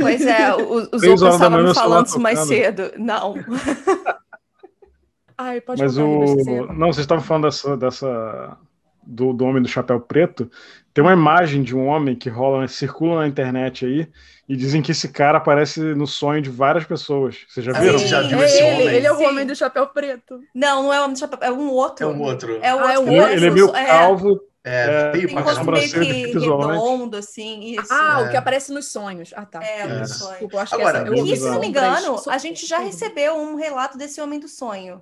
Pois 0.00 0.24
é, 0.24 0.54
os, 0.54 0.88
os 0.92 1.02
outros 1.02 1.34
estavam 1.34 1.64
me 1.64 1.74
falando 1.74 2.06
isso 2.06 2.20
mais 2.20 2.38
cedo. 2.38 2.92
Não. 2.96 3.34
Ai, 5.36 5.60
pode 5.60 5.82
Mas 5.82 5.98
o... 5.98 6.68
Não, 6.72 6.92
vocês 6.92 6.98
estavam 6.98 7.24
falando 7.24 7.44
dessa, 7.44 7.76
dessa 7.76 8.56
do, 9.08 9.32
do 9.32 9.44
Homem 9.46 9.62
do 9.62 9.68
Chapéu 9.68 9.98
Preto, 9.98 10.50
tem 10.98 11.04
uma 11.04 11.12
imagem 11.12 11.62
de 11.62 11.76
um 11.76 11.86
homem 11.86 12.16
que 12.16 12.28
rola, 12.28 12.66
circula 12.66 13.20
na 13.20 13.28
internet 13.28 13.86
aí, 13.86 14.08
e 14.48 14.56
dizem 14.56 14.82
que 14.82 14.90
esse 14.90 15.08
cara 15.10 15.38
aparece 15.38 15.80
no 15.80 16.08
sonho 16.08 16.42
de 16.42 16.50
várias 16.50 16.84
pessoas. 16.84 17.36
Vocês 17.48 17.64
já 17.64 17.70
viram? 17.70 18.00
Sim, 18.00 18.08
já 18.08 18.22
viu 18.22 18.42
é 18.42 18.46
esse 18.46 18.60
ele, 18.60 18.66
homem? 18.66 18.88
Ele 18.96 19.06
é 19.06 19.12
o 19.12 19.16
Sim. 19.16 19.26
Homem 19.26 19.46
do 19.46 19.54
Chapéu 19.54 19.86
Preto. 19.86 20.40
Não, 20.52 20.82
não 20.82 20.92
é 20.92 20.98
o 20.98 21.04
Homem 21.04 21.12
do 21.12 21.20
Chapéu, 21.20 21.38
é 21.40 21.52
um 21.52 21.70
outro. 21.70 22.04
É 22.04 22.08
um 22.08 22.20
outro. 22.20 22.58
É, 22.60 22.74
o 22.74 22.80
ah, 22.80 22.92
é 22.94 22.98
um 22.98 23.14
outro. 23.14 23.32
Ele, 23.32 23.46
é 23.46 23.50
meio 23.50 23.70
calvo. 23.70 24.40
É, 24.64 25.12
feio 25.12 25.32
pra 25.32 25.42
caramba. 25.44 25.70
meio 25.70 25.88
que 25.88 25.98
redondo, 26.00 27.16
assim, 27.16 27.60
isso. 27.60 27.92
Ah, 27.92 28.18
é. 28.18 28.24
o 28.24 28.30
que 28.30 28.36
aparece 28.36 28.72
nos 28.72 28.90
sonhos. 28.90 29.32
Ah, 29.36 29.46
tá. 29.46 29.62
É, 29.62 29.82
é. 29.82 29.86
nos 29.86 30.18
sonhos. 30.18 30.32
Desculpa, 30.32 30.62
acho 30.62 30.74
Agora, 30.74 31.04
que 31.04 31.14
essa... 31.14 31.32
E, 31.32 31.36
se 31.36 31.48
não 31.48 31.60
me 31.60 31.68
engano, 31.68 32.20
a 32.26 32.38
gente 32.38 32.66
já 32.66 32.78
recebeu 32.78 33.36
um 33.36 33.54
relato 33.54 33.96
desse 33.96 34.20
Homem 34.20 34.40
do 34.40 34.48
Sonho. 34.48 35.00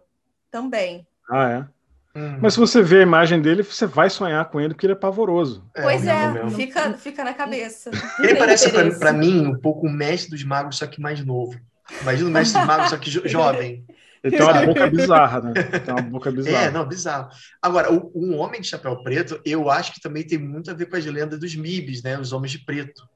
Também. 0.51 1.07
Ah, 1.31 1.49
é? 1.49 1.76
Uhum. 2.17 2.39
Mas 2.41 2.55
se 2.55 2.59
você 2.59 2.81
vê 2.81 3.01
a 3.01 3.03
imagem 3.03 3.43
dele, 3.43 3.63
você 3.63 3.87
vai 3.87 4.09
sonhar 4.09 4.43
com 4.47 4.59
ele, 4.59 4.73
porque 4.73 4.87
ele 4.87 4.95
é 4.95 4.97
pavoroso. 4.97 5.63
É, 5.75 5.83
pois 5.83 6.07
é, 6.07 6.49
fica, 6.49 6.95
fica 6.95 7.23
na 7.23 7.35
cabeça. 7.35 7.91
Ele 8.19 8.37
parece, 8.37 8.71
para 8.99 9.13
mim, 9.13 9.47
um 9.47 9.55
pouco 9.55 9.87
o 9.87 9.91
mestre 9.91 10.31
dos 10.31 10.43
magos, 10.43 10.79
só 10.79 10.87
que 10.87 10.99
mais 10.99 11.23
novo. 11.23 11.61
Imagina 12.01 12.31
o 12.31 12.33
mestre 12.33 12.59
dos 12.59 12.67
magos, 12.67 12.89
só 12.89 12.97
que 12.97 13.11
jo 13.11 13.21
jovem. 13.29 13.85
Ele 14.25 14.35
tem 14.35 14.47
uma 14.47 14.65
boca 14.65 14.87
bizarra, 14.87 15.41
né? 15.43 15.53
Tem 15.53 15.95
uma 15.95 16.03
boca 16.03 16.33
bizarra. 16.33 16.65
É, 16.65 16.71
não, 16.71 16.89
bizarro. 16.89 17.29
Agora, 17.61 17.93
o, 17.93 18.11
um 18.15 18.39
homem 18.39 18.63
de 18.63 18.67
chapéu 18.67 18.97
preto, 19.03 19.39
eu 19.45 19.71
acho 19.71 19.93
que 19.93 20.01
também 20.01 20.27
tem 20.27 20.39
muito 20.39 20.71
a 20.71 20.75
ver 20.75 20.87
com 20.87 20.97
as 20.97 21.05
lendas 21.05 21.39
dos 21.39 21.55
Mibis, 21.55 22.03
né? 22.03 22.19
Os 22.19 22.33
homens 22.33 22.53
de 22.53 22.61
preto. 22.61 23.07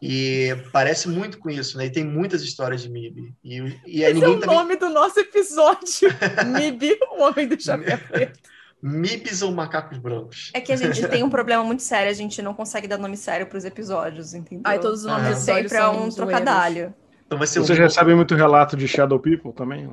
E 0.00 0.54
parece 0.72 1.08
muito 1.08 1.38
com 1.38 1.48
isso, 1.48 1.78
né? 1.78 1.86
E 1.86 1.90
tem 1.90 2.04
muitas 2.04 2.42
histórias 2.42 2.82
de 2.82 2.90
MIB. 2.90 3.34
E, 3.42 3.58
e 3.86 4.02
Esse 4.02 4.22
é 4.22 4.28
o 4.28 4.38
também... 4.38 4.56
nome 4.56 4.76
do 4.76 4.90
nosso 4.90 5.18
episódio. 5.18 6.10
MIB, 6.46 6.98
o 7.12 7.22
homem 7.22 7.48
do 7.48 7.60
chapéu 7.60 7.98
preto. 7.98 8.38
MIBs 8.82 9.42
ou 9.42 9.52
macacos 9.52 9.98
brancos? 9.98 10.50
É 10.54 10.60
que 10.60 10.72
a 10.72 10.76
gente 10.76 11.04
tem 11.08 11.22
um 11.22 11.30
problema 11.30 11.64
muito 11.64 11.82
sério, 11.82 12.10
a 12.10 12.14
gente 12.14 12.40
não 12.42 12.54
consegue 12.54 12.86
dar 12.86 12.98
nome 12.98 13.16
sério 13.16 13.46
para 13.46 13.56
os 13.56 13.64
episódios, 13.64 14.34
entendeu? 14.34 14.62
Ai, 14.64 14.78
todos 14.78 15.00
os 15.00 15.06
nomes 15.06 15.30
ah. 15.30 15.34
sempre 15.36 15.76
é 15.76 15.88
um 15.88 16.08
trocadilho. 16.10 16.94
Então 17.26 17.38
vai 17.38 17.46
ser 17.46 17.58
Vocês 17.60 17.78
um... 17.78 17.82
recebem 17.82 18.14
muito 18.14 18.34
relato 18.34 18.76
de 18.76 18.86
Shadow 18.86 19.18
People 19.18 19.52
também? 19.52 19.90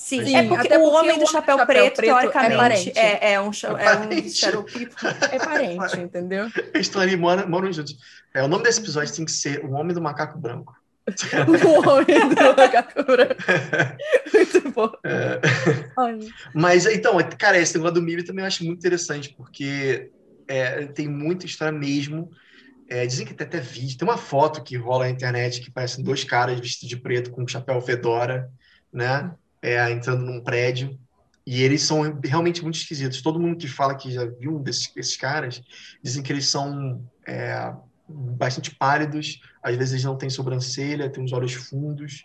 Sim, 0.00 0.24
Sim, 0.24 0.34
é 0.34 0.48
porque, 0.48 0.68
porque 0.68 0.82
o 0.82 0.92
homem 0.94 1.18
do 1.18 1.26
chapéu, 1.26 1.58
chapéu 1.58 1.66
preto, 1.66 1.96
preto, 1.96 2.08
teoricamente, 2.08 2.90
é, 2.96 3.32
é, 3.32 3.32
é 3.34 3.40
um, 3.40 3.50
é, 3.50 3.84
é 3.84 4.56
um 4.56 4.62
people. 4.64 4.96
É 5.30 5.38
parente, 5.38 6.00
entendeu? 6.00 6.46
Eles 6.72 6.86
estão 6.86 7.02
ali, 7.02 7.16
moram, 7.16 7.46
moram 7.46 7.70
juntos. 7.70 7.96
É, 8.32 8.42
o 8.42 8.48
nome 8.48 8.64
desse 8.64 8.80
episódio 8.80 9.14
tem 9.14 9.26
que 9.26 9.30
ser 9.30 9.62
O 9.62 9.72
Homem 9.72 9.94
do 9.94 10.00
Macaco 10.00 10.38
Branco. 10.38 10.74
o 11.06 11.88
Homem 11.88 12.34
do 12.34 12.56
Macaco 12.56 13.04
Branco. 13.04 13.34
Muito 14.32 14.70
bom. 14.70 14.90
É... 15.04 15.38
Mas, 16.54 16.86
então, 16.86 17.18
cara, 17.38 17.58
esse 17.58 17.74
negócio 17.74 17.96
do 17.96 18.02
MIB 18.02 18.22
também 18.22 18.42
eu 18.42 18.46
acho 18.46 18.64
muito 18.64 18.78
interessante, 18.78 19.34
porque 19.36 20.10
é, 20.48 20.86
tem 20.86 21.08
muita 21.08 21.44
história 21.44 21.78
mesmo. 21.78 22.30
É, 22.88 23.06
dizem 23.06 23.26
que 23.26 23.34
tem 23.34 23.46
até 23.46 23.60
vídeo. 23.60 23.98
Tem 23.98 24.08
uma 24.08 24.16
foto 24.16 24.62
que 24.62 24.78
rola 24.78 25.04
na 25.04 25.10
internet 25.10 25.60
que 25.60 25.70
parecem 25.70 26.02
dois 26.02 26.24
caras 26.24 26.58
vestidos 26.58 26.88
de 26.88 26.96
preto 26.96 27.30
com 27.30 27.42
um 27.42 27.48
chapéu 27.48 27.78
fedora, 27.82 28.50
né? 28.90 29.30
É, 29.62 29.90
entrando 29.90 30.24
num 30.24 30.40
prédio. 30.40 30.98
E 31.46 31.62
eles 31.62 31.82
são 31.82 32.18
realmente 32.22 32.62
muito 32.62 32.76
esquisitos. 32.76 33.22
Todo 33.22 33.40
mundo 33.40 33.56
que 33.56 33.66
fala 33.66 33.94
que 33.94 34.10
já 34.10 34.24
viu 34.24 34.56
um 34.56 34.62
desses, 34.62 34.92
desses 34.94 35.16
caras 35.16 35.62
dizem 36.02 36.22
que 36.22 36.32
eles 36.32 36.46
são 36.46 37.04
é, 37.26 37.72
bastante 38.08 38.74
pálidos. 38.74 39.40
Às 39.62 39.76
vezes 39.76 39.94
eles 39.94 40.04
não 40.04 40.16
têm 40.16 40.30
sobrancelha, 40.30 41.10
têm 41.10 41.24
os 41.24 41.32
olhos 41.32 41.54
fundos. 41.54 42.24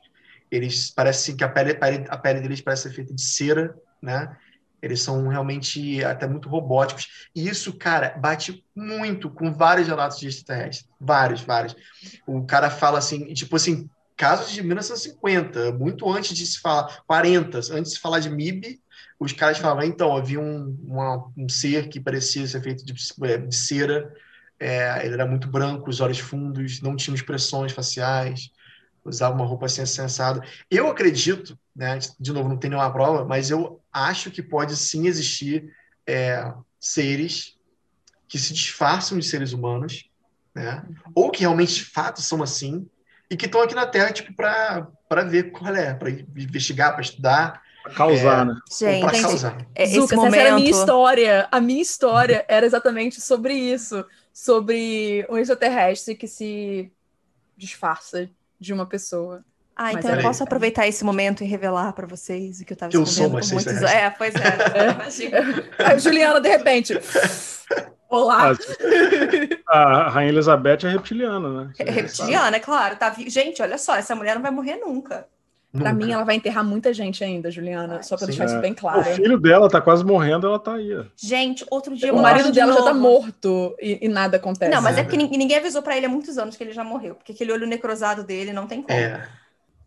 Eles 0.51 0.91
parecem 0.91 1.36
que 1.36 1.43
a 1.43 1.49
pele, 1.49 1.77
a 2.09 2.17
pele 2.17 2.41
deles 2.41 2.61
parece 2.61 2.83
ser 2.83 2.95
feita 2.95 3.13
de 3.13 3.21
cera, 3.21 3.75
né? 4.01 4.36
Eles 4.81 5.01
são 5.01 5.27
realmente 5.27 6.03
até 6.03 6.27
muito 6.27 6.47
robóticos. 6.47 7.27
E 7.36 7.47
isso, 7.47 7.73
cara, 7.73 8.15
bate 8.19 8.63
muito 8.75 9.29
com 9.31 9.51
vários 9.51 9.88
relatos 9.88 10.19
de 10.19 10.27
extraterrestres. 10.27 10.88
Vários, 10.99 11.41
vários. 11.41 11.75
O 12.27 12.45
cara 12.45 12.69
fala 12.69 12.99
assim, 12.99 13.33
tipo 13.33 13.55
assim, 13.55 13.89
casos 14.16 14.51
de 14.51 14.63
1950, 14.63 15.74
muito 15.74 16.09
antes 16.09 16.36
de 16.36 16.45
se 16.45 16.59
falar, 16.59 17.03
40, 17.05 17.57
antes 17.57 17.72
de 17.72 17.89
se 17.91 17.99
falar 17.99 18.20
de 18.20 18.30
MIB, 18.30 18.80
os 19.20 19.32
caras 19.32 19.57
falavam, 19.57 19.84
então, 19.84 20.16
havia 20.16 20.39
um, 20.39 20.78
uma, 20.84 21.32
um 21.38 21.47
ser 21.47 21.88
que 21.89 21.99
parecia 21.99 22.45
ser 22.47 22.61
feito 22.61 22.86
de, 22.86 22.93
é, 23.24 23.38
de 23.38 23.55
cera, 23.55 24.13
é, 24.59 25.05
ele 25.05 25.13
era 25.13 25.26
muito 25.26 25.47
branco, 25.47 25.89
os 25.89 26.01
olhos 26.01 26.20
fundos, 26.20 26.82
não 26.82 26.95
tinha 26.95 27.16
expressões 27.16 27.72
faciais, 27.72 28.51
usava 29.03 29.36
uma 29.36 29.45
roupa 29.45 29.68
assim 29.68 29.86
sensada. 29.86 30.41
Eu 30.70 30.88
acredito, 30.88 31.57
né, 31.76 31.99
de 32.20 32.34
novo, 32.34 32.49
não 32.49 32.57
tem 32.57 32.70
nenhuma 32.70 32.91
prova, 32.91 33.24
mas 33.26 33.49
eu 33.51 33.82
acho 33.91 34.32
que 34.32 34.41
pode 34.41 34.76
sim 34.76 35.07
existir 35.07 35.72
é, 36.07 36.53
seres 36.80 37.57
que 38.28 38.39
se 38.39 38.53
disfarçam 38.53 39.18
de 39.20 39.26
seres 39.26 39.53
humanos, 39.53 40.09
né, 40.53 40.84
ou 41.13 41.30
que 41.30 41.41
realmente 41.41 41.76
de 41.76 41.86
fato 41.86 42.22
são 42.22 42.41
assim, 42.41 42.88
e 43.30 43.36
que 43.36 43.45
estão 43.45 43.61
aqui 43.61 43.76
na 43.76 43.86
Terra 43.86 44.11
tipo 44.11 44.34
para 44.34 45.23
ver 45.23 45.51
qual 45.51 45.73
é, 45.76 45.93
para 45.93 46.09
investigar, 46.09 46.93
para 46.93 47.01
estudar. 47.01 47.65
Causar, 47.95 48.41
É. 48.41 48.45
né? 48.45 48.59
Gente, 48.80 49.01
pra 49.01 49.21
causar. 49.21 49.57
é, 49.76 49.86
momento... 50.15 50.36
essa 50.36 50.38
era 50.38 50.53
a 50.53 50.55
minha 50.55 50.71
história. 50.71 51.47
A 51.51 51.61
minha 51.61 51.82
história 51.82 52.45
era 52.49 52.65
exatamente 52.65 53.21
sobre 53.21 53.53
isso. 53.53 54.03
Sobre 54.34 55.26
um 55.30 55.38
extraterrestre 55.38 56.15
que 56.15 56.28
se 56.28 56.91
disfarça 57.55 58.30
de 58.59 58.73
uma 58.73 58.86
pessoa. 58.86 59.45
Ah, 59.76 59.84
Mas 59.91 59.95
então 59.97 60.11
eu 60.11 60.15
peraí. 60.17 60.23
posso 60.26 60.41
aproveitar 60.43 60.88
esse 60.88 61.03
momento 61.03 61.43
e 61.43 61.47
revelar 61.47 61.91
pra 61.93 62.07
vocês 62.07 62.61
o 62.61 62.65
que 62.65 62.71
eu 62.73 62.78
tava 62.78 62.89
Que 62.91 62.97
eu 62.97 63.05
sou 63.05 63.26
escondendo 63.26 63.41
por 63.45 63.53
muitos 63.53 63.73
extraterrestre. 63.73 63.99
É, 63.99 64.09
pois 64.09 64.34
é. 64.36 64.91
Imagina. 64.95 65.63
Aí, 65.80 65.99
Juliana, 65.99 66.39
de 66.39 66.47
repente. 66.49 66.93
Olá. 68.09 68.53
Ah, 69.67 70.05
A 70.05 70.09
Rainha 70.09 70.32
Elizabeth 70.32 70.80
é 70.86 70.89
reptiliana, 70.89 71.49
né? 71.65 71.71
É 71.80 71.91
reptiliana, 71.91 72.55
é 72.55 72.59
claro. 72.59 72.95
Tá 72.95 73.09
vi... 73.09 73.30
Gente, 73.30 73.61
olha 73.61 73.78
só, 73.78 73.95
essa 73.95 74.15
mulher 74.15 74.36
não 74.36 74.41
vai 74.41 74.51
morrer 74.51 74.78
nunca. 74.78 75.28
Pra 75.78 75.91
Nunca. 75.91 76.05
mim, 76.05 76.13
ela 76.13 76.23
vai 76.23 76.36
enterrar 76.36 76.63
muita 76.63 76.93
gente 76.93 77.21
ainda, 77.21 77.51
Juliana. 77.51 78.01
Só 78.01 78.15
pra 78.15 78.28
Sim. 78.28 78.32
deixar 78.32 78.45
isso 78.45 78.55
É. 78.55 78.61
bem 78.61 78.71
O 78.71 78.76
claro. 78.76 79.03
filho 79.03 79.38
dela 79.38 79.67
tá 79.69 79.82
quase 79.82 80.05
morrendo, 80.05 80.47
ela 80.47 80.57
tá 80.57 80.76
aí. 80.76 81.05
Gente, 81.17 81.65
outro 81.69 81.93
dia... 81.97 82.13
O 82.13 82.17
eu 82.17 82.21
marido 82.21 82.45
de 82.45 82.53
dela 82.53 82.71
já 82.71 82.82
tá 82.84 82.93
morto 82.93 83.76
e, 83.82 84.05
e 84.05 84.07
nada 84.07 84.38
acontece. 84.38 84.71
Não, 84.73 84.82
mas 84.82 84.97
é 84.97 85.01
É. 85.01 85.03
que 85.03 85.17
nin- 85.17 85.30
ninguém 85.38 85.57
avisou 85.57 85.82
pra 85.82 85.97
ele 85.97 86.05
há 86.05 86.09
muitos 86.09 86.38
anos 86.38 86.55
que 86.55 86.63
ele 86.63 86.71
já 86.71 86.82
morreu. 86.86 87.15
Porque 87.15 87.34
aquele 87.34 87.51
olho 87.51 87.67
necrosado 87.67 88.23
dele 88.23 88.53
não 88.53 88.67
tem 88.67 88.82
como. 88.82 88.97
É. 88.97 89.28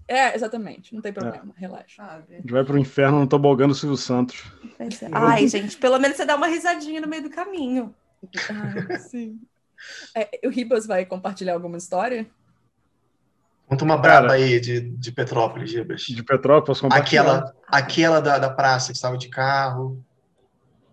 É, 0.08 0.34
exatamente. 0.34 0.94
Não 0.94 1.02
tem 1.02 1.12
problema. 1.12 1.52
Relaxa. 1.54 2.02
Sabe? 2.02 2.36
A 2.36 2.40
gente 2.40 2.50
vai 2.50 2.64
pro 2.64 2.78
inferno 2.78 3.20
no 3.20 3.26
tobogã 3.26 3.68
do 3.68 3.74
Silvio 3.74 3.96
Santos. 3.98 4.42
É. 4.78 4.88
Ai, 5.12 5.46
gente, 5.46 5.76
pelo 5.76 5.98
menos 5.98 6.16
você 6.16 6.24
dá 6.24 6.34
uma 6.34 6.46
risadinha 6.46 7.00
no 7.00 7.06
meio 7.06 7.22
do 7.22 7.30
caminho. 7.30 7.94
Ah, 8.90 8.98
sim. 8.98 9.38
É, 10.16 10.40
o 10.44 10.48
Ribas 10.50 10.86
vai 10.86 11.04
compartilhar 11.04 11.52
alguma 11.54 11.76
história? 11.76 12.26
Conta 13.66 13.84
uma 13.84 13.98
braba 13.98 14.32
aí 14.32 14.58
de, 14.58 14.80
de 14.80 15.12
Petrópolis, 15.12 15.70
Gibas. 15.70 16.00
De 16.00 16.22
Petrópolis, 16.22 16.80
compartilhar? 16.80 17.22
Aquela, 17.22 17.54
aquela 17.68 18.20
da, 18.20 18.38
da 18.38 18.48
praça 18.50 18.92
que 18.92 18.96
estava 18.96 19.18
de 19.18 19.28
carro, 19.28 20.02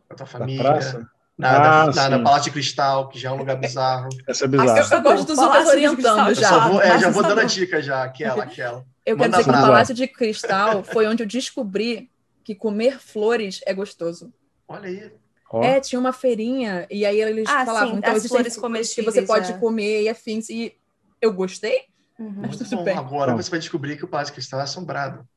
com 0.08 0.14
a 0.14 0.18
tua 0.18 0.26
Da 0.26 0.32
família. 0.32 0.62
praça? 0.62 1.10
Na, 1.38 1.84
Ah, 1.84 1.92
na, 1.92 2.10
na. 2.10 2.20
Palácio 2.20 2.46
de 2.46 2.52
Cristal, 2.52 3.10
que 3.10 3.20
já 3.20 3.30
é 3.30 3.32
um 3.32 3.36
lugar 3.36 3.58
bizarro. 3.58 4.08
Essa 4.28 4.46
é 4.46 4.48
Eu, 4.48 4.50
bizarra. 4.52 4.96
eu 4.96 5.02
gosto 5.02 5.26
dos 5.26 5.38
de 5.38 5.70
orientando. 5.70 6.30
Eu, 6.30 6.36
já. 6.36 6.50
só 6.50 6.70
vou, 6.70 6.82
é, 6.82 7.00
já 7.00 7.10
vou 7.10 7.24
dando 7.24 7.42
a 7.42 7.44
dica 7.44 7.82
já, 7.82 8.04
aquela, 8.04 8.44
aquela. 8.44 8.86
Eu 9.06 9.18
quero 9.18 9.20
Manda 9.20 9.30
dizer 9.38 9.44
que 9.44 9.50
brava. 9.50 9.68
Palácio 9.68 9.94
de 9.94 10.08
Cristal 10.08 10.84
foi 10.84 11.08
onde 11.08 11.24
eu 11.24 11.28
descobri 11.28 12.10
que 12.44 12.56
comer 12.56 13.00
flores 13.00 13.60
é 13.66 13.74
gostoso. 13.74 14.34
Olha 14.68 14.88
aí. 14.88 15.12
Ó, 15.52 15.62
É, 15.64 15.80
tinha 15.80 16.00
uma 16.00 16.14
feirinha, 16.14 16.88
e 16.90 17.06
aí 17.06 17.20
eles 17.22 17.48
Ah, 17.48 17.66
falavam, 17.66 17.92
sim, 17.92 17.98
então 17.98 18.12
as 18.12 18.18
flores 18.18 18.30
flores 18.30 18.56
que 18.56 18.62
comestíveis, 18.62 19.14
você 19.14 19.22
pode 19.22 19.52
é. 19.52 19.58
comer 19.58 20.04
e 20.04 20.10
afins. 20.10 20.50
E 20.50 20.74
eu 21.22 21.34
gostei. 21.34 21.82
Uhum. 22.18 22.34
Mas 22.38 22.48
Muito 22.52 22.64
tudo 22.64 22.78
bom. 22.78 22.84
bem. 22.84 22.98
Agora 22.98 23.32
Bom. 23.32 23.38
você 23.42 23.50
vai 23.52 23.60
descobrir 23.60 23.98
que 23.98 24.06
o 24.06 24.08
Palácio 24.08 24.32
de 24.32 24.36
Cristal 24.38 24.60
é 24.62 24.64
assombrado. 24.64 25.28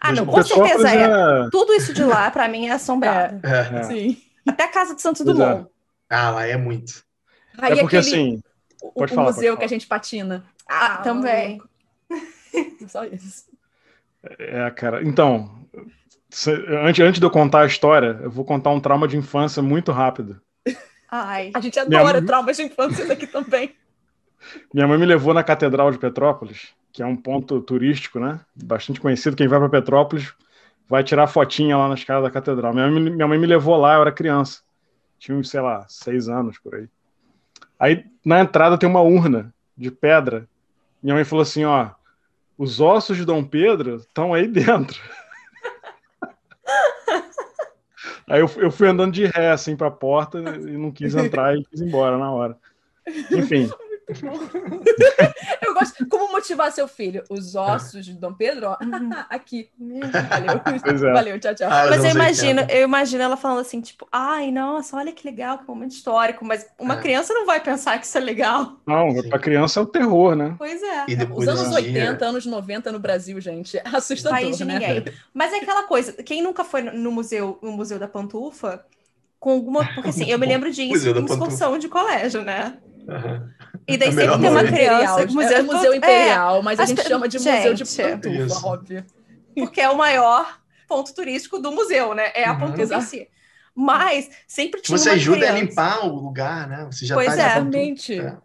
Ah, 0.00 0.12
não, 0.12 0.26
com 0.26 0.42
certeza 0.42 0.90
é. 0.90 1.02
é... 1.04 1.48
Tudo 1.50 1.72
isso 1.74 1.92
de 1.94 2.04
lá, 2.04 2.30
pra 2.30 2.48
mim, 2.48 2.66
é 2.66 2.72
assombrado. 2.72 3.40
É. 3.46 3.78
É. 3.78 3.82
Sim. 3.84 4.20
Até 4.46 4.64
a 4.64 4.68
casa 4.68 4.94
de 4.94 5.02
Santos 5.02 5.22
é. 5.22 5.24
Dumont. 5.24 5.68
Ah, 6.08 6.30
lá 6.30 6.46
é 6.46 6.56
muito. 6.56 7.04
Aí 7.58 7.72
É 7.72 7.76
porque 7.82 7.96
aquele, 7.96 8.14
assim, 8.16 8.42
o, 8.82 8.92
pode 8.92 9.12
o 9.12 9.14
falar, 9.14 9.28
museu 9.32 9.52
pode 9.54 9.58
que 9.58 9.64
a 9.64 9.68
gente 9.68 9.86
patina. 9.86 10.44
Ah, 10.68 10.98
também. 10.98 11.58
maluco. 11.58 11.68
Só 12.88 13.04
isso. 13.04 13.44
é, 14.38 14.70
cara. 14.70 15.02
Então, 15.02 15.66
se- 16.30 16.50
antes, 16.68 17.04
antes 17.04 17.20
de 17.20 17.26
eu 17.26 17.30
contar 17.30 17.62
a 17.62 17.66
história, 17.66 18.18
eu 18.22 18.30
vou 18.30 18.44
contar 18.44 18.70
um 18.70 18.80
trauma 18.80 19.08
de 19.08 19.16
infância 19.16 19.62
muito 19.62 19.92
rápido. 19.92 20.40
Ai. 21.10 21.50
A 21.54 21.60
gente 21.60 21.78
adora 21.78 22.18
mãe- 22.18 22.26
traumas 22.26 22.56
de 22.56 22.64
infância 22.64 23.06
daqui 23.06 23.26
também. 23.26 23.74
Minha 24.72 24.86
mãe 24.86 24.98
me 24.98 25.06
levou 25.06 25.32
na 25.34 25.42
Catedral 25.42 25.90
de 25.90 25.98
Petrópolis, 25.98 26.68
que 26.92 27.02
é 27.02 27.06
um 27.06 27.16
ponto 27.16 27.60
turístico, 27.60 28.20
né? 28.20 28.40
Bastante 28.54 29.00
conhecido. 29.00 29.36
Quem 29.36 29.48
vai 29.48 29.58
para 29.58 29.68
Petrópolis 29.68 30.32
vai 30.88 31.02
tirar 31.02 31.26
fotinha 31.26 31.76
lá 31.76 31.88
na 31.88 31.94
escada 31.94 32.22
da 32.22 32.30
catedral. 32.30 32.72
Minha 32.72 32.88
minha 32.88 33.26
mãe 33.26 33.38
me 33.38 33.46
levou 33.46 33.76
lá, 33.76 33.94
eu 33.94 34.02
era 34.02 34.12
criança. 34.12 34.62
Tinha, 35.18 35.42
sei 35.44 35.60
lá, 35.60 35.84
seis 35.88 36.28
anos 36.28 36.58
por 36.58 36.74
aí. 36.74 36.88
Aí 37.78 38.04
na 38.24 38.40
entrada 38.40 38.78
tem 38.78 38.88
uma 38.88 39.00
urna 39.00 39.52
de 39.76 39.90
pedra. 39.90 40.48
Minha 41.02 41.14
mãe 41.14 41.24
falou 41.24 41.42
assim: 41.42 41.64
ó, 41.64 41.90
os 42.56 42.80
ossos 42.80 43.16
de 43.16 43.24
Dom 43.24 43.44
Pedro 43.44 43.96
estão 43.96 44.32
aí 44.32 44.46
dentro. 44.48 45.00
Aí 48.28 48.40
eu, 48.40 48.50
eu 48.56 48.72
fui 48.72 48.88
andando 48.88 49.12
de 49.12 49.24
ré 49.24 49.52
assim 49.52 49.76
para 49.76 49.86
a 49.86 49.90
porta 49.90 50.40
e 50.40 50.76
não 50.76 50.90
quis 50.90 51.14
entrar 51.14 51.56
e 51.56 51.62
quis 51.64 51.80
ir 51.80 51.86
embora 51.86 52.18
na 52.18 52.32
hora. 52.32 52.58
Enfim, 53.30 53.70
Eu 55.66 55.74
gosto. 55.74 56.06
Como 56.08 56.30
motivar 56.32 56.70
seu 56.72 56.86
filho? 56.86 57.24
Os 57.28 57.54
ossos 57.54 58.04
de 58.04 58.12
Dom 58.14 58.32
Pedro, 58.32 58.68
ó. 58.70 58.76
Uhum. 58.84 59.10
Aqui. 59.28 59.68
Valeu. 59.78 61.08
É. 61.08 61.12
Valeu, 61.12 61.40
tchau, 61.40 61.54
tchau. 61.54 61.68
Ah, 61.70 61.86
Mas 61.90 62.04
eu 62.04 62.10
imagino, 62.10 62.60
80. 62.60 62.72
eu 62.78 62.84
imagino 62.84 63.22
ela 63.22 63.36
falando 63.36 63.60
assim, 63.60 63.80
tipo, 63.80 64.06
ai, 64.12 64.50
nossa, 64.50 64.96
olha 64.96 65.12
que 65.12 65.26
legal, 65.26 65.58
que 65.58 65.66
momento 65.66 65.92
histórico, 65.92 66.44
mas 66.44 66.66
uma 66.78 66.94
É. 66.94 67.00
criança 67.00 67.34
não 67.34 67.46
vai 67.46 67.60
pensar 67.60 67.98
que 67.98 68.06
isso 68.06 68.16
é 68.16 68.20
legal. 68.20 68.76
não, 68.86 69.14
para 69.28 69.38
criança 69.38 69.80
é 69.80 69.82
o 69.82 69.86
terror, 69.86 70.34
né? 70.36 70.54
Pois 70.58 70.82
é. 70.82 71.04
E 71.08 71.16
depois 71.16 71.40
Os 71.40 71.48
anos 71.48 71.70
desse 71.74 71.90
dia- 71.90 72.02
80, 72.10 72.24
anos 72.26 72.46
90 72.46 72.92
no 72.92 72.98
Brasil, 72.98 73.40
gente. 73.40 73.76
É 73.78 73.82
assustador, 73.92 74.38
País 74.38 74.56
de 74.58 74.64
né? 74.64 74.74
ninguém. 74.78 75.04
Mas 75.34 75.52
é 75.52 75.56
aquela 75.56 75.82
coisa, 75.84 76.12
quem 76.22 76.42
nunca 76.42 76.64
foi 76.64 76.82
no 76.82 77.10
museu, 77.10 77.58
no 77.62 77.72
museu 77.72 77.98
da 77.98 78.08
Pantufa, 78.08 78.84
com 79.38 79.50
alguma. 79.50 79.84
Porque 79.94 80.08
assim, 80.10 80.30
eu 80.30 80.38
me 80.38 80.46
lembro 80.46 80.70
de 80.70 80.84
Museu 80.86 81.12
isso 81.12 81.14
da 81.14 81.20
em 81.20 81.24
excursão 81.24 81.78
de 81.78 81.88
colégio, 81.88 82.42
né? 82.42 82.78
Aham. 83.08 83.50
E 83.88 83.96
daí 83.96 84.08
É 84.08 84.12
sempre 84.12 84.38
tem 84.38 84.50
uma 84.50 84.64
criança. 84.64 85.22
Imperial, 85.22 85.58
é, 85.58 85.62
museu 85.62 85.92
é, 85.92 85.96
Imperial, 85.96 86.62
mas 86.62 86.80
a 86.80 86.84
gente 86.86 87.02
chama 87.02 87.28
de 87.28 87.38
Museu 87.38 87.74
de 87.74 87.84
Gente, 87.84 88.02
Pantufa, 88.02 88.44
isso. 88.44 88.66
óbvio. 88.66 89.04
porque 89.54 89.80
é 89.80 89.88
o 89.88 89.96
maior 89.96 90.60
ponto 90.88 91.14
turístico 91.14 91.58
do 91.58 91.70
museu, 91.72 92.14
né? 92.14 92.30
É 92.34 92.44
a 92.44 92.52
Uhum. 92.52 92.58
Pantufa 92.60 92.96
em 92.96 93.00
si. 93.00 93.28
Mas 93.74 94.30
sempre 94.48 94.80
tinha 94.80 94.96
você 94.96 95.10
uma 95.10 95.14
ajuda 95.16 95.38
criança. 95.38 95.54
a 95.56 95.60
limpar 95.60 96.06
o 96.06 96.14
lugar, 96.20 96.66
né? 96.68 96.84
Você 96.90 97.04
já 97.06 97.14
Pois 97.14 97.28
tá 97.36 97.42
é. 97.42 97.58
É. 98.18 98.36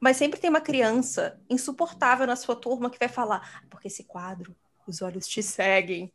Mas 0.00 0.16
sempre 0.16 0.40
tem 0.40 0.48
uma 0.48 0.60
criança 0.60 1.38
insuportável 1.50 2.26
na 2.26 2.36
sua 2.36 2.56
turma 2.56 2.88
que 2.88 2.98
vai 2.98 3.08
falar, 3.08 3.42
"Ah, 3.56 3.62
porque 3.68 3.88
esse 3.88 4.04
quadro, 4.04 4.54
os 4.86 5.02
olhos 5.02 5.26
te 5.26 5.42
seguem. 5.42 6.10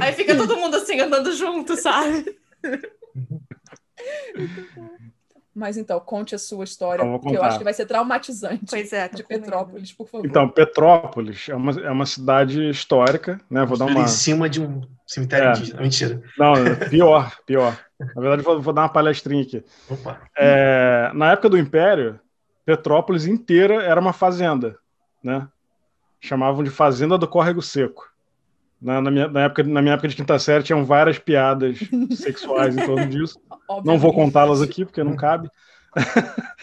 Aí 0.00 0.12
fica 0.12 0.36
todo 0.36 0.56
mundo 0.56 0.76
assim 0.76 1.00
andando 1.00 1.32
junto, 1.34 1.76
sabe? 1.76 2.38
Mas 5.54 5.76
então, 5.76 6.00
conte 6.00 6.34
a 6.34 6.38
sua 6.38 6.64
história, 6.64 7.02
Eu 7.02 7.18
porque 7.18 7.36
eu 7.36 7.42
acho 7.42 7.58
que 7.58 7.64
vai 7.64 7.74
ser 7.74 7.84
traumatizante. 7.84 8.64
Pois 8.68 8.90
é, 8.92 9.06
de 9.08 9.16
medo. 9.16 9.26
Petrópolis, 9.28 9.92
por 9.92 10.08
favor. 10.08 10.26
Então, 10.26 10.48
Petrópolis 10.48 11.48
é 11.50 11.54
uma, 11.54 11.72
é 11.72 11.90
uma 11.90 12.06
cidade 12.06 12.70
histórica, 12.70 13.38
né? 13.50 13.64
Vou 13.66 13.76
dar 13.76 13.84
uma. 13.84 14.00
em 14.00 14.08
cima 14.08 14.48
de 14.48 14.62
um 14.62 14.80
cemitério 15.06 15.48
É. 15.48 15.52
indígena. 15.52 15.82
Mentira. 15.82 16.22
Não, 16.38 16.54
pior, 16.88 17.36
pior. 17.44 17.78
Na 18.00 18.20
verdade, 18.20 18.42
vou, 18.42 18.62
vou 18.62 18.72
dar 18.72 18.82
uma 18.82 18.88
palestrinha 18.88 19.42
aqui. 19.42 19.62
Opa. 19.90 20.22
É, 20.38 21.10
na 21.14 21.32
época 21.32 21.50
do 21.50 21.58
Império, 21.58 22.18
Petrópolis 22.64 23.26
inteira 23.26 23.82
era 23.82 24.00
uma 24.00 24.14
fazenda, 24.14 24.78
né? 25.22 25.46
Chamavam 26.18 26.64
de 26.64 26.70
Fazenda 26.70 27.18
do 27.18 27.28
Córrego 27.28 27.60
Seco. 27.60 28.10
Na, 28.80 29.00
na 29.00 29.10
minha, 29.10 29.28
na, 29.28 29.42
época, 29.42 29.62
na 29.64 29.82
minha 29.82 29.94
época 29.94 30.08
de 30.08 30.16
quinta 30.16 30.38
série, 30.38 30.64
tinham 30.64 30.84
várias 30.84 31.18
piadas 31.18 31.78
sexuais 32.16 32.76
em 32.76 32.86
torno 32.86 33.06
disso. 33.06 33.38
Não 33.68 33.98
vou 33.98 34.10
Obviamente. 34.10 34.14
contá-las 34.14 34.62
aqui, 34.62 34.84
porque 34.84 35.02
não 35.02 35.16
cabe. 35.16 35.50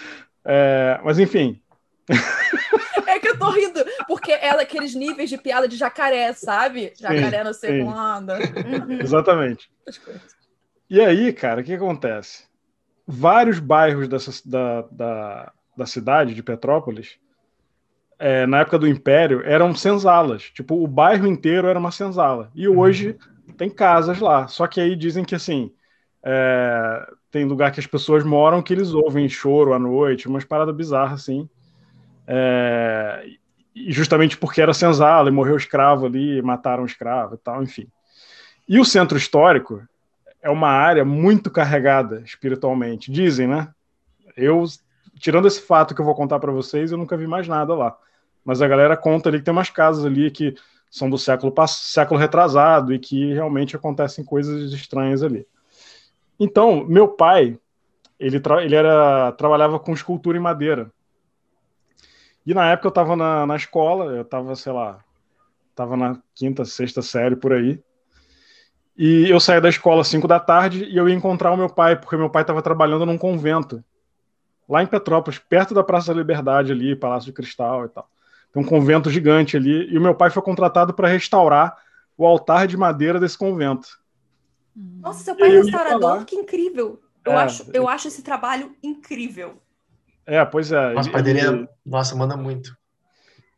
É, 0.51 0.99
mas, 1.03 1.19
enfim, 1.19 1.61
É 3.07 3.19
que 3.19 3.27
eu 3.27 3.37
tô 3.37 3.49
rindo, 3.49 3.83
porque 4.07 4.31
é 4.31 4.55
daqueles 4.55 4.95
níveis 4.95 5.29
de 5.29 5.37
piada 5.37 5.67
de 5.67 5.75
jacaré, 5.75 6.33
sabe? 6.33 6.93
Jacaré 6.99 7.43
não 7.43 7.53
sei 7.53 7.79
sim. 7.79 7.85
quando. 7.85 8.29
Uhum. 8.31 8.99
exatamente. 9.01 9.69
E 10.89 10.99
aí, 11.01 11.31
cara, 11.33 11.61
o 11.61 11.63
que 11.63 11.73
acontece? 11.73 12.45
Vários 13.05 13.59
bairros 13.59 14.07
dessa, 14.07 14.31
da, 14.45 14.81
da, 14.91 15.51
da 15.77 15.85
cidade, 15.85 16.33
de 16.33 16.43
Petrópolis, 16.43 17.17
é, 18.17 18.45
na 18.45 18.59
época 18.59 18.77
do 18.77 18.87
Império, 18.87 19.41
eram 19.45 19.73
senzalas. 19.73 20.43
Tipo, 20.43 20.83
o 20.83 20.87
bairro 20.87 21.27
inteiro 21.27 21.67
era 21.67 21.79
uma 21.79 21.91
senzala. 21.91 22.51
E 22.53 22.67
hoje 22.67 23.17
tem 23.57 23.69
casas 23.69 24.19
lá. 24.19 24.47
Só 24.47 24.67
que 24.67 24.81
aí 24.81 24.95
dizem 24.95 25.23
que, 25.23 25.35
assim, 25.35 25.71
é, 26.23 27.11
tem 27.31 27.45
lugar 27.45 27.71
que 27.71 27.79
as 27.79 27.87
pessoas 27.87 28.23
moram 28.23 28.61
que 28.61 28.73
eles 28.73 28.93
ouvem 28.93 29.29
choro 29.29 29.73
à 29.73 29.79
noite, 29.79 30.27
umas 30.27 30.43
paradas 30.43 30.75
bizarras, 30.75 31.21
assim. 31.21 31.49
É, 32.27 33.25
e 33.73 33.91
justamente 33.91 34.37
porque 34.37 34.61
era 34.61 34.73
senzala 34.73 35.29
e 35.29 35.31
morreu 35.31 35.55
escravo 35.55 36.05
ali, 36.05 36.41
mataram 36.41 36.85
escravo 36.85 37.35
e 37.35 37.37
tal, 37.37 37.63
enfim. 37.63 37.87
E 38.67 38.79
o 38.79 38.85
centro 38.85 39.17
histórico 39.17 39.81
é 40.41 40.49
uma 40.49 40.69
área 40.69 41.03
muito 41.03 41.49
carregada 41.49 42.21
espiritualmente, 42.25 43.11
dizem, 43.11 43.47
né? 43.47 43.69
Eu, 44.35 44.63
tirando 45.19 45.47
esse 45.47 45.61
fato 45.61 45.93
que 45.93 46.01
eu 46.01 46.05
vou 46.05 46.15
contar 46.15 46.39
para 46.39 46.51
vocês, 46.51 46.91
eu 46.91 46.97
nunca 46.97 47.17
vi 47.17 47.27
mais 47.27 47.47
nada 47.47 47.73
lá. 47.73 47.97
Mas 48.43 48.61
a 48.61 48.67
galera 48.67 48.95
conta 48.95 49.29
ali 49.29 49.39
que 49.39 49.45
tem 49.45 49.51
umas 49.51 49.69
casas 49.69 50.05
ali 50.05 50.31
que 50.31 50.55
são 50.89 51.09
do 51.09 51.17
século 51.17 51.53
século 51.67 52.19
retrasado 52.19 52.93
e 52.93 52.99
que 52.99 53.33
realmente 53.33 53.75
acontecem 53.75 54.23
coisas 54.23 54.71
estranhas 54.71 55.21
ali. 55.21 55.45
Então, 56.39 56.85
meu 56.85 57.07
pai, 57.07 57.59
ele, 58.19 58.41
ele 58.63 58.75
era 58.75 59.31
trabalhava 59.33 59.79
com 59.79 59.93
escultura 59.93 60.37
em 60.37 60.41
madeira. 60.41 60.91
E 62.45 62.53
na 62.53 62.71
época 62.71 62.87
eu 62.87 62.89
estava 62.89 63.15
na, 63.15 63.45
na 63.45 63.55
escola, 63.55 64.05
eu 64.15 64.21
estava, 64.21 64.55
sei 64.55 64.71
lá, 64.71 65.03
estava 65.69 65.95
na 65.97 66.19
quinta, 66.33 66.65
sexta 66.65 67.01
série 67.01 67.35
por 67.35 67.53
aí. 67.53 67.81
E 68.97 69.29
eu 69.29 69.39
saía 69.39 69.61
da 69.61 69.69
escola 69.69 70.01
às 70.01 70.07
5 70.07 70.27
da 70.27 70.39
tarde 70.39 70.83
e 70.85 70.97
eu 70.97 71.07
ia 71.07 71.15
encontrar 71.15 71.51
o 71.51 71.57
meu 71.57 71.69
pai, 71.69 71.95
porque 71.95 72.17
meu 72.17 72.29
pai 72.29 72.43
estava 72.43 72.61
trabalhando 72.61 73.05
num 73.05 73.17
convento, 73.17 73.83
lá 74.67 74.83
em 74.83 74.87
Petrópolis, 74.87 75.39
perto 75.39 75.73
da 75.73 75.83
Praça 75.83 76.13
da 76.13 76.19
Liberdade 76.19 76.71
ali, 76.71 76.95
Palácio 76.95 77.27
de 77.27 77.33
Cristal 77.33 77.85
e 77.85 77.89
tal. 77.89 78.09
Tem 78.51 78.61
um 78.61 78.65
convento 78.65 79.09
gigante 79.09 79.55
ali. 79.55 79.87
E 79.91 79.97
o 79.97 80.01
meu 80.01 80.15
pai 80.15 80.29
foi 80.29 80.41
contratado 80.41 80.93
para 80.93 81.07
restaurar 81.07 81.77
o 82.17 82.25
altar 82.25 82.67
de 82.67 82.75
madeira 82.75 83.19
desse 83.19 83.37
convento. 83.37 83.98
Nossa, 85.01 85.23
seu 85.23 85.35
pai 85.35 85.49
é 85.49 85.61
restaurador, 85.61 86.25
que 86.25 86.35
incrível. 86.35 87.01
Eu, 87.25 87.33
é, 87.33 87.35
acho, 87.35 87.65
eu 87.73 87.87
acho 87.87 88.07
esse 88.07 88.21
trabalho 88.21 88.73
incrível. 88.81 89.61
É, 90.25 90.43
pois 90.45 90.71
é. 90.71 90.93
Nossa, 90.93 91.11
pai 91.11 91.21
dele 91.21 91.39
é... 91.41 91.67
Nossa, 91.85 92.15
manda 92.15 92.37
muito. 92.37 92.77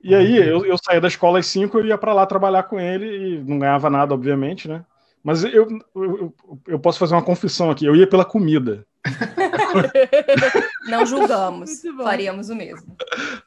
E 0.04 0.16
aí, 0.16 0.36
eu, 0.36 0.66
eu 0.66 0.78
saía 0.84 1.00
da 1.00 1.08
escola 1.08 1.38
às 1.38 1.46
5, 1.46 1.78
eu 1.78 1.86
ia 1.86 1.98
para 1.98 2.14
lá 2.14 2.26
trabalhar 2.26 2.64
com 2.64 2.80
ele 2.80 3.06
e 3.06 3.44
não 3.44 3.60
ganhava 3.60 3.88
nada, 3.90 4.16
obviamente, 4.16 4.68
né? 4.68 4.84
Mas 5.24 5.44
eu, 5.44 5.68
eu, 5.96 6.34
eu 6.68 6.80
posso 6.80 6.98
fazer 6.98 7.14
uma 7.14 7.22
confissão 7.22 7.70
aqui. 7.70 7.86
Eu 7.86 7.96
ia 7.96 8.08
pela 8.08 8.26
comida. 8.26 8.84
Não 10.90 11.06
julgamos. 11.06 11.82
Faríamos 11.98 12.50
o 12.50 12.56
mesmo. 12.56 12.96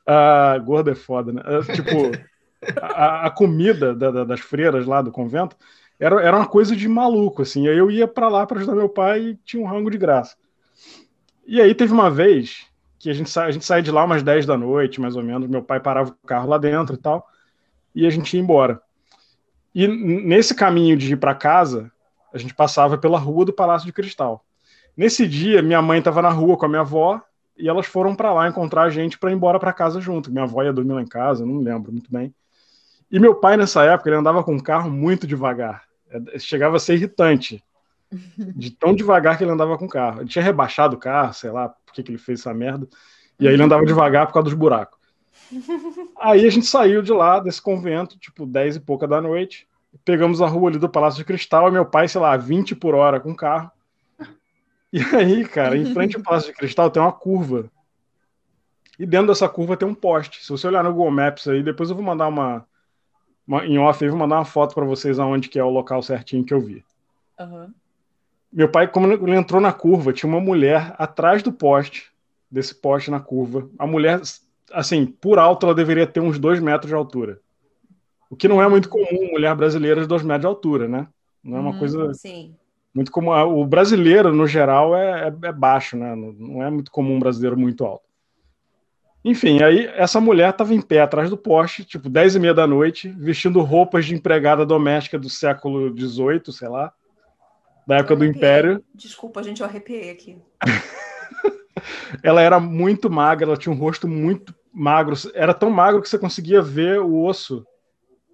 A 0.06 0.56
gorda 0.58 0.92
é 0.92 0.94
foda, 0.94 1.32
né? 1.32 1.42
É, 1.44 1.72
tipo, 1.72 2.12
a, 2.80 3.26
a 3.26 3.30
comida 3.30 3.92
da, 3.92 4.10
da, 4.12 4.24
das 4.24 4.38
freiras 4.38 4.86
lá 4.86 5.02
do 5.02 5.10
convento 5.10 5.56
era, 5.98 6.20
era 6.22 6.36
uma 6.36 6.46
coisa 6.46 6.74
de 6.74 6.88
maluco, 6.88 7.42
assim. 7.42 7.66
Eu 7.66 7.90
ia 7.90 8.06
para 8.06 8.28
lá 8.28 8.46
para 8.46 8.58
ajudar 8.58 8.74
meu 8.74 8.88
pai 8.88 9.20
e 9.20 9.36
tinha 9.44 9.62
um 9.62 9.66
rango 9.66 9.90
de 9.90 9.98
graça. 9.98 10.36
E 11.46 11.60
aí 11.60 11.74
teve 11.74 11.92
uma 11.92 12.10
vez 12.10 12.66
que 12.98 13.10
a 13.10 13.12
gente, 13.12 13.30
sa 13.30 13.44
a 13.44 13.50
gente 13.50 13.64
saía 13.64 13.82
de 13.82 13.90
lá 13.90 14.04
umas 14.04 14.22
10 14.22 14.46
da 14.46 14.56
noite, 14.56 15.00
mais 15.00 15.16
ou 15.16 15.22
menos. 15.22 15.48
Meu 15.48 15.62
pai 15.62 15.80
parava 15.80 16.10
o 16.10 16.26
carro 16.26 16.48
lá 16.48 16.58
dentro 16.58 16.94
e 16.94 16.98
tal. 16.98 17.28
E 17.94 18.06
a 18.06 18.10
gente 18.10 18.34
ia 18.34 18.42
embora. 18.42 18.80
E 19.74 19.86
nesse 19.86 20.54
caminho 20.54 20.96
de 20.96 21.12
ir 21.12 21.16
para 21.16 21.34
casa, 21.34 21.90
a 22.32 22.38
gente 22.38 22.54
passava 22.54 22.96
pela 22.96 23.18
rua 23.18 23.44
do 23.44 23.52
Palácio 23.52 23.86
de 23.86 23.92
Cristal. 23.92 24.44
Nesse 24.96 25.26
dia, 25.26 25.60
minha 25.62 25.82
mãe 25.82 25.98
estava 25.98 26.22
na 26.22 26.30
rua 26.30 26.56
com 26.56 26.66
a 26.66 26.68
minha 26.68 26.80
avó 26.80 27.20
e 27.56 27.68
elas 27.68 27.86
foram 27.86 28.14
para 28.14 28.32
lá 28.32 28.48
encontrar 28.48 28.82
a 28.82 28.90
gente 28.90 29.18
para 29.18 29.30
ir 29.30 29.34
embora 29.34 29.58
para 29.58 29.72
casa 29.72 30.00
junto. 30.00 30.30
Minha 30.30 30.44
avó 30.44 30.62
ia 30.62 30.72
dormir 30.72 30.94
lá 30.94 31.02
em 31.02 31.06
casa, 31.06 31.44
não 31.44 31.58
lembro 31.58 31.92
muito 31.92 32.10
bem. 32.10 32.34
E 33.10 33.18
meu 33.18 33.34
pai, 33.34 33.56
nessa 33.56 33.84
época, 33.84 34.10
ele 34.10 34.16
andava 34.16 34.42
com 34.42 34.56
o 34.56 34.62
carro 34.62 34.90
muito 34.90 35.26
devagar. 35.26 35.84
É, 36.08 36.38
chegava 36.38 36.76
a 36.76 36.80
ser 36.80 36.94
irritante. 36.94 37.62
De 38.56 38.70
tão 38.70 38.94
devagar 38.94 39.36
que 39.36 39.44
ele 39.44 39.50
andava 39.50 39.76
com 39.78 39.86
o 39.86 39.88
carro. 39.88 40.20
Ele 40.20 40.28
tinha 40.28 40.44
rebaixado 40.44 40.96
o 40.96 40.98
carro, 40.98 41.32
sei 41.32 41.50
lá 41.50 41.68
por 41.68 41.92
que, 41.92 42.02
que 42.02 42.10
ele 42.10 42.18
fez 42.18 42.40
essa 42.40 42.54
merda. 42.54 42.88
E 43.38 43.48
aí 43.48 43.54
ele 43.54 43.62
andava 43.62 43.84
devagar 43.84 44.26
por 44.26 44.34
causa 44.34 44.44
dos 44.44 44.54
buracos. 44.54 44.98
Aí 46.18 46.46
a 46.46 46.50
gente 46.50 46.66
saiu 46.66 47.02
de 47.02 47.12
lá, 47.12 47.38
desse 47.38 47.60
convento, 47.60 48.18
tipo, 48.18 48.46
10 48.46 48.76
e 48.76 48.80
pouca 48.80 49.06
da 49.06 49.20
noite. 49.20 49.68
Pegamos 50.04 50.40
a 50.40 50.46
rua 50.46 50.70
ali 50.70 50.78
do 50.78 50.88
Palácio 50.88 51.18
de 51.18 51.24
Cristal, 51.24 51.68
e 51.68 51.72
meu 51.72 51.84
pai, 51.84 52.08
sei 52.08 52.20
lá, 52.20 52.36
20 52.36 52.74
por 52.74 52.94
hora 52.94 53.20
com 53.20 53.30
o 53.32 53.36
carro. 53.36 53.70
E 54.92 55.00
aí, 55.16 55.44
cara, 55.44 55.76
em 55.76 55.92
frente 55.92 56.16
ao 56.16 56.22
Palácio 56.22 56.52
de 56.52 56.56
Cristal 56.56 56.90
tem 56.90 57.02
uma 57.02 57.12
curva. 57.12 57.70
E 58.98 59.04
dentro 59.04 59.26
dessa 59.26 59.48
curva 59.48 59.76
tem 59.76 59.88
um 59.88 59.94
poste. 59.94 60.44
Se 60.44 60.50
você 60.50 60.68
olhar 60.68 60.84
no 60.84 60.92
Google 60.92 61.10
Maps 61.10 61.48
aí, 61.48 61.62
depois 61.62 61.90
eu 61.90 61.96
vou 61.96 62.04
mandar 62.04 62.28
uma, 62.28 62.56
uma 62.56 62.66
em 63.64 63.78
off, 63.78 64.02
eu 64.02 64.10
vou 64.10 64.18
mandar 64.18 64.36
uma 64.36 64.44
foto 64.44 64.74
para 64.74 64.84
vocês 64.84 65.18
aonde 65.18 65.48
que 65.48 65.58
é 65.58 65.64
o 65.64 65.70
local 65.70 66.02
certinho 66.02 66.44
que 66.44 66.54
eu 66.54 66.60
vi. 66.60 66.84
Uhum. 67.38 67.70
Meu 68.52 68.68
pai, 68.68 68.88
como 68.88 69.12
ele 69.12 69.36
entrou 69.36 69.60
na 69.60 69.72
curva, 69.72 70.12
tinha 70.12 70.30
uma 70.30 70.40
mulher 70.40 70.94
atrás 70.98 71.42
do 71.42 71.52
poste, 71.52 72.12
desse 72.50 72.74
poste 72.74 73.10
na 73.10 73.20
curva. 73.20 73.68
A 73.78 73.86
mulher 73.86 74.20
assim, 74.72 75.06
por 75.06 75.38
alto, 75.38 75.66
ela 75.66 75.74
deveria 75.74 76.06
ter 76.06 76.20
uns 76.20 76.38
dois 76.38 76.60
metros 76.60 76.88
de 76.88 76.94
altura. 76.94 77.40
O 78.30 78.36
que 78.36 78.48
não 78.48 78.62
é 78.62 78.68
muito 78.68 78.88
comum, 78.88 79.30
mulher 79.30 79.54
brasileira 79.54 80.00
de 80.00 80.08
dois 80.08 80.22
metros 80.22 80.42
de 80.42 80.46
altura, 80.46 80.88
né? 80.88 81.06
Não 81.42 81.58
é 81.58 81.60
uma 81.60 81.70
hum, 81.70 81.78
coisa 81.78 82.12
sim. 82.14 82.54
muito 82.94 83.12
comum. 83.12 83.30
O 83.30 83.66
brasileiro, 83.66 84.34
no 84.34 84.46
geral, 84.46 84.96
é, 84.96 85.28
é, 85.28 85.48
é 85.48 85.52
baixo, 85.52 85.96
né? 85.96 86.14
Não 86.14 86.62
é 86.62 86.70
muito 86.70 86.90
comum 86.90 87.16
um 87.16 87.20
brasileiro 87.20 87.56
muito 87.56 87.84
alto. 87.84 88.04
Enfim, 89.24 89.62
aí 89.62 89.86
essa 89.94 90.20
mulher 90.20 90.50
estava 90.50 90.74
em 90.74 90.82
pé 90.82 91.00
atrás 91.00 91.30
do 91.30 91.36
poste, 91.36 91.82
tipo, 91.82 92.10
10 92.10 92.36
e 92.36 92.38
meia 92.38 92.52
da 92.52 92.66
noite, 92.66 93.08
vestindo 93.08 93.62
roupas 93.62 94.04
de 94.04 94.14
empregada 94.14 94.66
doméstica 94.66 95.18
do 95.18 95.30
século 95.30 95.88
XVIII, 95.96 96.52
sei 96.52 96.68
lá, 96.68 96.92
da 97.86 97.96
época 97.96 98.16
do 98.16 98.24
Império. 98.26 98.84
Desculpa, 98.94 99.42
gente, 99.42 99.62
eu 99.62 99.66
arrepiei 99.66 100.10
aqui. 100.10 100.36
ela 102.22 102.42
era 102.42 102.60
muito 102.60 103.08
magra, 103.08 103.46
ela 103.46 103.56
tinha 103.56 103.74
um 103.74 103.78
rosto 103.78 104.06
muito 104.06 104.54
magro, 104.70 105.16
era 105.32 105.54
tão 105.54 105.70
magro 105.70 106.02
que 106.02 106.08
você 106.08 106.18
conseguia 106.18 106.60
ver 106.60 107.00
o 107.00 107.24
osso 107.24 107.66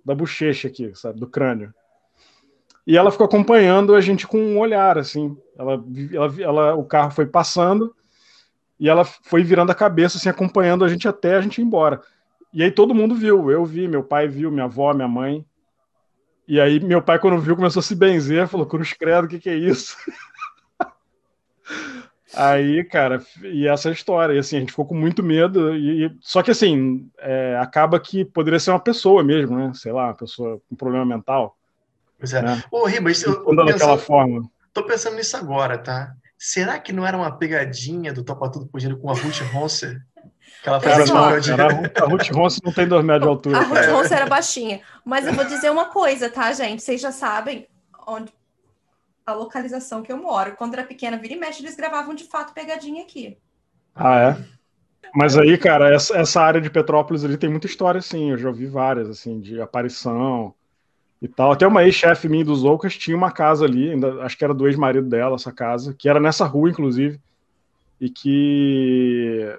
da 0.05 0.12
bochecha 0.12 0.66
aqui, 0.66 0.93
sabe, 0.97 1.20
do 1.20 1.28
crânio. 1.28 1.72
E 2.84 2.97
ela 2.97 3.12
ficou 3.12 3.26
acompanhando 3.26 3.95
a 3.95 4.01
gente 4.01 4.26
com 4.26 4.38
um 4.38 4.59
olhar, 4.59 4.99
assim. 4.99 5.36
Ela, 5.57 5.84
ela, 6.12 6.43
ela, 6.43 6.74
o 6.74 6.84
carro 6.84 7.12
foi 7.12 7.26
passando 7.26 7.95
e 8.81 8.89
ela 8.89 9.05
foi 9.05 9.45
virando 9.45 9.70
a 9.70 9.74
cabeça, 9.74 10.16
assim, 10.16 10.31
acompanhando 10.31 10.85
a 10.85 10.89
gente 10.89 11.07
até 11.07 11.37
a 11.37 11.41
gente 11.43 11.61
ir 11.61 11.64
embora. 11.64 12.01
E 12.53 12.62
aí 12.62 12.70
todo 12.70 12.95
mundo 12.95 13.14
viu, 13.14 13.51
eu 13.51 13.64
vi, 13.64 13.87
meu 13.87 14.03
pai 14.03 14.26
viu, 14.26 14.51
minha 14.51 14.64
avó, 14.64 14.95
minha 14.95 15.07
mãe. 15.07 15.45
E 16.49 16.59
aí 16.59 16.81
meu 16.81 17.03
pai, 17.03 17.18
quando 17.18 17.39
viu, 17.39 17.55
começou 17.55 17.81
a 17.81 17.83
se 17.83 17.95
benzer, 17.95 18.49
falou, 18.49 18.66
cruz 18.66 18.95
credo, 18.95 19.26
o 19.26 19.28
que, 19.28 19.39
que 19.39 19.51
é 19.51 19.55
isso? 19.55 19.95
Aí, 22.33 22.85
cara, 22.85 23.20
e 23.43 23.66
essa 23.66 23.89
é 23.89 23.91
a 23.91 23.93
história. 23.93 24.35
E 24.35 24.39
assim, 24.39 24.57
a 24.57 24.61
gente 24.61 24.70
ficou 24.70 24.87
com 24.87 24.95
muito 24.95 25.20
medo. 25.20 25.74
E, 25.74 26.16
só 26.20 26.43
que 26.45 26.53
assim, 26.53 27.11
é, 27.18 27.59
acaba 27.61 27.99
que 27.99 28.24
poderia 28.24 28.61
ser 28.61 28.70
uma 28.70 28.78
pessoa 28.78 29.24
mesmo, 29.24 29.57
né? 29.59 29.72
Sei 29.74 29.91
lá, 29.91 30.07
uma 30.07 30.14
pessoa 30.14 30.61
com 30.68 30.76
problema 30.76 31.05
mental. 31.05 31.57
Pois 32.18 32.33
é. 32.33 32.41
Né? 32.41 32.62
Ô, 32.70 32.87
Ribas, 32.87 33.20
eu, 33.24 33.45
eu 33.45 33.57
daquela 33.66 33.99
forma. 33.99 34.49
Tô 34.72 34.85
pensando 34.85 35.16
nisso 35.16 35.37
agora, 35.37 35.76
tá? 35.76 36.14
Será 36.43 36.78
que 36.78 36.91
não 36.91 37.07
era 37.07 37.18
uma 37.18 37.36
pegadinha 37.36 38.14
do 38.14 38.24
Topa 38.24 38.51
Tudo 38.51 38.66
Fugindo 38.66 38.97
com 38.97 39.11
a 39.11 39.12
Ruth 39.12 39.43
Ronser? 39.53 40.01
Que 40.62 40.70
ela 40.70 40.78
de... 41.38 41.53
a 41.53 42.07
Ruth 42.07 42.30
Ronser 42.32 42.62
não 42.64 42.72
tem 42.72 42.88
dois 42.88 43.05
metros 43.05 43.24
de 43.24 43.28
altura. 43.28 43.59
A 43.59 43.61
Ruth 43.61 43.91
Ronser 43.93 44.16
era 44.16 44.26
baixinha. 44.26 44.80
Mas 45.05 45.26
eu 45.26 45.34
vou 45.34 45.45
dizer 45.45 45.70
uma 45.70 45.91
coisa, 45.91 46.30
tá, 46.30 46.51
gente? 46.55 46.82
Vocês 46.82 46.99
já 46.99 47.12
sabem 47.12 47.68
onde 48.07 48.32
a 49.26 49.34
localização 49.34 50.03
que 50.03 50.11
eu 50.11 50.16
moro. 50.16 50.57
Quando 50.57 50.72
era 50.72 50.82
pequena, 50.82 51.18
vira 51.18 51.34
e 51.34 51.38
mexe, 51.38 51.62
eles 51.62 51.76
gravavam 51.76 52.14
de 52.14 52.24
fato 52.24 52.55
pegadinha 52.55 53.03
aqui. 53.03 53.36
Ah, 53.95 54.30
é? 54.30 54.45
Mas 55.14 55.36
aí, 55.36 55.59
cara, 55.59 55.95
essa, 55.95 56.16
essa 56.16 56.41
área 56.41 56.61
de 56.61 56.70
Petrópolis 56.70 57.22
ali 57.22 57.36
tem 57.36 57.51
muita 57.51 57.66
história, 57.66 58.01
sim. 58.01 58.30
Eu 58.30 58.38
já 58.38 58.49
ouvi 58.49 58.66
várias, 58.66 59.11
assim, 59.11 59.41
de 59.41 59.61
aparição 59.61 60.55
e 61.21 61.29
tal. 61.29 61.53
Até 61.53 61.66
uma 61.66 61.85
ex-chefe 61.85 62.29
minha 62.29 62.45
dos 62.45 62.64
Ocas 62.64 62.97
tinha 62.97 63.16
uma 63.16 63.31
casa 63.31 63.64
ali, 63.64 63.91
ainda, 63.91 64.23
acho 64.23 64.37
que 64.37 64.45
era 64.45 64.55
do 64.55 64.66
ex-marido 64.66 65.09
dela, 65.09 65.35
essa 65.35 65.53
casa, 65.53 65.95
que 65.95 66.09
era 66.09 66.18
nessa 66.18 66.47
rua, 66.47 66.71
inclusive, 66.71 67.21
e 68.01 68.09
que 68.09 69.55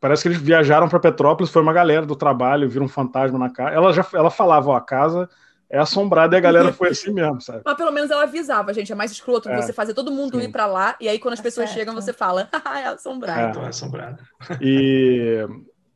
parece 0.00 0.22
que 0.22 0.28
eles 0.28 0.40
viajaram 0.40 0.88
para 0.88 1.00
Petrópolis, 1.00 1.50
foi 1.52 1.62
uma 1.62 1.72
galera 1.72 2.06
do 2.06 2.16
trabalho, 2.16 2.68
viram 2.68 2.86
um 2.86 2.88
fantasma 2.88 3.38
na 3.38 3.50
casa. 3.50 3.74
Ela 3.74 3.92
já 3.92 4.06
ela 4.14 4.30
falava, 4.30 4.70
ó, 4.70 4.76
a 4.76 4.80
casa 4.80 5.28
é 5.68 5.78
assombrado 5.78 6.34
e 6.34 6.38
a 6.38 6.40
galera 6.40 6.72
foi 6.72 6.88
assim 6.88 7.12
mesmo, 7.12 7.40
sabe? 7.40 7.62
Mas 7.64 7.76
pelo 7.76 7.92
menos 7.92 8.10
ela 8.10 8.22
avisava, 8.22 8.72
gente. 8.72 8.90
É 8.90 8.94
mais 8.94 9.12
escroto 9.12 9.48
é. 9.48 9.60
você 9.60 9.72
fazer 9.72 9.94
todo 9.94 10.10
mundo 10.10 10.40
Sim. 10.40 10.46
ir 10.46 10.48
para 10.48 10.66
lá 10.66 10.96
e 11.00 11.08
aí 11.08 11.18
quando 11.18 11.34
as 11.34 11.40
é 11.40 11.42
pessoas 11.42 11.68
certo. 11.68 11.78
chegam 11.78 11.94
você 11.94 12.12
fala, 12.12 12.48
ah, 12.64 12.80
é 12.80 12.86
assombrado. 12.86 13.40
É. 13.40 13.50
Então 13.50 13.64
é 13.64 13.68
assombrado. 13.68 14.22
E... 14.60 15.46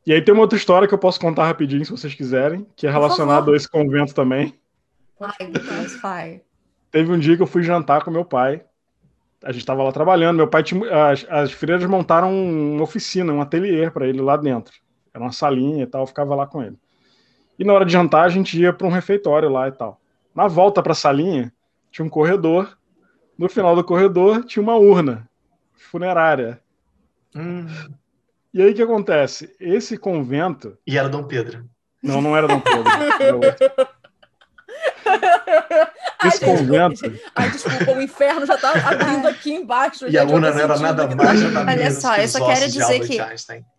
e 0.05 0.13
aí 0.13 0.21
tem 0.21 0.33
uma 0.33 0.43
outra 0.43 0.57
história 0.57 0.87
que 0.87 0.93
eu 0.93 0.99
posso 0.99 1.19
contar 1.19 1.45
rapidinho, 1.45 1.83
se 1.83 1.91
vocês 1.91 2.13
quiserem, 2.13 2.65
que 2.75 2.85
é 2.85 2.91
relacionado 2.91 3.51
a 3.51 3.55
esse 3.55 3.69
convento 3.69 4.13
também. 4.13 4.53
Vai, 5.19 5.51
vai. 6.01 6.41
Teve 6.91 7.11
um 7.11 7.19
dia 7.19 7.35
que 7.35 7.43
eu 7.43 7.47
fui 7.47 7.63
jantar 7.63 8.03
com 8.03 8.11
meu 8.11 8.25
pai. 8.25 8.63
A 9.43 9.51
gente 9.51 9.61
estava 9.61 9.83
lá 9.83 9.91
trabalhando. 9.91 10.37
Meu 10.37 10.47
pai 10.47 10.63
tinha. 10.63 11.09
As, 11.09 11.25
as 11.29 11.51
freiras 11.51 11.85
montaram 11.85 12.33
uma 12.33 12.83
oficina, 12.83 13.33
um 13.33 13.41
ateliê 13.41 13.89
para 13.89 14.07
ele 14.07 14.21
lá 14.21 14.37
dentro. 14.37 14.73
Era 15.13 15.23
uma 15.23 15.31
salinha 15.31 15.83
e 15.83 15.87
tal, 15.87 16.01
eu 16.01 16.07
ficava 16.07 16.35
lá 16.35 16.45
com 16.45 16.61
ele. 16.61 16.77
E 17.57 17.63
na 17.63 17.73
hora 17.73 17.85
de 17.85 17.93
jantar, 17.93 18.25
a 18.25 18.29
gente 18.29 18.59
ia 18.59 18.73
para 18.73 18.85
um 18.85 18.91
refeitório 18.91 19.49
lá 19.49 19.67
e 19.67 19.71
tal. 19.71 20.01
Na 20.33 20.47
volta 20.47 20.83
para 20.83 20.91
a 20.91 20.95
salinha, 20.95 21.53
tinha 21.89 22.05
um 22.05 22.09
corredor. 22.09 22.77
No 23.37 23.47
final 23.47 23.75
do 23.75 23.83
corredor, 23.83 24.43
tinha 24.43 24.61
uma 24.61 24.75
urna 24.75 25.29
funerária. 25.73 26.59
Hum. 27.35 27.65
E 28.53 28.61
aí 28.61 28.71
o 28.71 28.73
que 28.73 28.81
acontece? 28.81 29.55
Esse 29.59 29.97
convento. 29.97 30.77
E 30.85 30.97
era 30.97 31.07
Dom 31.07 31.23
Pedro. 31.23 31.65
Não, 32.01 32.21
não 32.21 32.35
era 32.35 32.47
Dom 32.47 32.59
Pedro. 32.59 32.83
Era 33.19 33.35
outro. 33.35 33.94
Ai. 36.19 36.29
Desculpa, 36.29 36.63
ai, 37.35 37.51
desculpa, 37.51 37.91
o 37.91 38.01
inferno 38.01 38.45
já 38.45 38.55
está 38.55 38.71
abrindo 38.71 39.27
aqui 39.27 39.53
embaixo. 39.53 40.07
E 40.07 40.17
a 40.17 40.23
urna 40.23 40.51
não 40.51 40.59
era 40.59 40.79
nada 40.79 41.15
mais. 41.15 41.39
Olha 41.43 41.91
só, 41.91 42.15
eu 42.15 42.27
só 42.27 42.45
quero 42.45 42.71
dizer 42.71 42.99
que 43.01 43.19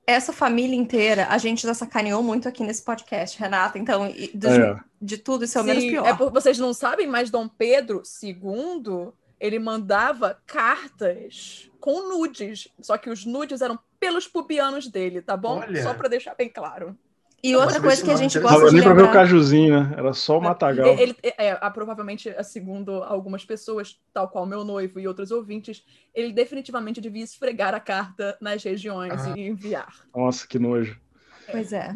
essa 0.06 0.32
família 0.32 0.76
inteira, 0.76 1.26
a 1.28 1.38
gente 1.38 1.66
já 1.66 1.74
sacaneou 1.74 2.22
muito 2.22 2.48
aqui 2.48 2.62
nesse 2.62 2.82
podcast, 2.82 3.38
Renata. 3.38 3.78
Então, 3.78 4.08
de, 4.08 4.46
é. 4.46 4.76
de 5.02 5.18
tudo, 5.18 5.44
isso 5.44 5.58
é 5.58 5.60
o 5.60 5.64
Sim, 5.64 5.70
menos 5.70 5.84
pior. 5.84 6.06
É 6.06 6.14
por, 6.14 6.30
vocês 6.30 6.58
não 6.58 6.72
sabem, 6.72 7.06
mas 7.06 7.30
Dom 7.30 7.48
Pedro 7.48 8.02
II, 8.22 9.12
ele 9.40 9.58
mandava 9.58 10.38
cartas 10.46 11.68
com 11.80 12.08
nudes. 12.08 12.68
Só 12.80 12.96
que 12.96 13.10
os 13.10 13.24
nudes 13.24 13.60
eram 13.60 13.78
pelos 13.98 14.28
pubianos 14.28 14.86
dele, 14.86 15.22
tá 15.22 15.36
bom? 15.36 15.58
Olha. 15.58 15.82
Só 15.82 15.94
para 15.94 16.08
deixar 16.08 16.34
bem 16.34 16.48
claro. 16.48 16.96
E 17.42 17.52
Não, 17.52 17.60
outra 17.60 17.80
coisa 17.80 18.02
que 18.02 18.10
a 18.10 18.16
gente 18.16 18.38
gosta 18.40 18.58
Não, 18.58 18.68
de 18.68 18.74
nem 18.74 18.82
pra 18.82 18.94
ver 18.94 19.04
o 19.04 19.12
cajuzinho, 19.12 19.80
né? 19.80 19.94
Era 19.96 20.12
só 20.12 20.38
o 20.38 20.42
matagal. 20.42 20.98
Ele, 20.98 21.14
é, 21.22 21.48
é, 21.48 21.70
provavelmente, 21.70 22.34
segundo 22.42 23.02
algumas 23.04 23.44
pessoas, 23.44 24.00
tal 24.12 24.28
qual 24.28 24.46
meu 24.46 24.64
noivo 24.64 24.98
e 24.98 25.06
outros 25.06 25.30
ouvintes, 25.30 25.84
ele 26.14 26.32
definitivamente 26.32 27.00
devia 27.00 27.22
esfregar 27.22 27.74
a 27.74 27.80
carta 27.80 28.36
nas 28.40 28.62
regiões 28.64 29.26
Ah. 29.26 29.34
e 29.36 29.48
enviar. 29.48 29.94
Nossa, 30.14 30.46
que 30.46 30.58
nojo. 30.58 30.98
Pois 31.51 31.73
é. 31.73 31.94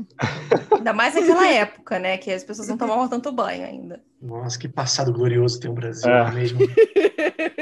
Ainda 0.77 0.93
mais 0.93 1.14
naquela 1.14 1.47
época, 1.48 1.98
né? 1.98 2.16
Que 2.18 2.31
as 2.32 2.44
pessoas 2.44 2.68
não 2.68 2.77
tomavam 2.78 3.09
tanto 3.09 3.32
banho 3.32 3.64
ainda. 3.64 4.01
Nossa, 4.20 4.59
que 4.59 4.68
passado 4.68 5.12
glorioso 5.12 5.59
tem 5.60 5.70
o 5.70 5.74
Brasil, 5.74 6.10
É. 6.10 6.28
é 6.28 6.31
mesmo? 6.32 6.60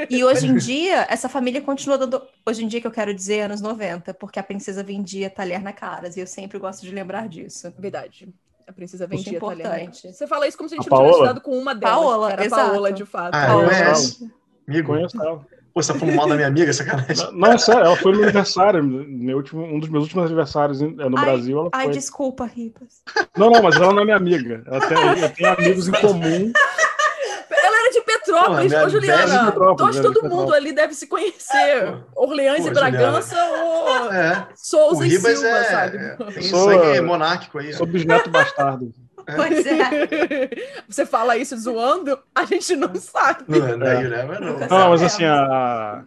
E 0.09 0.23
hoje 0.23 0.47
em 0.47 0.55
dia, 0.55 1.05
essa 1.09 1.29
família 1.29 1.61
continua 1.61 1.97
dando. 1.97 2.21
Hoje 2.45 2.63
em 2.63 2.67
dia, 2.67 2.81
que 2.81 2.87
eu 2.87 2.91
quero 2.91 3.13
dizer, 3.13 3.41
anos 3.41 3.61
90, 3.61 4.13
porque 4.13 4.39
a 4.39 4.43
princesa 4.43 4.83
vendia 4.83 5.29
talher 5.29 5.61
na 5.61 5.71
caras. 5.73 6.15
E 6.17 6.19
eu 6.19 6.27
sempre 6.27 6.57
gosto 6.59 6.81
de 6.81 6.91
lembrar 6.91 7.27
disso. 7.27 7.73
Verdade. 7.77 8.27
A 8.67 8.73
princesa 8.73 9.05
é 9.05 9.07
vendia 9.07 9.39
talher. 9.39 9.61
importante. 9.65 10.11
Você 10.13 10.27
fala 10.27 10.47
isso 10.47 10.57
como 10.57 10.69
se 10.69 10.75
a 10.75 10.77
gente 10.77 10.87
A 10.93 10.95
não 10.95 11.03
tivesse 11.05 11.23
dado 11.25 11.41
com 11.41 11.57
uma 11.57 11.73
delas. 11.73 11.95
Paola, 11.97 12.31
era 12.31 12.45
exato. 12.45 12.69
Paola, 12.71 12.91
de 12.91 13.05
fato. 13.05 13.35
Ah, 13.35 13.47
Paola. 13.47 13.67
conhece? 13.67 14.31
Amigo, 14.67 14.87
Conheço 14.87 15.21
ela. 15.21 15.45
Pô, 15.73 15.81
você 15.81 15.93
tá 15.93 15.99
falando 15.99 16.15
mal 16.15 16.27
da 16.27 16.35
minha 16.35 16.47
amiga, 16.47 16.71
sacanagem. 16.73 17.29
Não, 17.33 17.51
é 17.51 17.57
sério, 17.57 17.83
ela 17.85 17.95
foi 17.95 18.11
no 18.11 18.17
meu 18.17 18.25
aniversário, 18.27 18.83
meu 18.83 19.37
último, 19.37 19.63
um 19.63 19.79
dos 19.79 19.89
meus 19.89 20.03
últimos 20.03 20.25
aniversários 20.25 20.81
é, 20.81 20.85
no 20.85 21.17
Ai, 21.17 21.25
Brasil. 21.25 21.59
Ela 21.59 21.69
Ai, 21.73 21.85
foi. 21.85 21.93
desculpa, 21.93 22.45
Ripas. 22.45 23.01
Não, 23.37 23.49
não, 23.49 23.61
mas 23.61 23.75
ela 23.75 23.93
não 23.93 24.01
é 24.01 24.05
minha 24.05 24.17
amiga. 24.17 24.63
Ela 24.65 24.87
tem, 24.87 24.97
eu 25.23 25.29
tenho 25.29 25.49
amigos 25.57 25.87
em 25.87 25.91
comum. 25.93 26.51
Ela 27.51 27.77
era 27.81 27.91
de 27.91 28.01
Petrópolis, 28.01 28.71
Porra, 28.71 28.85
ô 28.85 28.89
Juliana. 28.89 29.39
de 29.39 29.45
Petrópolis, 29.45 29.95
Todo, 29.95 30.13
todo 30.13 30.23
mundo 30.23 30.29
Petrópolis. 30.29 30.55
ali 30.57 30.71
deve 30.73 30.93
se 30.93 31.07
conhecer. 31.07 31.97
Orleans 32.15 32.61
Pô, 32.61 32.67
e 32.67 32.71
Bragança 32.71 33.35
ou 33.43 34.11
É, 34.13 34.47
o 34.53 34.55
Souza 34.55 35.05
e 35.05 35.09
Ribas 35.09 35.39
Silva, 35.39 35.57
é, 35.57 35.63
sabe? 35.63 35.97
é, 35.97 36.15
tem 36.31 36.43
Sou, 36.43 36.69
sangue 36.69 36.97
é, 36.97 37.01
monárquico 37.01 37.57
aí. 37.59 37.73
Sou 37.73 37.85
bisneto 37.87 38.29
bastardo. 38.29 38.93
Pois 39.35 39.65
é. 39.65 40.49
Você 40.87 41.05
fala 41.05 41.37
isso 41.37 41.57
zoando, 41.57 42.19
a 42.33 42.45
gente 42.45 42.75
não 42.75 42.93
sabe. 42.95 43.43
Não, 43.47 43.59
não. 43.77 43.87
Não, 44.69 44.89
mas 44.89 45.01
assim, 45.03 45.25
a, 45.25 46.03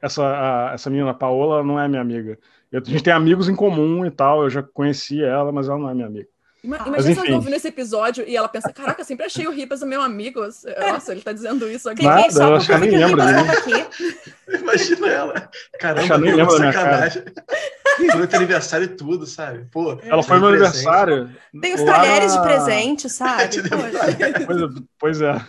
essa, 0.00 0.22
a- 0.70 0.72
essa 0.74 0.90
menina, 0.90 1.10
a 1.10 1.14
Paola, 1.14 1.62
não 1.64 1.78
é 1.80 1.88
minha 1.88 2.00
amiga. 2.02 2.38
Eu- 2.70 2.80
a 2.84 2.88
gente 2.90 3.02
tem 3.02 3.12
amigos 3.12 3.48
em 3.48 3.56
comum 3.56 4.04
e 4.06 4.10
tal, 4.10 4.42
eu 4.44 4.50
já 4.50 4.62
conheci 4.62 5.22
ela, 5.22 5.52
mas 5.52 5.68
ela 5.68 5.78
não 5.78 5.90
é 5.90 5.94
minha 5.94 6.06
amiga. 6.06 6.28
Mas, 6.66 6.86
Imagina 6.86 7.14
se 7.14 7.20
ela 7.20 7.28
tá 7.28 7.34
ouvindo 7.34 7.54
esse 7.54 7.68
episódio 7.68 8.24
e 8.26 8.36
ela 8.36 8.48
pensa: 8.48 8.72
Caraca, 8.72 9.04
sempre 9.04 9.26
achei 9.26 9.46
o 9.46 9.50
Ripas 9.52 9.82
o 9.82 9.86
meu 9.86 10.02
amigo. 10.02 10.40
Nossa, 10.40 11.12
ele 11.12 11.20
tá 11.20 11.32
dizendo 11.32 11.70
isso 11.70 11.88
aqui. 11.88 12.04
Nada, 12.04 12.30
só 12.30 12.48
eu 12.48 12.56
acho 12.56 12.66
que 12.66 12.72
eu 12.72 12.78
nem 12.78 12.90
lembro 12.90 13.22
aqui. 13.22 14.26
Imagina 14.60 15.06
ela. 15.08 15.50
Caramba, 15.78 16.14
Eu 16.14 16.20
nem 16.20 16.34
lembro 16.34 16.56
sacanagem. 16.56 17.24
Foi 18.12 18.26
teu 18.26 18.38
aniversário 18.38 18.84
e 18.84 18.88
tudo, 18.88 19.26
sabe? 19.26 19.66
Pô, 19.72 19.98
Ela 20.02 20.22
foi 20.22 20.38
meu 20.38 20.48
aniversário. 20.48 21.30
Tem 21.62 21.74
os 21.74 21.80
lá 21.80 21.94
talheres 21.94 22.34
de 22.34 22.42
presente, 22.42 23.08
sabe? 23.08 23.56
Poxa. 23.66 24.44
Pois 24.46 24.60
é, 24.60 24.68
pois 24.98 25.22
é. 25.22 25.44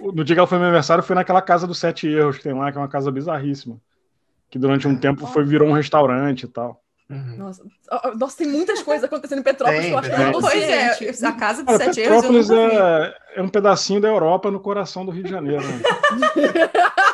No 0.00 0.22
dia 0.24 0.36
que 0.36 0.38
ela 0.38 0.46
foi 0.46 0.58
meu 0.58 0.68
aniversário, 0.68 1.02
foi 1.02 1.16
naquela 1.16 1.42
casa 1.42 1.66
dos 1.66 1.78
sete 1.78 2.06
erros 2.06 2.36
que 2.36 2.44
tem 2.44 2.54
lá, 2.54 2.70
que 2.70 2.78
é 2.78 2.80
uma 2.80 2.88
casa 2.88 3.10
bizarríssima. 3.10 3.80
Que 4.48 4.56
durante 4.56 4.86
um 4.86 4.96
tempo 4.96 5.26
foi, 5.26 5.44
virou 5.44 5.68
um 5.68 5.72
restaurante 5.72 6.44
e 6.44 6.48
tal. 6.48 6.83
Uhum. 7.14 7.36
Nossa, 7.36 7.64
nossa, 8.18 8.36
tem 8.36 8.48
muitas 8.48 8.82
coisas 8.82 9.04
acontecendo 9.04 9.38
em 9.38 9.42
Petrópolis 9.42 9.82
Tem, 9.82 9.90
que 9.90 9.94
eu 9.94 9.98
acho 9.98 10.10
que 10.10 10.16
tem. 10.16 10.24
não 10.32 10.40
Pois 10.40 10.62
é, 10.62 11.26
a 11.26 11.32
casa 11.32 11.62
de 11.62 11.66
Cara, 11.66 11.78
sete 11.84 12.00
Petrópolis 12.00 12.48
nunca 12.48 12.68
vi. 12.70 12.76
é, 12.76 13.14
é 13.36 13.42
um 13.42 13.48
pedacinho 13.48 14.00
da 14.00 14.08
Europa 14.08 14.50
no 14.50 14.58
coração 14.60 15.04
do 15.06 15.12
Rio 15.12 15.24
de 15.24 15.30
Janeiro. 15.30 15.62
Né? 15.66 15.82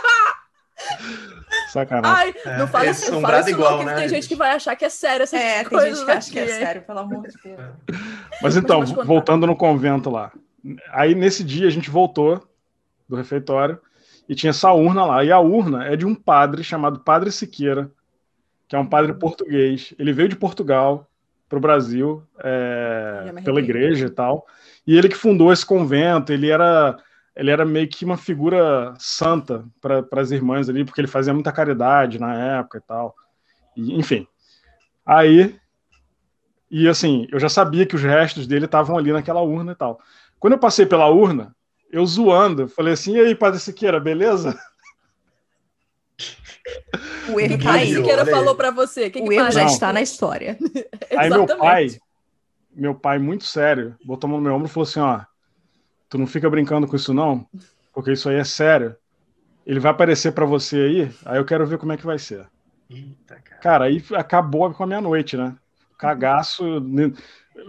Sacanagem. 1.70 2.34
Ai, 2.44 2.58
não 2.58 2.66
fala 2.66 2.86
é 2.86 2.90
isso, 2.90 3.12
não 3.12 3.20
fala 3.20 3.40
isso 3.40 3.50
igual, 3.50 3.78
não, 3.78 3.84
né, 3.84 3.94
tem 3.94 4.08
gente 4.08 4.22
gente? 4.22 4.28
que 4.28 4.34
vai 4.34 4.52
achar 4.52 4.74
que 4.74 4.84
é 4.84 4.88
sério 4.88 5.22
essas 5.22 5.40
É, 5.40 5.60
tem 5.60 5.64
coisas 5.66 5.98
gente 5.98 6.04
que 6.06 6.10
acha 6.12 6.30
que 6.32 6.38
é 6.38 6.46
sério, 6.46 6.82
pelo 6.82 6.98
amor 6.98 7.28
de 7.28 7.36
Deus. 7.42 7.60
Mas 8.42 8.56
então, 8.56 8.84
voltando 8.84 9.46
no 9.46 9.54
convento 9.56 10.10
lá. 10.10 10.32
Aí 10.92 11.14
nesse 11.14 11.44
dia 11.44 11.68
a 11.68 11.70
gente 11.70 11.88
voltou 11.90 12.42
do 13.08 13.16
refeitório 13.16 13.78
e 14.28 14.34
tinha 14.34 14.50
essa 14.50 14.72
urna 14.72 15.04
lá. 15.04 15.24
E 15.24 15.30
a 15.30 15.38
urna 15.38 15.86
é 15.86 15.96
de 15.96 16.06
um 16.06 16.14
padre 16.14 16.64
chamado 16.64 17.00
Padre 17.00 17.30
Siqueira, 17.30 17.90
que 18.70 18.76
é 18.76 18.78
um 18.78 18.86
padre 18.86 19.12
português. 19.12 19.92
Ele 19.98 20.12
veio 20.12 20.28
de 20.28 20.36
Portugal 20.36 21.10
para 21.48 21.58
o 21.58 21.60
Brasil 21.60 22.22
é, 22.38 23.32
me 23.34 23.42
pela 23.42 23.58
igreja 23.58 24.06
e 24.06 24.10
tal. 24.10 24.46
E 24.86 24.96
ele 24.96 25.08
que 25.08 25.16
fundou 25.16 25.52
esse 25.52 25.66
convento. 25.66 26.32
Ele 26.32 26.48
era 26.48 26.96
ele 27.34 27.50
era 27.50 27.64
meio 27.64 27.88
que 27.88 28.04
uma 28.04 28.16
figura 28.16 28.94
santa 28.96 29.64
para 29.80 30.20
as 30.20 30.30
irmãs 30.30 30.68
ali, 30.68 30.84
porque 30.84 31.00
ele 31.00 31.08
fazia 31.08 31.34
muita 31.34 31.50
caridade 31.50 32.20
na 32.20 32.58
época 32.58 32.78
e 32.78 32.80
tal. 32.82 33.16
E, 33.76 33.98
enfim. 33.98 34.24
Aí 35.04 35.58
e 36.70 36.86
assim, 36.86 37.26
eu 37.32 37.40
já 37.40 37.48
sabia 37.48 37.84
que 37.84 37.96
os 37.96 38.02
restos 38.02 38.46
dele 38.46 38.66
estavam 38.66 38.96
ali 38.96 39.12
naquela 39.12 39.42
urna 39.42 39.72
e 39.72 39.74
tal. 39.74 39.98
Quando 40.38 40.52
eu 40.52 40.60
passei 40.60 40.86
pela 40.86 41.08
urna, 41.08 41.52
eu 41.90 42.06
zoando, 42.06 42.68
falei 42.68 42.92
assim: 42.92 43.16
e 43.16 43.20
aí, 43.20 43.34
Padre 43.34 43.58
Siqueira, 43.58 43.98
beleza? 43.98 44.56
O 47.28 47.38
erro 47.40 47.50
Ninguém 47.50 47.58
tá 47.58 47.72
Aí. 47.72 47.94
Siqueira 47.94 48.26
falou 48.26 48.54
pra 48.54 48.70
você. 48.70 49.10
Que 49.10 49.20
O 49.20 49.28
que 49.28 49.34
erro 49.34 49.50
já 49.50 49.64
está 49.64 49.92
na 49.92 50.02
história. 50.02 50.58
Aí 51.16 51.28
meu 51.30 51.46
pai, 51.46 51.88
meu 52.74 52.94
pai, 52.94 53.18
muito 53.18 53.44
sério, 53.44 53.96
botou 54.04 54.28
a 54.28 54.30
mão 54.30 54.38
no 54.40 54.44
meu 54.44 54.54
ombro 54.54 54.68
e 54.68 54.70
falou 54.70 54.88
assim: 54.88 55.00
ó, 55.00 55.20
tu 56.08 56.18
não 56.18 56.26
fica 56.26 56.48
brincando 56.48 56.86
com 56.86 56.96
isso, 56.96 57.12
não, 57.12 57.46
porque 57.92 58.12
isso 58.12 58.28
aí 58.28 58.36
é 58.36 58.44
sério. 58.44 58.96
Ele 59.66 59.78
vai 59.78 59.92
aparecer 59.92 60.32
pra 60.32 60.46
você 60.46 60.76
aí, 60.76 61.10
aí 61.24 61.38
eu 61.38 61.44
quero 61.44 61.66
ver 61.66 61.78
como 61.78 61.92
é 61.92 61.96
que 61.96 62.06
vai 62.06 62.18
ser. 62.18 62.46
Eita, 62.88 63.36
cara. 63.36 63.60
Cara, 63.60 63.84
aí 63.84 64.02
acabou 64.16 64.72
com 64.72 64.82
a 64.82 64.86
minha 64.86 65.00
noite, 65.00 65.36
né? 65.36 65.54
Cagaço, 65.98 66.80
ne- 66.80 67.12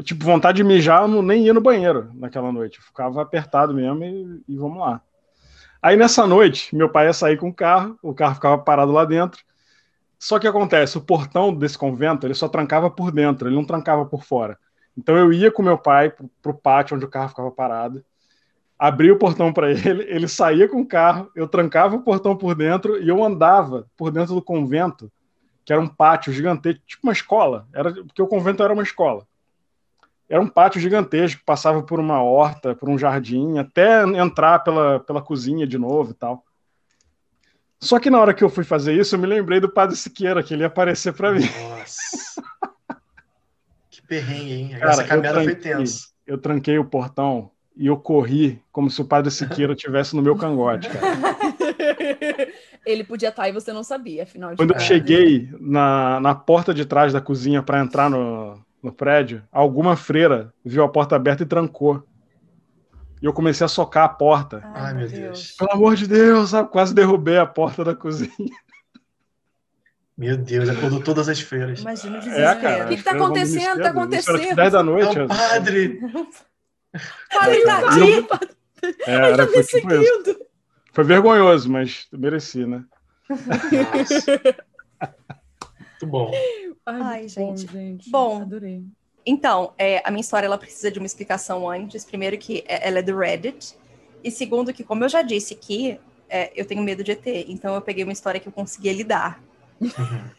tipo, 0.03 0.25
vontade 0.25 0.57
de 0.57 0.63
mijar, 0.63 1.01
eu 1.01 1.07
não, 1.07 1.21
nem 1.21 1.45
ia 1.45 1.53
no 1.53 1.61
banheiro 1.61 2.09
naquela 2.15 2.51
noite. 2.51 2.79
Eu 2.79 2.85
ficava 2.85 3.21
apertado 3.21 3.73
mesmo 3.73 4.03
e, 4.03 4.41
e 4.47 4.55
vamos 4.55 4.79
lá. 4.79 5.01
Aí 5.81 5.97
nessa 5.97 6.27
noite, 6.27 6.75
meu 6.75 6.89
pai 6.89 7.07
ia 7.07 7.13
sair 7.13 7.37
com 7.37 7.49
o 7.49 7.53
carro, 7.53 7.97
o 8.03 8.13
carro 8.13 8.35
ficava 8.35 8.57
parado 8.57 8.91
lá 8.91 9.03
dentro. 9.03 9.43
Só 10.19 10.37
que 10.37 10.47
acontece, 10.47 10.97
o 10.97 11.01
portão 11.01 11.51
desse 11.53 11.77
convento, 11.77 12.27
ele 12.27 12.35
só 12.35 12.47
trancava 12.47 12.91
por 12.91 13.11
dentro, 13.11 13.47
ele 13.47 13.55
não 13.55 13.65
trancava 13.65 14.05
por 14.05 14.23
fora. 14.23 14.59
Então 14.95 15.17
eu 15.17 15.33
ia 15.33 15.51
com 15.51 15.63
meu 15.63 15.79
pai 15.79 16.11
pro, 16.11 16.29
pro 16.41 16.53
pátio 16.53 16.95
onde 16.95 17.05
o 17.05 17.09
carro 17.09 17.29
ficava 17.29 17.49
parado, 17.49 18.05
abria 18.77 19.11
o 19.11 19.17
portão 19.17 19.51
para 19.51 19.71
ele, 19.71 20.03
ele 20.07 20.27
saía 20.27 20.67
com 20.67 20.81
o 20.81 20.87
carro, 20.87 21.31
eu 21.35 21.47
trancava 21.47 21.95
o 21.95 22.03
portão 22.03 22.35
por 22.35 22.53
dentro 22.53 23.01
e 23.01 23.09
eu 23.09 23.23
andava 23.23 23.87
por 23.97 24.11
dentro 24.11 24.35
do 24.35 24.41
convento, 24.41 25.11
que 25.65 25.73
era 25.73 25.81
um 25.81 25.87
pátio 25.87 26.31
gigantesco, 26.31 26.81
tipo 26.85 27.07
uma 27.07 27.13
escola, 27.13 27.67
era 27.73 27.91
porque 27.91 28.21
o 28.21 28.27
convento 28.27 28.61
era 28.61 28.73
uma 28.73 28.83
escola. 28.83 29.25
Era 30.31 30.41
um 30.41 30.47
pátio 30.47 30.79
gigantesco, 30.79 31.41
passava 31.45 31.83
por 31.83 31.99
uma 31.99 32.23
horta, 32.23 32.73
por 32.73 32.87
um 32.87 32.97
jardim, 32.97 33.57
até 33.57 34.01
entrar 34.17 34.59
pela, 34.59 35.01
pela 35.01 35.21
cozinha 35.21 35.67
de 35.67 35.77
novo 35.77 36.11
e 36.11 36.13
tal. 36.13 36.45
Só 37.81 37.99
que 37.99 38.09
na 38.09 38.17
hora 38.17 38.33
que 38.33 38.41
eu 38.41 38.49
fui 38.49 38.63
fazer 38.63 38.93
isso, 38.93 39.13
eu 39.13 39.19
me 39.19 39.27
lembrei 39.27 39.59
do 39.59 39.67
Padre 39.67 39.97
Siqueira, 39.97 40.41
que 40.41 40.53
ele 40.53 40.63
ia 40.63 40.67
aparecer 40.67 41.11
para 41.11 41.33
mim. 41.33 41.41
Nossa. 41.41 42.41
que 43.89 44.01
perrengue, 44.03 44.53
hein? 44.53 44.69
Cara, 44.79 44.91
Essa 44.91 45.01
eu 45.03 45.07
caminhada 45.09 45.43
foi 45.43 45.53
tranquei. 45.55 45.73
tensa. 45.73 46.07
Eu 46.25 46.37
tranquei 46.37 46.77
o 46.79 46.85
portão 46.85 47.51
e 47.75 47.87
eu 47.87 47.97
corri 47.97 48.63
como 48.71 48.89
se 48.89 49.01
o 49.01 49.05
Padre 49.05 49.31
Siqueira 49.31 49.73
estivesse 49.73 50.15
no 50.15 50.21
meu 50.21 50.37
cangote, 50.37 50.87
cara. 50.89 51.07
Ele 52.85 53.03
podia 53.03 53.29
estar 53.29 53.49
e 53.49 53.51
você 53.51 53.73
não 53.73 53.83
sabia, 53.83 54.23
afinal 54.23 54.51
de 54.51 54.55
Quando 54.55 54.69
eu 54.69 54.75
contas. 54.75 54.87
cheguei 54.87 55.49
na, 55.59 56.21
na 56.21 56.33
porta 56.33 56.73
de 56.73 56.85
trás 56.85 57.11
da 57.11 57.19
cozinha 57.19 57.61
para 57.61 57.81
entrar 57.81 58.09
no, 58.09 58.57
no 58.81 58.91
prédio, 58.91 59.43
alguma 59.51 59.95
freira 59.95 60.53
viu 60.65 60.83
a 60.83 60.89
porta 60.89 61.15
aberta 61.15 61.43
e 61.43 61.45
trancou. 61.45 62.03
E 63.21 63.25
eu 63.25 63.33
comecei 63.33 63.63
a 63.63 63.67
socar 63.67 64.03
a 64.05 64.09
porta. 64.09 64.61
Ai, 64.73 64.93
meu 64.95 65.07
Deus. 65.07 65.51
Pelo 65.51 65.71
amor 65.71 65.95
de 65.95 66.07
Deus, 66.07 66.49
sabe? 66.49 66.69
quase 66.69 66.93
derrubei 66.93 67.37
a 67.37 67.45
porta 67.45 67.83
da 67.83 67.93
cozinha. 67.95 68.31
Meu 70.17 70.37
Deus, 70.37 70.69
acordou 70.69 71.01
todas 71.01 71.29
as 71.29 71.39
freiras. 71.39 71.81
Imagina 71.81 72.15
o 72.15 72.17
É, 72.17 72.21
desespero. 72.21 72.61
cara. 72.61 72.85
O 72.85 72.87
que 72.95 73.03
tá 73.03 73.11
dormir 73.13 73.25
acontecendo? 73.25 73.65
Tá 73.65 73.73
tipo 73.73 73.87
acontecendo? 73.99 74.55
10 74.55 74.71
da 74.73 74.79
É 74.79 74.83
noite. 74.83 75.19
um 75.19 75.27
padre! 75.27 75.99
Padre 77.31 77.63
tá 77.63 77.81
E 77.81 77.85
aqui. 77.85 78.11
eu- 78.83 78.93
É, 79.07 79.13
era, 79.31 79.47
foi 79.47 79.63
tipo 79.63 79.93
isso. 79.93 80.03
Seguindo. 80.03 80.39
Foi 80.93 81.03
vergonhoso, 81.03 81.69
mas 81.71 82.07
mereci, 82.11 82.65
né? 82.65 82.83
Nossa. 83.29 84.55
Muito 86.01 86.07
bom. 86.07 86.31
Ai, 86.85 87.01
Ai, 87.01 87.21
muito 87.21 87.35
bom, 87.35 87.57
gente. 87.57 87.71
gente. 87.71 88.09
Bom. 88.09 88.41
Adorei. 88.41 88.83
Então, 89.25 89.73
é, 89.77 90.01
a 90.03 90.09
minha 90.09 90.21
história 90.21 90.47
ela 90.47 90.57
precisa 90.57 90.89
de 90.89 90.97
uma 90.97 91.05
explicação 91.05 91.69
antes. 91.69 92.03
Primeiro 92.03 92.37
que 92.37 92.63
é- 92.67 92.87
ela 92.87 92.99
é 92.99 93.01
do 93.01 93.15
Reddit. 93.17 93.75
E 94.23 94.31
segundo 94.31 94.73
que, 94.73 94.83
como 94.83 95.03
eu 95.03 95.09
já 95.09 95.21
disse 95.21 95.53
aqui, 95.53 95.99
é, 96.29 96.51
eu 96.55 96.65
tenho 96.65 96.81
medo 96.81 97.03
de 97.03 97.11
ET. 97.11 97.45
Então 97.47 97.75
eu 97.75 97.81
peguei 97.81 98.03
uma 98.03 98.13
história 98.13 98.39
que 98.39 98.47
eu 98.47 98.51
conseguia 98.51 98.93
lidar. 98.93 99.41
Uhum. 99.79 99.89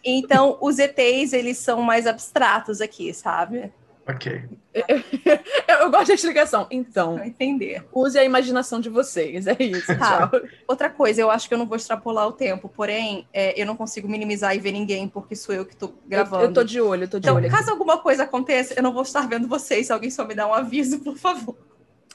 Então, 0.04 0.56
os 0.60 0.78
ETs, 0.78 1.32
eles 1.32 1.58
são 1.58 1.82
mais 1.82 2.06
abstratos 2.06 2.80
aqui, 2.80 3.12
sabe? 3.12 3.72
Ok. 4.08 4.44
Eu, 4.74 4.84
eu 5.80 5.90
gosto 5.90 6.08
da 6.08 6.14
explicação. 6.14 6.66
Então, 6.70 7.22
entender. 7.22 7.84
use 7.92 8.18
a 8.18 8.24
imaginação 8.24 8.80
de 8.80 8.88
vocês. 8.88 9.46
É 9.46 9.56
isso. 9.60 9.86
Tá. 9.96 10.28
Tchau. 10.28 10.40
Outra 10.66 10.90
coisa, 10.90 11.20
eu 11.20 11.30
acho 11.30 11.46
que 11.46 11.54
eu 11.54 11.58
não 11.58 11.66
vou 11.66 11.76
extrapolar 11.76 12.26
o 12.26 12.32
tempo, 12.32 12.68
porém, 12.68 13.26
é, 13.32 13.60
eu 13.60 13.64
não 13.64 13.76
consigo 13.76 14.08
minimizar 14.08 14.56
e 14.56 14.58
ver 14.58 14.72
ninguém, 14.72 15.06
porque 15.06 15.36
sou 15.36 15.54
eu 15.54 15.64
que 15.64 15.76
tô 15.76 15.92
gravando. 16.06 16.42
Eu, 16.42 16.48
eu 16.48 16.52
tô 16.54 16.64
de 16.64 16.80
olho, 16.80 17.04
eu 17.04 17.08
tô 17.08 17.18
de 17.18 17.26
Então, 17.26 17.36
olho. 17.36 17.46
aqui. 17.46 17.54
caso 17.54 17.70
alguma 17.70 17.98
coisa 17.98 18.24
aconteça, 18.24 18.74
eu 18.76 18.82
não 18.82 18.92
vou 18.92 19.02
estar 19.02 19.28
vendo 19.28 19.46
vocês. 19.46 19.86
Se 19.86 19.92
alguém 19.92 20.10
só 20.10 20.26
me 20.26 20.34
dá 20.34 20.46
um 20.48 20.54
aviso, 20.54 20.98
por 21.00 21.16
favor. 21.16 21.56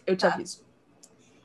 Eu 0.06 0.16
te 0.16 0.22
tá. 0.22 0.34
aviso. 0.34 0.66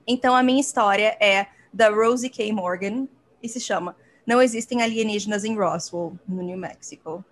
Então, 0.06 0.34
a 0.34 0.42
minha 0.42 0.60
história 0.60 1.16
é 1.20 1.46
da 1.72 1.88
Rosie 1.88 2.28
K. 2.28 2.52
Morgan 2.52 3.06
e 3.42 3.48
se 3.48 3.60
chama 3.60 3.96
Não 4.26 4.42
Existem 4.42 4.82
Alienígenas 4.82 5.44
em 5.44 5.56
Roswell, 5.56 6.18
no 6.28 6.42
New 6.42 6.58
Mexico. 6.58 7.24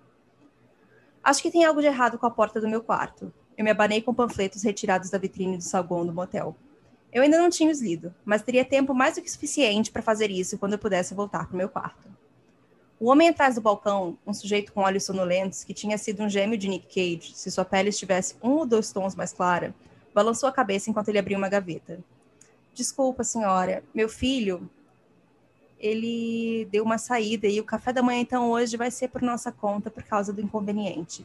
Acho 1.23 1.43
que 1.43 1.51
tem 1.51 1.65
algo 1.65 1.81
de 1.81 1.87
errado 1.87 2.19
com 2.19 2.27
a 2.27 2.31
porta 2.31 2.61
do 2.61 2.69
meu 2.69 2.83
quarto. 2.83 3.33
Eu 3.57 3.65
me 3.65 3.71
abanei 3.71 4.01
com 4.01 4.15
panfletos 4.15 4.63
retirados 4.63 5.11
da 5.11 5.19
vitrine 5.19 5.57
do 5.57 5.63
saguão 5.63 6.07
do 6.07 6.13
motel. 6.13 6.57
Eu 7.13 7.23
ainda 7.23 7.39
não 7.39 7.51
tinha 7.51 7.71
os 7.71 7.83
lido, 7.83 8.15
mas 8.25 8.43
teria 8.43 8.65
tempo 8.65 8.95
mais 8.95 9.17
do 9.17 9.23
que 9.23 9.31
suficiente 9.31 9.91
para 9.91 10.01
fazer 10.01 10.31
isso 10.31 10.57
quando 10.57 10.75
eu 10.75 10.79
pudesse 10.79 11.13
voltar 11.13 11.47
para 11.47 11.55
o 11.55 11.57
meu 11.57 11.69
quarto. 11.69 12.09
O 12.99 13.11
homem 13.11 13.29
atrás 13.29 13.55
do 13.55 13.61
balcão, 13.61 14.17
um 14.27 14.33
sujeito 14.33 14.73
com 14.73 14.83
olhos 14.83 15.05
sonolentos, 15.05 15.65
que 15.65 15.75
tinha 15.75 15.99
sido 15.99 16.23
um 16.23 16.29
gêmeo 16.29 16.59
de 16.59 16.69
Nick 16.69 16.87
Cage, 16.87 17.33
se 17.35 17.51
sua 17.51 17.65
pele 17.65 17.89
estivesse 17.89 18.37
um 18.43 18.51
ou 18.51 18.67
dois 18.67 18.93
tons 18.93 19.15
mais 19.15 19.33
clara, 19.33 19.75
balançou 20.15 20.49
a 20.49 20.53
cabeça 20.53 20.91
enquanto 20.91 21.09
ele 21.09 21.19
abria 21.19 21.37
uma 21.37 21.49
gaveta. 21.49 21.99
Desculpa, 22.75 23.25
senhora. 23.25 23.83
Meu 23.95 24.09
filho, 24.09 24.71
ele 25.81 26.69
deu 26.71 26.85
uma 26.85 26.99
saída 26.99 27.49
e 27.49 27.59
o 27.59 27.65
café 27.65 27.93
da 27.93 28.03
manhã, 28.03 28.21
então, 28.21 28.51
hoje 28.51 28.77
vai 28.77 28.91
ser 28.91 29.09
por 29.09 29.23
nossa 29.23 29.51
conta 29.51 29.91
por 29.91 30.03
causa 30.03 30.33
do 30.33 30.41
inconveniente. 30.41 31.25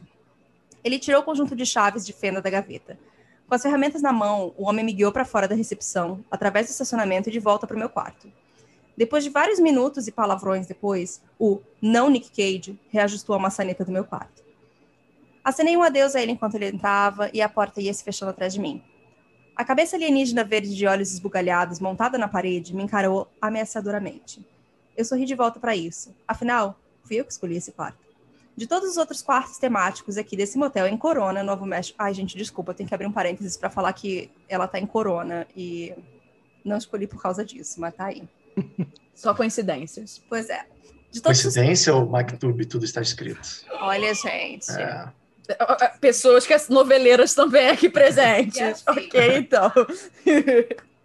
Ele 0.82 0.98
tirou 0.98 1.20
o 1.20 1.24
conjunto 1.24 1.54
de 1.54 1.66
chaves 1.66 2.06
de 2.06 2.12
fenda 2.12 2.40
da 2.40 2.48
gaveta. 2.48 2.98
Com 3.46 3.54
as 3.54 3.62
ferramentas 3.62 4.02
na 4.02 4.12
mão, 4.12 4.54
o 4.56 4.64
homem 4.64 4.84
me 4.84 4.92
guiou 4.92 5.12
para 5.12 5.24
fora 5.24 5.46
da 5.46 5.54
recepção, 5.54 6.24
através 6.30 6.66
do 6.66 6.70
estacionamento 6.70 7.28
e 7.28 7.32
de 7.32 7.38
volta 7.38 7.66
para 7.66 7.76
o 7.76 7.78
meu 7.78 7.88
quarto. 7.88 8.32
Depois 8.96 9.22
de 9.22 9.30
vários 9.30 9.60
minutos 9.60 10.08
e 10.08 10.12
palavrões 10.12 10.66
depois, 10.66 11.20
o 11.38 11.60
não 11.82 12.08
Nick 12.08 12.30
Cage 12.30 12.80
reajustou 12.88 13.36
a 13.36 13.38
maçaneta 13.38 13.84
do 13.84 13.92
meu 13.92 14.04
quarto. 14.04 14.42
Acenei 15.44 15.76
um 15.76 15.82
adeus 15.82 16.16
a 16.16 16.22
ele 16.22 16.32
enquanto 16.32 16.54
ele 16.54 16.66
entrava 16.66 17.30
e 17.32 17.42
a 17.42 17.48
porta 17.48 17.80
ia 17.80 17.92
se 17.92 18.02
fechando 18.02 18.30
atrás 18.30 18.54
de 18.54 18.58
mim. 18.58 18.82
A 19.56 19.64
cabeça 19.64 19.96
alienígena 19.96 20.44
verde 20.44 20.76
de 20.76 20.86
olhos 20.86 21.12
esbugalhados, 21.12 21.80
montada 21.80 22.18
na 22.18 22.28
parede, 22.28 22.74
me 22.74 22.82
encarou 22.82 23.26
ameaçadoramente. 23.40 24.46
Eu 24.94 25.04
sorri 25.04 25.24
de 25.24 25.34
volta 25.34 25.58
para 25.58 25.74
isso. 25.74 26.14
Afinal, 26.28 26.78
fui 27.04 27.16
eu 27.16 27.24
que 27.24 27.32
escolhi 27.32 27.56
esse 27.56 27.72
quarto. 27.72 27.98
De 28.54 28.66
todos 28.66 28.90
os 28.90 28.96
outros 28.98 29.22
quartos 29.22 29.56
temáticos 29.56 30.18
aqui 30.18 30.36
desse 30.36 30.58
motel 30.58 30.86
em 30.86 30.96
Corona, 30.96 31.42
Novo 31.42 31.64
México. 31.64 31.96
Ai, 31.98 32.12
gente, 32.12 32.36
desculpa, 32.36 32.72
eu 32.72 32.74
tenho 32.74 32.88
que 32.88 32.94
abrir 32.94 33.06
um 33.06 33.12
parênteses 33.12 33.56
para 33.56 33.70
falar 33.70 33.92
que 33.94 34.30
ela 34.46 34.68
tá 34.68 34.78
em 34.78 34.86
Corona 34.86 35.46
e 35.56 35.94
não 36.62 36.76
escolhi 36.76 37.06
por 37.06 37.20
causa 37.20 37.44
disso, 37.44 37.80
mas 37.80 37.94
tá 37.94 38.06
aí. 38.06 38.28
Só 39.14 39.34
coincidências. 39.34 40.22
Pois 40.28 40.50
é. 40.50 40.66
De 41.10 41.22
todos 41.22 41.38
os... 41.38 41.44
Coincidência 41.44 41.94
ou 41.94 42.06
MacTube 42.06 42.66
tudo 42.66 42.84
está 42.84 43.00
escrito? 43.00 43.64
Olha, 43.80 44.12
gente. 44.14 44.70
É. 44.70 45.08
Pessoas 46.00 46.46
que 46.46 46.52
as 46.52 46.68
noveleiras 46.68 47.34
também 47.34 47.68
aqui 47.68 47.88
presentes. 47.88 48.58
Yes, 48.58 48.78
sim. 48.78 48.84
ok, 48.86 49.38
então. 49.38 49.72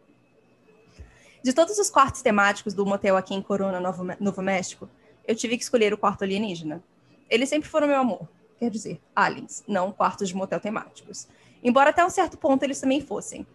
De 1.43 1.53
todos 1.53 1.79
os 1.79 1.89
quartos 1.89 2.21
temáticos 2.21 2.73
do 2.73 2.85
motel 2.85 3.17
aqui 3.17 3.33
em 3.33 3.41
Corona, 3.41 3.79
Novo, 3.79 4.05
Novo 4.19 4.41
México, 4.43 4.87
eu 5.27 5.35
tive 5.35 5.57
que 5.57 5.63
escolher 5.63 5.91
o 5.91 5.97
quarto 5.97 6.23
alienígena. 6.23 6.83
Eles 7.27 7.49
sempre 7.49 7.67
foram 7.67 7.87
meu 7.87 7.97
amor. 7.97 8.27
Quer 8.59 8.69
dizer, 8.69 9.01
aliens, 9.15 9.63
não 9.67 9.91
quartos 9.91 10.29
de 10.29 10.35
motel 10.35 10.59
temáticos. 10.59 11.27
Embora 11.63 11.89
até 11.89 12.05
um 12.05 12.09
certo 12.11 12.37
ponto 12.37 12.61
eles 12.61 12.79
também 12.79 13.01
fossem. 13.01 13.45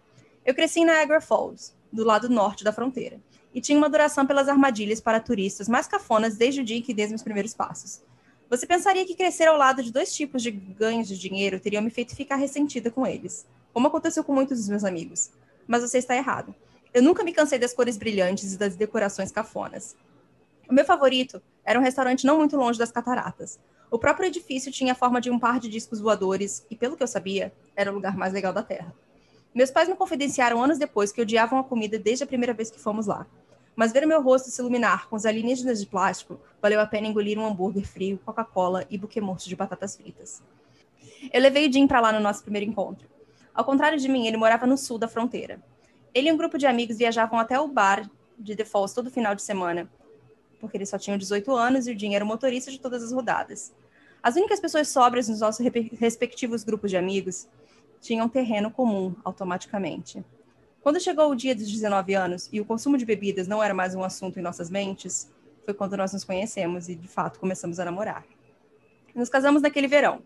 Eu 0.45 0.53
cresci 0.53 0.81
em 0.81 0.85
Niagara 0.85 1.21
Falls, 1.21 1.73
do 1.91 2.03
lado 2.03 2.27
norte 2.27 2.63
da 2.63 2.73
fronteira, 2.73 3.19
e 3.53 3.61
tinha 3.61 3.77
uma 3.77 3.89
duração 3.89 4.25
pelas 4.25 4.49
armadilhas 4.49 4.99
para 4.99 5.19
turistas 5.19 5.69
mais 5.69 5.87
cafonas 5.87 6.35
desde 6.35 6.61
o 6.61 6.63
dia 6.63 6.77
em 6.77 6.81
que 6.81 6.93
dei 6.93 7.07
meus 7.07 7.23
primeiros 7.23 7.53
passos. 7.53 8.01
Você 8.49 8.65
pensaria 8.65 9.05
que 9.05 9.15
crescer 9.15 9.47
ao 9.47 9.57
lado 9.57 9.83
de 9.83 9.91
dois 9.91 10.13
tipos 10.13 10.41
de 10.41 10.51
ganhos 10.51 11.07
de 11.07 11.17
dinheiro 11.17 11.59
teriam 11.59 11.81
me 11.81 11.89
feito 11.89 12.15
ficar 12.15 12.37
ressentida 12.37 12.89
com 12.89 13.05
eles, 13.05 13.45
como 13.73 13.87
aconteceu 13.87 14.23
com 14.23 14.33
muitos 14.33 14.57
dos 14.59 14.69
meus 14.69 14.85
amigos. 14.85 15.31
Mas 15.67 15.81
você 15.81 15.97
está 15.97 16.15
errado. 16.15 16.55
Eu 16.93 17.03
nunca 17.03 17.23
me 17.23 17.33
cansei 17.33 17.59
das 17.59 17.73
cores 17.73 17.97
brilhantes 17.97 18.53
e 18.53 18.57
das 18.57 18.77
decorações 18.77 19.31
cafonas. 19.31 19.97
O 20.69 20.73
meu 20.73 20.85
favorito 20.85 21.41
era 21.63 21.77
um 21.77 21.83
restaurante 21.83 22.25
não 22.25 22.37
muito 22.37 22.55
longe 22.55 22.79
das 22.79 22.91
cataratas. 22.91 23.59
O 23.91 23.99
próprio 23.99 24.27
edifício 24.27 24.71
tinha 24.71 24.93
a 24.93 24.95
forma 24.95 25.19
de 25.19 25.29
um 25.29 25.37
par 25.37 25.59
de 25.59 25.69
discos 25.69 25.99
voadores 25.99 26.65
e, 26.71 26.75
pelo 26.75 26.95
que 26.95 27.03
eu 27.03 27.07
sabia, 27.07 27.53
era 27.75 27.91
o 27.91 27.95
lugar 27.95 28.15
mais 28.15 28.31
legal 28.31 28.53
da 28.53 28.63
Terra. 28.63 28.93
Meus 29.53 29.71
pais 29.71 29.89
me 29.89 29.95
confidenciaram 29.95 30.63
anos 30.63 30.77
depois 30.77 31.11
que 31.11 31.21
odiavam 31.21 31.59
a 31.59 31.63
comida 31.63 31.99
desde 31.99 32.23
a 32.23 32.27
primeira 32.27 32.53
vez 32.53 32.69
que 32.69 32.79
fomos 32.79 33.07
lá. 33.07 33.25
Mas 33.77 33.91
ver 33.93 34.03
o 34.03 34.07
meu 34.07 34.23
rosto 34.23 34.49
se 34.49 34.59
iluminar 34.59 35.07
com 35.07 35.15
os 35.15 35.23
alienígenas 35.23 35.79
de 35.79 35.85
plástico 35.85 36.39
valeu 36.59 36.81
a 36.81 36.87
pena 36.87 37.05
engolir 37.05 37.37
um 37.37 37.45
hambúrguer 37.45 37.87
frio, 37.87 38.19
Coca-Cola 38.25 38.87
e 38.89 38.97
buquê 38.97 39.21
morto 39.21 39.47
de 39.47 39.55
batatas 39.55 39.95
fritas. 39.95 40.41
Eu 41.31 41.39
levei 41.39 41.69
o 41.69 41.71
Jim 41.71 41.85
para 41.85 42.01
lá 42.01 42.11
no 42.11 42.19
nosso 42.19 42.41
primeiro 42.41 42.67
encontro. 42.67 43.07
Ao 43.53 43.63
contrário 43.63 43.99
de 43.99 44.09
mim, 44.09 44.25
ele 44.25 44.35
morava 44.35 44.65
no 44.65 44.75
sul 44.79 44.97
da 44.97 45.07
fronteira. 45.07 45.61
Ele 46.11 46.27
e 46.27 46.31
um 46.31 46.37
grupo 46.37 46.57
de 46.57 46.65
amigos 46.65 46.97
viajavam 46.97 47.37
até 47.37 47.59
o 47.59 47.67
bar 47.67 48.09
de 48.35 48.55
The 48.55 48.65
Falls 48.65 48.95
todo 48.95 49.11
final 49.11 49.35
de 49.35 49.43
semana, 49.43 49.87
porque 50.59 50.75
eles 50.75 50.89
só 50.89 50.97
tinham 50.97 51.15
18 51.15 51.55
anos 51.55 51.85
e 51.85 51.91
o 51.91 51.99
Jim 51.99 52.15
era 52.15 52.25
o 52.25 52.27
motorista 52.27 52.71
de 52.71 52.79
todas 52.79 53.03
as 53.03 53.11
rodadas. 53.11 53.71
As 54.23 54.35
únicas 54.35 54.59
pessoas 54.59 54.87
sóbrias 54.87 55.29
nos 55.29 55.41
nossos 55.41 55.63
respectivos 55.99 56.63
grupos 56.63 56.89
de 56.89 56.97
amigos 56.97 57.47
tinham 58.01 58.27
terreno 58.27 58.71
comum 58.71 59.13
automaticamente. 59.23 60.25
Quando 60.87 61.01
chegou 61.01 61.29
o 61.29 61.35
dia 61.35 61.53
dos 61.53 61.69
19 61.69 62.13
anos 62.13 62.47
e 62.49 62.61
o 62.61 62.65
consumo 62.65 62.97
de 62.97 63.03
bebidas 63.03 63.45
não 63.45 63.61
era 63.61 63.73
mais 63.73 63.93
um 63.93 64.05
assunto 64.05 64.39
em 64.39 64.41
nossas 64.41 64.69
mentes, 64.69 65.29
foi 65.65 65.73
quando 65.73 65.97
nós 65.97 66.13
nos 66.13 66.23
conhecemos 66.23 66.87
e, 66.87 66.95
de 66.95 67.09
fato, 67.09 67.41
começamos 67.41 67.77
a 67.77 67.83
namorar. 67.83 68.23
Nos 69.13 69.27
casamos 69.27 69.61
naquele 69.61 69.85
verão. 69.85 70.21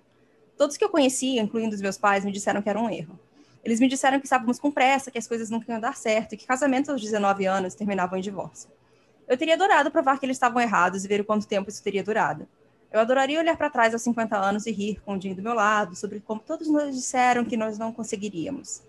Todos 0.56 0.78
que 0.78 0.86
eu 0.86 0.90
conhecia, 0.90 1.42
incluindo 1.42 1.74
os 1.74 1.82
meus 1.82 1.98
pais, 1.98 2.24
me 2.24 2.32
disseram 2.32 2.62
que 2.62 2.70
era 2.70 2.80
um 2.80 2.88
erro. 2.92 3.20
Eles 3.64 3.80
me 3.80 3.88
disseram 3.88 4.20
que 4.20 4.28
estávamos 4.28 4.60
com 4.60 4.70
pressa, 4.70 5.10
que 5.10 5.18
as 5.18 5.28
coisas 5.28 5.50
nunca 5.50 5.72
iam 5.72 5.80
dar 5.80 5.96
certo 5.96 6.34
e 6.34 6.38
que 6.38 6.46
casamentos 6.46 6.92
aos 6.92 7.02
19 7.02 7.44
anos 7.48 7.74
terminavam 7.74 8.20
em 8.20 8.22
divórcio. 8.22 8.70
Eu 9.28 9.40
teria 9.40 9.56
adorado 9.56 9.90
provar 9.90 10.20
que 10.20 10.28
eles 10.28 10.38
estavam 10.38 10.62
errados 10.62 11.04
e 11.04 11.08
ver 11.08 11.22
o 11.22 11.26
quanto 11.26 11.48
tempo 11.48 11.72
isso 11.72 11.82
teria 11.82 12.04
durado. 12.04 12.48
Eu 12.92 13.00
adoraria 13.00 13.40
olhar 13.40 13.58
para 13.58 13.72
trás 13.72 13.96
aos 13.96 14.04
50 14.04 14.38
anos 14.38 14.68
e 14.68 14.72
rir 14.72 15.02
com 15.04 15.18
o 15.18 15.20
Jim 15.20 15.34
do 15.34 15.42
meu 15.42 15.56
lado 15.56 15.96
sobre 15.96 16.20
como 16.20 16.40
todos 16.40 16.68
nos 16.68 16.96
disseram 16.96 17.44
que 17.44 17.58
nós 17.58 17.80
não 17.80 17.92
conseguiríamos. 17.92 18.84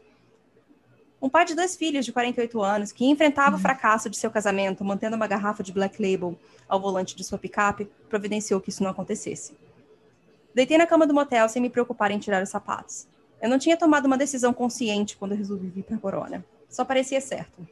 Um 1.22 1.28
pai 1.28 1.44
de 1.44 1.54
dois 1.54 1.76
filhos 1.76 2.04
de 2.04 2.12
48 2.12 2.60
anos 2.60 2.90
que 2.90 3.04
enfrentava 3.04 3.54
o 3.54 3.58
fracasso 3.58 4.10
de 4.10 4.16
seu 4.16 4.28
casamento 4.28 4.84
mantendo 4.84 5.14
uma 5.14 5.28
garrafa 5.28 5.62
de 5.62 5.70
Black 5.70 6.02
Label 6.02 6.36
ao 6.68 6.80
volante 6.80 7.14
de 7.14 7.22
sua 7.22 7.38
picape 7.38 7.88
providenciou 8.08 8.60
que 8.60 8.70
isso 8.70 8.82
não 8.82 8.90
acontecesse. 8.90 9.56
Deitei 10.52 10.76
na 10.76 10.84
cama 10.84 11.06
do 11.06 11.14
motel 11.14 11.48
sem 11.48 11.62
me 11.62 11.70
preocupar 11.70 12.10
em 12.10 12.18
tirar 12.18 12.42
os 12.42 12.48
sapatos. 12.48 13.06
Eu 13.40 13.48
não 13.48 13.56
tinha 13.56 13.76
tomado 13.76 14.06
uma 14.06 14.18
decisão 14.18 14.52
consciente 14.52 15.16
quando 15.16 15.36
resolvi 15.36 15.68
vir 15.68 15.84
para 15.84 15.96
Corona. 15.96 16.44
Só 16.68 16.84
parecia 16.84 17.20
certo. 17.20 17.64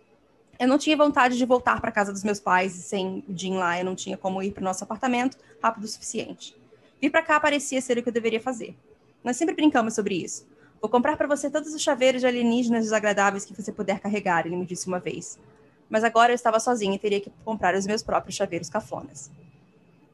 Eu 0.56 0.68
não 0.68 0.78
tinha 0.78 0.96
vontade 0.96 1.36
de 1.36 1.44
voltar 1.44 1.80
para 1.80 1.90
casa 1.90 2.12
dos 2.12 2.22
meus 2.22 2.38
pais 2.38 2.76
e 2.78 2.82
sem 2.82 3.24
o 3.28 3.36
Jim 3.36 3.54
lá 3.54 3.76
eu 3.76 3.84
não 3.84 3.96
tinha 3.96 4.16
como 4.16 4.40
ir 4.44 4.52
para 4.52 4.60
o 4.60 4.64
nosso 4.64 4.84
apartamento 4.84 5.36
rápido 5.60 5.82
o 5.82 5.88
suficiente. 5.88 6.56
Vir 7.00 7.10
para 7.10 7.22
cá 7.22 7.40
parecia 7.40 7.80
ser 7.80 7.98
o 7.98 8.02
que 8.02 8.10
eu 8.10 8.12
deveria 8.12 8.40
fazer. 8.40 8.76
Nós 9.24 9.36
sempre 9.36 9.56
brincamos 9.56 9.94
sobre 9.94 10.14
isso. 10.14 10.46
Vou 10.80 10.88
comprar 10.88 11.16
para 11.16 11.26
você 11.26 11.50
todos 11.50 11.74
os 11.74 11.82
chaveiros 11.82 12.22
de 12.22 12.26
alienígenas 12.26 12.84
desagradáveis 12.84 13.44
que 13.44 13.54
você 13.54 13.70
puder 13.70 14.00
carregar, 14.00 14.46
ele 14.46 14.56
me 14.56 14.64
disse 14.64 14.86
uma 14.86 14.98
vez. 14.98 15.38
Mas 15.90 16.04
agora 16.04 16.32
eu 16.32 16.34
estava 16.34 16.58
sozinha 16.58 16.94
e 16.94 16.98
teria 16.98 17.20
que 17.20 17.30
comprar 17.44 17.74
os 17.74 17.86
meus 17.86 18.02
próprios 18.02 18.36
chaveiros 18.36 18.70
cafonas. 18.70 19.30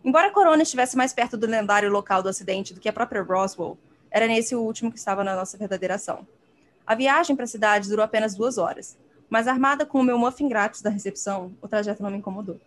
Embora 0.05 0.31
Corona 0.31 0.63
estivesse 0.63 0.97
mais 0.97 1.13
perto 1.13 1.37
do 1.37 1.47
lendário 1.47 1.91
local 1.91 2.23
do 2.23 2.29
acidente 2.29 2.75
do 2.75 2.81
que 2.81 2.89
a 2.89 2.93
própria 2.93 3.23
Roswell, 3.23 3.79
era 4.11 4.27
nesse 4.27 4.57
o 4.57 4.61
último 4.61 4.91
que 4.91 4.99
estava 4.99 5.23
na 5.23 5.37
nossa 5.37 5.57
verdadeira 5.57 5.97
ação. 5.97 6.27
A 6.87 6.95
viagem 6.95 7.37
para 7.37 7.45
a 7.45 7.49
cidade 7.49 7.89
durou 7.89 8.05
apenas 8.05 8.35
duas 8.35 8.59
horas, 8.59 8.97
mas 9.29 9.47
armada 9.47 9.85
com 9.85 10.01
o 10.01 10.05
meu 10.05 10.19
muffin 10.19 10.49
grátis 10.49 10.83
da 10.83 10.91
recepção, 10.91 11.53
o 11.61 11.69
trajeto 11.69 12.03
não 12.03 12.11
me 12.11 12.19
incomodou. 12.19 12.61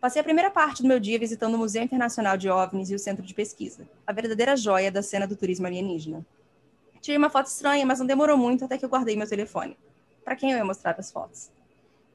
Passei 0.00 0.20
a 0.20 0.24
primeira 0.24 0.50
parte 0.50 0.82
do 0.82 0.88
meu 0.88 0.98
dia 0.98 1.18
visitando 1.18 1.54
o 1.54 1.58
Museu 1.58 1.82
Internacional 1.82 2.36
de 2.36 2.48
OVNIs 2.48 2.90
e 2.90 2.94
o 2.94 2.98
Centro 2.98 3.24
de 3.24 3.34
Pesquisa, 3.34 3.88
a 4.04 4.12
verdadeira 4.12 4.56
joia 4.56 4.90
da 4.90 5.02
cena 5.02 5.26
do 5.26 5.36
turismo 5.36 5.66
alienígena. 5.66 6.26
Tirei 7.02 7.18
uma 7.18 7.28
foto 7.28 7.48
estranha, 7.48 7.84
mas 7.84 7.98
não 7.98 8.06
demorou 8.06 8.38
muito 8.38 8.64
até 8.64 8.78
que 8.78 8.84
eu 8.84 8.88
guardei 8.88 9.16
meu 9.16 9.28
telefone. 9.28 9.76
Para 10.24 10.36
quem 10.36 10.52
eu 10.52 10.58
ia 10.58 10.64
mostrar 10.64 10.94
as 10.96 11.10
fotos? 11.10 11.50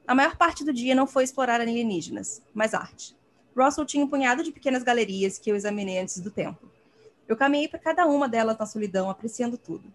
A 0.06 0.14
maior 0.14 0.34
parte 0.34 0.64
do 0.64 0.72
dia 0.72 0.94
não 0.94 1.06
foi 1.06 1.24
explorar 1.24 1.60
alienígenas, 1.60 2.40
mas 2.54 2.72
arte. 2.72 3.14
Russell 3.54 3.84
tinha 3.84 4.02
um 4.02 4.08
punhado 4.08 4.42
de 4.42 4.50
pequenas 4.50 4.82
galerias 4.82 5.38
que 5.38 5.50
eu 5.50 5.56
examinei 5.56 5.98
antes 5.98 6.18
do 6.20 6.30
tempo. 6.30 6.66
Eu 7.28 7.36
caminhei 7.36 7.68
para 7.68 7.78
cada 7.78 8.06
uma 8.06 8.26
delas 8.26 8.56
na 8.56 8.64
solidão, 8.64 9.10
apreciando 9.10 9.58
tudo. 9.58 9.92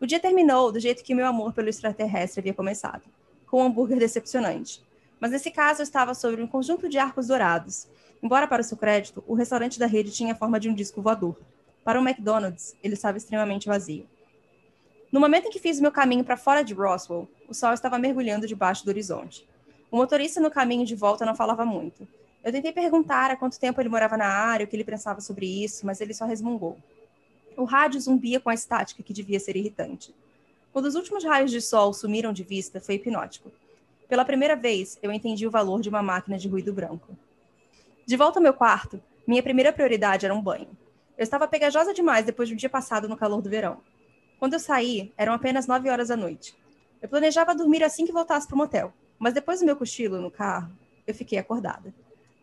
O 0.00 0.06
dia 0.06 0.20
terminou 0.20 0.70
do 0.70 0.78
jeito 0.78 1.02
que 1.02 1.16
meu 1.16 1.26
amor 1.26 1.52
pelo 1.52 1.68
extraterrestre 1.68 2.38
havia 2.38 2.54
começado, 2.54 3.02
com 3.44 3.60
um 3.60 3.64
hambúrguer 3.64 3.98
decepcionante. 3.98 4.86
Mas 5.18 5.32
nesse 5.32 5.50
caso 5.50 5.80
eu 5.80 5.84
estava 5.84 6.14
sobre 6.14 6.40
um 6.40 6.46
conjunto 6.46 6.88
de 6.88 6.96
arcos 6.96 7.26
dourados. 7.26 7.88
Embora 8.22 8.46
para 8.46 8.62
o 8.62 8.64
seu 8.64 8.76
crédito, 8.76 9.24
o 9.26 9.34
restaurante 9.34 9.80
da 9.80 9.86
rede 9.86 10.12
tinha 10.12 10.32
a 10.32 10.36
forma 10.36 10.60
de 10.60 10.68
um 10.68 10.74
disco 10.74 11.02
voador. 11.02 11.36
Para 11.82 12.00
o 12.00 12.08
McDonald's, 12.08 12.76
ele 12.84 12.94
estava 12.94 13.18
extremamente 13.18 13.66
vazio. 13.66 14.06
No 15.10 15.20
momento 15.20 15.46
em 15.46 15.50
que 15.50 15.58
fiz 15.58 15.80
meu 15.80 15.90
caminho 15.90 16.22
para 16.22 16.36
fora 16.36 16.62
de 16.62 16.74
Roswell, 16.74 17.28
o 17.48 17.54
sol 17.54 17.72
estava 17.72 17.98
mergulhando 17.98 18.46
debaixo 18.46 18.84
do 18.84 18.88
horizonte. 18.88 19.48
O 19.90 19.96
motorista 19.96 20.38
no 20.38 20.50
caminho 20.50 20.84
de 20.84 20.94
volta 20.94 21.24
não 21.24 21.34
falava 21.34 21.64
muito. 21.64 22.06
Eu 22.44 22.52
tentei 22.52 22.72
perguntar 22.72 23.30
há 23.30 23.36
quanto 23.36 23.58
tempo 23.58 23.80
ele 23.80 23.88
morava 23.88 24.16
na 24.18 24.26
área, 24.26 24.64
o 24.64 24.68
que 24.68 24.76
ele 24.76 24.84
pensava 24.84 25.20
sobre 25.20 25.46
isso, 25.46 25.86
mas 25.86 26.00
ele 26.00 26.12
só 26.12 26.26
resmungou. 26.26 26.76
O 27.56 27.64
rádio 27.64 28.00
zumbia 28.00 28.38
com 28.38 28.50
a 28.50 28.54
estática 28.54 29.02
que 29.02 29.14
devia 29.14 29.40
ser 29.40 29.56
irritante. 29.56 30.14
Quando 30.72 30.84
os 30.84 30.94
últimos 30.94 31.24
raios 31.24 31.50
de 31.50 31.60
sol 31.60 31.92
sumiram 31.94 32.32
de 32.32 32.42
vista, 32.42 32.80
foi 32.80 32.96
hipnótico. 32.96 33.50
Pela 34.08 34.24
primeira 34.24 34.54
vez, 34.54 34.98
eu 35.02 35.10
entendi 35.10 35.46
o 35.46 35.50
valor 35.50 35.80
de 35.80 35.88
uma 35.88 36.02
máquina 36.02 36.38
de 36.38 36.48
ruído 36.48 36.72
branco. 36.72 37.16
De 38.06 38.16
volta 38.16 38.38
ao 38.38 38.42
meu 38.42 38.54
quarto, 38.54 39.00
minha 39.26 39.42
primeira 39.42 39.72
prioridade 39.72 40.24
era 40.24 40.34
um 40.34 40.40
banho. 40.40 40.68
Eu 41.16 41.22
estava 41.22 41.48
pegajosa 41.48 41.92
demais 41.92 42.24
depois 42.24 42.48
de 42.48 42.54
um 42.54 42.58
dia 42.58 42.70
passado 42.70 43.08
no 43.08 43.16
calor 43.16 43.42
do 43.42 43.50
verão. 43.50 43.80
Quando 44.38 44.54
eu 44.54 44.60
saí, 44.60 45.12
eram 45.16 45.32
apenas 45.32 45.66
nove 45.66 45.90
horas 45.90 46.08
da 46.08 46.16
noite. 46.16 46.54
Eu 47.02 47.08
planejava 47.08 47.54
dormir 47.54 47.82
assim 47.82 48.06
que 48.06 48.12
voltasse 48.12 48.46
para 48.46 48.54
o 48.54 48.58
motel, 48.58 48.92
mas 49.18 49.34
depois 49.34 49.60
do 49.60 49.66
meu 49.66 49.76
cochilo 49.76 50.20
no 50.20 50.30
carro, 50.30 50.70
eu 51.06 51.14
fiquei 51.14 51.38
acordada. 51.38 51.92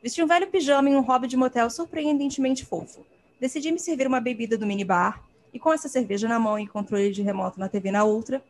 Vesti 0.03 0.21
um 0.21 0.27
velho 0.27 0.47
pijama 0.47 0.89
em 0.89 0.95
um 0.95 1.01
hobby 1.01 1.27
de 1.27 1.37
motel 1.37 1.69
surpreendentemente 1.69 2.65
fofo. 2.65 3.05
Decidi 3.39 3.71
me 3.71 3.79
servir 3.79 4.07
uma 4.07 4.19
bebida 4.19 4.57
do 4.57 4.65
minibar 4.65 5.23
e 5.53 5.59
com 5.59 5.71
essa 5.71 5.87
cerveja 5.87 6.27
na 6.27 6.37
mão 6.37 6.59
e 6.59 6.67
controle 6.67 7.11
de 7.11 7.21
remoto 7.21 7.59
na 7.59 7.69
TV 7.69 7.91
na 7.91 8.03
outra, 8.03 8.43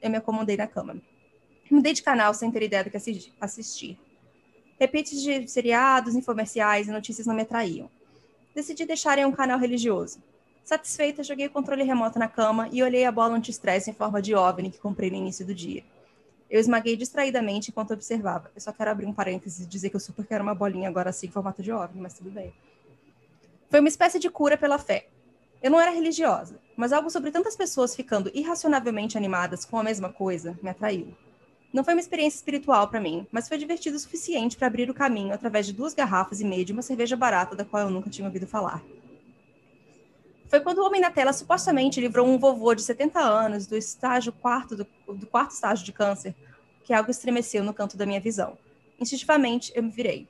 eu 0.00 0.08
me 0.08 0.16
acomodei 0.16 0.56
na 0.56 0.66
cama. 0.66 0.96
Mudei 1.70 1.92
de 1.92 2.02
canal 2.02 2.32
sem 2.32 2.50
ter 2.50 2.62
ideia 2.62 2.84
do 2.84 2.90
que 2.90 2.96
assistir. 3.40 3.98
Repetes 4.78 5.20
de 5.20 5.48
seriados, 5.48 6.14
infomerciais 6.14 6.86
e 6.86 6.92
notícias 6.92 7.26
não 7.26 7.34
me 7.34 7.42
atraíam. 7.42 7.90
Decidi 8.54 8.84
deixar 8.84 9.18
em 9.18 9.24
um 9.24 9.32
canal 9.32 9.58
religioso. 9.58 10.22
Satisfeita, 10.64 11.22
joguei 11.22 11.46
o 11.46 11.50
controle 11.50 11.84
remoto 11.84 12.18
na 12.18 12.26
cama 12.26 12.70
e 12.72 12.82
olhei 12.82 13.04
a 13.04 13.12
bola 13.12 13.34
anti-estresse 13.34 13.90
em 13.90 13.92
forma 13.92 14.22
de 14.22 14.34
OVNI 14.34 14.70
que 14.70 14.78
comprei 14.78 15.10
no 15.10 15.16
início 15.16 15.44
do 15.44 15.54
dia. 15.54 15.84
Eu 16.50 16.58
esmaguei 16.58 16.96
distraidamente 16.96 17.70
enquanto 17.70 17.92
observava. 17.92 18.50
Eu 18.54 18.60
só 18.62 18.72
quero 18.72 18.90
abrir 18.90 19.04
um 19.04 19.12
parênteses 19.12 19.66
e 19.66 19.68
dizer 19.68 19.90
que 19.90 19.96
eu 19.96 20.00
super 20.00 20.26
quero 20.26 20.42
uma 20.42 20.54
bolinha 20.54 20.88
agora 20.88 21.10
assim 21.10 21.26
em 21.26 21.30
formato 21.30 21.62
de 21.62 21.70
OVNI, 21.70 22.00
mas 22.00 22.14
tudo 22.14 22.30
bem. 22.30 22.54
Foi 23.68 23.78
uma 23.78 23.90
espécie 23.90 24.18
de 24.18 24.30
cura 24.30 24.56
pela 24.56 24.78
fé. 24.78 25.06
Eu 25.62 25.70
não 25.70 25.78
era 25.78 25.90
religiosa, 25.90 26.58
mas 26.74 26.94
algo 26.94 27.10
sobre 27.10 27.30
tantas 27.30 27.54
pessoas 27.54 27.94
ficando 27.94 28.30
irracionavelmente 28.32 29.18
animadas 29.18 29.66
com 29.66 29.78
a 29.78 29.82
mesma 29.82 30.10
coisa 30.10 30.58
me 30.62 30.70
atraiu. 30.70 31.14
Não 31.74 31.84
foi 31.84 31.92
uma 31.92 32.00
experiência 32.00 32.38
espiritual 32.38 32.88
para 32.88 33.00
mim, 33.00 33.26
mas 33.30 33.48
foi 33.48 33.58
divertido 33.58 33.96
o 33.96 34.00
suficiente 34.00 34.56
para 34.56 34.66
abrir 34.66 34.88
o 34.88 34.94
caminho 34.94 35.34
através 35.34 35.66
de 35.66 35.74
duas 35.74 35.92
garrafas 35.92 36.40
e 36.40 36.44
meia 36.44 36.64
de 36.64 36.72
uma 36.72 36.82
cerveja 36.82 37.16
barata 37.16 37.54
da 37.54 37.66
qual 37.66 37.82
eu 37.82 37.90
nunca 37.90 38.08
tinha 38.08 38.26
ouvido 38.26 38.46
falar. 38.46 38.82
Foi 40.54 40.60
quando 40.60 40.78
o 40.78 40.86
homem 40.86 41.00
na 41.00 41.10
tela 41.10 41.32
supostamente 41.32 42.00
livrou 42.00 42.24
um 42.24 42.38
vovô 42.38 42.76
de 42.76 42.82
70 42.82 43.18
anos 43.18 43.66
do 43.66 43.76
estágio 43.76 44.32
quarto 44.32 44.76
do, 44.76 44.86
do 45.12 45.26
quarto 45.26 45.50
estágio 45.50 45.84
de 45.84 45.92
câncer, 45.92 46.32
que 46.84 46.92
algo 46.92 47.10
estremeceu 47.10 47.64
no 47.64 47.74
canto 47.74 47.96
da 47.96 48.06
minha 48.06 48.20
visão. 48.20 48.56
Instintivamente, 49.00 49.72
eu 49.74 49.82
me 49.82 49.90
virei. 49.90 50.28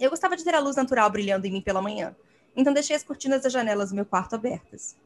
Eu 0.00 0.08
gostava 0.08 0.38
de 0.38 0.42
ter 0.42 0.54
a 0.54 0.58
luz 0.58 0.76
natural 0.76 1.10
brilhando 1.10 1.46
em 1.46 1.50
mim 1.50 1.60
pela 1.60 1.82
manhã, 1.82 2.16
então 2.56 2.72
deixei 2.72 2.96
as 2.96 3.02
cortinas 3.02 3.42
das 3.42 3.52
janelas 3.52 3.90
do 3.90 3.94
meu 3.94 4.06
quarto 4.06 4.34
abertas. 4.34 4.96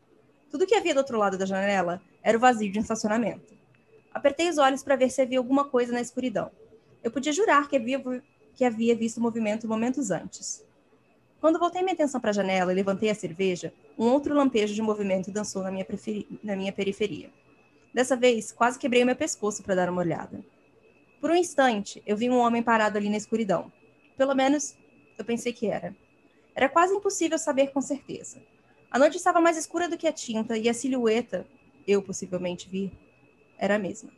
Tudo 0.49 0.65
que 0.65 0.77
havia 0.77 0.95
do 0.95 0.99
outro 0.99 1.19
lado 1.19 1.37
da 1.37 1.45
janela 1.45 2.01
era 2.23 2.39
o 2.39 2.41
vazio 2.41 2.71
de 2.71 2.79
um 2.79 2.83
estacionamento. 2.83 3.53
Apertei 4.15 4.49
os 4.49 4.59
olhos 4.59 4.85
para 4.85 4.95
ver 4.95 5.11
se 5.11 5.21
havia 5.21 5.39
alguma 5.39 5.65
coisa 5.65 5.93
na 5.93 6.01
escuridão. 6.01 6.53
Eu 7.03 7.11
podia 7.11 7.33
jurar 7.33 7.69
que 7.69 7.75
havia, 7.75 8.01
que 8.55 8.65
havia 8.65 8.95
visto 8.95 9.19
o 9.19 9.21
movimento 9.21 9.67
momentos 9.67 10.13
antes. 10.13 10.65
Quando 11.41 11.59
voltei 11.59 11.83
minha 11.83 11.95
atenção 11.95 12.21
para 12.21 12.31
a 12.31 12.35
janela 12.35 12.71
e 12.71 12.75
levantei 12.75 13.09
a 13.09 13.15
cerveja, 13.15 13.73
um 13.99 14.09
outro 14.09 14.35
lampejo 14.35 14.75
de 14.75 14.83
movimento 14.83 15.31
dançou 15.31 15.63
na 15.63 15.71
minha, 15.71 15.87
na 16.45 16.55
minha 16.55 16.73
periferia. 16.73 17.31
Dessa 17.95 18.15
vez, 18.15 18.53
quase 18.53 18.79
quebrei 18.79 19.03
o 19.03 19.07
meu 19.07 19.17
pescoço 19.17 19.63
para 19.63 19.75
dar 19.75 19.89
uma 19.89 20.03
olhada. 20.03 20.45
Por 21.19 21.31
um 21.31 21.35
instante, 21.35 22.03
eu 22.07 22.17
vi 22.17 22.29
um 22.29 22.39
homem 22.39 22.63
parado 22.63 22.99
ali 22.99 23.09
na 23.09 23.17
escuridão. 23.17 23.73
Pelo 24.19 24.35
menos, 24.35 24.77
eu 25.17 25.25
pensei 25.25 25.53
que 25.53 25.67
era. 25.67 25.97
Era 26.55 26.69
quase 26.69 26.95
impossível 26.95 27.39
saber 27.39 27.69
com 27.69 27.81
certeza. 27.81 28.43
A 28.91 28.99
noite 28.99 29.17
estava 29.17 29.41
mais 29.41 29.57
escura 29.57 29.89
do 29.89 29.97
que 29.97 30.07
a 30.07 30.13
tinta 30.13 30.59
e 30.59 30.69
a 30.69 30.75
silhueta, 30.75 31.47
eu 31.87 32.03
possivelmente 32.03 32.69
vi, 32.69 32.93
era 33.59 33.77
a 33.77 33.79
mesma. 33.79 34.11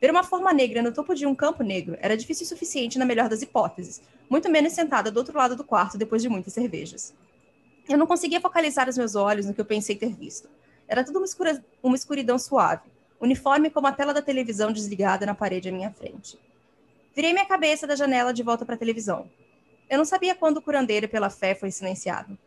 Ver 0.00 0.10
uma 0.10 0.22
forma 0.22 0.52
negra 0.52 0.80
no 0.80 0.92
topo 0.92 1.12
de 1.14 1.26
um 1.26 1.34
campo 1.34 1.64
negro 1.64 1.96
era 2.00 2.16
difícil 2.16 2.44
o 2.44 2.48
suficiente 2.48 2.98
na 2.98 3.04
melhor 3.04 3.28
das 3.28 3.42
hipóteses, 3.42 4.00
muito 4.30 4.48
menos 4.48 4.72
sentada 4.72 5.10
do 5.10 5.16
outro 5.16 5.36
lado 5.36 5.56
do 5.56 5.64
quarto 5.64 5.98
depois 5.98 6.22
de 6.22 6.28
muitas 6.28 6.52
cervejas. 6.52 7.12
Eu 7.88 7.98
não 7.98 8.06
conseguia 8.06 8.40
focalizar 8.40 8.88
os 8.88 8.96
meus 8.96 9.16
olhos 9.16 9.46
no 9.46 9.54
que 9.54 9.60
eu 9.60 9.64
pensei 9.64 9.96
ter 9.96 10.14
visto. 10.14 10.48
Era 10.86 11.02
tudo 11.02 11.18
uma, 11.18 11.24
escura, 11.24 11.64
uma 11.82 11.96
escuridão 11.96 12.38
suave, 12.38 12.88
uniforme 13.20 13.70
como 13.70 13.88
a 13.88 13.92
tela 13.92 14.14
da 14.14 14.22
televisão 14.22 14.70
desligada 14.70 15.26
na 15.26 15.34
parede 15.34 15.68
à 15.68 15.72
minha 15.72 15.90
frente. 15.90 16.38
Virei 17.14 17.32
minha 17.32 17.46
cabeça 17.46 17.84
da 17.84 17.96
janela 17.96 18.32
de 18.32 18.44
volta 18.44 18.64
para 18.64 18.76
a 18.76 18.78
televisão. 18.78 19.28
Eu 19.90 19.98
não 19.98 20.04
sabia 20.04 20.34
quando 20.34 20.58
o 20.58 20.62
curandeiro 20.62 21.08
pela 21.08 21.28
fé 21.28 21.54
foi 21.54 21.72
silenciado, 21.72 22.38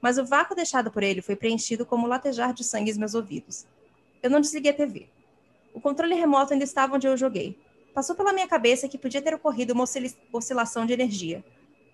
mas 0.00 0.18
o 0.18 0.24
vácuo 0.24 0.56
deixado 0.56 0.90
por 0.90 1.04
ele 1.04 1.22
foi 1.22 1.36
preenchido 1.36 1.86
como 1.86 2.06
latejar 2.08 2.52
de 2.52 2.64
sangue 2.64 2.90
em 2.90 2.98
meus 2.98 3.14
ouvidos. 3.14 3.66
Eu 4.20 4.30
não 4.30 4.40
desliguei 4.40 4.72
a 4.72 4.74
TV. 4.74 5.08
O 5.72 5.80
controle 5.80 6.14
remoto 6.14 6.52
ainda 6.52 6.64
estava 6.64 6.96
onde 6.96 7.06
eu 7.06 7.16
joguei. 7.16 7.58
Passou 7.94 8.14
pela 8.14 8.32
minha 8.32 8.46
cabeça 8.46 8.88
que 8.88 8.98
podia 8.98 9.22
ter 9.22 9.34
ocorrido 9.34 9.72
uma 9.72 9.84
oscilação 10.32 10.86
de 10.86 10.92
energia, 10.92 11.44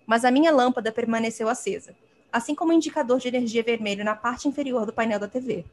mas 0.05 0.23
a 0.23 0.31
minha 0.31 0.51
lâmpada 0.51 0.91
permaneceu 0.91 1.49
acesa, 1.49 1.95
assim 2.31 2.53
como 2.53 2.71
o 2.71 2.75
indicador 2.75 3.19
de 3.19 3.27
energia 3.27 3.63
vermelho 3.63 4.03
na 4.03 4.15
parte 4.15 4.47
inferior 4.47 4.85
do 4.85 4.93
painel 4.93 5.19
da 5.19 5.27
TV. 5.27 5.65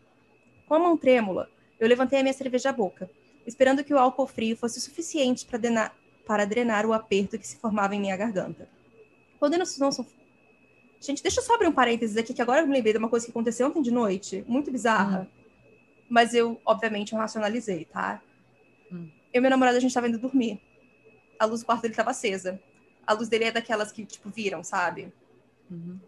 Com 0.66 0.74
a 0.74 0.78
mão 0.78 0.96
trêmula, 0.96 1.50
eu 1.78 1.88
levantei 1.88 2.20
a 2.20 2.22
minha 2.22 2.32
cerveja 2.32 2.70
à 2.70 2.72
boca, 2.72 3.10
esperando 3.46 3.84
que 3.84 3.92
o 3.92 3.98
álcool 3.98 4.26
frio 4.26 4.56
fosse 4.56 4.80
suficiente 4.80 5.44
para 5.44 5.58
drenar, 5.58 5.94
para 6.26 6.46
drenar 6.46 6.86
o 6.86 6.92
aperto 6.92 7.38
que 7.38 7.46
se 7.46 7.56
formava 7.56 7.94
em 7.94 8.00
minha 8.00 8.16
garganta. 8.16 8.68
Quando 9.38 9.58
não, 9.58 9.66
não 9.80 9.90
Gente, 11.00 11.20
deixa 11.20 11.40
eu 11.40 11.44
só 11.44 11.56
abrir 11.56 11.66
um 11.66 11.72
parênteses 11.72 12.16
aqui, 12.16 12.32
que 12.32 12.40
agora 12.40 12.60
eu 12.60 12.66
me 12.66 12.72
lembrei 12.72 12.92
de 12.92 12.98
uma 12.98 13.08
coisa 13.08 13.26
que 13.26 13.32
aconteceu 13.32 13.66
ontem 13.66 13.82
de 13.82 13.90
noite, 13.90 14.44
muito 14.46 14.70
bizarra. 14.70 15.28
Hum. 15.28 15.41
Mas 16.12 16.34
eu, 16.34 16.60
obviamente, 16.66 17.14
eu 17.14 17.18
racionalizei, 17.18 17.86
tá? 17.86 18.20
Hum. 18.92 19.08
Eu 19.32 19.38
e 19.38 19.40
meu 19.40 19.50
namorado, 19.50 19.78
a 19.78 19.80
gente 19.80 19.94
tava 19.94 20.06
indo 20.06 20.18
dormir. 20.18 20.60
A 21.38 21.46
luz 21.46 21.60
do 21.60 21.64
quarto 21.64 21.80
dele 21.80 21.94
tava 21.94 22.10
acesa. 22.10 22.60
A 23.06 23.14
luz 23.14 23.30
dele 23.30 23.44
é 23.44 23.50
daquelas 23.50 23.90
que, 23.90 24.04
tipo, 24.04 24.28
viram, 24.28 24.62
sabe? 24.62 25.10
Uhum. 25.70 25.98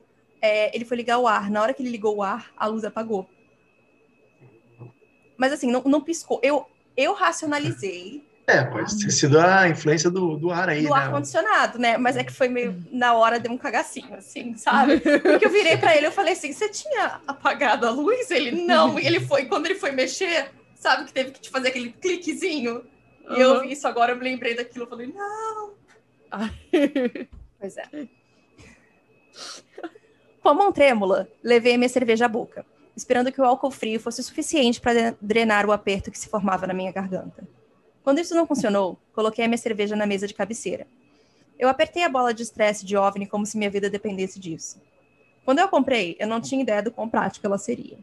É, 0.42 0.76
ele 0.76 0.84
foi 0.84 0.98
ligar 0.98 1.18
o 1.18 1.26
ar. 1.26 1.50
Na 1.50 1.62
hora 1.62 1.72
que 1.72 1.80
ele 1.82 1.88
ligou 1.88 2.16
o 2.16 2.22
ar, 2.22 2.52
a 2.54 2.66
luz 2.66 2.84
apagou. 2.84 3.26
Mas 5.38 5.54
assim, 5.54 5.70
não, 5.70 5.82
não 5.84 6.02
piscou. 6.02 6.38
Eu, 6.42 6.66
eu 6.94 7.14
racionalizei 7.14 8.22
é, 8.46 8.62
pode 8.62 8.98
ter 8.98 9.10
sido 9.10 9.38
a 9.40 9.68
influência 9.68 10.10
do, 10.10 10.36
do 10.36 10.50
ar 10.50 10.68
aí, 10.68 10.82
do 10.82 10.90
né? 10.90 10.96
ar-condicionado, 10.96 11.78
né? 11.78 11.96
Mas 11.96 12.16
é 12.16 12.22
que 12.22 12.32
foi 12.32 12.46
meio, 12.46 12.76
na 12.90 13.14
hora, 13.14 13.40
deu 13.40 13.50
um 13.50 13.56
cagacinho, 13.56 14.14
assim, 14.14 14.54
sabe? 14.54 14.98
Porque 15.00 15.46
eu 15.46 15.50
virei 15.50 15.78
para 15.78 15.96
ele, 15.96 16.06
eu 16.06 16.12
falei 16.12 16.34
assim, 16.34 16.52
você 16.52 16.68
tinha 16.68 17.20
apagado 17.26 17.86
a 17.86 17.90
luz? 17.90 18.30
Ele, 18.30 18.50
não. 18.50 18.98
E 18.98 19.06
ele 19.06 19.20
foi, 19.20 19.46
quando 19.46 19.64
ele 19.64 19.76
foi 19.76 19.92
mexer, 19.92 20.50
sabe 20.74 21.06
que 21.06 21.12
teve 21.12 21.30
que 21.30 21.40
te 21.40 21.50
fazer 21.50 21.68
aquele 21.68 21.90
cliquezinho? 21.92 22.84
E 23.30 23.40
eu 23.40 23.62
vi 23.62 23.72
isso 23.72 23.88
agora, 23.88 24.12
eu 24.12 24.16
me 24.16 24.24
lembrei 24.24 24.54
daquilo, 24.54 24.84
eu 24.84 24.90
falei, 24.90 25.06
não. 25.06 25.72
pois 27.58 27.76
é. 27.78 27.88
Com 30.42 30.48
a 30.50 30.54
mão 30.54 30.70
trêmula, 30.70 31.26
levei 31.42 31.78
minha 31.78 31.88
cerveja 31.88 32.26
à 32.26 32.28
boca, 32.28 32.66
esperando 32.94 33.32
que 33.32 33.40
o 33.40 33.44
álcool 33.44 33.70
frio 33.70 33.98
fosse 33.98 34.22
suficiente 34.22 34.78
para 34.82 35.16
drenar 35.18 35.64
o 35.64 35.72
aperto 35.72 36.10
que 36.10 36.18
se 36.18 36.28
formava 36.28 36.66
na 36.66 36.74
minha 36.74 36.92
garganta. 36.92 37.48
Quando 38.04 38.18
isso 38.18 38.34
não 38.34 38.46
funcionou, 38.46 38.98
coloquei 39.14 39.46
a 39.46 39.48
minha 39.48 39.56
cerveja 39.56 39.96
na 39.96 40.04
mesa 40.04 40.28
de 40.28 40.34
cabeceira. 40.34 40.86
Eu 41.58 41.70
apertei 41.70 42.04
a 42.04 42.08
bola 42.08 42.34
de 42.34 42.42
estresse 42.42 42.84
de 42.84 42.98
OVNI 42.98 43.26
como 43.26 43.46
se 43.46 43.56
minha 43.56 43.70
vida 43.70 43.88
dependesse 43.88 44.38
disso. 44.38 44.78
Quando 45.42 45.60
eu 45.60 45.68
comprei, 45.68 46.14
eu 46.18 46.26
não 46.26 46.38
tinha 46.38 46.60
ideia 46.60 46.82
do 46.82 46.90
quão 46.90 47.08
prática 47.08 47.46
ela 47.46 47.56
seria. 47.56 47.98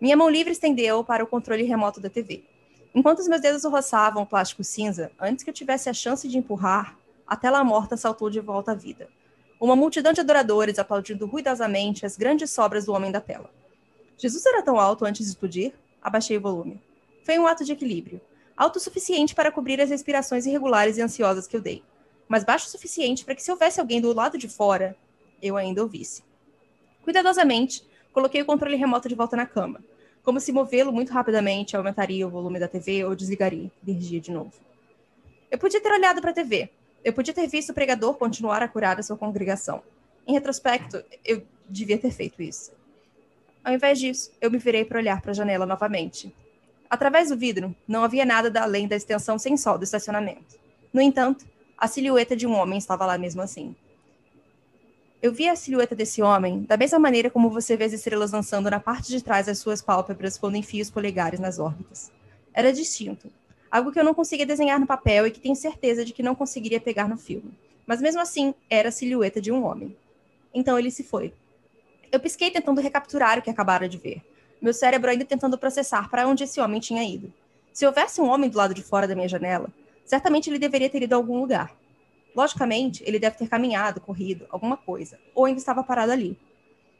Minha 0.00 0.16
mão 0.16 0.30
livre 0.30 0.52
estendeu 0.52 1.04
para 1.04 1.22
o 1.22 1.26
controle 1.26 1.64
remoto 1.64 2.00
da 2.00 2.08
TV. 2.08 2.44
Enquanto 2.94 3.18
os 3.18 3.28
meus 3.28 3.42
dedos 3.42 3.62
roçavam 3.62 4.22
o 4.22 4.26
plástico 4.26 4.64
cinza, 4.64 5.12
antes 5.20 5.44
que 5.44 5.50
eu 5.50 5.54
tivesse 5.54 5.90
a 5.90 5.92
chance 5.92 6.26
de 6.26 6.38
empurrar, 6.38 6.96
a 7.26 7.36
tela 7.36 7.62
morta 7.62 7.98
saltou 7.98 8.30
de 8.30 8.40
volta 8.40 8.72
à 8.72 8.74
vida. 8.74 9.06
Uma 9.60 9.76
multidão 9.76 10.14
de 10.14 10.22
adoradores 10.22 10.78
aplaudindo 10.78 11.26
ruidosamente 11.26 12.06
as 12.06 12.16
grandes 12.16 12.50
sobras 12.50 12.86
do 12.86 12.94
homem 12.94 13.12
da 13.12 13.20
tela. 13.20 13.50
Jesus 14.16 14.46
era 14.46 14.62
tão 14.62 14.80
alto 14.80 15.04
antes 15.04 15.26
de 15.26 15.32
explodir? 15.32 15.74
Abaixei 16.00 16.38
o 16.38 16.40
volume. 16.40 16.80
Foi 17.22 17.38
um 17.38 17.46
ato 17.46 17.66
de 17.66 17.72
equilíbrio 17.72 18.18
alto 18.60 18.76
o 18.76 18.80
suficiente 18.80 19.34
para 19.34 19.50
cobrir 19.50 19.80
as 19.80 19.88
respirações 19.88 20.44
irregulares 20.44 20.98
e 20.98 21.00
ansiosas 21.00 21.46
que 21.46 21.56
eu 21.56 21.62
dei, 21.62 21.82
mas 22.28 22.44
baixo 22.44 22.66
o 22.66 22.70
suficiente 22.70 23.24
para 23.24 23.34
que 23.34 23.42
se 23.42 23.50
houvesse 23.50 23.80
alguém 23.80 24.02
do 24.02 24.12
lado 24.12 24.36
de 24.36 24.50
fora, 24.50 24.94
eu 25.42 25.56
ainda 25.56 25.82
ouvisse. 25.82 26.22
Cuidadosamente, 27.02 27.82
coloquei 28.12 28.42
o 28.42 28.44
controle 28.44 28.76
remoto 28.76 29.08
de 29.08 29.14
volta 29.14 29.34
na 29.34 29.46
cama, 29.46 29.82
como 30.22 30.38
se 30.38 30.52
movê-lo 30.52 30.92
muito 30.92 31.10
rapidamente 31.10 31.74
aumentaria 31.74 32.26
o 32.26 32.30
volume 32.30 32.60
da 32.60 32.68
TV 32.68 33.02
ou 33.02 33.14
desligaria 33.14 33.72
energia 33.82 34.20
de 34.20 34.30
novo. 34.30 34.52
Eu 35.50 35.56
podia 35.56 35.80
ter 35.80 35.90
olhado 35.90 36.20
para 36.20 36.30
a 36.30 36.34
TV. 36.34 36.68
Eu 37.02 37.14
podia 37.14 37.32
ter 37.32 37.46
visto 37.46 37.70
o 37.70 37.74
pregador 37.74 38.12
continuar 38.18 38.62
a 38.62 38.68
curar 38.68 39.00
a 39.00 39.02
sua 39.02 39.16
congregação. 39.16 39.82
Em 40.26 40.34
retrospecto, 40.34 41.02
eu 41.24 41.42
devia 41.66 41.96
ter 41.96 42.10
feito 42.10 42.42
isso. 42.42 42.72
Ao 43.64 43.72
invés 43.72 43.98
disso, 43.98 44.30
eu 44.38 44.50
me 44.50 44.58
virei 44.58 44.84
para 44.84 44.98
olhar 44.98 45.22
para 45.22 45.30
a 45.30 45.34
janela 45.34 45.64
novamente. 45.64 46.30
Através 46.90 47.28
do 47.28 47.36
vidro, 47.36 47.72
não 47.86 48.02
havia 48.02 48.24
nada 48.24 48.60
além 48.60 48.88
da 48.88 48.96
extensão 48.96 49.38
sem 49.38 49.56
sol 49.56 49.78
do 49.78 49.84
estacionamento. 49.84 50.58
No 50.92 51.00
entanto, 51.00 51.46
a 51.78 51.86
silhueta 51.86 52.34
de 52.34 52.48
um 52.48 52.52
homem 52.52 52.78
estava 52.78 53.06
lá 53.06 53.16
mesmo 53.16 53.40
assim. 53.40 53.76
Eu 55.22 55.32
vi 55.32 55.48
a 55.48 55.54
silhueta 55.54 55.94
desse 55.94 56.20
homem 56.20 56.64
da 56.64 56.76
mesma 56.76 56.98
maneira 56.98 57.30
como 57.30 57.48
você 57.48 57.76
vê 57.76 57.84
as 57.84 57.92
estrelas 57.92 58.32
dançando 58.32 58.68
na 58.68 58.80
parte 58.80 59.08
de 59.08 59.22
trás 59.22 59.46
das 59.46 59.60
suas 59.60 59.80
pálpebras 59.80 60.36
quando 60.36 60.56
enfia 60.56 60.82
os 60.82 60.90
polegares 60.90 61.38
nas 61.38 61.60
órbitas. 61.60 62.10
Era 62.52 62.72
distinto, 62.72 63.30
algo 63.70 63.92
que 63.92 64.00
eu 64.00 64.04
não 64.04 64.12
conseguia 64.12 64.44
desenhar 64.44 64.80
no 64.80 64.86
papel 64.86 65.28
e 65.28 65.30
que 65.30 65.38
tenho 65.38 65.54
certeza 65.54 66.04
de 66.04 66.12
que 66.12 66.24
não 66.24 66.34
conseguiria 66.34 66.80
pegar 66.80 67.08
no 67.08 67.16
filme. 67.16 67.52
Mas 67.86 68.00
mesmo 68.00 68.20
assim, 68.20 68.52
era 68.68 68.88
a 68.88 68.92
silhueta 68.92 69.40
de 69.40 69.52
um 69.52 69.64
homem. 69.64 69.96
Então 70.52 70.76
ele 70.76 70.90
se 70.90 71.04
foi. 71.04 71.32
Eu 72.10 72.18
pisquei 72.18 72.50
tentando 72.50 72.80
recapturar 72.80 73.38
o 73.38 73.42
que 73.42 73.50
acabara 73.50 73.88
de 73.88 73.96
ver 73.96 74.22
meu 74.60 74.74
cérebro 74.74 75.10
ainda 75.10 75.24
tentando 75.24 75.58
processar 75.58 76.08
para 76.10 76.26
onde 76.26 76.44
esse 76.44 76.60
homem 76.60 76.80
tinha 76.80 77.02
ido. 77.02 77.32
Se 77.72 77.86
houvesse 77.86 78.20
um 78.20 78.28
homem 78.28 78.50
do 78.50 78.58
lado 78.58 78.74
de 78.74 78.82
fora 78.82 79.08
da 79.08 79.14
minha 79.14 79.28
janela, 79.28 79.68
certamente 80.04 80.50
ele 80.50 80.58
deveria 80.58 80.90
ter 80.90 81.02
ido 81.02 81.14
a 81.14 81.16
algum 81.16 81.40
lugar. 81.40 81.74
Logicamente, 82.34 83.02
ele 83.06 83.18
deve 83.18 83.36
ter 83.36 83.48
caminhado, 83.48 84.00
corrido, 84.00 84.46
alguma 84.50 84.76
coisa, 84.76 85.18
ou 85.34 85.44
ainda 85.44 85.58
estava 85.58 85.82
parado 85.82 86.12
ali. 86.12 86.38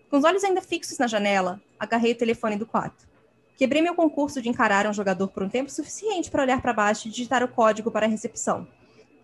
Com 0.08 0.18
os 0.18 0.24
olhos 0.24 0.42
ainda 0.42 0.60
fixos 0.60 0.98
na 0.98 1.06
janela, 1.06 1.60
agarrei 1.78 2.12
o 2.12 2.16
telefone 2.16 2.56
do 2.56 2.66
quarto. 2.66 3.08
Quebrei 3.56 3.82
meu 3.82 3.94
concurso 3.94 4.40
de 4.40 4.48
encarar 4.48 4.86
um 4.86 4.92
jogador 4.92 5.28
por 5.28 5.42
um 5.42 5.48
tempo 5.48 5.70
suficiente 5.70 6.30
para 6.30 6.42
olhar 6.42 6.62
para 6.62 6.72
baixo 6.72 7.06
e 7.06 7.10
digitar 7.10 7.44
o 7.44 7.48
código 7.48 7.90
para 7.90 8.06
a 8.06 8.08
recepção, 8.08 8.66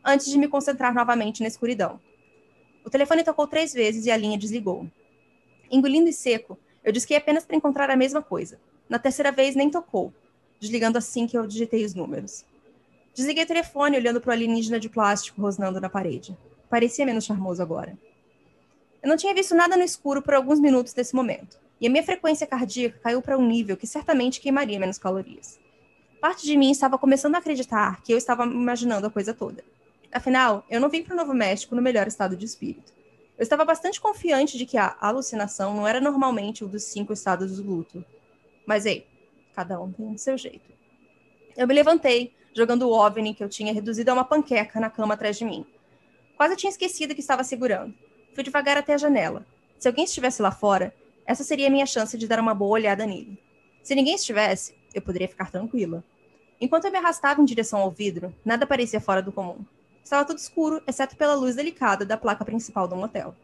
antes 0.05 0.31
de 0.31 0.39
me 0.39 0.47
concentrar 0.47 0.95
novamente 0.95 1.41
na 1.41 1.49
escuridão. 1.49 1.99
O 2.85 2.91
telefone 2.91 3.25
tocou 3.25 3.49
três 3.49 3.73
vezes 3.73 4.07
e 4.07 4.11
a 4.11 4.17
linha 4.17 4.39
desligou. 4.39 4.87
Engolindo 5.71 6.09
e 6.09 6.13
seco, 6.13 6.57
eu 6.87 6.93
disquei 6.93 7.17
apenas 7.17 7.45
para 7.45 7.57
encontrar 7.57 7.91
a 7.91 7.97
mesma 7.97 8.23
coisa. 8.23 8.61
Na 8.89 8.97
terceira 8.97 9.33
vez, 9.33 9.57
nem 9.57 9.69
tocou, 9.69 10.15
desligando 10.61 10.97
assim 10.97 11.27
que 11.27 11.37
eu 11.37 11.45
digitei 11.45 11.85
os 11.85 11.95
números. 11.95 12.45
Desliguei 13.13 13.43
o 13.43 13.47
telefone, 13.47 13.97
olhando 13.97 14.21
para 14.21 14.31
o 14.31 14.33
alienígena 14.33 14.79
de 14.79 14.89
plástico 14.89 15.43
rosnando 15.43 15.81
na 15.81 15.91
parede. 15.91 16.39
Parecia 16.71 17.05
menos 17.05 17.25
charmoso 17.25 17.61
agora. 17.61 17.99
Eu 19.03 19.09
não 19.09 19.17
tinha 19.17 19.35
visto 19.35 19.53
nada 19.53 19.77
no 19.77 19.83
escuro 19.83 20.23
por 20.23 20.35
alguns 20.35 20.61
minutos 20.61 20.95
nesse 20.95 21.13
momento, 21.13 21.59
e 21.81 21.89
a 21.89 21.91
minha 21.91 22.05
frequência 22.05 22.47
cardíaca 22.47 23.01
caiu 23.03 23.21
para 23.21 23.37
um 23.37 23.45
nível 23.45 23.77
que 23.77 23.87
certamente 23.87 24.41
queimaria 24.41 24.79
menos 24.79 24.97
calorias. 24.97 25.59
Parte 26.21 26.47
de 26.47 26.57
mim 26.57 26.71
estava 26.71 26.97
começando 26.97 27.35
a 27.35 27.39
acreditar 27.39 28.01
que 28.03 28.13
eu 28.13 28.17
estava 28.17 28.45
imaginando 28.45 29.09
a 29.09 29.11
coisa 29.11 29.35
toda. 29.35 29.65
Afinal, 30.13 30.65
eu 30.71 30.81
não 30.81 30.89
vim 30.89 31.03
para 31.03 31.15
o 31.15 31.17
Novo 31.17 31.35
México 31.35 31.75
no 31.75 31.83
melhor 31.83 32.07
estado 32.07 32.37
de 32.37 32.45
espírito. 32.45 32.96
Eu 33.39 33.43
estava 33.43 33.65
bastante 33.65 34.01
confiante 34.01 34.57
de 34.57 34.65
que 34.65 34.79
a 34.79 34.97
alucinação 34.99 35.75
não 35.75 35.87
era 35.87 36.01
normalmente 36.01 36.65
um 36.65 36.69
dos 36.69 36.85
cinco 36.85 37.13
estados 37.13 37.57
do 37.57 37.63
luto. 37.63 38.05
Mas 38.67 38.87
ei, 38.87 39.07
cada 39.55 39.81
um 39.81 39.93
tem 39.93 40.15
o 40.15 40.19
seu 40.19 40.39
jeito. 40.39 40.73
Eu 41.57 41.67
me 41.67 41.75
levantei, 41.75 42.35
jogando 42.55 42.89
o 42.89 42.93
OVNI 42.93 43.35
que 43.35 43.45
eu 43.45 43.49
tinha 43.49 43.73
reduzido 43.75 44.11
a 44.11 44.15
uma 44.15 44.25
panqueca 44.25 44.81
na 44.81 44.89
cama 44.89 45.15
atrás 45.15 45.37
de 45.37 45.45
mim. 45.45 45.67
Quase 46.37 46.57
tinha 46.57 46.71
esquecido 46.71 47.15
que 47.15 47.21
estava 47.21 47.45
segurando. 47.45 47.95
Fui 48.35 48.43
devagar 48.43 48.79
até 48.79 48.95
a 48.95 48.99
janela. 48.99 49.47
Se 49.79 49.87
alguém 49.87 50.05
estivesse 50.05 50.41
lá 50.41 50.51
fora, 50.51 50.95
essa 51.27 51.45
seria 51.45 51.67
a 51.67 51.71
minha 51.71 51.87
chance 51.87 52.17
de 52.17 52.27
dar 52.27 52.41
uma 52.41 52.55
boa 52.55 52.73
olhada 52.73 53.05
nele. 53.05 53.39
Se 53.83 53.95
ninguém 53.95 54.15
estivesse, 54.15 54.75
eu 54.95 55.03
poderia 55.03 55.29
ficar 55.29 55.51
tranquila. 55.51 56.03
Enquanto 56.59 56.87
eu 56.87 56.91
me 56.91 56.97
arrastava 56.97 57.43
em 57.43 57.45
direção 57.45 57.81
ao 57.81 57.91
vidro, 57.91 58.35
nada 58.45 58.67
parecia 58.67 59.01
fora 59.01 59.21
do 59.21 59.31
comum. 59.31 59.65
Estava 60.07 60.25
tudo 60.25 60.39
escuro, 60.39 60.81
exceto 60.87 61.17
pela 61.17 61.35
luz 61.35 61.57
delicada 61.57 62.07
da 62.07 62.17
placa 62.17 62.45
principal 62.45 62.87
do 62.87 62.95
motel. 62.95 63.35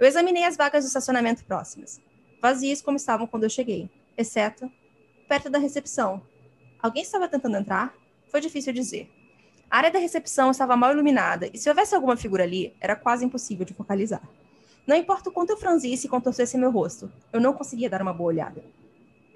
Eu 0.00 0.04
examinei 0.04 0.42
as 0.42 0.56
vagas 0.56 0.82
de 0.82 0.88
estacionamento 0.88 1.44
próximas, 1.44 2.00
vazias 2.42 2.82
como 2.82 2.96
estavam 2.96 3.24
quando 3.24 3.44
eu 3.44 3.48
cheguei, 3.48 3.88
exceto 4.18 4.68
perto 5.28 5.48
da 5.48 5.60
recepção. 5.60 6.20
Alguém 6.82 7.04
estava 7.04 7.28
tentando 7.28 7.56
entrar? 7.56 7.94
Foi 8.26 8.40
difícil 8.40 8.72
dizer. 8.72 9.08
A 9.70 9.76
área 9.76 9.92
da 9.92 10.00
recepção 10.00 10.50
estava 10.50 10.76
mal 10.76 10.90
iluminada 10.90 11.48
e 11.54 11.56
se 11.56 11.68
houvesse 11.68 11.94
alguma 11.94 12.16
figura 12.16 12.42
ali, 12.42 12.74
era 12.80 12.96
quase 12.96 13.24
impossível 13.24 13.64
de 13.64 13.72
focalizar. 13.72 14.28
Não 14.88 14.96
importa 14.96 15.30
o 15.30 15.32
quanto 15.32 15.50
eu 15.50 15.56
franzisse 15.56 16.08
e 16.08 16.10
contorcesse 16.10 16.58
meu 16.58 16.72
rosto, 16.72 17.12
eu 17.32 17.40
não 17.40 17.52
conseguia 17.52 17.88
dar 17.88 18.02
uma 18.02 18.12
boa 18.12 18.32
olhada. 18.32 18.64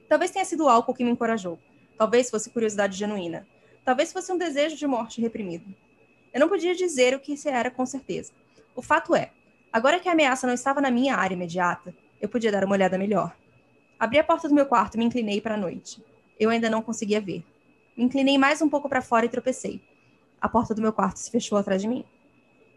Talvez 0.08 0.32
tenha 0.32 0.44
sido 0.44 0.64
o 0.64 0.68
álcool 0.68 0.94
que 0.94 1.04
me 1.04 1.12
encorajou. 1.12 1.60
Talvez 1.96 2.28
fosse 2.28 2.50
curiosidade 2.50 2.98
genuína. 2.98 3.46
Talvez 3.84 4.12
fosse 4.12 4.32
um 4.32 4.36
desejo 4.36 4.76
de 4.76 4.86
morte 4.88 5.20
reprimido. 5.20 5.72
Eu 6.32 6.40
não 6.40 6.48
podia 6.48 6.74
dizer 6.74 7.14
o 7.14 7.20
que 7.20 7.32
isso 7.32 7.48
era 7.48 7.70
com 7.70 7.84
certeza. 7.84 8.32
O 8.74 8.82
fato 8.82 9.14
é, 9.14 9.32
agora 9.72 9.98
que 9.98 10.08
a 10.08 10.12
ameaça 10.12 10.46
não 10.46 10.54
estava 10.54 10.80
na 10.80 10.90
minha 10.90 11.16
área 11.16 11.34
imediata, 11.34 11.94
eu 12.20 12.28
podia 12.28 12.52
dar 12.52 12.64
uma 12.64 12.74
olhada 12.74 12.96
melhor. 12.96 13.34
Abri 13.98 14.18
a 14.18 14.24
porta 14.24 14.48
do 14.48 14.54
meu 14.54 14.66
quarto 14.66 14.94
e 14.94 14.98
me 14.98 15.04
inclinei 15.04 15.40
para 15.40 15.54
a 15.54 15.58
noite. 15.58 16.02
Eu 16.38 16.50
ainda 16.50 16.70
não 16.70 16.82
conseguia 16.82 17.20
ver. 17.20 17.44
Me 17.96 18.04
inclinei 18.04 18.38
mais 18.38 18.62
um 18.62 18.68
pouco 18.68 18.88
para 18.88 19.02
fora 19.02 19.26
e 19.26 19.28
tropecei. 19.28 19.82
A 20.40 20.48
porta 20.48 20.74
do 20.74 20.80
meu 20.80 20.92
quarto 20.92 21.18
se 21.18 21.30
fechou 21.30 21.58
atrás 21.58 21.82
de 21.82 21.88
mim. 21.88 22.04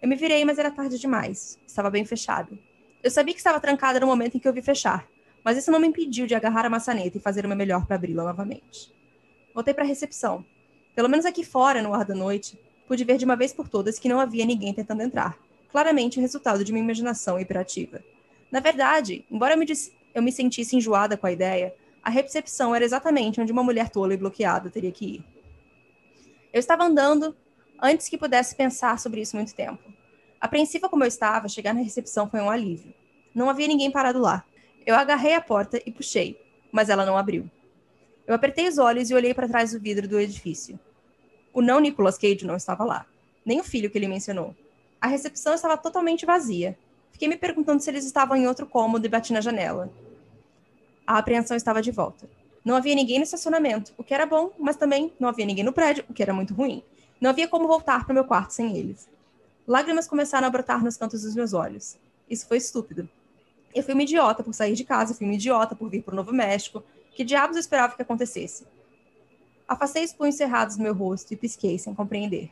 Eu 0.02 0.10
me 0.10 0.16
virei, 0.16 0.44
mas 0.44 0.60
era 0.60 0.70
tarde 0.70 1.00
demais. 1.00 1.58
Estava 1.66 1.90
bem 1.90 2.04
fechado. 2.04 2.60
Eu 3.02 3.10
sabia 3.10 3.34
que 3.34 3.40
estava 3.40 3.60
trancada 3.60 4.00
no 4.00 4.08
momento 4.08 4.36
em 4.36 4.40
que 4.40 4.48
eu 4.48 4.54
vi 4.54 4.62
fechar, 4.62 5.08
mas 5.44 5.58
isso 5.58 5.72
não 5.72 5.80
me 5.80 5.88
impediu 5.88 6.26
de 6.26 6.36
agarrar 6.36 6.66
a 6.66 6.70
maçaneta 6.70 7.18
e 7.18 7.22
fazer 7.22 7.46
o 7.46 7.48
meu 7.48 7.58
melhor 7.58 7.86
para 7.86 7.96
abri-la 7.96 8.24
novamente. 8.24 8.94
Voltei 9.54 9.74
para 9.74 9.84
a 9.84 9.88
recepção. 9.88 10.46
Pelo 10.96 11.10
menos 11.10 11.26
aqui 11.26 11.44
fora, 11.44 11.82
no 11.82 11.94
ar 11.94 12.06
da 12.06 12.16
noite, 12.16 12.60
pude 12.88 13.03
ver 13.03 13.18
de 13.18 13.26
uma 13.26 13.35
vez 13.35 13.53
por 13.53 13.68
todas 13.68 13.99
que 13.99 14.10
não 14.10 14.19
havia 14.19 14.45
ninguém 14.45 14.73
tentando 14.73 15.01
entrar. 15.01 15.38
Claramente 15.72 16.18
o 16.19 16.22
resultado 16.22 16.64
de 16.64 16.72
uma 16.72 16.80
imaginação 16.80 17.39
hiperativa. 17.39 18.03
Na 18.51 18.60
verdade, 18.60 19.26
embora 19.31 19.55
eu 20.14 20.22
me 20.22 20.31
sentisse 20.31 20.76
enjoada 20.76 21.18
com 21.18 21.26
a 21.26 21.31
ideia, 21.31 21.73
a 22.03 22.10
recepção 22.10 22.76
era 22.76 22.85
exatamente 22.85 23.41
onde 23.41 23.51
uma 23.51 23.64
mulher 23.64 23.89
tola 23.89 24.14
e 24.14 24.18
bloqueada 24.18 24.69
teria 24.69 24.91
que 24.91 25.05
ir. 25.05 25.26
Eu 26.51 26.60
estava 26.60 26.84
andando 26.84 27.35
antes 27.81 28.07
que 28.07 28.18
pudesse 28.18 28.55
pensar 28.55 28.99
sobre 28.99 29.22
isso 29.22 29.35
muito 29.35 29.55
tempo. 29.55 29.81
Apreensiva 30.39 30.89
como 30.89 31.03
eu 31.03 31.07
estava, 31.07 31.47
chegar 31.47 31.73
na 31.73 31.81
recepção 31.81 32.30
foi 32.30 32.41
um 32.41 32.49
alívio. 32.49 32.93
Não 33.34 33.49
havia 33.49 33.68
ninguém 33.68 33.89
parado 33.89 34.19
lá. 34.19 34.43
Eu 34.85 34.95
agarrei 34.95 35.34
a 35.34 35.41
porta 35.41 35.81
e 35.85 35.91
puxei, 35.91 36.38
mas 36.72 36.89
ela 36.89 37.05
não 37.05 37.18
abriu. 37.18 37.49
Eu 38.27 38.35
apertei 38.35 38.68
os 38.68 38.77
olhos 38.77 39.10
e 39.10 39.15
olhei 39.15 39.34
para 39.34 39.47
trás 39.47 39.72
do 39.72 39.80
vidro 39.80 40.07
do 40.07 40.19
edifício. 40.19 40.80
O 41.54 41.62
não 41.62 41.80
Nicolas 41.80 42.18
Cage 42.18 42.46
não 42.46 42.56
estava 42.56 42.84
lá, 42.84 43.06
nem 43.46 43.62
o 43.62 43.64
filho 43.64 43.90
que 43.90 43.98
ele 43.98 44.08
mencionou. 44.08 44.56
A 45.00 45.08
recepção 45.08 45.54
estava 45.54 45.78
totalmente 45.78 46.26
vazia. 46.26 46.78
Fiquei 47.12 47.28
me 47.28 47.38
perguntando 47.38 47.82
se 47.82 47.90
eles 47.92 48.06
estavam 48.06 48.36
em 48.36 48.48
outro 48.48 48.66
cômodo 48.66 49.06
e 49.06 49.10
bati 49.10 49.32
na 49.32 49.40
janela. 49.40 49.92
A 51.06 51.20
apreensão 51.20 51.56
estava 51.56 51.82
de 51.82 51.92
volta. 51.92 52.28
Não 52.66 52.76
havia 52.76 52.96
ninguém 52.96 53.20
no 53.20 53.24
estacionamento, 53.24 53.94
o 53.98 54.04
que 54.04 54.14
era 54.14 54.26
bom, 54.26 54.52
mas 54.58 54.78
também 54.78 55.14
não 55.20 55.30
havia 55.30 55.46
ninguém 55.46 55.64
no 55.64 55.74
prédio, 55.74 56.06
o 56.10 56.14
que 56.14 56.24
era 56.24 56.34
muito 56.34 56.54
ruim. 56.54 56.82
Não 57.22 57.30
havia 57.30 57.48
como 57.48 57.68
voltar 57.68 58.04
para 58.04 58.14
o 58.14 58.16
meu 58.16 58.24
quarto 58.24 58.52
sem 58.52 58.76
eles. 58.76 59.08
Lágrimas 59.68 60.08
começaram 60.08 60.48
a 60.48 60.50
brotar 60.50 60.84
nos 60.84 60.98
cantos 60.98 61.22
dos 61.22 61.36
meus 61.36 61.54
olhos. 61.54 61.98
Isso 62.30 62.48
foi 62.48 62.58
estúpido. 62.58 63.08
Eu 63.76 63.84
fui 63.84 63.94
uma 63.94 64.04
idiota 64.04 64.44
por 64.44 64.54
sair 64.54 64.74
de 64.74 64.84
casa, 64.84 65.14
fui 65.14 65.28
uma 65.28 65.36
idiota 65.36 65.76
por 65.76 65.90
vir 65.90 66.02
para 66.02 66.14
o 66.14 66.16
Novo 66.16 66.34
México. 66.34 66.84
Que 67.14 67.24
diabos 67.24 67.56
eu 67.58 67.60
esperava 67.60 67.96
que 67.96 68.02
acontecesse? 68.02 68.66
Afastei 69.68 70.03
os 70.03 70.14
punhos 70.14 70.35
cerrados 70.35 70.77
do 70.77 70.84
meu 70.84 70.94
rosto 70.94 71.34
e 71.34 71.38
pisquei, 71.38 71.80
sem 71.80 71.94
compreender. 71.94 72.52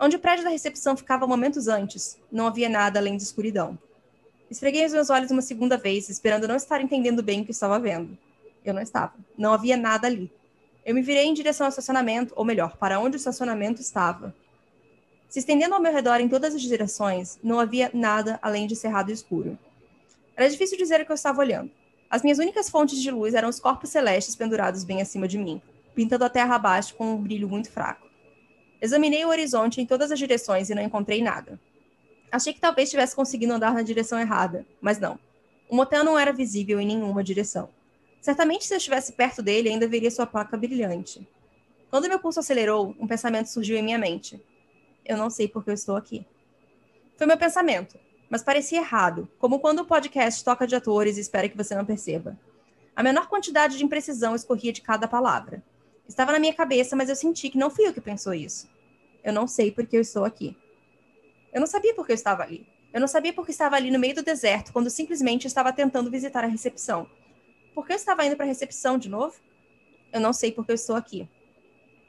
Onde 0.00 0.16
o 0.16 0.18
prédio 0.18 0.44
da 0.44 0.50
recepção 0.50 0.96
ficava 0.96 1.26
momentos 1.26 1.68
antes, 1.68 2.18
não 2.30 2.46
havia 2.46 2.68
nada 2.68 2.98
além 2.98 3.16
de 3.16 3.22
escuridão. 3.22 3.78
Esfreguei 4.50 4.84
os 4.84 4.92
meus 4.92 5.10
olhos 5.10 5.30
uma 5.30 5.42
segunda 5.42 5.76
vez, 5.76 6.08
esperando 6.08 6.48
não 6.48 6.56
estar 6.56 6.80
entendendo 6.80 7.22
bem 7.22 7.42
o 7.42 7.44
que 7.44 7.52
estava 7.52 7.78
vendo. 7.78 8.16
Eu 8.64 8.74
não 8.74 8.82
estava. 8.82 9.14
Não 9.36 9.52
havia 9.52 9.76
nada 9.76 10.06
ali. 10.06 10.30
Eu 10.84 10.94
me 10.94 11.02
virei 11.02 11.24
em 11.24 11.34
direção 11.34 11.66
ao 11.66 11.70
estacionamento, 11.70 12.34
ou 12.36 12.44
melhor, 12.44 12.76
para 12.76 13.00
onde 13.00 13.16
o 13.16 13.18
estacionamento 13.18 13.80
estava. 13.80 14.34
Se 15.28 15.38
estendendo 15.38 15.74
ao 15.74 15.80
meu 15.80 15.92
redor 15.92 16.20
em 16.20 16.28
todas 16.28 16.54
as 16.54 16.62
direções, 16.62 17.38
não 17.42 17.58
havia 17.58 17.90
nada 17.92 18.38
além 18.42 18.66
de 18.66 18.76
cerrado 18.76 19.10
e 19.10 19.14
escuro. 19.14 19.58
Era 20.36 20.48
difícil 20.48 20.76
dizer 20.76 21.00
o 21.00 21.06
que 21.06 21.12
eu 21.12 21.16
estava 21.16 21.40
olhando. 21.40 21.70
As 22.10 22.22
minhas 22.22 22.38
únicas 22.38 22.68
fontes 22.68 23.00
de 23.00 23.10
luz 23.10 23.34
eram 23.34 23.48
os 23.48 23.58
corpos 23.58 23.90
celestes 23.90 24.36
pendurados 24.36 24.84
bem 24.84 25.00
acima 25.00 25.26
de 25.26 25.38
mim, 25.38 25.60
pintando 25.94 26.24
a 26.24 26.30
terra 26.30 26.56
abaixo 26.56 26.94
com 26.94 27.14
um 27.14 27.22
brilho 27.22 27.48
muito 27.48 27.70
fraco. 27.70 28.08
Examinei 28.80 29.24
o 29.24 29.28
horizonte 29.28 29.80
em 29.80 29.86
todas 29.86 30.10
as 30.10 30.18
direções 30.18 30.68
e 30.68 30.74
não 30.74 30.82
encontrei 30.82 31.22
nada. 31.22 31.58
Achei 32.30 32.52
que 32.52 32.60
talvez 32.60 32.90
tivesse 32.90 33.14
conseguido 33.14 33.52
andar 33.52 33.72
na 33.72 33.82
direção 33.82 34.18
errada, 34.18 34.66
mas 34.80 34.98
não. 34.98 35.18
O 35.68 35.76
motel 35.76 36.04
não 36.04 36.18
era 36.18 36.32
visível 36.32 36.80
em 36.80 36.86
nenhuma 36.86 37.22
direção. 37.22 37.70
Certamente, 38.20 38.66
se 38.66 38.74
eu 38.74 38.78
estivesse 38.78 39.12
perto 39.12 39.42
dele, 39.42 39.68
ainda 39.68 39.86
veria 39.86 40.10
sua 40.10 40.26
placa 40.26 40.56
brilhante. 40.56 41.26
Quando 41.90 42.08
meu 42.08 42.18
pulso 42.18 42.40
acelerou, 42.40 42.94
um 42.98 43.06
pensamento 43.06 43.46
surgiu 43.46 43.76
em 43.76 43.82
minha 43.82 43.98
mente. 43.98 44.42
Eu 45.04 45.16
não 45.16 45.30
sei 45.30 45.46
por 45.46 45.62
que 45.62 45.70
eu 45.70 45.74
estou 45.74 45.96
aqui. 45.96 46.26
Foi 47.16 47.26
meu 47.26 47.38
pensamento, 47.38 47.98
mas 48.28 48.42
parecia 48.42 48.80
errado, 48.80 49.28
como 49.38 49.60
quando 49.60 49.80
o 49.80 49.84
podcast 49.84 50.44
toca 50.44 50.66
de 50.66 50.74
atores 50.74 51.16
e 51.16 51.20
espera 51.20 51.48
que 51.48 51.56
você 51.56 51.74
não 51.74 51.84
perceba. 51.84 52.36
A 52.96 53.02
menor 53.02 53.28
quantidade 53.28 53.78
de 53.78 53.84
imprecisão 53.84 54.34
escorria 54.34 54.72
de 54.72 54.80
cada 54.80 55.06
palavra. 55.06 55.62
Estava 56.08 56.32
na 56.32 56.38
minha 56.38 56.54
cabeça, 56.54 56.94
mas 56.94 57.08
eu 57.08 57.16
senti 57.16 57.48
que 57.48 57.58
não 57.58 57.70
fui 57.70 57.86
eu 57.86 57.94
que 57.94 58.00
pensou 58.00 58.34
isso. 58.34 58.68
Eu 59.22 59.32
não 59.32 59.46
sei 59.46 59.70
porque 59.70 59.96
eu 59.96 60.00
estou 60.02 60.24
aqui. 60.24 60.56
Eu 61.52 61.60
não 61.60 61.66
sabia 61.66 61.94
por 61.94 62.04
que 62.04 62.12
eu 62.12 62.16
estava 62.16 62.42
ali. 62.42 62.66
Eu 62.92 63.00
não 63.00 63.08
sabia 63.08 63.32
porque 63.32 63.50
estava 63.50 63.76
ali 63.76 63.90
no 63.90 63.98
meio 63.98 64.14
do 64.14 64.22
deserto, 64.22 64.72
quando 64.72 64.90
simplesmente 64.90 65.46
estava 65.46 65.72
tentando 65.72 66.10
visitar 66.10 66.44
a 66.44 66.46
recepção. 66.46 67.08
Por 67.74 67.86
que 67.86 67.92
eu 67.92 67.96
estava 67.96 68.24
indo 68.24 68.36
para 68.36 68.44
a 68.44 68.48
recepção 68.48 68.98
de 68.98 69.08
novo? 69.08 69.34
Eu 70.12 70.20
não 70.20 70.32
sei 70.32 70.52
porque 70.52 70.70
eu 70.70 70.76
estou 70.76 70.94
aqui. 70.94 71.28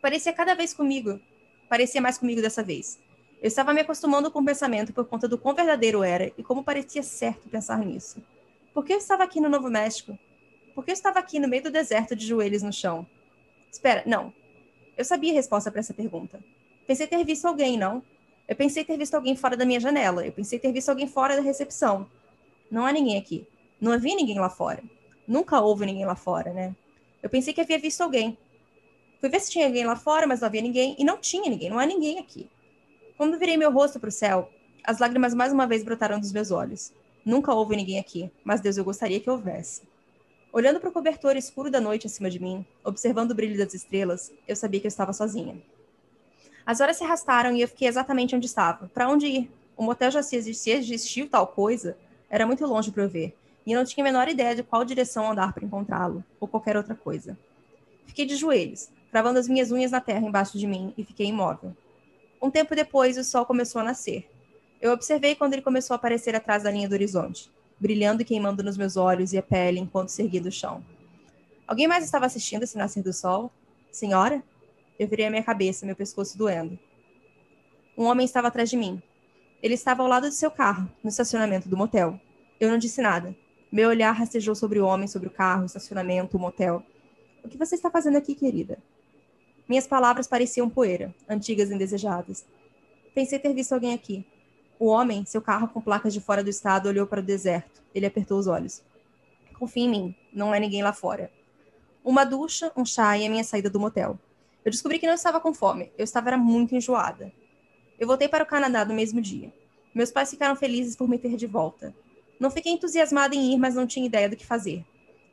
Parecia 0.01 0.31
cada 0.31 0.53
vez 0.53 0.73
comigo. 0.73 1.19
Parecia 1.67 2.01
mais 2.01 2.17
comigo 2.17 2.41
dessa 2.41 2.61
vez. 2.61 2.99
Eu 3.41 3.47
estava 3.47 3.73
me 3.73 3.81
acostumando 3.81 4.29
com 4.29 4.39
o 4.39 4.45
pensamento 4.45 4.93
por 4.93 5.05
conta 5.05 5.27
do 5.27 5.37
quão 5.37 5.55
verdadeiro 5.55 6.03
era 6.03 6.31
e 6.37 6.43
como 6.43 6.63
parecia 6.63 7.01
certo 7.01 7.49
pensar 7.49 7.79
nisso. 7.79 8.21
Por 8.73 8.85
que 8.85 8.93
eu 8.93 8.97
estava 8.97 9.23
aqui 9.23 9.39
no 9.39 9.49
Novo 9.49 9.69
México? 9.69 10.17
Por 10.75 10.83
que 10.83 10.91
eu 10.91 10.93
estava 10.93 11.19
aqui 11.19 11.39
no 11.39 11.47
meio 11.47 11.63
do 11.63 11.71
deserto 11.71 12.15
de 12.15 12.27
joelhos 12.27 12.61
no 12.61 12.73
chão? 12.73 13.07
Espera, 13.75 14.03
não. 14.05 14.33
Eu 14.97 15.03
sabia 15.03 15.33
a 15.33 15.35
resposta 15.35 15.69
para 15.69 15.81
essa 15.81 15.93
pergunta. 15.93 16.39
Pensei 16.87 17.07
ter 17.07 17.21
visto 17.25 17.45
alguém, 17.45 17.77
não? 17.77 18.01
Eu 18.47 18.55
pensei 18.55 18.85
ter 18.85 18.97
visto 18.97 19.15
alguém 19.15 19.35
fora 19.35 19.57
da 19.57 19.65
minha 19.65 19.81
janela. 19.81 20.25
Eu 20.25 20.31
pensei 20.31 20.57
ter 20.57 20.71
visto 20.71 20.87
alguém 20.87 21.07
fora 21.07 21.35
da 21.35 21.41
recepção. 21.41 22.09
Não 22.71 22.85
há 22.85 22.93
ninguém 22.93 23.17
aqui. 23.17 23.45
Não 23.81 23.91
havia 23.91 24.15
ninguém 24.15 24.39
lá 24.39 24.49
fora. 24.49 24.81
Nunca 25.27 25.59
houve 25.59 25.85
ninguém 25.85 26.05
lá 26.05 26.15
fora, 26.15 26.53
né? 26.53 26.73
Eu 27.21 27.29
pensei 27.29 27.53
que 27.53 27.59
havia 27.59 27.77
visto 27.77 27.99
alguém. 27.99 28.37
Fui 29.19 29.27
ver 29.27 29.41
se 29.41 29.51
tinha 29.51 29.65
alguém 29.65 29.85
lá 29.85 29.97
fora, 29.97 30.25
mas 30.25 30.39
não 30.39 30.47
havia 30.47 30.61
ninguém. 30.61 30.95
E 30.97 31.03
não 31.03 31.17
tinha 31.17 31.49
ninguém. 31.49 31.69
Não 31.69 31.77
há 31.77 31.85
ninguém 31.85 32.17
aqui. 32.17 32.49
Quando 33.17 33.37
virei 33.37 33.57
meu 33.57 33.73
rosto 33.73 33.99
para 33.99 34.07
o 34.07 34.11
céu, 34.11 34.49
as 34.85 34.99
lágrimas 34.99 35.33
mais 35.33 35.51
uma 35.51 35.67
vez 35.67 35.83
brotaram 35.83 36.17
dos 36.17 36.31
meus 36.31 36.49
olhos. 36.49 36.93
Nunca 37.25 37.53
houve 37.53 37.75
ninguém 37.75 37.99
aqui, 37.99 38.31
mas 38.41 38.61
Deus 38.61 38.77
eu 38.77 38.85
gostaria 38.85 39.19
que 39.19 39.29
houvesse. 39.29 39.81
Olhando 40.55 40.79
para 40.79 40.87
o 40.87 40.93
cobertor 40.93 41.35
escuro 41.35 41.69
da 41.69 41.81
noite 41.81 42.07
acima 42.07 42.29
de 42.29 42.41
mim, 42.41 42.65
observando 42.81 43.31
o 43.31 43.35
brilho 43.35 43.57
das 43.57 43.73
estrelas, 43.73 44.31
eu 44.47 44.55
sabia 44.55 44.79
que 44.79 44.87
eu 44.87 44.87
estava 44.87 45.11
sozinha. 45.11 45.61
As 46.65 46.79
horas 46.79 46.95
se 46.95 47.03
arrastaram 47.03 47.53
e 47.53 47.59
eu 47.59 47.67
fiquei 47.67 47.89
exatamente 47.89 48.33
onde 48.33 48.45
estava. 48.45 48.87
Para 48.87 49.09
onde 49.09 49.27
ir? 49.27 49.51
O 49.75 49.83
motel 49.83 50.11
já 50.11 50.23
se 50.23 50.37
existiu 50.37 51.27
tal 51.27 51.45
coisa? 51.45 51.97
Era 52.29 52.47
muito 52.47 52.65
longe 52.65 52.89
para 52.89 53.03
eu 53.03 53.09
ver, 53.09 53.35
e 53.65 53.73
eu 53.73 53.77
não 53.77 53.85
tinha 53.85 54.01
a 54.01 54.07
menor 54.07 54.29
ideia 54.29 54.55
de 54.55 54.63
qual 54.63 54.85
direção 54.85 55.29
andar 55.29 55.51
para 55.51 55.65
encontrá-lo, 55.65 56.23
ou 56.39 56.47
qualquer 56.47 56.77
outra 56.77 56.95
coisa. 56.95 57.37
Fiquei 58.05 58.25
de 58.25 58.37
joelhos, 58.37 58.87
cravando 59.11 59.37
as 59.37 59.49
minhas 59.49 59.73
unhas 59.73 59.91
na 59.91 59.99
terra 59.99 60.25
embaixo 60.25 60.57
de 60.57 60.65
mim, 60.65 60.93
e 60.97 61.03
fiquei 61.03 61.25
imóvel. 61.25 61.75
Um 62.41 62.49
tempo 62.49 62.73
depois, 62.73 63.17
o 63.17 63.25
sol 63.25 63.45
começou 63.45 63.81
a 63.81 63.83
nascer. 63.83 64.25
Eu 64.79 64.93
observei 64.93 65.35
quando 65.35 65.51
ele 65.51 65.61
começou 65.61 65.95
a 65.95 65.97
aparecer 65.97 66.33
atrás 66.33 66.63
da 66.63 66.71
linha 66.71 66.87
do 66.87 66.93
horizonte, 66.93 67.51
brilhando 67.79 68.21
e 68.21 68.25
queimando 68.25 68.63
nos 68.63 68.77
meus 68.77 68.97
olhos 68.97 69.33
e 69.33 69.37
a 69.37 69.43
pele 69.43 69.79
enquanto 69.79 70.09
se 70.09 70.21
erguia 70.21 70.41
do 70.41 70.51
chão. 70.51 70.83
Alguém 71.67 71.87
mais 71.87 72.03
estava 72.03 72.25
assistindo 72.25 72.63
esse 72.63 72.77
nascer 72.77 73.03
do 73.03 73.11
sol? 73.11 73.51
Senhora? 73.91 74.43
Eu 74.99 75.07
virei 75.07 75.25
a 75.25 75.29
minha 75.29 75.43
cabeça, 75.43 75.85
meu 75.85 75.95
pescoço 75.95 76.37
doendo. 76.37 76.77
Um 77.97 78.05
homem 78.05 78.25
estava 78.25 78.47
atrás 78.47 78.69
de 78.69 78.77
mim. 78.77 79.01
Ele 79.61 79.73
estava 79.73 80.03
ao 80.03 80.07
lado 80.07 80.29
de 80.29 80.35
seu 80.35 80.51
carro, 80.51 80.89
no 81.03 81.09
estacionamento 81.09 81.67
do 81.67 81.75
motel. 81.75 82.19
Eu 82.59 82.69
não 82.69 82.77
disse 82.77 83.01
nada. 83.01 83.35
Meu 83.71 83.89
olhar 83.89 84.11
rastejou 84.11 84.55
sobre 84.55 84.79
o 84.79 84.85
homem, 84.85 85.07
sobre 85.07 85.27
o 85.27 85.31
carro, 85.31 85.63
o 85.63 85.65
estacionamento, 85.65 86.37
o 86.37 86.39
motel. 86.39 86.83
O 87.43 87.49
que 87.49 87.57
você 87.57 87.75
está 87.75 87.89
fazendo 87.89 88.17
aqui, 88.17 88.35
querida? 88.35 88.77
Minhas 89.67 89.87
palavras 89.87 90.27
pareciam 90.27 90.69
poeira, 90.69 91.13
antigas 91.27 91.71
e 91.71 91.73
indesejadas. 91.73 92.45
Pensei 93.13 93.39
ter 93.39 93.53
visto 93.53 93.73
alguém 93.73 93.93
aqui. 93.93 94.25
O 94.77 94.87
homem, 94.87 95.25
seu 95.25 95.41
carro 95.41 95.67
com 95.67 95.79
placas 95.79 96.13
de 96.13 96.19
fora 96.19 96.43
do 96.43 96.49
estado, 96.49 96.89
olhou 96.89 97.07
para 97.07 97.21
o 97.21 97.23
deserto. 97.23 97.81
Ele 97.93 98.05
apertou 98.05 98.37
os 98.37 98.47
olhos. 98.47 98.83
Confie 99.57 99.83
em 99.83 99.89
mim, 99.89 100.15
não 100.33 100.53
é 100.53 100.59
ninguém 100.59 100.83
lá 100.83 100.91
fora. 100.91 101.31
Uma 102.03 102.25
ducha, 102.25 102.71
um 102.75 102.85
chá 102.85 103.17
e 103.17 103.25
a 103.25 103.29
minha 103.29 103.43
saída 103.43 103.69
do 103.69 103.79
motel. 103.79 104.19
Eu 104.65 104.71
descobri 104.71 104.99
que 104.99 105.07
não 105.07 105.13
estava 105.13 105.39
com 105.39 105.53
fome, 105.53 105.91
eu 105.97 106.03
estava 106.03 106.35
muito 106.35 106.75
enjoada. 106.75 107.31
Eu 107.97 108.07
voltei 108.07 108.27
para 108.27 108.43
o 108.43 108.47
Canadá 108.47 108.83
no 108.83 108.93
mesmo 108.93 109.21
dia. 109.21 109.53
Meus 109.93 110.11
pais 110.11 110.29
ficaram 110.29 110.55
felizes 110.55 110.95
por 110.95 111.07
me 111.07 111.17
ter 111.17 111.37
de 111.37 111.47
volta. 111.47 111.95
Não 112.37 112.51
fiquei 112.51 112.73
entusiasmada 112.73 113.33
em 113.33 113.53
ir, 113.53 113.57
mas 113.57 113.75
não 113.75 113.87
tinha 113.87 114.05
ideia 114.05 114.27
do 114.27 114.35
que 114.35 114.45
fazer. 114.45 114.83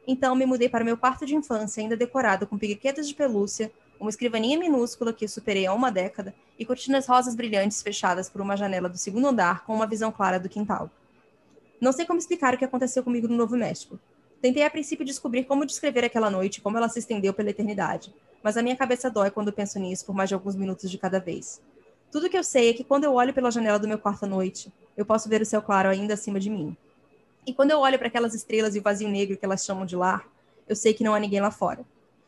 Então 0.06 0.36
me 0.36 0.46
mudei 0.46 0.68
para 0.68 0.84
meu 0.84 0.96
quarto 0.96 1.26
de 1.26 1.34
infância, 1.34 1.82
ainda 1.82 1.96
decorado 1.96 2.46
com 2.46 2.56
piquetas 2.56 3.08
de 3.08 3.14
pelúcia, 3.14 3.72
uma 4.02 4.10
escrivaninha 4.10 4.58
minúscula 4.58 5.12
que 5.12 5.26
superei 5.26 5.66
há 5.66 5.72
uma 5.72 5.90
década 5.90 6.34
e 6.58 6.66
cortinas 6.66 7.06
rosas 7.06 7.34
brilhantes 7.34 7.82
fechadas 7.82 8.28
por 8.28 8.40
uma 8.40 8.56
janela 8.56 8.88
do 8.88 8.98
segundo 8.98 9.28
andar 9.28 9.64
com 9.64 9.74
uma 9.74 9.86
visão 9.86 10.12
clara 10.12 10.38
do 10.38 10.48
quintal. 10.48 10.90
Não 11.80 11.92
sei 11.92 12.04
como 12.04 12.18
explicar 12.18 12.54
o 12.54 12.58
que 12.58 12.64
aconteceu 12.64 13.02
comigo 13.02 13.26
no 13.26 13.36
Novo 13.36 13.56
México. 13.56 13.98
Tentei 14.40 14.64
a 14.64 14.70
princípio 14.70 15.04
descobrir 15.04 15.44
como 15.44 15.64
descrever 15.64 16.04
aquela 16.04 16.28
noite, 16.28 16.60
como 16.60 16.76
ela 16.76 16.88
se 16.88 16.98
estendeu 16.98 17.32
pela 17.32 17.50
eternidade 17.50 18.12
mas 18.42 18.56
a 18.56 18.62
minha 18.62 18.76
cabeça 18.76 19.10
dói 19.10 19.30
quando 19.30 19.52
penso 19.52 19.78
nisso 19.78 20.04
por 20.04 20.14
mais 20.14 20.28
de 20.28 20.34
alguns 20.34 20.56
minutos 20.56 20.90
de 20.90 20.98
cada 20.98 21.20
vez. 21.20 21.60
Tudo 22.10 22.28
que 22.28 22.36
eu 22.36 22.44
sei 22.44 22.70
é 22.70 22.72
que 22.72 22.84
quando 22.84 23.04
eu 23.04 23.14
olho 23.14 23.32
pela 23.32 23.50
janela 23.50 23.78
do 23.78 23.88
meu 23.88 23.98
quarto 23.98 24.24
à 24.24 24.28
noite, 24.28 24.72
eu 24.96 25.06
posso 25.06 25.28
ver 25.28 25.40
o 25.40 25.46
céu 25.46 25.62
claro 25.62 25.88
ainda 25.88 26.14
acima 26.14 26.40
de 26.40 26.50
mim. 26.50 26.76
E 27.46 27.54
quando 27.54 27.70
eu 27.70 27.78
olho 27.78 27.98
para 27.98 28.08
aquelas 28.08 28.34
estrelas 28.34 28.74
e 28.74 28.80
o 28.80 28.82
vazio 28.82 29.08
negro 29.08 29.36
que 29.36 29.44
elas 29.44 29.64
chamam 29.64 29.86
de 29.86 29.96
lar, 29.96 30.28
eu 30.68 30.76
sei 30.76 30.92
que 30.92 31.02
não 31.02 31.14
há 31.14 31.20
ninguém 31.20 31.40
lá 31.40 31.50
fora. 31.50 31.84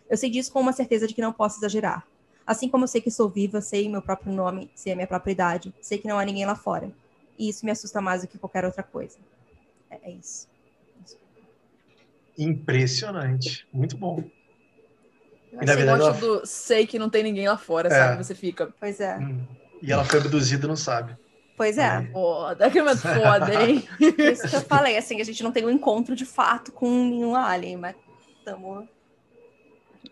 Eu 0.09 0.17
sei 0.17 0.31
disso 0.31 0.53
com 0.53 0.61
uma 0.61 0.73
certeza 0.73 1.07
de 1.07 1.15
que 1.15 1.21
não 1.21 1.33
posso 1.33 1.59
exagerar. 1.59 2.07
Assim 2.47 2.69
como 2.69 2.85
eu 2.85 2.89
sei 2.89 3.01
que 3.01 3.11
sou 3.11 3.29
viva, 3.29 3.61
sei 3.61 3.89
meu 3.89 4.03
próprio 4.03 4.33
nome, 4.33 4.71
sei 4.75 4.93
a 4.93 4.97
minha 4.97 5.07
própria 5.07 5.33
idade, 5.33 5.75
sei 5.81 5.99
que 5.99 6.07
não 6.07 6.19
há 6.19 6.25
ninguém 6.25 6.45
lá 6.45 6.55
fora. 6.55 6.93
E 7.39 7.49
isso 7.49 7.65
me 7.65 7.73
assusta 7.73 8.01
mais 8.01 8.23
do 8.23 8.29
que 8.29 8.39
qualquer 8.39 8.65
outra 8.65 8.83
coisa. 8.83 9.17
É, 9.91 9.99
é 10.03 10.11
isso. 10.11 10.49
Impressionante. 12.37 13.67
Muito 13.73 13.97
bom. 13.97 14.23
E, 15.53 15.65
na 15.65 15.75
verdade, 15.75 16.03
ela... 16.03 16.13
do 16.13 16.45
sei 16.45 16.87
que 16.87 16.99
não 16.99 17.09
tem 17.09 17.23
ninguém 17.23 17.49
lá 17.49 17.57
fora, 17.57 17.89
é. 17.89 17.91
sabe? 17.91 18.23
Você 18.23 18.35
fica. 18.35 18.73
Pois 18.79 19.01
é. 19.01 19.17
Hum. 19.19 19.47
E 19.81 19.93
ela 19.93 20.05
foi 20.05 20.19
abduzida 20.21 20.67
não 20.67 20.77
sabe. 20.77 21.17
Pois 21.57 21.79
é. 21.79 22.05
Foda, 22.11 22.69
que 22.71 22.79
é 22.79 22.97
foda, 22.97 23.55
hein? 23.63 23.87
Isso 24.01 24.49
que 24.49 24.57
eu 24.57 24.61
falei, 24.63 24.97
assim, 24.97 25.21
a 25.21 25.25
gente 25.25 25.43
não 25.43 25.53
tem 25.53 25.65
um 25.65 25.71
encontro 25.71 26.17
de 26.17 26.25
fato 26.25 26.73
com 26.73 26.89
nenhum 26.89 27.37
alien, 27.37 27.77
mas 27.77 27.95
tamo. 28.45 28.89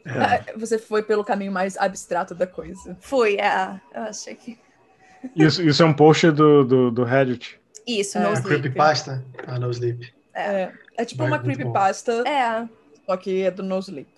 É. 0.04 0.56
Você 0.56 0.78
foi 0.78 1.02
pelo 1.02 1.24
caminho 1.24 1.52
mais 1.52 1.76
abstrato 1.76 2.34
da 2.34 2.46
coisa. 2.46 2.96
Fui, 3.00 3.36
é. 3.36 3.80
Eu 3.94 4.02
achei 4.02 4.34
que. 4.34 4.58
Isso, 5.36 5.62
isso 5.62 5.82
é 5.82 5.86
um 5.86 5.94
post 5.94 6.30
do, 6.30 6.64
do, 6.64 6.90
do 6.90 7.04
Reddit. 7.04 7.60
Isso, 7.86 8.18
é. 8.18 8.22
no 8.22 8.32
Sleep. 8.32 8.48
Creepypasta? 8.48 9.24
Ah, 9.46 9.58
no 9.58 9.70
Sleep. 9.70 10.12
É, 10.34 10.42
é, 10.42 10.72
é 10.98 11.04
tipo 11.04 11.18
Vai, 11.18 11.28
uma 11.28 11.38
creepypasta. 11.38 12.24
É. 12.26 12.68
Só 13.06 13.16
que 13.16 13.42
é 13.42 13.50
do 13.50 13.62
No 13.62 13.78
Sleep. 13.78 14.10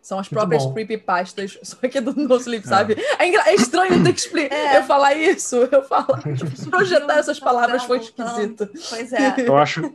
São 0.00 0.18
as 0.18 0.26
Muito 0.26 0.40
próprias 0.40 0.64
bom. 0.64 0.72
creepypastas, 0.72 1.58
só 1.62 1.76
que 1.76 1.98
é 1.98 2.00
do 2.00 2.12
No 2.14 2.36
Sleep, 2.36 2.66
sabe? 2.66 2.96
É, 3.18 3.24
é 3.24 3.54
estranho 3.54 4.02
ter 4.02 4.12
que 4.12 4.20
explicar. 4.20 4.54
É. 4.54 4.78
Eu 4.78 4.82
falar 4.82 5.14
isso, 5.14 5.56
eu 5.70 5.82
falar. 5.84 6.22
Projetar 6.70 7.18
essas 7.18 7.38
palavras 7.38 7.84
foi 7.84 7.98
esquisito. 7.98 8.68
Pois 8.90 9.12
é. 9.12 9.46
Eu 9.46 9.56
acho, 9.56 9.94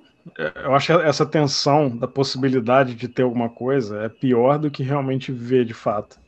eu 0.63 0.75
acho 0.75 0.93
essa 0.93 1.25
tensão 1.25 1.89
da 1.89 2.07
possibilidade 2.07 2.95
de 2.95 3.07
ter 3.07 3.23
alguma 3.23 3.49
coisa 3.49 4.03
é 4.03 4.09
pior 4.09 4.57
do 4.57 4.71
que 4.71 4.83
realmente 4.83 5.31
ver 5.31 5.65
de 5.65 5.73
fato. 5.73 6.19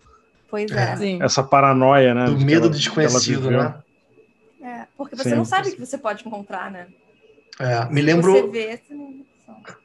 Pois 0.49 0.71
é. 0.71 0.95
Sim. 0.95 1.21
Essa 1.21 1.43
paranoia, 1.43 2.13
né? 2.13 2.25
Do 2.25 2.39
medo 2.39 2.65
ela, 2.65 2.69
do 2.69 2.77
desconhecido, 2.77 3.51
né? 3.51 3.75
É, 4.61 4.85
porque 4.97 5.15
você 5.15 5.29
Sim. 5.29 5.35
não 5.35 5.45
sabe 5.45 5.69
o 5.69 5.71
que 5.73 5.85
você 5.85 5.97
pode 5.97 6.25
encontrar, 6.25 6.71
né? 6.71 6.87
É, 7.59 7.85
me 7.91 8.01
lembrou. 8.01 8.41
Você 8.41 8.47
vê, 8.49 8.77
você 8.77 8.93
não 8.93 9.19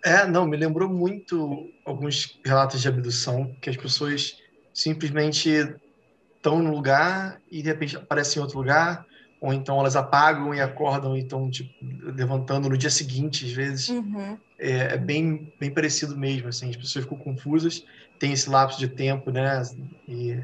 é, 0.04 0.26
não, 0.26 0.46
me 0.46 0.56
lembrou 0.56 0.88
muito 0.88 1.68
alguns 1.84 2.38
relatos 2.44 2.80
de 2.80 2.88
abdução, 2.88 3.54
que 3.60 3.70
as 3.70 3.76
pessoas 3.76 4.36
simplesmente 4.72 5.50
estão 6.36 6.62
no 6.62 6.70
lugar 6.70 7.40
e 7.50 7.62
de 7.62 7.68
repente 7.68 7.96
aparecem 7.96 8.40
em 8.40 8.42
outro 8.42 8.58
lugar, 8.58 9.06
ou 9.44 9.52
então 9.52 9.78
elas 9.78 9.94
apagam 9.94 10.54
e 10.54 10.60
acordam 10.60 11.14
e 11.14 11.20
estão 11.20 11.50
tipo, 11.50 11.70
levantando 11.82 12.66
no 12.66 12.78
dia 12.78 12.88
seguinte, 12.88 13.44
às 13.44 13.52
vezes. 13.52 13.90
Uhum. 13.90 14.38
É, 14.58 14.94
é, 14.94 14.96
bem, 14.96 15.52
bem 15.60 15.70
parecido 15.70 16.16
mesmo, 16.16 16.48
assim, 16.48 16.70
as 16.70 16.76
pessoas 16.76 17.04
ficam 17.04 17.18
confusas, 17.18 17.84
tem 18.18 18.32
esse 18.32 18.48
lapso 18.48 18.78
de 18.78 18.88
tempo, 18.88 19.30
né? 19.30 19.62
E 20.08 20.42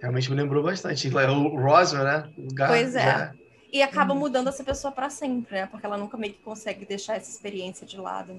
realmente 0.00 0.30
me 0.30 0.36
lembrou 0.36 0.62
bastante. 0.62 1.08
O 1.08 1.60
Roswell, 1.60 2.04
né? 2.04 2.30
O 2.38 2.42
lugar, 2.42 2.68
pois 2.68 2.94
é. 2.94 3.02
Já, 3.02 3.34
e 3.72 3.82
acaba 3.82 4.14
uhum. 4.14 4.20
mudando 4.20 4.48
essa 4.48 4.62
pessoa 4.62 4.92
para 4.92 5.10
sempre, 5.10 5.56
né? 5.56 5.66
Porque 5.66 5.84
ela 5.84 5.98
nunca 5.98 6.16
meio 6.16 6.32
que 6.32 6.40
consegue 6.40 6.84
deixar 6.84 7.16
essa 7.16 7.30
experiência 7.32 7.84
de 7.84 7.96
lado. 7.96 8.36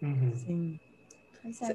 Uhum. 0.00 0.32
Sim. 0.36 0.80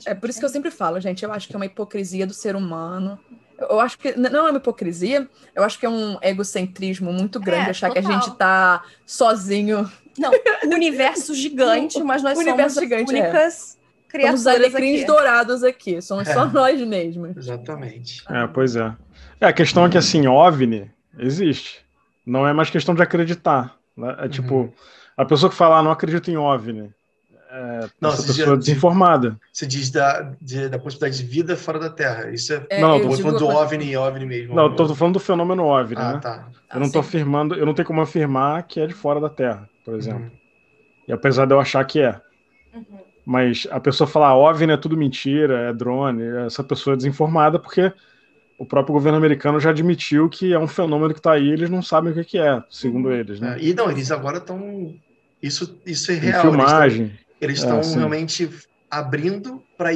É, 0.07 0.11
é 0.11 0.15
por 0.15 0.29
isso 0.29 0.39
que 0.39 0.45
eu 0.45 0.49
sempre 0.49 0.71
falo, 0.71 1.01
gente. 1.01 1.25
Eu 1.25 1.33
acho 1.33 1.49
que 1.49 1.53
é 1.53 1.57
uma 1.57 1.65
hipocrisia 1.65 2.25
do 2.25 2.33
ser 2.33 2.55
humano. 2.55 3.19
Eu 3.57 3.79
acho 3.79 3.97
que 3.97 4.17
não 4.17 4.47
é 4.47 4.51
uma 4.51 4.57
hipocrisia, 4.57 5.27
eu 5.53 5.63
acho 5.63 5.79
que 5.79 5.85
é 5.85 5.89
um 5.89 6.17
egocentrismo 6.21 7.11
muito 7.11 7.39
grande 7.39 7.67
é, 7.67 7.69
achar 7.71 7.87
total. 7.89 8.03
que 8.03 8.09
a 8.09 8.11
gente 8.11 8.37
tá 8.37 8.83
sozinho. 9.05 9.89
Não, 10.17 10.31
universo 10.73 11.33
gigante, 11.33 12.01
mas 12.03 12.21
nós 12.23 12.37
universo 12.39 12.75
somos 12.75 12.89
gigante, 12.89 13.15
é. 13.15 13.21
únicas 13.21 13.77
é. 13.77 14.11
criaturas 14.11 14.41
somos 14.41 14.57
alecrins 14.57 15.01
aqui. 15.01 15.07
dourados 15.07 15.63
aqui, 15.63 16.01
somos 16.01 16.27
é. 16.27 16.33
só 16.33 16.45
nós 16.45 16.79
mesmos. 16.81 17.35
Exatamente. 17.37 18.23
É, 18.29 18.47
pois 18.47 18.75
é. 18.75 18.93
É, 19.39 19.47
a 19.47 19.53
questão 19.53 19.85
é 19.85 19.89
que 19.89 19.97
assim, 19.97 20.27
OVNI 20.27 20.89
existe. 21.17 21.85
Não 22.25 22.47
é 22.47 22.53
mais 22.53 22.69
questão 22.69 22.95
de 22.95 23.01
acreditar. 23.01 23.75
Né? 23.95 24.15
É 24.19 24.27
tipo, 24.27 24.55
uhum. 24.55 24.73
a 25.15 25.25
pessoa 25.25 25.49
que 25.49 25.55
fala, 25.55 25.79
ah, 25.79 25.83
não 25.83 25.91
acredito 25.91 26.29
em 26.31 26.37
OVNI, 26.37 26.91
é, 27.55 27.89
não, 28.01 28.09
essa 28.09 28.23
pessoa 28.23 28.57
diz, 28.57 28.65
desinformada. 28.65 29.39
Você 29.53 29.65
diz 29.65 29.89
da, 29.89 30.33
de, 30.41 30.67
da 30.67 30.77
possibilidade 30.77 31.23
de 31.23 31.29
vida 31.29 31.55
fora 31.55 31.79
da 31.79 31.89
Terra. 31.89 32.29
Isso 32.29 32.53
é. 32.53 32.65
é 32.69 32.81
não, 32.81 32.97
eu 32.97 33.09
tô 33.09 33.17
falando 33.17 33.39
do 33.39 33.47
OVNI, 33.47 33.95
OVNI 33.95 34.25
mesmo. 34.25 34.55
Não, 34.55 34.65
eu 34.65 34.75
tô 34.75 34.93
falando 34.93 35.13
do 35.13 35.19
fenômeno 35.21 35.63
OVNI, 35.63 35.95
ah, 35.97 36.13
né? 36.13 36.19
Tá. 36.19 36.49
Eu 36.73 36.81
não 36.81 36.91
tô 36.91 36.99
afirmando, 36.99 37.55
eu 37.55 37.65
não 37.65 37.73
tenho 37.73 37.87
como 37.87 38.01
afirmar 38.01 38.63
que 38.63 38.81
é 38.81 38.87
de 38.87 38.93
fora 38.93 39.21
da 39.21 39.29
Terra, 39.29 39.69
por 39.85 39.95
exemplo. 39.95 40.23
Uhum. 40.23 40.31
E 41.07 41.13
apesar 41.13 41.45
de 41.45 41.53
eu 41.53 41.59
achar 41.59 41.85
que 41.85 42.01
é. 42.01 42.19
Uhum. 42.73 42.83
Mas 43.25 43.65
a 43.71 43.79
pessoa 43.79 44.05
falar 44.05 44.35
OVNI 44.35 44.73
é 44.73 44.77
tudo 44.77 44.97
mentira, 44.97 45.69
é 45.69 45.73
drone, 45.73 46.23
essa 46.45 46.61
pessoa 46.61 46.95
é 46.95 46.97
desinformada 46.97 47.57
porque 47.57 47.93
o 48.57 48.65
próprio 48.65 48.93
governo 48.93 49.17
americano 49.17 49.61
já 49.61 49.69
admitiu 49.69 50.27
que 50.27 50.53
é 50.53 50.59
um 50.59 50.67
fenômeno 50.67 51.13
que 51.13 51.19
está 51.19 51.31
aí, 51.31 51.49
eles 51.49 51.69
não 51.69 51.81
sabem 51.81 52.11
o 52.11 52.25
que, 52.25 52.37
é, 52.37 52.61
segundo 52.69 53.11
eles, 53.13 53.39
né? 53.39 53.57
É, 53.57 53.63
e 53.63 53.73
não, 53.73 53.89
eles 53.89 54.11
agora 54.11 54.39
estão. 54.39 54.93
Isso, 55.41 55.79
isso 55.85 56.11
é 56.11 56.15
Tem 56.15 56.29
real. 56.31 56.41
filmagem. 56.41 57.17
Eles 57.39 57.59
estão 57.59 57.83
sim. 57.83 57.97
realmente 57.97 58.49
abrindo 58.89 59.63
para 59.77 59.91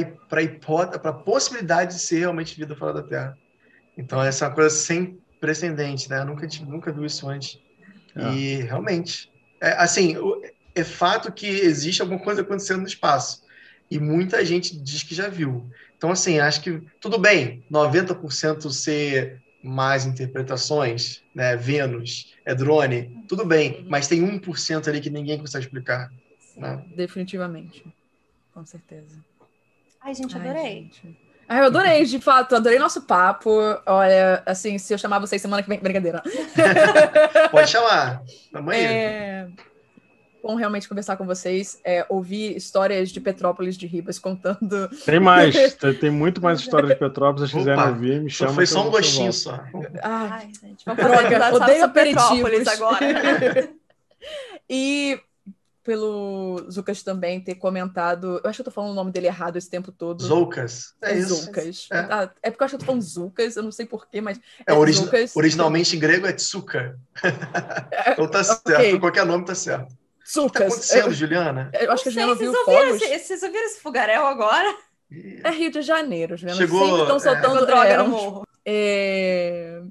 para 0.98 1.12
possibilidade 1.12 1.94
de 1.94 2.00
ser 2.00 2.20
realmente 2.20 2.56
vida 2.56 2.74
fora 2.76 2.94
da 2.94 3.02
Terra. 3.02 3.38
Então 3.96 4.22
essa 4.22 4.44
é 4.44 4.48
uma 4.48 4.54
coisa 4.54 4.70
sem 4.70 5.18
precedente, 5.40 6.08
né? 6.10 6.20
Eu 6.20 6.26
nunca 6.26 6.46
nunca 6.66 6.92
viu 6.92 7.04
isso 7.04 7.28
antes. 7.28 7.58
É. 8.14 8.34
E 8.34 8.56
realmente, 8.62 9.30
é, 9.60 9.72
assim, 9.72 10.16
é 10.74 10.84
fato 10.84 11.32
que 11.32 11.46
existe 11.46 12.02
alguma 12.02 12.20
coisa 12.20 12.42
acontecendo 12.42 12.80
no 12.80 12.86
espaço. 12.86 13.42
E 13.90 13.98
muita 13.98 14.44
gente 14.44 14.76
diz 14.76 15.02
que 15.02 15.14
já 15.14 15.28
viu. 15.28 15.68
Então, 15.96 16.10
assim, 16.10 16.38
acho 16.38 16.60
que 16.60 16.80
tudo 17.00 17.18
bem, 17.18 17.64
90% 17.70 18.70
ser 18.70 19.42
mais 19.62 20.06
interpretações, 20.06 21.22
né? 21.34 21.56
Vênus, 21.56 22.34
é 22.44 22.54
drone, 22.54 23.24
tudo 23.28 23.44
bem, 23.44 23.84
mas 23.88 24.08
tem 24.08 24.22
1% 24.22 24.88
ali 24.88 25.00
que 25.00 25.10
ninguém 25.10 25.38
consegue 25.38 25.66
explicar. 25.66 26.10
Né? 26.56 26.84
Definitivamente. 26.94 27.84
Com 28.52 28.64
certeza. 28.64 29.16
Ai, 30.00 30.14
gente, 30.14 30.36
Ai, 30.36 30.48
adorei. 30.48 30.72
gente. 30.72 31.18
Ah, 31.48 31.58
eu 31.58 31.64
adorei, 31.64 32.04
de 32.04 32.20
fato, 32.20 32.54
adorei 32.54 32.78
nosso 32.78 33.02
papo. 33.02 33.50
Olha, 33.84 34.42
assim, 34.46 34.78
se 34.78 34.94
eu 34.94 34.98
chamar 34.98 35.18
vocês 35.18 35.42
semana 35.42 35.62
que 35.62 35.68
vem, 35.68 35.80
brincadeira. 35.80 36.22
Pode 37.50 37.70
chamar. 37.70 38.22
Aí. 38.68 38.84
É 38.84 39.48
bom 40.42 40.54
realmente 40.54 40.88
conversar 40.88 41.16
com 41.16 41.26
vocês, 41.26 41.80
é, 41.84 42.04
ouvir 42.08 42.56
histórias 42.56 43.10
de 43.10 43.20
Petrópolis 43.20 43.76
de 43.76 43.86
Ribas 43.86 44.18
contando. 44.18 44.88
Tem 45.04 45.20
mais, 45.20 45.74
tem, 45.76 45.94
tem 45.94 46.10
muito 46.10 46.40
mais 46.40 46.60
história 46.60 46.88
de 46.88 46.96
Petrópolis, 46.96 47.50
se 47.50 47.56
vocês 47.56 47.66
quiserem 47.66 47.92
ouvir, 47.92 48.20
me 48.20 48.30
chama. 48.30 48.54
foi 48.54 48.66
só 48.66 48.86
um 48.86 48.90
gostinho 48.90 49.32
só. 49.32 49.60
Ai, 50.02 50.48
gente, 50.60 50.84
vamos 50.84 51.04
droga, 51.04 51.26
episódio 51.26 51.56
odeio 51.56 51.92
Petrópolis 51.92 52.68
aperitivos. 52.68 52.68
agora. 52.68 53.68
e 54.68 55.20
pelo 55.82 56.66
Zucas 56.70 57.02
também 57.02 57.40
ter 57.40 57.54
comentado. 57.54 58.40
Eu 58.44 58.50
acho 58.50 58.58
que 58.58 58.60
eu 58.60 58.64
tô 58.66 58.70
falando 58.70 58.90
o 58.92 58.94
nome 58.94 59.10
dele 59.10 59.26
errado 59.26 59.56
esse 59.56 59.68
tempo 59.70 59.90
todo. 59.90 60.22
Zoucas. 60.22 60.94
É 61.02 61.16
isso. 61.16 61.34
Zucas. 61.34 61.88
É. 61.90 61.98
Ah, 61.98 62.30
é 62.42 62.50
porque 62.50 62.62
eu 62.62 62.66
acho 62.66 62.72
que 62.72 62.76
eu 62.76 62.80
tô 62.80 62.86
falando 62.86 63.02
Zucas, 63.02 63.56
eu 63.56 63.62
não 63.62 63.72
sei 63.72 63.86
porquê, 63.86 64.20
mas. 64.20 64.38
É, 64.66 64.72
origi- 64.74 65.00
Zucas. 65.00 65.34
originalmente 65.34 65.96
em 65.96 65.98
grego 65.98 66.26
é 66.26 66.32
tsuka. 66.32 66.98
então 68.12 68.28
tá 68.28 68.44
certo. 68.44 68.68
ok. 68.72 68.98
Qualquer 69.00 69.24
nome 69.24 69.44
tá 69.44 69.54
certo. 69.54 69.90
O 69.92 69.96
que 69.96 70.34
tá 70.34 70.40
Zucas. 70.42 70.62
acontecendo, 70.72 71.06
Eu, 71.06 71.12
Juliana? 71.12 71.70
eu 71.74 71.90
acho 71.92 72.02
que 72.04 72.08
a 72.10 72.12
Juliana 72.12 72.34
viu 72.36 72.52
vocês 72.52 72.66
ouviram, 72.68 72.88
fogos. 72.98 73.02
esse, 73.02 73.26
vocês 73.26 73.42
ouviram 73.42 73.64
esse 73.66 73.80
fogaréu 73.80 74.26
agora? 74.26 74.76
É 75.42 75.50
Rio 75.50 75.70
de 75.72 75.82
Janeiro, 75.82 76.36
Juliana. 76.36 76.60
Chegou, 76.60 76.84
Sempre 76.84 77.00
estão 77.02 77.16
é. 77.16 77.20
soltando 77.20 77.66
droga 77.66 77.88
é, 77.88 77.96
no 77.96 78.08
morro. 78.08 78.46
É, 78.64 79.82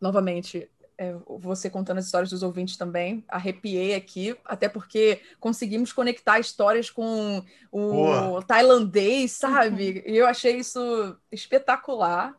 Novamente, 0.00 0.70
é, 0.98 1.14
você 1.38 1.70
contando 1.70 1.98
as 1.98 2.06
histórias 2.06 2.30
dos 2.30 2.42
ouvintes 2.42 2.76
também, 2.76 3.24
arrepiei 3.28 3.94
aqui, 3.94 4.36
até 4.44 4.68
porque 4.68 5.22
conseguimos 5.38 5.92
conectar 5.92 6.40
histórias 6.40 6.90
com 6.90 7.40
o 7.70 7.92
Boa. 7.92 8.42
tailandês, 8.42 9.30
sabe? 9.32 10.02
E 10.04 10.16
eu 10.16 10.26
achei 10.26 10.56
isso 10.56 11.16
espetacular. 11.30 12.34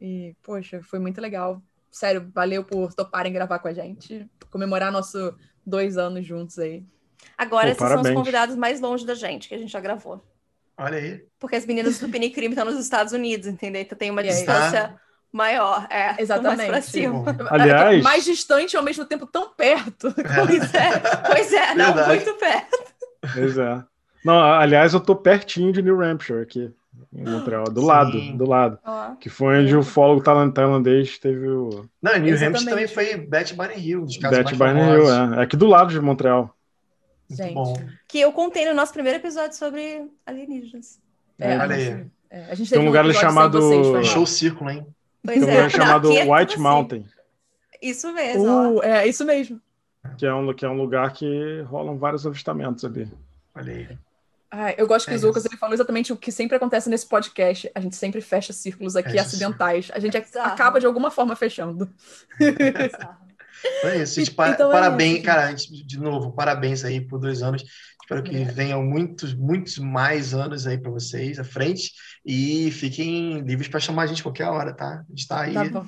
E, 0.00 0.36
poxa, 0.40 0.80
foi 0.84 1.00
muito 1.00 1.20
legal. 1.20 1.60
Sério, 1.90 2.30
valeu 2.32 2.64
por 2.64 2.94
toparem 2.94 3.32
gravar 3.32 3.58
com 3.58 3.68
a 3.68 3.72
gente, 3.72 4.28
comemorar 4.50 4.92
nossos 4.92 5.34
dois 5.66 5.96
anos 5.96 6.24
juntos 6.24 6.58
aí. 6.60 6.84
Agora 7.36 7.66
Pô, 7.66 7.70
esses 7.70 7.78
são 7.78 7.86
os 7.86 7.92
parabéns. 7.94 8.14
convidados 8.14 8.56
mais 8.56 8.80
longe 8.80 9.04
da 9.04 9.14
gente, 9.14 9.48
que 9.48 9.54
a 9.54 9.58
gente 9.58 9.72
já 9.72 9.80
gravou. 9.80 10.24
Olha 10.76 10.98
aí. 10.98 11.26
Porque 11.38 11.56
as 11.56 11.66
meninas 11.66 11.98
do 11.98 12.08
Pini 12.08 12.30
Crime 12.30 12.54
estão 12.54 12.64
nos 12.64 12.78
Estados 12.78 13.12
Unidos, 13.12 13.48
entendeu? 13.48 13.82
Então 13.82 13.96
tem 13.98 14.10
uma 14.10 14.22
distância 14.22 15.00
maior. 15.34 15.86
É, 15.90 16.20
Exatamente. 16.22 16.70
Mais 16.70 16.70
pra 16.70 16.80
cima. 16.82 17.32
Bom, 17.32 17.34
Aliás- 17.50 18.02
Mais 18.02 18.24
distante 18.24 18.74
e 18.74 18.76
ao 18.76 18.82
mesmo 18.82 19.04
tempo 19.04 19.26
tão 19.26 19.50
perto. 19.50 20.14
Pois 20.14 20.74
é, 20.74 21.00
pois 21.26 21.52
é, 21.52 21.74
não, 21.74 22.06
muito 22.06 22.34
perto. 22.34 22.78
Pois 23.34 23.58
é. 23.58 23.82
Não, 24.24 24.40
aliás, 24.42 24.94
eu 24.94 25.00
tô 25.00 25.14
pertinho 25.16 25.72
de 25.72 25.82
New 25.82 26.00
Hampshire 26.00 26.40
aqui, 26.40 26.70
em 27.12 27.24
Montreal, 27.28 27.64
do 27.64 27.80
Sim. 27.82 27.86
lado, 27.86 28.32
do 28.38 28.48
lado. 28.48 28.78
Ó. 28.84 29.14
Que 29.16 29.28
foi 29.28 29.60
onde 29.62 29.76
o 29.76 29.82
fólogo 29.82 30.22
tailan- 30.22 30.50
tailandês 30.50 31.18
teve 31.18 31.46
o 31.48 31.84
Não, 32.00 32.16
New 32.18 32.34
Hampshire 32.34 32.64
também 32.70 32.86
foi 32.88 33.16
Betty 33.16 33.54
Barney 33.54 33.78
Hill, 33.86 34.06
mais 34.22 34.52
Barney 34.56 34.82
Hill, 34.82 35.12
é. 35.12 35.40
É 35.40 35.42
aqui 35.42 35.56
do 35.56 35.66
lado 35.66 35.90
de 35.90 36.00
Montreal. 36.00 36.54
Muito 37.28 37.42
Gente. 37.42 37.54
bom. 37.54 37.74
Que 38.08 38.20
eu 38.20 38.32
contei 38.32 38.66
no 38.66 38.74
nosso 38.74 38.92
primeiro 38.92 39.18
episódio 39.18 39.56
sobre 39.56 40.06
alienígenas. 40.26 40.98
É, 41.38 41.58
Olha 41.58 41.74
a 41.74 41.76
aí. 41.76 42.06
é, 42.30 42.46
a 42.50 42.54
gente 42.54 42.70
Tem 42.70 42.78
um 42.78 42.86
lugar 42.86 43.04
ali 43.04 43.12
chamado- 43.14 43.60
vocês. 43.60 44.06
Fechou 44.06 44.22
o 44.22 44.26
círculo, 44.26 44.70
hein? 44.70 44.86
Pois 45.24 45.38
Tem 45.38 45.48
um 45.48 45.50
é, 45.50 45.54
lugar 45.54 45.70
chamado 45.70 46.12
é 46.12 46.22
White 46.22 46.54
assim. 46.54 46.62
Mountain, 46.62 47.06
Isso 47.80 48.12
mesmo. 48.12 48.76
Uh, 48.76 48.82
é 48.82 49.06
isso 49.06 49.24
mesmo. 49.24 49.60
que 50.18 50.26
é, 50.26 50.34
um, 50.34 50.52
que 50.52 50.64
é 50.66 50.68
um 50.68 50.76
lugar 50.76 51.12
que 51.12 51.62
rolam 51.62 51.96
vários 51.96 52.26
avistamentos 52.26 52.84
ali. 52.84 53.10
Olha 53.54 53.72
aí. 53.72 53.98
Ah, 54.50 54.72
eu 54.78 54.86
gosto 54.86 55.06
que 55.06 55.14
É 55.14 55.16
o 55.16 55.20
Lucas 55.20 55.44
isso. 55.44 55.52
ele 55.52 55.58
falou 55.58 55.74
exatamente 55.74 56.12
o 56.12 56.16
que 56.16 56.30
sempre 56.30 56.56
acontece 56.56 56.88
nesse 56.88 57.06
podcast. 57.06 57.68
A 57.74 57.80
gente 57.80 57.96
sempre 57.96 58.20
fecha 58.20 58.52
círculos 58.52 58.94
aqui 58.94 59.10
Fecha 59.10 59.22
acidentais. 59.22 59.90
A 59.92 59.98
gente 59.98 60.16
É 60.16 60.22
acaba 60.40 60.78
de 60.78 60.86
alguma 60.86 61.10
forma 61.10 61.34
fechando. 61.34 61.90
Então 62.38 63.90
é 63.90 64.02
isso. 64.02 64.20
Gente, 64.20 64.32
então 64.32 64.68
é 64.70 64.72
parabéns, 64.72 65.24
cara. 65.24 65.54
de 65.54 65.98
novo, 65.98 66.32
parabéns 66.32 66.84
aí 66.84 67.00
por 67.00 67.18
dois 67.18 67.42
anos. 67.42 67.64
Espero 68.04 68.22
que 68.22 68.30
Obrigada. 68.32 68.52
venham 68.52 68.82
muitos, 68.82 69.32
muitos 69.32 69.78
mais 69.78 70.34
anos 70.34 70.66
aí 70.66 70.76
para 70.76 70.90
vocês 70.90 71.38
à 71.38 71.44
frente. 71.44 71.90
E 72.24 72.70
fiquem 72.70 73.40
livres 73.40 73.66
para 73.66 73.80
chamar 73.80 74.02
a 74.02 74.06
gente 74.06 74.22
qualquer 74.22 74.46
hora, 74.46 74.74
tá? 74.74 75.02
A 75.08 75.10
gente 75.10 75.26
tá 75.26 75.40
aí. 75.40 75.54
Tá 75.54 75.64
bom. 75.64 75.86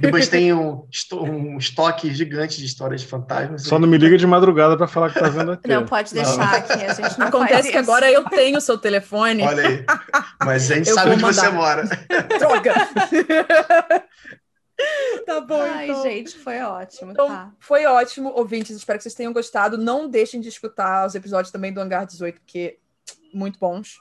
Depois 0.00 0.28
tem 0.28 0.52
um, 0.52 0.84
um 1.22 1.56
estoque 1.58 2.12
gigante 2.12 2.58
de 2.58 2.66
histórias 2.66 3.00
de 3.02 3.06
fantasmas. 3.06 3.62
Só 3.62 3.78
não 3.78 3.86
me 3.88 3.96
liga 3.96 4.16
de 4.18 4.26
madrugada 4.26 4.76
pra 4.76 4.88
falar 4.88 5.12
que 5.12 5.20
tá 5.20 5.28
vendo 5.28 5.52
ET. 5.52 5.60
Não, 5.66 5.84
pode 5.86 6.12
Não. 6.14 6.22
deixar 6.22 6.54
aqui, 6.56 6.84
a 6.84 6.94
gente 6.94 7.18
não 7.18 7.28
Acontece 7.28 7.70
que 7.70 7.78
isso. 7.78 7.90
agora 7.90 8.10
eu 8.10 8.24
tenho 8.24 8.58
o 8.58 8.60
seu 8.60 8.76
telefone. 8.78 9.42
Olha 9.44 9.66
aí. 9.68 9.84
Mas 10.44 10.70
a 10.70 10.74
gente 10.76 10.88
Eu 10.88 10.94
sabe 10.94 11.10
onde 11.12 11.22
você 11.22 11.42
mandar. 11.48 11.52
mora. 11.52 11.84
Droga! 12.38 12.74
tá 15.26 15.40
bom, 15.40 15.60
Ai, 15.62 15.90
então. 15.90 16.02
gente, 16.02 16.38
foi 16.38 16.60
ótimo, 16.60 17.12
Então, 17.12 17.28
tá? 17.28 17.52
foi 17.58 17.84
ótimo, 17.86 18.30
ouvintes. 18.30 18.76
Espero 18.76 18.98
que 18.98 19.02
vocês 19.02 19.14
tenham 19.14 19.32
gostado. 19.32 19.76
Não 19.78 20.08
deixem 20.08 20.40
de 20.40 20.48
escutar 20.48 21.06
os 21.06 21.14
episódios 21.14 21.52
também 21.52 21.72
do 21.72 21.80
Hangar 21.80 22.06
18, 22.06 22.40
porque 22.40 22.78
muito 23.32 23.58
bons. 23.58 23.98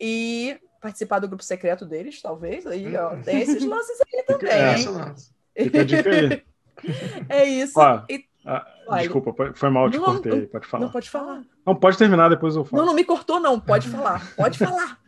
E 0.00 0.58
participar 0.80 1.18
do 1.18 1.28
grupo 1.28 1.44
secreto 1.44 1.84
deles, 1.84 2.20
talvez. 2.22 2.66
Aí, 2.66 2.96
ó, 2.96 3.16
tem 3.22 3.40
esses 3.42 3.64
lances 3.64 3.98
aí 4.00 4.22
também. 4.26 4.50
É. 4.50 5.62
Fica 5.64 5.80
a 5.80 5.84
dica 5.84 6.10
aí. 6.10 6.42
É 7.28 7.44
isso. 7.44 7.78
Ó, 7.78 8.02
E- 8.08 8.24
ah, 8.46 8.66
Vai. 8.88 9.02
desculpa, 9.02 9.34
foi- 9.34 9.52
foi 9.52 9.68
mal, 9.68 9.84
eu 9.84 9.90
te 9.90 9.98
Não, 9.98 10.04
cortei, 10.06 10.32
não, 10.32 10.46
pode 10.46 10.66
falar. 10.66 10.84
Não, 10.86 10.90
pode 10.92 11.10
falar. 11.10 11.42
Não, 11.66 11.76
pode 11.76 11.98
terminar, 11.98 12.30
depois 12.30 12.56
eu 12.56 12.64
falo. 12.64 12.80
Não, 12.80 12.86
não 12.86 12.94
me 12.94 13.04
cortou, 13.04 13.38
não. 13.38 13.60
Pode 13.60 13.86
falar. 13.88 14.34
Pode 14.34 14.56
falar. 14.58 14.98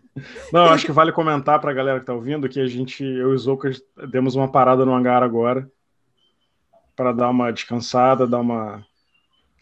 Não, 0.52 0.66
acho 0.66 0.84
que 0.86 0.92
vale 0.92 1.10
comentar 1.12 1.58
pra 1.60 1.72
galera 1.72 1.98
que 2.00 2.06
tá 2.06 2.12
ouvindo 2.12 2.48
que 2.48 2.60
a 2.60 2.66
gente, 2.66 3.02
eu 3.02 3.30
e 3.32 3.34
o 3.34 3.38
Zoucas, 3.38 3.82
demos 4.10 4.34
uma 4.34 4.46
parada 4.48 4.84
no 4.84 4.94
hangar 4.94 5.22
agora 5.22 5.70
para 6.94 7.12
dar 7.12 7.30
uma 7.30 7.50
descansada, 7.50 8.26
dar 8.26 8.40
uma 8.40 8.84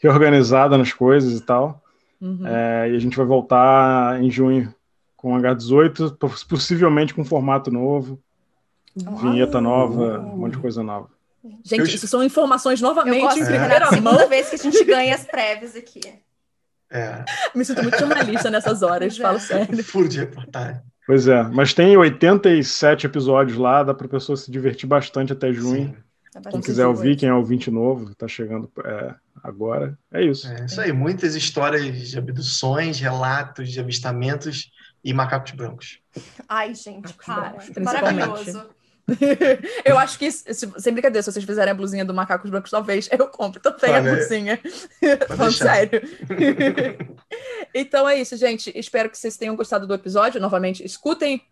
reorganizada 0.02 0.76
nas 0.76 0.92
coisas 0.92 1.38
e 1.38 1.42
tal. 1.44 1.82
Uhum. 2.20 2.46
É, 2.46 2.90
e 2.90 2.96
a 2.96 2.98
gente 2.98 3.16
vai 3.16 3.24
voltar 3.26 4.20
em 4.22 4.30
junho 4.30 4.74
com 5.16 5.32
o 5.32 5.36
hangar 5.36 5.54
18, 5.54 6.16
poss- 6.18 6.42
possivelmente 6.42 7.14
com 7.14 7.24
formato 7.24 7.70
novo, 7.70 8.18
vinheta 8.96 9.60
nova, 9.60 10.18
um 10.18 10.36
monte 10.38 10.52
de 10.54 10.58
coisa 10.58 10.82
nova. 10.82 11.08
Gente, 11.64 11.78
Eu- 11.78 11.86
isso 11.86 12.06
são 12.08 12.22
informações 12.24 12.82
Eu 12.82 12.88
novamente 12.88 13.20
gosto 13.22 13.38
em 13.38 13.44
de 13.44 13.48
primeira 13.50 13.76
a 13.86 13.90
mão. 13.90 13.90
segunda 13.94 14.26
vez 14.26 14.48
que 14.50 14.56
a 14.56 14.58
gente 14.58 14.84
ganha 14.84 15.14
as 15.14 15.24
prévias 15.24 15.76
aqui. 15.76 16.00
É. 16.90 17.24
Me 17.54 17.64
sinto 17.64 17.82
muito 17.82 17.98
jornalista 17.98 18.50
nessas 18.50 18.82
horas, 18.82 19.16
Pois 19.16 19.20
é. 19.20 19.22
falo 19.22 19.40
sério. 19.40 19.84
Furo 19.84 20.08
de 20.08 20.18
reportagem. 20.18 20.80
Pois 21.06 21.26
é, 21.26 21.42
mas 21.42 21.74
tem 21.74 21.96
87 21.96 23.06
episódios 23.06 23.58
lá, 23.58 23.82
dá 23.82 23.92
pra 23.92 24.06
pessoa 24.06 24.36
se 24.36 24.50
divertir 24.50 24.88
bastante 24.88 25.32
até 25.32 25.52
junho. 25.52 25.88
Sim. 25.88 25.96
Tá 26.32 26.50
Quem 26.50 26.60
quiser 26.60 26.86
ouvir, 26.86 27.16
quem 27.16 27.28
é 27.28 27.34
ouvinte 27.34 27.70
novo, 27.70 28.14
tá 28.14 28.28
chegando 28.28 28.70
é, 28.84 29.14
agora, 29.42 29.98
é 30.12 30.22
isso. 30.22 30.46
É 30.46 30.64
isso 30.64 30.80
aí. 30.80 30.92
Muitas 30.92 31.34
histórias 31.34 32.10
de 32.10 32.16
abduções, 32.16 33.00
relatos 33.00 33.68
de 33.70 33.80
avistamentos 33.80 34.70
e 35.02 35.12
macacos 35.12 35.50
brancos. 35.50 35.98
Ai, 36.48 36.74
gente, 36.74 37.12
para. 37.14 37.50
Principalmente. 37.50 37.80
Maravilhoso. 37.80 38.70
eu 39.84 39.98
acho 39.98 40.18
que, 40.18 40.30
se- 40.30 40.54
sem 40.54 40.92
brincadeira, 40.92 41.22
se 41.22 41.32
vocês 41.32 41.44
fizerem 41.44 41.72
a 41.72 41.74
blusinha 41.74 42.04
do 42.04 42.14
Macacos 42.14 42.50
Brancos, 42.50 42.70
talvez 42.70 43.08
eu 43.10 43.26
compro 43.28 43.60
também 43.60 43.90
a 43.90 44.00
Olha 44.00 44.14
blusinha. 44.14 44.60
Falando 45.28 45.52
sério. 45.52 46.02
então 47.74 48.08
é 48.08 48.20
isso, 48.20 48.36
gente. 48.36 48.72
Espero 48.74 49.10
que 49.10 49.18
vocês 49.18 49.36
tenham 49.36 49.56
gostado 49.56 49.86
do 49.86 49.94
episódio. 49.94 50.40
Novamente, 50.40 50.84
escutem 50.84 51.42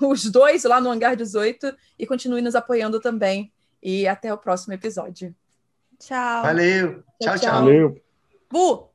os 0.00 0.24
dois 0.24 0.64
lá 0.64 0.80
no 0.80 0.90
Hangar 0.90 1.16
18 1.16 1.74
e 1.98 2.06
continuem 2.06 2.42
nos 2.42 2.54
apoiando 2.54 3.00
também. 3.00 3.52
E 3.82 4.06
até 4.08 4.32
o 4.32 4.38
próximo 4.38 4.74
episódio. 4.74 5.34
Tchau. 5.98 6.42
Valeu. 6.42 6.92
Tchau, 6.92 7.02
tchau. 7.20 7.38
tchau. 7.38 7.38
tchau. 7.38 7.64
Valeu! 7.64 8.02
Bu! 8.50 8.87